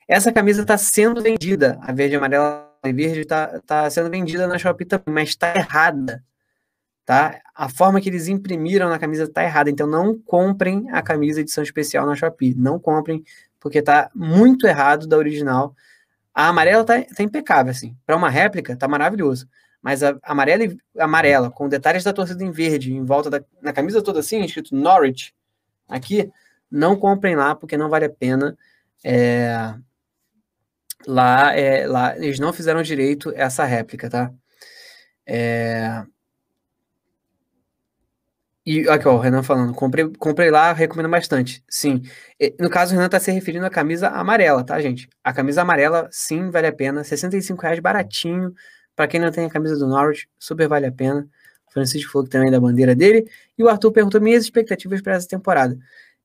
Essa 0.07 0.33
camisa 0.33 0.63
está 0.63 0.79
sendo 0.79 1.23
vendida, 1.23 1.79
a 1.83 1.93
verde 1.93 2.15
e 2.15 2.17
amarela 2.17 2.66
verde 2.93 3.21
está 3.21 3.61
tá 3.61 3.89
sendo 3.91 4.11
vendida 4.11 4.47
na 4.47 4.59
Shopee 4.59 4.87
também, 4.87 5.15
mas 5.15 5.29
está 5.31 5.55
errada. 5.55 6.25
Tá? 7.05 7.41
A 7.55 7.69
forma 7.69 8.01
que 8.01 8.09
eles 8.09 8.27
imprimiram 8.27 8.89
na 8.89 8.99
camisa 8.99 9.25
está 9.25 9.45
errada. 9.45 9.71
Então 9.71 9.87
não 9.87 10.19
comprem 10.19 10.91
a 10.91 11.01
camisa 11.03 11.41
edição 11.41 11.63
especial 11.63 12.05
na 12.05 12.17
Shopee. 12.17 12.55
Não 12.55 12.79
comprem, 12.79 13.25
porque 13.61 13.79
está 13.79 14.11
muito 14.15 14.67
errado 14.67 15.07
da 15.07 15.17
original. 15.17 15.75
A 16.35 16.49
amarela 16.49 16.83
está 16.83 17.01
tá 17.03 17.23
impecável, 17.23 17.71
assim. 17.71 17.97
Para 18.05 18.17
uma 18.17 18.29
réplica, 18.29 18.73
está 18.73 18.89
maravilhoso. 18.89 19.49
Mas 19.81 20.03
a 20.03 20.19
amarela, 20.23 20.65
amarela, 20.99 21.51
com 21.51 21.69
detalhes 21.69 22.03
da 22.03 22.13
torcida 22.13 22.43
em 22.43 22.51
verde, 22.51 22.93
em 22.93 23.05
volta 23.05 23.31
da 23.31 23.41
na 23.63 23.73
camisa 23.73 24.03
toda 24.03 24.19
assim, 24.21 24.41
escrito 24.45 24.75
Norwich, 24.75 25.33
aqui, 25.89 26.29
não 26.69 26.97
comprem 26.97 27.37
lá, 27.37 27.55
porque 27.55 27.77
não 27.77 27.89
vale 27.89 28.07
a 28.07 28.11
pena. 28.11 28.59
É, 29.05 29.75
lá, 31.07 31.55
é, 31.57 31.87
lá 31.87 32.17
eles 32.17 32.39
não 32.39 32.53
fizeram 32.53 32.83
direito 32.83 33.33
essa 33.37 33.65
réplica, 33.65 34.11
tá? 34.11 34.33
É... 35.27 36.05
E 38.65 38.89
aqui, 38.89 39.07
ó, 39.07 39.15
o 39.15 39.19
Renan 39.21 39.45
falando, 39.45 39.73
comprei, 39.73 40.11
comprei 40.19 40.51
lá, 40.51 40.73
recomendo 40.73 41.09
bastante. 41.09 41.63
Sim. 41.69 42.03
No 42.59 42.69
caso, 42.69 42.93
o 42.93 42.97
Renan 42.97 43.09
tá 43.09 43.21
se 43.21 43.31
referindo 43.31 43.65
à 43.65 43.71
camisa 43.71 44.09
amarela, 44.09 44.65
tá, 44.65 44.81
gente? 44.81 45.09
A 45.23 45.33
camisa 45.33 45.63
amarela, 45.63 46.09
sim, 46.11 46.51
vale 46.51 46.67
a 46.67 46.73
pena. 46.73 47.05
65 47.05 47.63
reais 47.63 47.79
baratinho. 47.79 48.53
Para 48.97 49.07
quem 49.07 49.21
não 49.21 49.31
tem 49.31 49.47
a 49.47 49.51
camisa 49.51 49.79
do 49.79 49.87
Norwich, 49.87 50.29
super 50.37 50.67
vale 50.67 50.87
a 50.87 50.93
pena. 50.93 51.29
O 51.69 51.73
Francisco 51.73 52.11
falou 52.11 52.25
que 52.25 52.31
também 52.31 52.49
é 52.49 52.51
da 52.51 52.59
bandeira 52.61 52.93
dele. 52.95 53.31
E 53.57 53.63
o 53.63 53.69
Arthur 53.69 53.93
perguntou 53.93 54.21
minhas 54.21 54.43
expectativas 54.43 55.01
para 55.01 55.15
essa 55.15 55.29
temporada. 55.29 55.79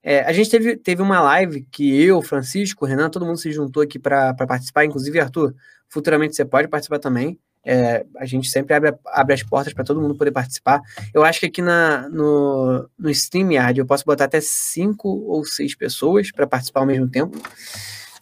É, 0.04 0.22
a 0.22 0.34
gente 0.34 0.50
teve, 0.50 0.78
teve 0.78 1.02
uma 1.02 1.20
live 1.20 1.62
que 1.72 2.04
eu, 2.04 2.22
Francisco, 2.22 2.86
Renan, 2.86 3.10
todo 3.10 3.26
mundo 3.26 3.38
se 3.38 3.52
juntou 3.52 3.84
aqui 3.84 4.00
para 4.00 4.34
participar, 4.34 4.86
inclusive 4.86 5.20
Arthur, 5.20 5.54
futuramente 5.88 6.36
você 6.36 6.44
pode 6.44 6.68
participar 6.68 7.00
também. 7.00 7.40
É, 7.64 8.04
a 8.18 8.26
gente 8.26 8.50
sempre 8.50 8.74
abre, 8.74 8.96
abre 9.06 9.36
as 9.36 9.44
portas 9.44 9.72
para 9.72 9.84
todo 9.84 10.02
mundo 10.02 10.16
poder 10.16 10.32
participar. 10.32 10.82
Eu 11.14 11.24
acho 11.24 11.40
que 11.40 11.46
aqui 11.46 11.62
na, 11.62 12.10
no, 12.10 12.90
no 12.98 13.10
StreamYard 13.10 13.80
eu 13.80 13.86
posso 13.86 14.04
botar 14.04 14.26
até 14.26 14.42
cinco 14.42 15.08
ou 15.08 15.46
seis 15.46 15.76
pessoas 15.76 16.32
para 16.32 16.48
participar 16.48 16.80
ao 16.80 16.88
mesmo 16.88 17.08
tempo. 17.08 17.40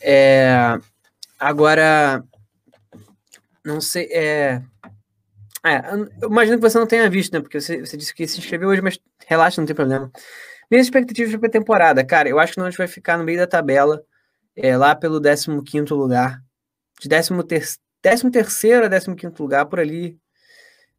É, 0.01 0.77
agora, 1.39 2.21
não 3.63 3.80
sei. 3.80 4.09
É, 4.11 4.61
é, 5.65 5.82
eu 6.21 6.30
imagino 6.30 6.57
que 6.57 6.69
você 6.69 6.77
não 6.77 6.88
tenha 6.88 7.09
visto, 7.09 7.34
né? 7.34 7.39
Porque 7.39 7.61
você, 7.61 7.80
você 7.80 7.95
disse 7.95 8.13
que 8.13 8.27
se 8.27 8.39
inscreveu 8.39 8.69
hoje, 8.69 8.82
mas 8.82 8.99
relaxa, 9.25 9.61
não 9.61 9.65
tem 9.65 9.75
problema. 9.75 10.11
Minhas 10.70 10.86
expectativas 10.86 11.36
para 11.36 11.47
a 11.47 11.51
temporada, 11.51 12.03
cara, 12.03 12.30
eu 12.30 12.39
acho 12.39 12.53
que 12.53 12.59
gente 12.70 12.78
vai 12.78 12.88
ficar 12.88 13.17
no 13.17 13.24
meio 13.24 13.39
da 13.39 13.47
tabela, 13.47 14.03
é, 14.55 14.77
lá 14.77 14.95
pelo 14.95 15.19
15 15.64 15.94
lugar. 15.94 16.41
De 16.99 17.07
13 17.07 17.34
terceiro 18.31 18.85
a 18.85 18.89
15 19.15 19.35
lugar, 19.39 19.65
por 19.65 19.80
ali, 19.80 20.18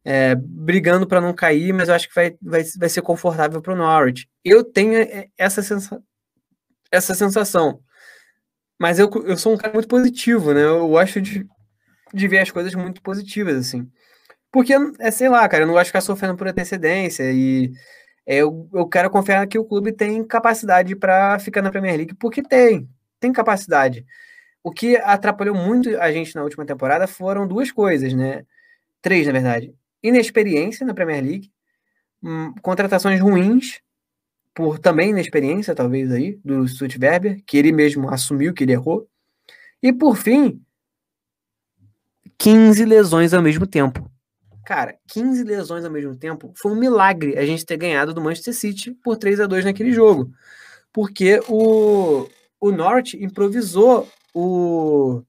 é, 0.03 0.35
brigando 0.35 1.07
para 1.07 1.21
não 1.21 1.33
cair, 1.33 1.73
mas 1.73 1.89
eu 1.89 1.95
acho 1.95 2.09
que 2.09 2.15
vai, 2.15 2.35
vai, 2.41 2.63
vai 2.77 2.89
ser 2.89 3.01
confortável 3.01 3.61
para 3.61 3.73
o 3.73 3.77
Norwich. 3.77 4.27
Eu 4.43 4.63
tenho 4.63 4.93
é, 4.93 5.27
essa, 5.37 5.61
sensa 5.61 6.01
essa 6.91 7.15
sensação. 7.15 7.81
Mas 8.79 8.99
eu, 8.99 9.09
eu 9.25 9.37
sou 9.37 9.53
um 9.53 9.57
cara 9.57 9.73
muito 9.73 9.87
positivo, 9.87 10.53
né? 10.53 10.63
Eu 10.63 10.87
gosto 10.89 11.21
de, 11.21 11.45
de 12.13 12.27
ver 12.27 12.39
as 12.39 12.51
coisas 12.51 12.73
muito 12.73 13.01
positivas, 13.01 13.55
assim. 13.55 13.89
Porque, 14.51 14.73
é, 14.99 15.11
sei 15.11 15.29
lá, 15.29 15.47
cara, 15.47 15.63
eu 15.63 15.67
não 15.67 15.73
gosto 15.73 15.85
de 15.85 15.89
ficar 15.89 16.01
sofrendo 16.01 16.35
por 16.35 16.47
antecedência 16.47 17.31
e 17.31 17.71
eu, 18.25 18.69
eu 18.73 18.87
quero 18.87 19.09
confiar 19.09 19.45
que 19.47 19.57
o 19.57 19.65
clube 19.65 19.91
tem 19.91 20.23
capacidade 20.23 20.95
para 20.95 21.39
ficar 21.39 21.61
na 21.61 21.71
Premier 21.71 21.97
League, 21.97 22.15
porque 22.15 22.41
tem, 22.41 22.89
tem 23.19 23.33
capacidade. 23.33 24.05
O 24.63 24.71
que 24.71 24.95
atrapalhou 24.97 25.55
muito 25.55 25.89
a 25.99 26.11
gente 26.11 26.35
na 26.35 26.43
última 26.43 26.65
temporada 26.65 27.07
foram 27.07 27.47
duas 27.47 27.71
coisas, 27.71 28.13
né? 28.13 28.45
Três, 29.01 29.25
na 29.25 29.33
verdade. 29.33 29.73
Inexperiência 30.03 30.85
na 30.85 30.93
Premier 30.93 31.23
League, 31.23 31.51
hum, 32.23 32.53
contratações 32.61 33.19
ruins, 33.19 33.81
por 34.53 34.77
também 34.77 35.09
inexperiência, 35.11 35.73
talvez, 35.73 36.11
aí, 36.11 36.39
do 36.43 36.67
Stuttgart, 36.67 37.41
que 37.45 37.57
ele 37.57 37.71
mesmo 37.71 38.09
assumiu 38.09 38.53
que 38.53 38.63
ele 38.63 38.73
errou. 38.73 39.07
E, 39.81 39.91
por 39.91 40.15
fim, 40.15 40.61
15 42.37 42.85
lesões 42.85 43.33
ao 43.33 43.41
mesmo 43.41 43.65
tempo. 43.65 44.11
Cara, 44.65 44.95
15 45.07 45.43
lesões 45.43 45.83
ao 45.83 45.91
mesmo 45.91 46.15
tempo 46.15 46.53
foi 46.55 46.71
um 46.71 46.79
milagre 46.79 47.37
a 47.37 47.45
gente 47.45 47.65
ter 47.65 47.77
ganhado 47.77 48.13
do 48.13 48.21
Manchester 48.21 48.53
City 48.53 48.91
por 48.91 49.17
3 49.17 49.39
a 49.39 49.47
2 49.47 49.65
naquele 49.65 49.91
jogo. 49.91 50.31
Porque 50.93 51.41
o, 51.47 52.27
o 52.59 52.71
Norte 52.71 53.21
improvisou 53.23 54.07
o. 54.33 55.23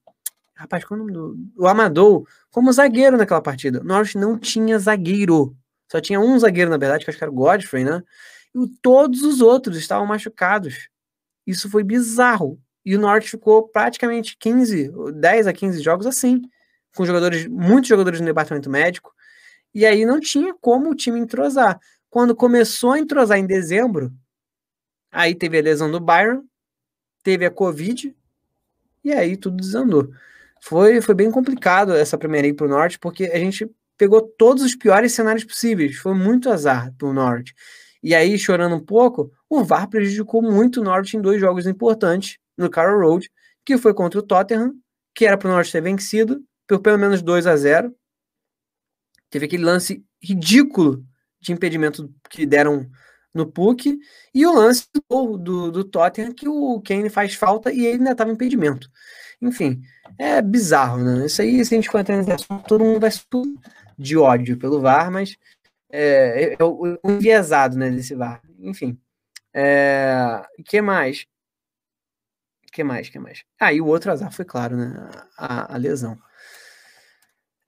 Rapaz, 0.54 0.84
qual 0.84 0.98
é 0.98 1.02
o 1.02 1.06
nome 1.06 1.12
do. 1.12 1.36
O 1.56 1.66
Amadou 1.66 2.26
como 2.50 2.72
zagueiro 2.72 3.16
naquela 3.16 3.40
partida. 3.40 3.80
O 3.80 3.84
Norte 3.84 4.18
não 4.18 4.38
tinha 4.38 4.78
zagueiro. 4.78 5.56
Só 5.90 6.00
tinha 6.00 6.20
um 6.20 6.38
zagueiro, 6.38 6.70
na 6.70 6.76
verdade, 6.76 7.04
que 7.04 7.10
acho 7.10 7.18
que 7.18 7.24
era 7.24 7.30
o 7.30 7.34
Godfrey, 7.34 7.84
né? 7.84 8.02
E 8.54 8.68
todos 8.82 9.22
os 9.22 9.40
outros 9.40 9.76
estavam 9.76 10.06
machucados. 10.06 10.88
Isso 11.46 11.70
foi 11.70 11.82
bizarro. 11.82 12.60
E 12.84 12.96
o 12.96 13.00
Norte 13.00 13.30
ficou 13.30 13.68
praticamente 13.68 14.36
15, 14.38 14.90
10 15.14 15.46
a 15.46 15.52
15 15.52 15.82
jogos 15.82 16.06
assim, 16.06 16.42
com 16.96 17.04
jogadores, 17.06 17.46
muitos 17.46 17.88
jogadores 17.88 18.20
no 18.20 18.26
departamento 18.26 18.68
médico, 18.68 19.12
e 19.74 19.86
aí 19.86 20.04
não 20.04 20.20
tinha 20.20 20.54
como 20.60 20.90
o 20.90 20.94
time 20.94 21.18
entrosar. 21.18 21.80
Quando 22.10 22.34
começou 22.34 22.92
a 22.92 22.98
entrosar 22.98 23.38
em 23.38 23.46
dezembro, 23.46 24.12
aí 25.10 25.34
teve 25.34 25.58
a 25.58 25.62
lesão 25.62 25.90
do 25.90 26.00
Byron, 26.00 26.44
teve 27.22 27.44
a 27.46 27.50
Covid, 27.50 28.14
e 29.04 29.12
aí 29.12 29.36
tudo 29.36 29.56
desandou. 29.56 30.10
Foi, 30.62 31.00
foi 31.00 31.14
bem 31.14 31.30
complicado 31.30 31.92
essa 31.92 32.16
primeira 32.18 32.46
aí 32.46 32.52
pro 32.54 32.68
Norte, 32.68 32.98
porque 32.98 33.24
a 33.24 33.38
gente 33.38 33.68
pegou 33.98 34.20
todos 34.22 34.62
os 34.62 34.76
piores 34.76 35.12
cenários 35.12 35.44
possíveis. 35.44 35.96
Foi 35.96 36.14
muito 36.14 36.50
azar 36.50 36.92
pro 36.96 37.12
Norte. 37.12 37.54
E 38.02 38.14
aí, 38.14 38.38
chorando 38.38 38.74
um 38.74 38.84
pouco, 38.84 39.30
o 39.48 39.62
VAR 39.62 39.88
prejudicou 39.88 40.42
muito 40.42 40.80
o 40.80 40.84
Norte 40.84 41.16
em 41.16 41.20
dois 41.20 41.40
jogos 41.40 41.66
importantes 41.66 42.38
no 42.56 42.68
Carroll 42.68 43.00
Road, 43.00 43.30
que 43.64 43.78
foi 43.78 43.94
contra 43.94 44.18
o 44.18 44.22
Tottenham, 44.22 44.74
que 45.14 45.24
era 45.24 45.36
para 45.36 45.48
o 45.48 45.52
Norte 45.52 45.70
ter 45.70 45.80
vencido 45.80 46.42
por 46.66 46.80
pelo 46.80 46.98
menos 46.98 47.22
2 47.22 47.46
a 47.46 47.56
0 47.56 47.94
Teve 49.32 49.46
aquele 49.46 49.64
lance 49.64 50.04
ridículo 50.22 51.02
de 51.40 51.52
impedimento 51.52 52.14
que 52.28 52.44
deram 52.44 52.86
no 53.34 53.50
PUC, 53.50 53.98
e 54.34 54.44
o 54.44 54.52
lance 54.52 54.86
do, 55.08 55.38
do, 55.38 55.72
do 55.72 55.84
Tottenham 55.84 56.34
que 56.34 56.46
o 56.46 56.82
Kane 56.82 57.08
faz 57.08 57.34
falta 57.34 57.72
e 57.72 57.86
ele 57.86 57.96
ainda 57.98 58.12
estava 58.12 58.30
impedimento. 58.30 58.90
Enfim, 59.40 59.80
é 60.18 60.42
bizarro, 60.42 60.98
né? 61.02 61.24
Isso 61.24 61.40
aí, 61.40 61.64
se 61.64 61.74
a 61.74 61.78
gente 61.78 61.88
for 61.88 61.98
entrar 61.98 62.18
nesse 62.18 62.30
assunto, 62.30 62.62
todo 62.68 62.84
mundo 62.84 63.00
vai 63.00 63.10
de 63.98 64.18
ódio 64.18 64.58
pelo 64.58 64.80
VAR, 64.80 65.10
mas 65.10 65.34
é, 65.90 66.44
é, 66.44 66.56
é 66.58 66.64
o 66.64 66.98
enviesado 67.02 67.78
né, 67.78 67.90
desse 67.90 68.14
VAR. 68.14 68.42
Enfim. 68.60 69.00
É, 69.54 70.42
que 70.66 70.82
mais? 70.82 71.26
que 72.70 72.84
mais? 72.84 73.08
que 73.08 73.18
mais? 73.18 73.44
Ah, 73.58 73.72
e 73.72 73.80
o 73.80 73.86
outro 73.86 74.12
azar 74.12 74.30
foi 74.30 74.44
claro, 74.44 74.76
né? 74.76 74.94
A, 75.38 75.74
a 75.74 75.76
lesão. 75.78 76.18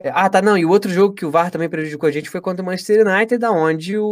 É, 0.04 0.10
ah, 0.12 0.28
tá, 0.28 0.42
não. 0.42 0.58
E 0.58 0.66
o 0.66 0.68
outro 0.68 0.92
jogo 0.92 1.14
que 1.14 1.24
o 1.24 1.30
VAR 1.30 1.50
também 1.50 1.66
prejudicou 1.66 2.06
a 2.06 2.12
gente 2.12 2.28
foi 2.28 2.38
contra 2.38 2.62
o 2.62 2.66
Manchester 2.66 3.06
United, 3.06 3.38
da 3.38 3.50
onde 3.50 3.96
o, 3.96 4.04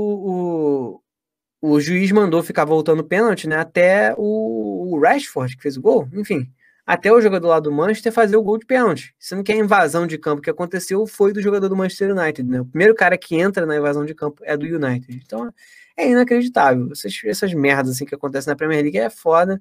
o, 1.61 1.75
o 1.75 1.81
juiz 1.81 2.11
mandou 2.11 2.43
ficar 2.43 2.65
voltando 2.65 3.05
pênalti, 3.05 3.47
né? 3.47 3.57
Até 3.57 4.15
o, 4.17 4.95
o 4.95 4.99
Rashford, 4.99 5.55
que 5.55 5.63
fez 5.63 5.77
o 5.77 5.83
gol. 5.83 6.09
Enfim, 6.15 6.51
até 6.87 7.13
o 7.13 7.21
jogador 7.21 7.49
lá 7.49 7.61
do 7.61 7.71
Manchester 7.71 8.11
fazer 8.11 8.39
o 8.39 8.43
gol 8.43 8.57
de 8.57 8.65
pênalti. 8.65 9.15
Sendo 9.19 9.45
que 9.45 9.53
a 9.53 9.55
invasão 9.55 10.07
de 10.07 10.17
campo 10.17 10.41
que 10.41 10.49
aconteceu 10.49 11.07
foi 11.07 11.31
do 11.31 11.43
jogador 11.43 11.69
do 11.69 11.77
Manchester 11.77 12.17
United, 12.17 12.49
né? 12.49 12.63
O 12.63 12.65
primeiro 12.65 12.95
cara 12.95 13.19
que 13.19 13.37
entra 13.37 13.67
na 13.67 13.77
invasão 13.77 14.07
de 14.07 14.15
campo 14.15 14.43
é 14.47 14.57
do 14.57 14.65
United. 14.65 15.21
Então 15.23 15.53
é 15.95 16.09
inacreditável. 16.09 16.89
Essas, 16.91 17.21
essas 17.23 17.53
merdas 17.53 17.97
assim 17.97 18.07
que 18.07 18.15
acontecem 18.15 18.51
na 18.51 18.57
Premier 18.57 18.81
League 18.81 18.97
é 18.97 19.11
foda. 19.11 19.61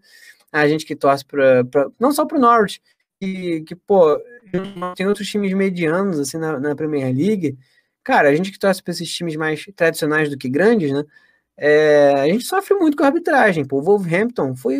A 0.49 0.65
gente 0.65 0.85
que 0.85 0.95
torce 0.95 1.25
pra, 1.25 1.65
pra 1.65 1.89
não 1.99 2.13
só 2.13 2.25
pro 2.25 2.39
Norwich, 2.39 2.81
que, 3.21 3.61
que, 3.61 3.75
pô, 3.75 4.19
tem 4.95 5.07
outros 5.07 5.29
times 5.29 5.53
medianos 5.53 6.19
assim 6.19 6.37
na, 6.37 6.59
na 6.59 6.75
Premier 6.75 7.15
League. 7.15 7.55
Cara, 8.03 8.29
a 8.29 8.35
gente 8.35 8.51
que 8.51 8.57
torce 8.57 8.81
para 8.81 8.91
esses 8.91 9.13
times 9.13 9.35
mais 9.35 9.63
tradicionais 9.75 10.29
do 10.29 10.37
que 10.37 10.49
grandes, 10.49 10.91
né? 10.91 11.03
É, 11.55 12.13
a 12.15 12.27
gente 12.27 12.43
sofre 12.45 12.73
muito 12.75 12.97
com 12.97 13.03
a 13.03 13.07
arbitragem. 13.07 13.63
Pô, 13.63 13.77
o 13.77 13.83
Wolverhampton 13.83 14.55
foi 14.55 14.79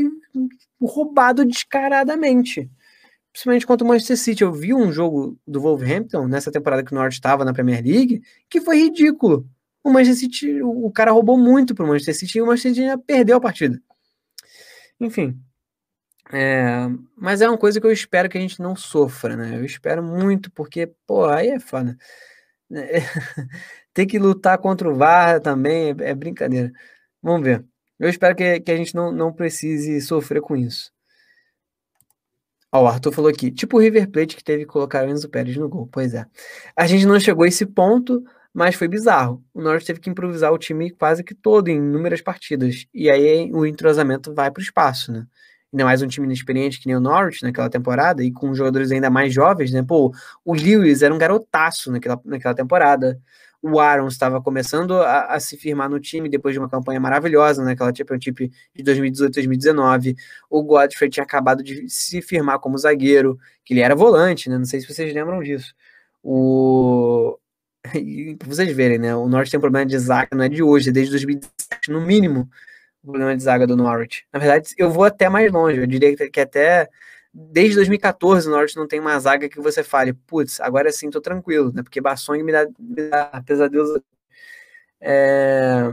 roubado 0.81 1.45
descaradamente. 1.45 2.68
Principalmente 3.31 3.68
contra 3.68 3.85
o 3.85 3.88
Manchester 3.88 4.18
City. 4.18 4.43
Eu 4.43 4.51
vi 4.51 4.73
um 4.73 4.91
jogo 4.91 5.38
do 5.47 5.61
Wolverhampton 5.61 6.27
nessa 6.27 6.51
temporada 6.51 6.84
que 6.84 6.91
o 6.91 6.95
Norte 6.95 7.13
estava 7.13 7.45
na 7.45 7.53
Premier 7.53 7.84
League 7.84 8.23
que 8.49 8.59
foi 8.59 8.77
ridículo. 8.77 9.47
O 9.84 9.91
Manchester 9.91 10.18
City, 10.18 10.61
o 10.63 10.89
cara 10.91 11.11
roubou 11.11 11.38
muito 11.38 11.76
pro 11.76 11.85
Manchester 11.85 12.15
City 12.15 12.39
e 12.39 12.41
o 12.41 12.47
Manchester 12.47 12.73
City 12.73 13.03
perdeu 13.05 13.38
a 13.38 13.41
partida. 13.41 13.80
Enfim. 14.99 15.39
É, 16.33 16.87
mas 17.15 17.41
é 17.41 17.47
uma 17.47 17.57
coisa 17.57 17.79
que 17.81 17.85
eu 17.85 17.91
espero 17.91 18.29
que 18.29 18.37
a 18.37 18.41
gente 18.41 18.59
não 18.61 18.75
sofra, 18.75 19.35
né? 19.35 19.57
Eu 19.57 19.65
espero 19.65 20.01
muito, 20.01 20.51
porque, 20.51 20.87
pô, 21.05 21.25
aí 21.25 21.49
é 21.49 21.59
foda. 21.59 21.97
Ter 23.93 24.05
que 24.05 24.17
lutar 24.17 24.57
contra 24.57 24.89
o 24.89 24.95
VAR 24.95 25.41
também 25.41 25.89
é, 25.89 26.11
é 26.11 26.15
brincadeira. 26.15 26.71
Vamos 27.21 27.43
ver. 27.43 27.65
Eu 27.99 28.09
espero 28.09 28.35
que, 28.35 28.59
que 28.61 28.71
a 28.71 28.77
gente 28.77 28.95
não, 28.95 29.11
não 29.11 29.33
precise 29.33 30.01
sofrer 30.01 30.41
com 30.41 30.55
isso. 30.55 30.91
Ó, 32.71 32.83
o 32.83 32.87
Arthur 32.87 33.11
falou 33.11 33.29
aqui, 33.29 33.51
tipo 33.51 33.77
o 33.77 33.79
River 33.81 34.09
Plate 34.09 34.35
que 34.35 34.43
teve 34.43 34.63
que 34.63 34.71
colocar 34.71 35.05
o 35.05 35.09
Enzo 35.09 35.29
Pérez 35.29 35.57
no 35.57 35.67
gol. 35.67 35.87
Pois 35.91 36.13
é. 36.13 36.25
A 36.75 36.87
gente 36.87 37.05
não 37.05 37.19
chegou 37.19 37.43
a 37.43 37.47
esse 37.47 37.65
ponto, 37.65 38.23
mas 38.53 38.75
foi 38.75 38.87
bizarro. 38.87 39.43
O 39.53 39.61
Norte 39.61 39.85
teve 39.85 39.99
que 39.99 40.09
improvisar 40.09 40.53
o 40.53 40.57
time 40.57 40.89
quase 40.91 41.23
que 41.23 41.35
todo 41.35 41.67
em 41.67 41.77
inúmeras 41.77 42.21
partidas. 42.21 42.85
E 42.93 43.09
aí 43.09 43.51
o 43.51 43.65
entrosamento 43.65 44.33
vai 44.33 44.49
para 44.49 44.61
o 44.61 44.63
espaço, 44.63 45.11
né? 45.11 45.27
Ainda 45.73 45.85
mais 45.85 46.02
um 46.02 46.07
time 46.07 46.26
inexperiente 46.27 46.80
que 46.80 46.88
nem 46.88 46.95
o 46.95 46.99
Norwich 46.99 47.43
naquela 47.43 47.69
temporada, 47.69 48.23
e 48.23 48.31
com 48.31 48.53
jogadores 48.53 48.91
ainda 48.91 49.10
mais 49.10 49.34
jovens, 49.34 49.72
né? 49.72 49.84
Pô, 49.84 50.14
o 50.43 50.53
Lewis 50.53 51.02
era 51.02 51.14
um 51.14 51.18
garotaço 51.18 51.91
naquela, 51.91 52.19
naquela 52.26 52.53
temporada 52.53 53.19
o 53.61 53.80
Aaron 53.80 54.07
estava 54.07 54.41
começando 54.41 54.95
a, 54.95 55.35
a, 55.35 55.39
se 55.39 55.56
firmar 55.56 55.89
no 55.89 55.99
time 55.99 56.27
depois 56.27 56.53
de 56.53 56.60
uma 56.60 56.69
campanha 56.69 56.99
maravilhosa 56.99 57.64
naquela 57.64 57.93
Championship 57.93 58.52
de 58.73 58.84
2018-2019. 58.84 60.15
O 60.49 60.64
Godfrey 60.64 61.10
tinha 61.10 61.23
acabado 61.23 61.64
de 61.64 61.88
se 61.88 62.22
firmar 62.22 62.60
como 62.60 62.77
zagueiro, 62.77 63.38
que 63.64 63.73
ele 63.73 63.81
era 63.81 63.95
volante, 63.95 64.49
né? 64.49 64.57
Não 64.57 64.65
sei 64.65 64.81
se 64.81 64.88
vocês 64.91 65.14
lembram 65.14 65.43
disso. 65.43 65.76
O 66.23 67.38
para 68.39 68.48
vocês 68.48 68.76
verem, 68.76 68.98
né? 68.98 69.15
O 69.15 69.27
Norte 69.27 69.52
tem 69.52 69.57
um 69.57 69.61
problema 69.61 69.85
de 69.85 69.98
zaga, 69.99 70.35
não 70.35 70.43
é 70.43 70.49
de 70.49 70.64
hoje, 70.64 70.89
é 70.89 70.91
desde 70.91 71.11
2017, 71.11 71.91
no 71.91 72.02
mínimo, 72.02 72.49
o 73.03 73.07
problema 73.07 73.35
de 73.35 73.43
zaga 73.43 73.65
do 73.67 73.75
Norwich. 73.75 74.25
Na 74.31 74.39
verdade, 74.39 74.73
eu 74.77 74.89
vou 74.91 75.03
até 75.03 75.29
mais 75.29 75.51
longe, 75.51 75.79
eu 75.79 75.87
diria 75.87 76.15
que 76.15 76.39
até 76.39 76.89
desde 77.33 77.75
2014 77.75 78.47
o 78.47 78.51
Norte 78.51 78.75
não 78.75 78.87
tem 78.87 78.99
uma 78.99 79.17
zaga 79.19 79.49
que 79.49 79.59
você 79.59 79.83
fale, 79.83 80.13
putz, 80.13 80.59
agora 80.59 80.91
sim 80.91 81.09
tô 81.09 81.21
tranquilo, 81.21 81.71
né? 81.73 81.81
Porque 81.83 82.01
Bassong 82.01 82.43
me 82.43 82.51
dá, 82.51 82.67
me 82.79 83.09
dá 83.09 83.41
pesadelos. 83.45 83.99
É... 84.99 85.91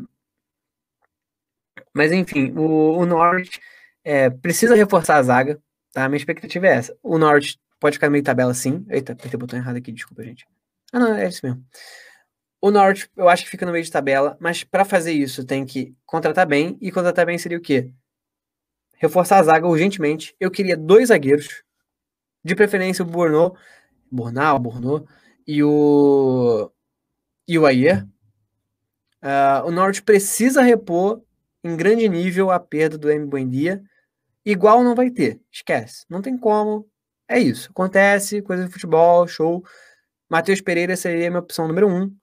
Mas 1.95 2.13
enfim, 2.13 2.53
o, 2.57 2.99
o 2.99 3.07
Norte 3.07 3.61
é, 4.05 4.31
precisa 4.31 4.75
reforçar 4.75 5.17
a 5.17 5.23
zaga, 5.23 5.61
tá? 5.93 6.09
Minha 6.09 6.19
expectativa 6.19 6.67
é 6.67 6.71
essa. 6.71 6.97
O 7.03 7.19
Norte 7.19 7.59
pode 7.81 7.97
ficar 7.97 8.11
meio 8.11 8.25
tabela 8.25 8.55
sim. 8.55 8.85
Eita, 8.91 9.13
apertei 9.13 9.37
o 9.37 9.41
botão 9.41 9.59
errado 9.59 9.77
aqui, 9.77 9.93
desculpa, 9.93 10.23
gente. 10.25 10.47
Ah, 10.93 10.99
não, 10.99 11.15
é 11.15 11.29
isso 11.29 11.45
mesmo. 11.45 11.65
O 12.61 12.71
Norte, 12.71 13.09
eu 13.17 13.29
acho 13.29 13.45
que 13.45 13.51
fica 13.51 13.65
no 13.65 13.73
meio 13.73 13.85
de 13.85 13.91
tabela, 13.91 14.37
mas 14.41 14.65
para 14.65 14.85
fazer 14.85 15.13
isso 15.13 15.45
tem 15.45 15.65
que 15.65 15.95
contratar 16.05 16.47
bem, 16.47 16.77
e 16.81 16.91
contratar 16.91 17.27
bem 17.27 17.39
seria 17.39 17.59
o 17.59 17.61
quê? 17.61 17.93
reforçar 18.99 19.39
a 19.39 19.43
zaga 19.43 19.67
urgentemente. 19.67 20.37
Eu 20.39 20.51
queria 20.51 20.77
dois 20.77 21.09
zagueiros, 21.09 21.63
de 22.45 22.55
preferência 22.55 23.03
o 23.03 23.07
Bornô, 23.07 23.57
Bornal, 24.11 24.59
Bornô 24.59 25.07
e 25.47 25.63
o 25.63 26.71
e 27.47 27.59
o 27.59 27.65
Ayer. 27.65 28.07
Uh, 29.23 29.67
o 29.67 29.71
Norte 29.71 30.03
precisa 30.03 30.63
repor 30.63 31.23
em 31.65 31.77
grande 31.77 32.09
nível 32.09 32.51
a 32.51 32.61
perda 32.61 32.99
do 32.99 33.11
M. 33.11 33.27
Buendia. 33.27 33.83
Igual 34.45 34.83
não 34.83 34.95
vai 34.95 35.11
ter, 35.11 35.41
esquece, 35.51 36.05
não 36.09 36.23
tem 36.23 36.37
como. 36.37 36.89
É 37.29 37.39
isso, 37.39 37.71
acontece, 37.71 38.43
coisa 38.43 38.65
de 38.67 38.73
futebol, 38.73 39.27
show. 39.27 39.65
Matheus 40.29 40.61
Pereira 40.61 40.97
seria 40.97 41.31
minha 41.31 41.41
opção 41.41 41.69
número 41.69 41.89
um. 41.89 42.15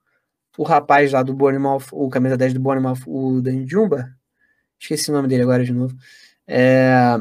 O 0.57 0.63
rapaz 0.63 1.11
lá 1.11 1.21
do 1.21 1.33
Bournemouth, 1.33 1.85
o 1.91 2.09
camisa 2.09 2.37
10 2.37 2.53
do 2.53 2.59
Bournemouth, 2.59 2.99
o 3.07 3.41
Dani 3.41 3.67
Jumba, 3.67 4.09
esqueci 4.79 5.09
o 5.09 5.13
nome 5.13 5.27
dele 5.27 5.43
agora 5.43 5.63
de 5.63 5.73
novo. 5.73 5.95
É, 6.47 7.17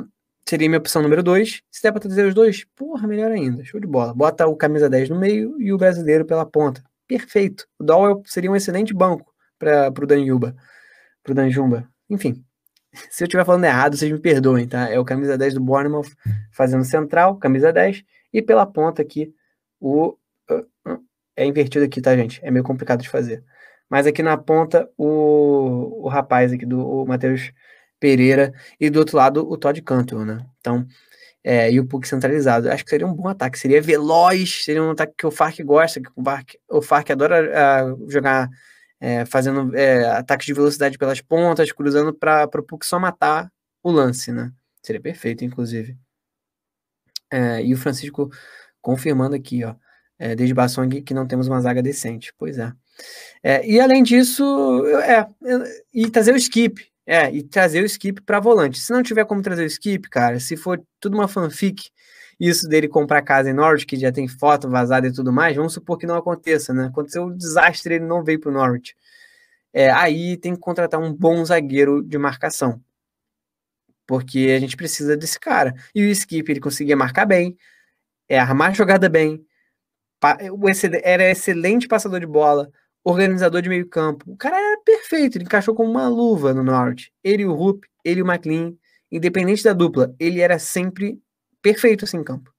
seria 0.48 0.68
minha 0.68 0.78
opção 0.78 1.02
número 1.02 1.22
2. 1.22 1.62
Se 1.70 1.82
der 1.82 1.92
para 1.92 2.00
trazer 2.00 2.26
os 2.26 2.34
dois, 2.34 2.64
porra, 2.76 3.06
melhor 3.06 3.30
ainda. 3.30 3.64
Show 3.64 3.80
de 3.80 3.86
bola. 3.86 4.14
Bota 4.14 4.46
o 4.46 4.56
camisa 4.56 4.88
10 4.88 5.08
no 5.10 5.18
meio 5.18 5.60
e 5.60 5.72
o 5.72 5.78
brasileiro 5.78 6.24
pela 6.24 6.46
ponta. 6.46 6.82
Perfeito. 7.06 7.66
O 7.78 7.84
Dowell 7.84 8.22
seria 8.26 8.50
um 8.50 8.56
excelente 8.56 8.94
banco 8.94 9.32
para 9.58 9.88
o 9.88 10.06
Danjuba. 10.06 10.54
Pro 11.22 11.34
Danjumba. 11.34 11.88
Enfim. 12.08 12.44
Se 13.10 13.24
eu 13.24 13.26
estiver 13.26 13.44
falando 13.44 13.64
errado, 13.64 13.96
vocês 13.96 14.10
me 14.10 14.18
perdoem, 14.18 14.68
tá? 14.68 14.88
É 14.88 14.98
o 14.98 15.04
camisa 15.04 15.36
10 15.36 15.54
do 15.54 15.60
Bournemouth 15.60 16.08
fazendo 16.52 16.84
central, 16.84 17.36
camisa 17.36 17.72
10, 17.72 18.04
e 18.32 18.42
pela 18.42 18.66
ponta 18.66 19.02
aqui 19.02 19.34
o. 19.80 20.16
É 21.36 21.44
invertido 21.44 21.84
aqui, 21.84 22.00
tá, 22.00 22.16
gente? 22.16 22.40
É 22.44 22.50
meio 22.50 22.64
complicado 22.64 23.02
de 23.02 23.08
fazer. 23.08 23.44
Mas 23.88 24.06
aqui 24.06 24.22
na 24.22 24.36
ponta, 24.36 24.88
o, 24.96 26.04
o 26.04 26.08
rapaz 26.08 26.52
aqui 26.52 26.66
do 26.66 27.04
Matheus 27.06 27.52
Pereira 28.00 28.52
e 28.80 28.90
do 28.90 28.98
outro 28.98 29.16
lado 29.16 29.48
o 29.48 29.56
Todd 29.56 29.80
Cantwell, 29.82 30.24
né? 30.24 30.46
Então, 30.60 30.86
é, 31.44 31.70
e 31.70 31.78
o 31.78 31.86
Puck 31.86 32.08
centralizado. 32.08 32.70
Acho 32.70 32.84
que 32.84 32.90
seria 32.90 33.06
um 33.06 33.12
bom 33.12 33.28
ataque, 33.28 33.58
seria 33.58 33.82
veloz, 33.82 34.64
seria 34.64 34.82
um 34.82 34.90
ataque 34.90 35.14
que 35.18 35.26
o 35.26 35.30
Fark 35.30 35.60
gosta, 35.62 36.00
que 36.00 36.08
o 36.16 36.22
Fark, 36.24 36.54
o 36.70 37.12
adora 37.12 37.86
uh, 37.86 38.10
jogar 38.10 38.48
é, 38.98 39.26
fazendo 39.26 39.76
é, 39.76 40.06
ataques 40.06 40.46
de 40.46 40.54
velocidade 40.54 40.96
pelas 40.96 41.20
pontas, 41.20 41.70
cruzando 41.70 42.14
para 42.14 42.48
o 42.58 42.62
Puck 42.62 42.86
só 42.86 42.98
matar 42.98 43.50
o 43.82 43.90
lance, 43.90 44.32
né? 44.32 44.50
Seria 44.82 45.00
perfeito, 45.00 45.44
inclusive. 45.44 45.96
É, 47.30 47.62
e 47.62 47.74
o 47.74 47.76
Francisco 47.76 48.30
confirmando 48.80 49.34
aqui, 49.34 49.64
ó, 49.64 49.74
é, 50.24 50.34
desde 50.34 50.54
Bassong 50.54 51.02
que 51.02 51.12
não 51.12 51.26
temos 51.26 51.46
uma 51.48 51.60
zaga 51.60 51.82
decente. 51.82 52.32
Pois 52.38 52.56
é. 52.58 52.72
é 53.42 53.66
e 53.66 53.78
além 53.78 54.02
disso, 54.02 54.42
é, 55.02 55.26
e 55.92 56.08
trazer 56.08 56.32
o 56.32 56.36
skip. 56.36 56.90
É, 57.06 57.30
e 57.30 57.42
trazer 57.42 57.82
o 57.82 57.84
skip 57.84 58.22
para 58.22 58.40
volante. 58.40 58.78
Se 58.80 58.90
não 58.90 59.02
tiver 59.02 59.26
como 59.26 59.42
trazer 59.42 59.64
o 59.64 59.66
skip, 59.66 60.08
cara, 60.08 60.40
se 60.40 60.56
for 60.56 60.82
tudo 60.98 61.14
uma 61.18 61.28
fanfic, 61.28 61.90
isso 62.40 62.66
dele 62.66 62.88
comprar 62.88 63.20
casa 63.20 63.50
em 63.50 63.52
Norwich, 63.52 63.84
que 63.84 63.96
já 63.98 64.10
tem 64.10 64.26
foto 64.26 64.70
vazada 64.70 65.06
e 65.06 65.12
tudo 65.12 65.30
mais, 65.30 65.54
vamos 65.54 65.74
supor 65.74 65.98
que 65.98 66.06
não 66.06 66.16
aconteça, 66.16 66.72
né? 66.72 66.86
Aconteceu 66.86 67.24
um 67.24 67.36
desastre, 67.36 67.96
ele 67.96 68.06
não 68.06 68.24
veio 68.24 68.40
pro 68.40 68.50
Norwich. 68.50 68.96
É, 69.74 69.90
aí 69.90 70.38
tem 70.38 70.54
que 70.54 70.60
contratar 70.60 70.98
um 71.00 71.12
bom 71.12 71.44
zagueiro 71.44 72.02
de 72.02 72.16
marcação. 72.18 72.80
porque 74.06 74.54
a 74.56 74.60
gente 74.60 74.76
precisa 74.76 75.16
desse 75.16 75.38
cara. 75.40 75.74
E 75.94 76.02
o 76.04 76.10
Skip, 76.10 76.50
ele 76.50 76.60
conseguia 76.60 76.96
marcar 76.96 77.26
bem, 77.26 77.56
é, 78.28 78.38
armar 78.38 78.70
a 78.70 78.74
jogada 78.74 79.08
bem, 79.08 79.44
era 81.02 81.30
excelente 81.30 81.88
passador 81.88 82.20
de 82.20 82.26
bola, 82.26 82.70
organizador 83.02 83.60
de 83.60 83.68
meio 83.68 83.88
campo. 83.88 84.24
O 84.30 84.36
cara 84.36 84.56
era 84.56 84.80
perfeito, 84.82 85.36
ele 85.36 85.44
encaixou 85.44 85.74
como 85.74 85.90
uma 85.90 86.08
luva 86.08 86.54
no 86.54 86.62
Norte. 86.62 87.12
Ele 87.22 87.42
e 87.42 87.46
o 87.46 87.52
Rupp, 87.52 87.86
ele 88.04 88.20
e 88.20 88.22
o 88.22 88.26
McLean, 88.26 88.74
independente 89.12 89.62
da 89.62 89.72
dupla, 89.72 90.14
ele 90.18 90.40
era 90.40 90.58
sempre 90.58 91.20
perfeito 91.60 92.04
assim 92.04 92.18
em 92.18 92.24
campo. 92.24 92.52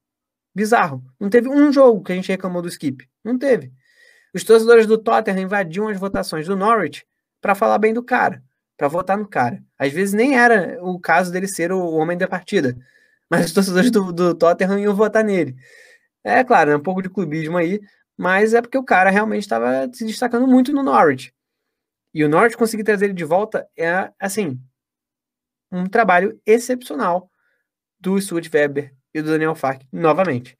Bizarro. 0.53 1.03
Não 1.19 1.29
teve 1.29 1.49
um 1.49 1.71
jogo 1.73 2.03
que 2.03 2.13
a 2.13 2.15
gente 2.15 2.29
reclamou 2.29 2.61
do 2.61 2.69
Skip. 2.69 3.07
Não 3.23 3.37
teve. 3.37 3.73
Os 4.33 4.43
torcedores 4.43 4.85
do 4.85 4.97
Tottenham 4.97 5.41
invadiam 5.41 5.87
as 5.87 5.99
votações 5.99 6.47
do 6.47 6.55
Norwich 6.55 7.05
para 7.41 7.55
falar 7.55 7.77
bem 7.77 7.93
do 7.93 8.03
cara, 8.03 8.43
para 8.77 8.87
votar 8.87 9.17
no 9.17 9.27
cara. 9.27 9.63
Às 9.77 9.91
vezes 9.91 10.13
nem 10.13 10.37
era 10.37 10.77
o 10.81 10.99
caso 10.99 11.31
dele 11.31 11.47
ser 11.47 11.71
o 11.71 11.91
homem 11.91 12.17
da 12.17 12.27
partida, 12.27 12.77
mas 13.29 13.45
os 13.45 13.53
torcedores 13.53 13.91
do, 13.91 14.11
do 14.11 14.35
Tottenham 14.35 14.79
iam 14.79 14.95
votar 14.95 15.23
nele. 15.23 15.55
É 16.25 16.43
claro, 16.43 16.71
é 16.71 16.75
um 16.75 16.81
pouco 16.81 17.03
de 17.03 17.09
clubismo 17.09 17.55
aí, 17.55 17.79
mas 18.17 18.55
é 18.55 18.61
porque 18.61 18.77
o 18.77 18.83
cara 18.83 19.11
realmente 19.11 19.43
estava 19.43 19.87
se 19.93 20.03
destacando 20.03 20.47
muito 20.47 20.73
no 20.73 20.81
Norwich. 20.81 21.31
E 22.11 22.23
o 22.23 22.29
Norwich 22.29 22.57
conseguir 22.57 22.83
trazer 22.83 23.05
ele 23.05 23.13
de 23.13 23.23
volta 23.23 23.67
é, 23.77 24.11
assim, 24.19 24.59
um 25.71 25.85
trabalho 25.85 26.41
excepcional 26.43 27.29
do 27.99 28.19
Stuart 28.19 28.49
Weber 28.51 28.91
e 29.13 29.21
do 29.21 29.29
Daniel 29.29 29.53
Fark 29.53 29.83
novamente. 29.91 30.57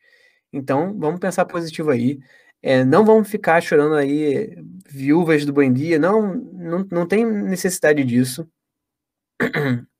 Então, 0.54 0.96
vamos 1.00 1.20
pensar 1.20 1.46
positivo 1.46 1.90
aí. 1.90 2.20
É, 2.62 2.84
não 2.86 3.04
vamos 3.04 3.28
ficar 3.28 3.60
chorando 3.62 3.96
aí 3.96 4.56
viúvas 4.88 5.46
do 5.46 5.54
Buendia, 5.54 5.98
não, 5.98 6.36
não, 6.36 6.88
não 6.92 7.08
tem 7.08 7.26
necessidade 7.26 8.04
disso. 8.04 8.48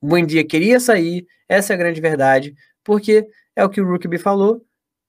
O 0.02 0.08
Buendia 0.10 0.46
queria 0.46 0.80
sair, 0.80 1.26
essa 1.50 1.74
é 1.74 1.76
a 1.76 1.78
grande 1.78 2.00
verdade, 2.02 2.56
porque 2.84 3.28
é 3.56 3.66
o 3.66 3.70
que 3.70 3.82
o 3.82 3.88
Rookie 3.88 4.18
falou. 4.20 4.64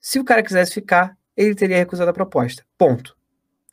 Se 0.06 0.20
o 0.20 0.24
cara 0.24 0.40
quisesse 0.40 0.72
ficar, 0.72 1.18
ele 1.36 1.52
teria 1.52 1.78
recusado 1.78 2.08
a 2.08 2.14
proposta. 2.14 2.64
Ponto. 2.78 3.16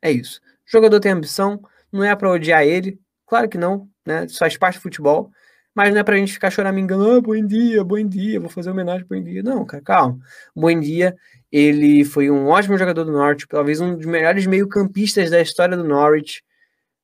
É 0.02 0.12
isso. 0.12 0.42
O 0.68 0.72
jogador 0.72 1.00
tem 1.00 1.12
ambição, 1.12 1.62
não 1.92 2.04
é 2.04 2.16
para 2.16 2.32
odiar 2.32 2.64
ele, 2.64 3.00
claro 3.28 3.48
que 3.48 3.56
não, 3.56 3.88
né? 4.04 4.26
Faz 4.40 4.58
parte 4.58 4.80
do 4.80 4.82
futebol, 4.82 5.30
mas 5.76 5.94
não 5.94 6.00
é 6.00 6.04
pra 6.04 6.18
gente 6.18 6.34
ficar 6.34 6.50
choramingando, 6.50 7.08
ah, 7.08 7.22
bom 7.22 7.40
dia, 7.46 7.84
bom 7.84 8.04
dia, 8.04 8.40
vou 8.40 8.50
fazer 8.50 8.72
homenagem 8.72 9.06
bom 9.08 9.22
dia. 9.22 9.44
Não, 9.44 9.64
cara, 9.64 9.84
calma. 9.84 10.18
Bom 10.56 10.80
dia, 10.80 11.16
ele 11.52 12.04
foi 12.04 12.32
um 12.32 12.48
ótimo 12.48 12.80
jogador 12.80 13.04
do 13.04 13.12
Norwich, 13.12 13.46
talvez 13.48 13.80
um 13.80 13.96
dos 13.96 14.08
melhores 14.08 14.48
meio-campistas 14.48 15.30
da 15.30 15.40
história 15.40 15.78
do 15.78 15.84
Norwich, 15.84 16.44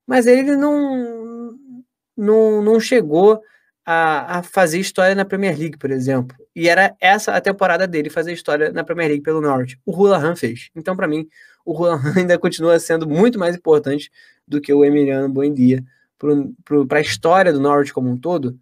mas 0.08 0.26
ele 0.26 0.56
não, 0.56 1.56
não, 2.18 2.64
não 2.64 2.80
chegou 2.80 3.40
a, 3.86 4.40
a, 4.40 4.44
fazer 4.44 4.80
história 4.80 5.14
na 5.14 5.24
Premier 5.24 5.56
League, 5.56 5.78
por 5.78 5.92
exemplo. 5.92 6.36
E 6.60 6.68
era 6.68 6.94
essa 7.00 7.32
a 7.32 7.40
temporada 7.40 7.88
dele, 7.88 8.10
fazer 8.10 8.34
história 8.34 8.70
na 8.70 8.84
Premier 8.84 9.08
League 9.08 9.24
pelo 9.24 9.40
Norwich. 9.40 9.80
O 9.86 9.96
Hulahan 9.96 10.36
fez. 10.36 10.70
Então, 10.76 10.94
para 10.94 11.08
mim, 11.08 11.26
o 11.64 11.72
Hulahan 11.72 12.16
ainda 12.20 12.38
continua 12.38 12.78
sendo 12.82 13.08
muito 13.08 13.40
mais 13.40 13.56
importante 13.56 14.12
do 14.46 14.60
que 14.60 14.74
o 14.74 14.84
Emiliano 14.84 15.34
Buendia 15.34 15.82
para 16.18 16.98
a 16.98 17.02
história 17.02 17.54
do 17.54 17.62
Norwich 17.62 17.94
como 17.94 18.10
um 18.10 18.18
todo, 18.18 18.60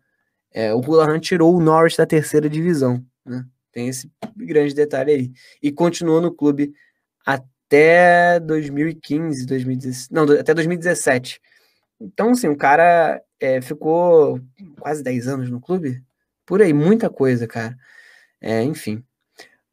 é, 0.54 0.72
o 0.76 0.78
Hulahan 0.80 1.20
tirou 1.20 1.56
o 1.56 1.60
Norwich 1.60 1.98
da 1.98 2.06
terceira 2.06 2.48
divisão. 2.48 3.04
Né? 3.26 3.44
Tem 3.72 3.88
esse 3.88 4.08
grande 4.36 4.76
detalhe 4.76 5.12
aí. 5.12 5.32
E 5.60 5.72
continuou 5.72 6.22
no 6.22 6.32
clube 6.32 6.76
até 7.26 8.40
2015, 8.42 9.44
2016, 9.44 10.10
não, 10.12 10.24
até 10.40 10.54
2017. 10.54 11.42
Então, 12.00 12.30
assim, 12.30 12.48
o 12.48 12.56
cara 12.56 13.20
é, 13.40 13.60
ficou 13.60 14.40
quase 14.80 15.02
10 15.02 15.28
anos 15.28 15.50
no 15.50 15.60
clube. 15.60 16.06
Por 16.48 16.62
aí, 16.62 16.72
muita 16.72 17.10
coisa, 17.10 17.46
cara. 17.46 17.76
É, 18.40 18.64
enfim. 18.64 19.04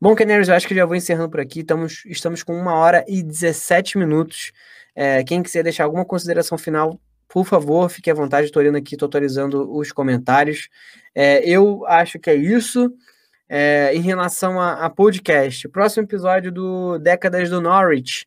Bom, 0.00 0.12
Canaries, 0.16 0.48
eu 0.48 0.56
acho 0.56 0.66
que 0.66 0.74
já 0.74 0.84
vou 0.84 0.96
encerrando 0.96 1.30
por 1.30 1.38
aqui. 1.38 1.60
Estamos, 1.60 2.02
estamos 2.04 2.42
com 2.42 2.52
uma 2.52 2.74
hora 2.74 3.04
e 3.06 3.22
17 3.22 3.96
minutos. 3.96 4.50
É, 4.92 5.22
quem 5.22 5.40
quiser 5.40 5.62
deixar 5.62 5.84
alguma 5.84 6.04
consideração 6.04 6.58
final, 6.58 7.00
por 7.28 7.46
favor, 7.46 7.88
fique 7.88 8.10
à 8.10 8.14
vontade, 8.14 8.46
estou 8.46 8.60
olhando 8.60 8.76
aqui, 8.76 8.96
estou 8.96 9.06
atualizando 9.06 9.72
os 9.72 9.92
comentários. 9.92 10.68
É, 11.14 11.48
eu 11.48 11.86
acho 11.86 12.18
que 12.18 12.28
é 12.28 12.34
isso. 12.34 12.92
É, 13.48 13.94
em 13.94 14.00
relação 14.00 14.60
a, 14.60 14.84
a, 14.84 14.90
podcast, 14.90 15.68
próximo 15.68 16.02
episódio 16.02 16.50
do 16.50 16.98
Décadas 16.98 17.48
do 17.50 17.60
Norwich. 17.60 18.26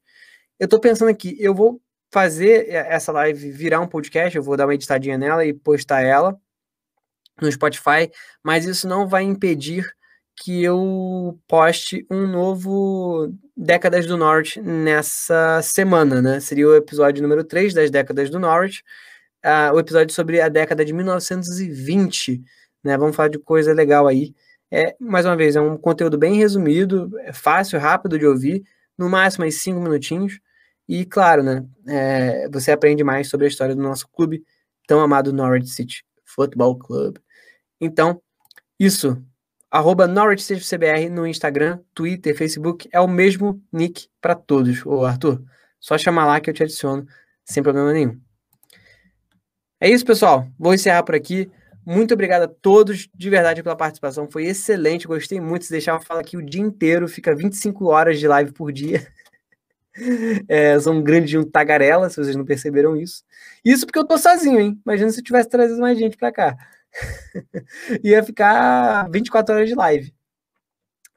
Eu 0.57 0.65
estou 0.65 0.79
pensando 0.79 1.09
aqui, 1.09 1.35
eu 1.37 1.53
vou 1.53 1.81
fazer 2.13 2.69
essa 2.69 3.11
live 3.11 3.51
virar 3.51 3.81
um 3.81 3.87
podcast, 3.87 4.37
eu 4.37 4.43
vou 4.43 4.55
dar 4.55 4.65
uma 4.67 4.75
editadinha 4.75 5.17
nela 5.17 5.45
e 5.45 5.53
postar 5.53 6.01
ela 6.01 6.39
no 7.41 7.51
Spotify, 7.51 8.09
mas 8.43 8.65
isso 8.65 8.87
não 8.87 9.07
vai 9.07 9.23
impedir 9.23 9.85
que 10.37 10.63
eu 10.63 11.39
poste 11.47 12.05
um 12.11 12.27
novo 12.27 13.33
Décadas 13.55 14.05
do 14.05 14.15
Norte 14.15 14.61
nessa 14.61 15.61
semana, 15.63 16.21
né? 16.21 16.39
Seria 16.39 16.67
o 16.67 16.75
episódio 16.75 17.23
número 17.23 17.43
3 17.43 17.73
das 17.73 17.89
Décadas 17.89 18.29
do 18.29 18.39
Norte, 18.39 18.83
uh, 19.43 19.73
o 19.73 19.79
episódio 19.79 20.13
sobre 20.13 20.39
a 20.39 20.47
década 20.47 20.85
de 20.85 20.93
1920, 20.93 22.43
né? 22.83 22.97
Vamos 22.97 23.15
falar 23.15 23.29
de 23.29 23.39
coisa 23.39 23.73
legal 23.73 24.07
aí. 24.07 24.35
É, 24.71 24.95
mais 24.99 25.25
uma 25.25 25.35
vez, 25.35 25.55
é 25.55 25.61
um 25.61 25.77
conteúdo 25.77 26.17
bem 26.17 26.35
resumido, 26.35 27.09
é 27.21 27.33
fácil, 27.33 27.79
rápido 27.79 28.19
de 28.19 28.25
ouvir, 28.27 28.63
no 28.97 29.09
máximo 29.09 29.43
aí 29.45 29.51
cinco 29.51 29.79
minutinhos. 29.79 30.39
E 30.87 31.05
claro, 31.05 31.43
né? 31.43 31.65
É, 31.87 32.49
você 32.49 32.71
aprende 32.71 33.03
mais 33.03 33.29
sobre 33.29 33.45
a 33.45 33.49
história 33.49 33.75
do 33.75 33.81
nosso 33.81 34.07
clube 34.09 34.43
tão 34.87 34.99
amado 35.01 35.33
Norwich 35.33 35.69
City 35.69 36.03
Football 36.25 36.77
Club. 36.77 37.17
Então, 37.79 38.21
isso 38.79 39.21
arroba 39.69 40.07
NorwichCBR 40.07 41.09
no 41.09 41.27
Instagram, 41.27 41.79
Twitter, 41.93 42.35
Facebook, 42.35 42.87
é 42.91 42.99
o 42.99 43.07
mesmo 43.07 43.61
nick 43.71 44.07
para 44.21 44.35
todos, 44.35 44.85
ô 44.85 45.05
Arthur. 45.05 45.41
Só 45.79 45.97
chamar 45.97 46.25
lá 46.25 46.39
que 46.39 46.49
eu 46.49 46.53
te 46.53 46.63
adiciono, 46.63 47.05
sem 47.45 47.61
problema 47.61 47.93
nenhum. 47.93 48.19
É 49.79 49.89
isso, 49.89 50.05
pessoal. 50.05 50.47
Vou 50.57 50.73
encerrar 50.73 51.03
por 51.03 51.13
aqui. 51.13 51.51
Muito 51.85 52.13
obrigado 52.13 52.43
a 52.43 52.47
todos 52.47 53.07
de 53.13 53.29
verdade 53.29 53.61
pela 53.61 53.75
participação. 53.75 54.27
Foi 54.29 54.45
excelente, 54.45 55.07
gostei 55.07 55.39
muito. 55.39 55.65
Se 55.65 55.71
deixar 55.71 55.99
falar 56.01 56.21
aqui 56.21 56.35
o 56.35 56.45
dia 56.45 56.61
inteiro, 56.61 57.07
fica 57.07 57.35
25 57.35 57.85
horas 57.85 58.19
de 58.19 58.27
live 58.27 58.51
por 58.51 58.71
dia. 58.71 59.07
É, 60.47 60.79
sou 60.79 60.93
um 60.93 61.01
grande 61.01 61.25
de 61.25 61.39
um 61.39 61.43
tagarela, 61.43 62.07
se 62.07 62.17
vocês 62.17 62.35
não 62.35 62.45
perceberam 62.45 62.95
isso. 62.95 63.23
Isso 63.65 63.83
porque 63.83 63.97
eu 63.97 64.05
tô 64.05 64.15
sozinho, 64.15 64.59
hein? 64.59 64.79
Imagina 64.85 65.09
se 65.09 65.19
eu 65.19 65.23
tivesse 65.23 65.49
trazido 65.49 65.79
mais 65.81 65.97
gente 65.97 66.15
para 66.15 66.31
cá. 66.31 66.55
ia 68.03 68.23
ficar 68.23 69.09
24 69.09 69.55
horas 69.55 69.69
de 69.69 69.75
live. 69.75 70.13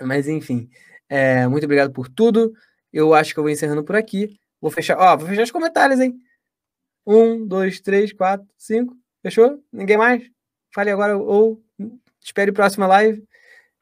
Mas 0.00 0.28
enfim, 0.28 0.68
é, 1.08 1.46
muito 1.46 1.64
obrigado 1.64 1.92
por 1.92 2.08
tudo. 2.08 2.52
Eu 2.92 3.14
acho 3.14 3.32
que 3.32 3.38
eu 3.38 3.44
vou 3.44 3.50
encerrando 3.50 3.84
por 3.84 3.96
aqui. 3.96 4.38
Vou 4.60 4.70
fechar, 4.70 4.98
ó, 4.98 5.16
vou 5.16 5.28
fechar 5.28 5.42
os 5.42 5.50
comentários, 5.50 6.00
hein? 6.00 6.14
Um, 7.06 7.46
dois, 7.46 7.80
três, 7.80 8.12
quatro, 8.12 8.46
cinco. 8.56 8.94
Fechou? 9.22 9.62
Ninguém 9.72 9.96
mais? 9.96 10.22
Fale 10.74 10.90
agora 10.90 11.16
ou 11.16 11.62
espere 12.22 12.50
a 12.50 12.54
próxima 12.54 12.86
live. 12.86 13.22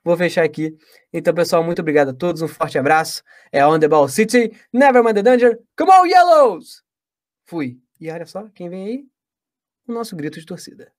Vou 0.04 0.16
fechar 0.16 0.44
aqui. 0.44 0.74
Então, 1.12 1.34
pessoal, 1.34 1.62
muito 1.62 1.80
obrigado 1.80 2.10
a 2.10 2.14
todos. 2.14 2.40
Um 2.40 2.48
forte 2.48 2.78
abraço. 2.78 3.22
É 3.52 3.66
On 3.66 3.78
The 3.78 3.88
Ball 3.88 4.08
City. 4.08 4.52
Never 4.72 5.02
mind 5.02 5.16
the 5.16 5.22
danger. 5.22 5.58
Come 5.76 5.90
on, 5.90 6.06
Yellows! 6.06 6.82
Fui. 7.44 7.78
E 8.00 8.10
olha 8.10 8.26
só, 8.26 8.48
quem 8.54 8.70
vem 8.70 8.84
aí? 8.86 9.04
O 9.86 9.92
nosso 9.92 10.16
grito 10.16 10.38
de 10.38 10.46
torcida. 10.46 10.92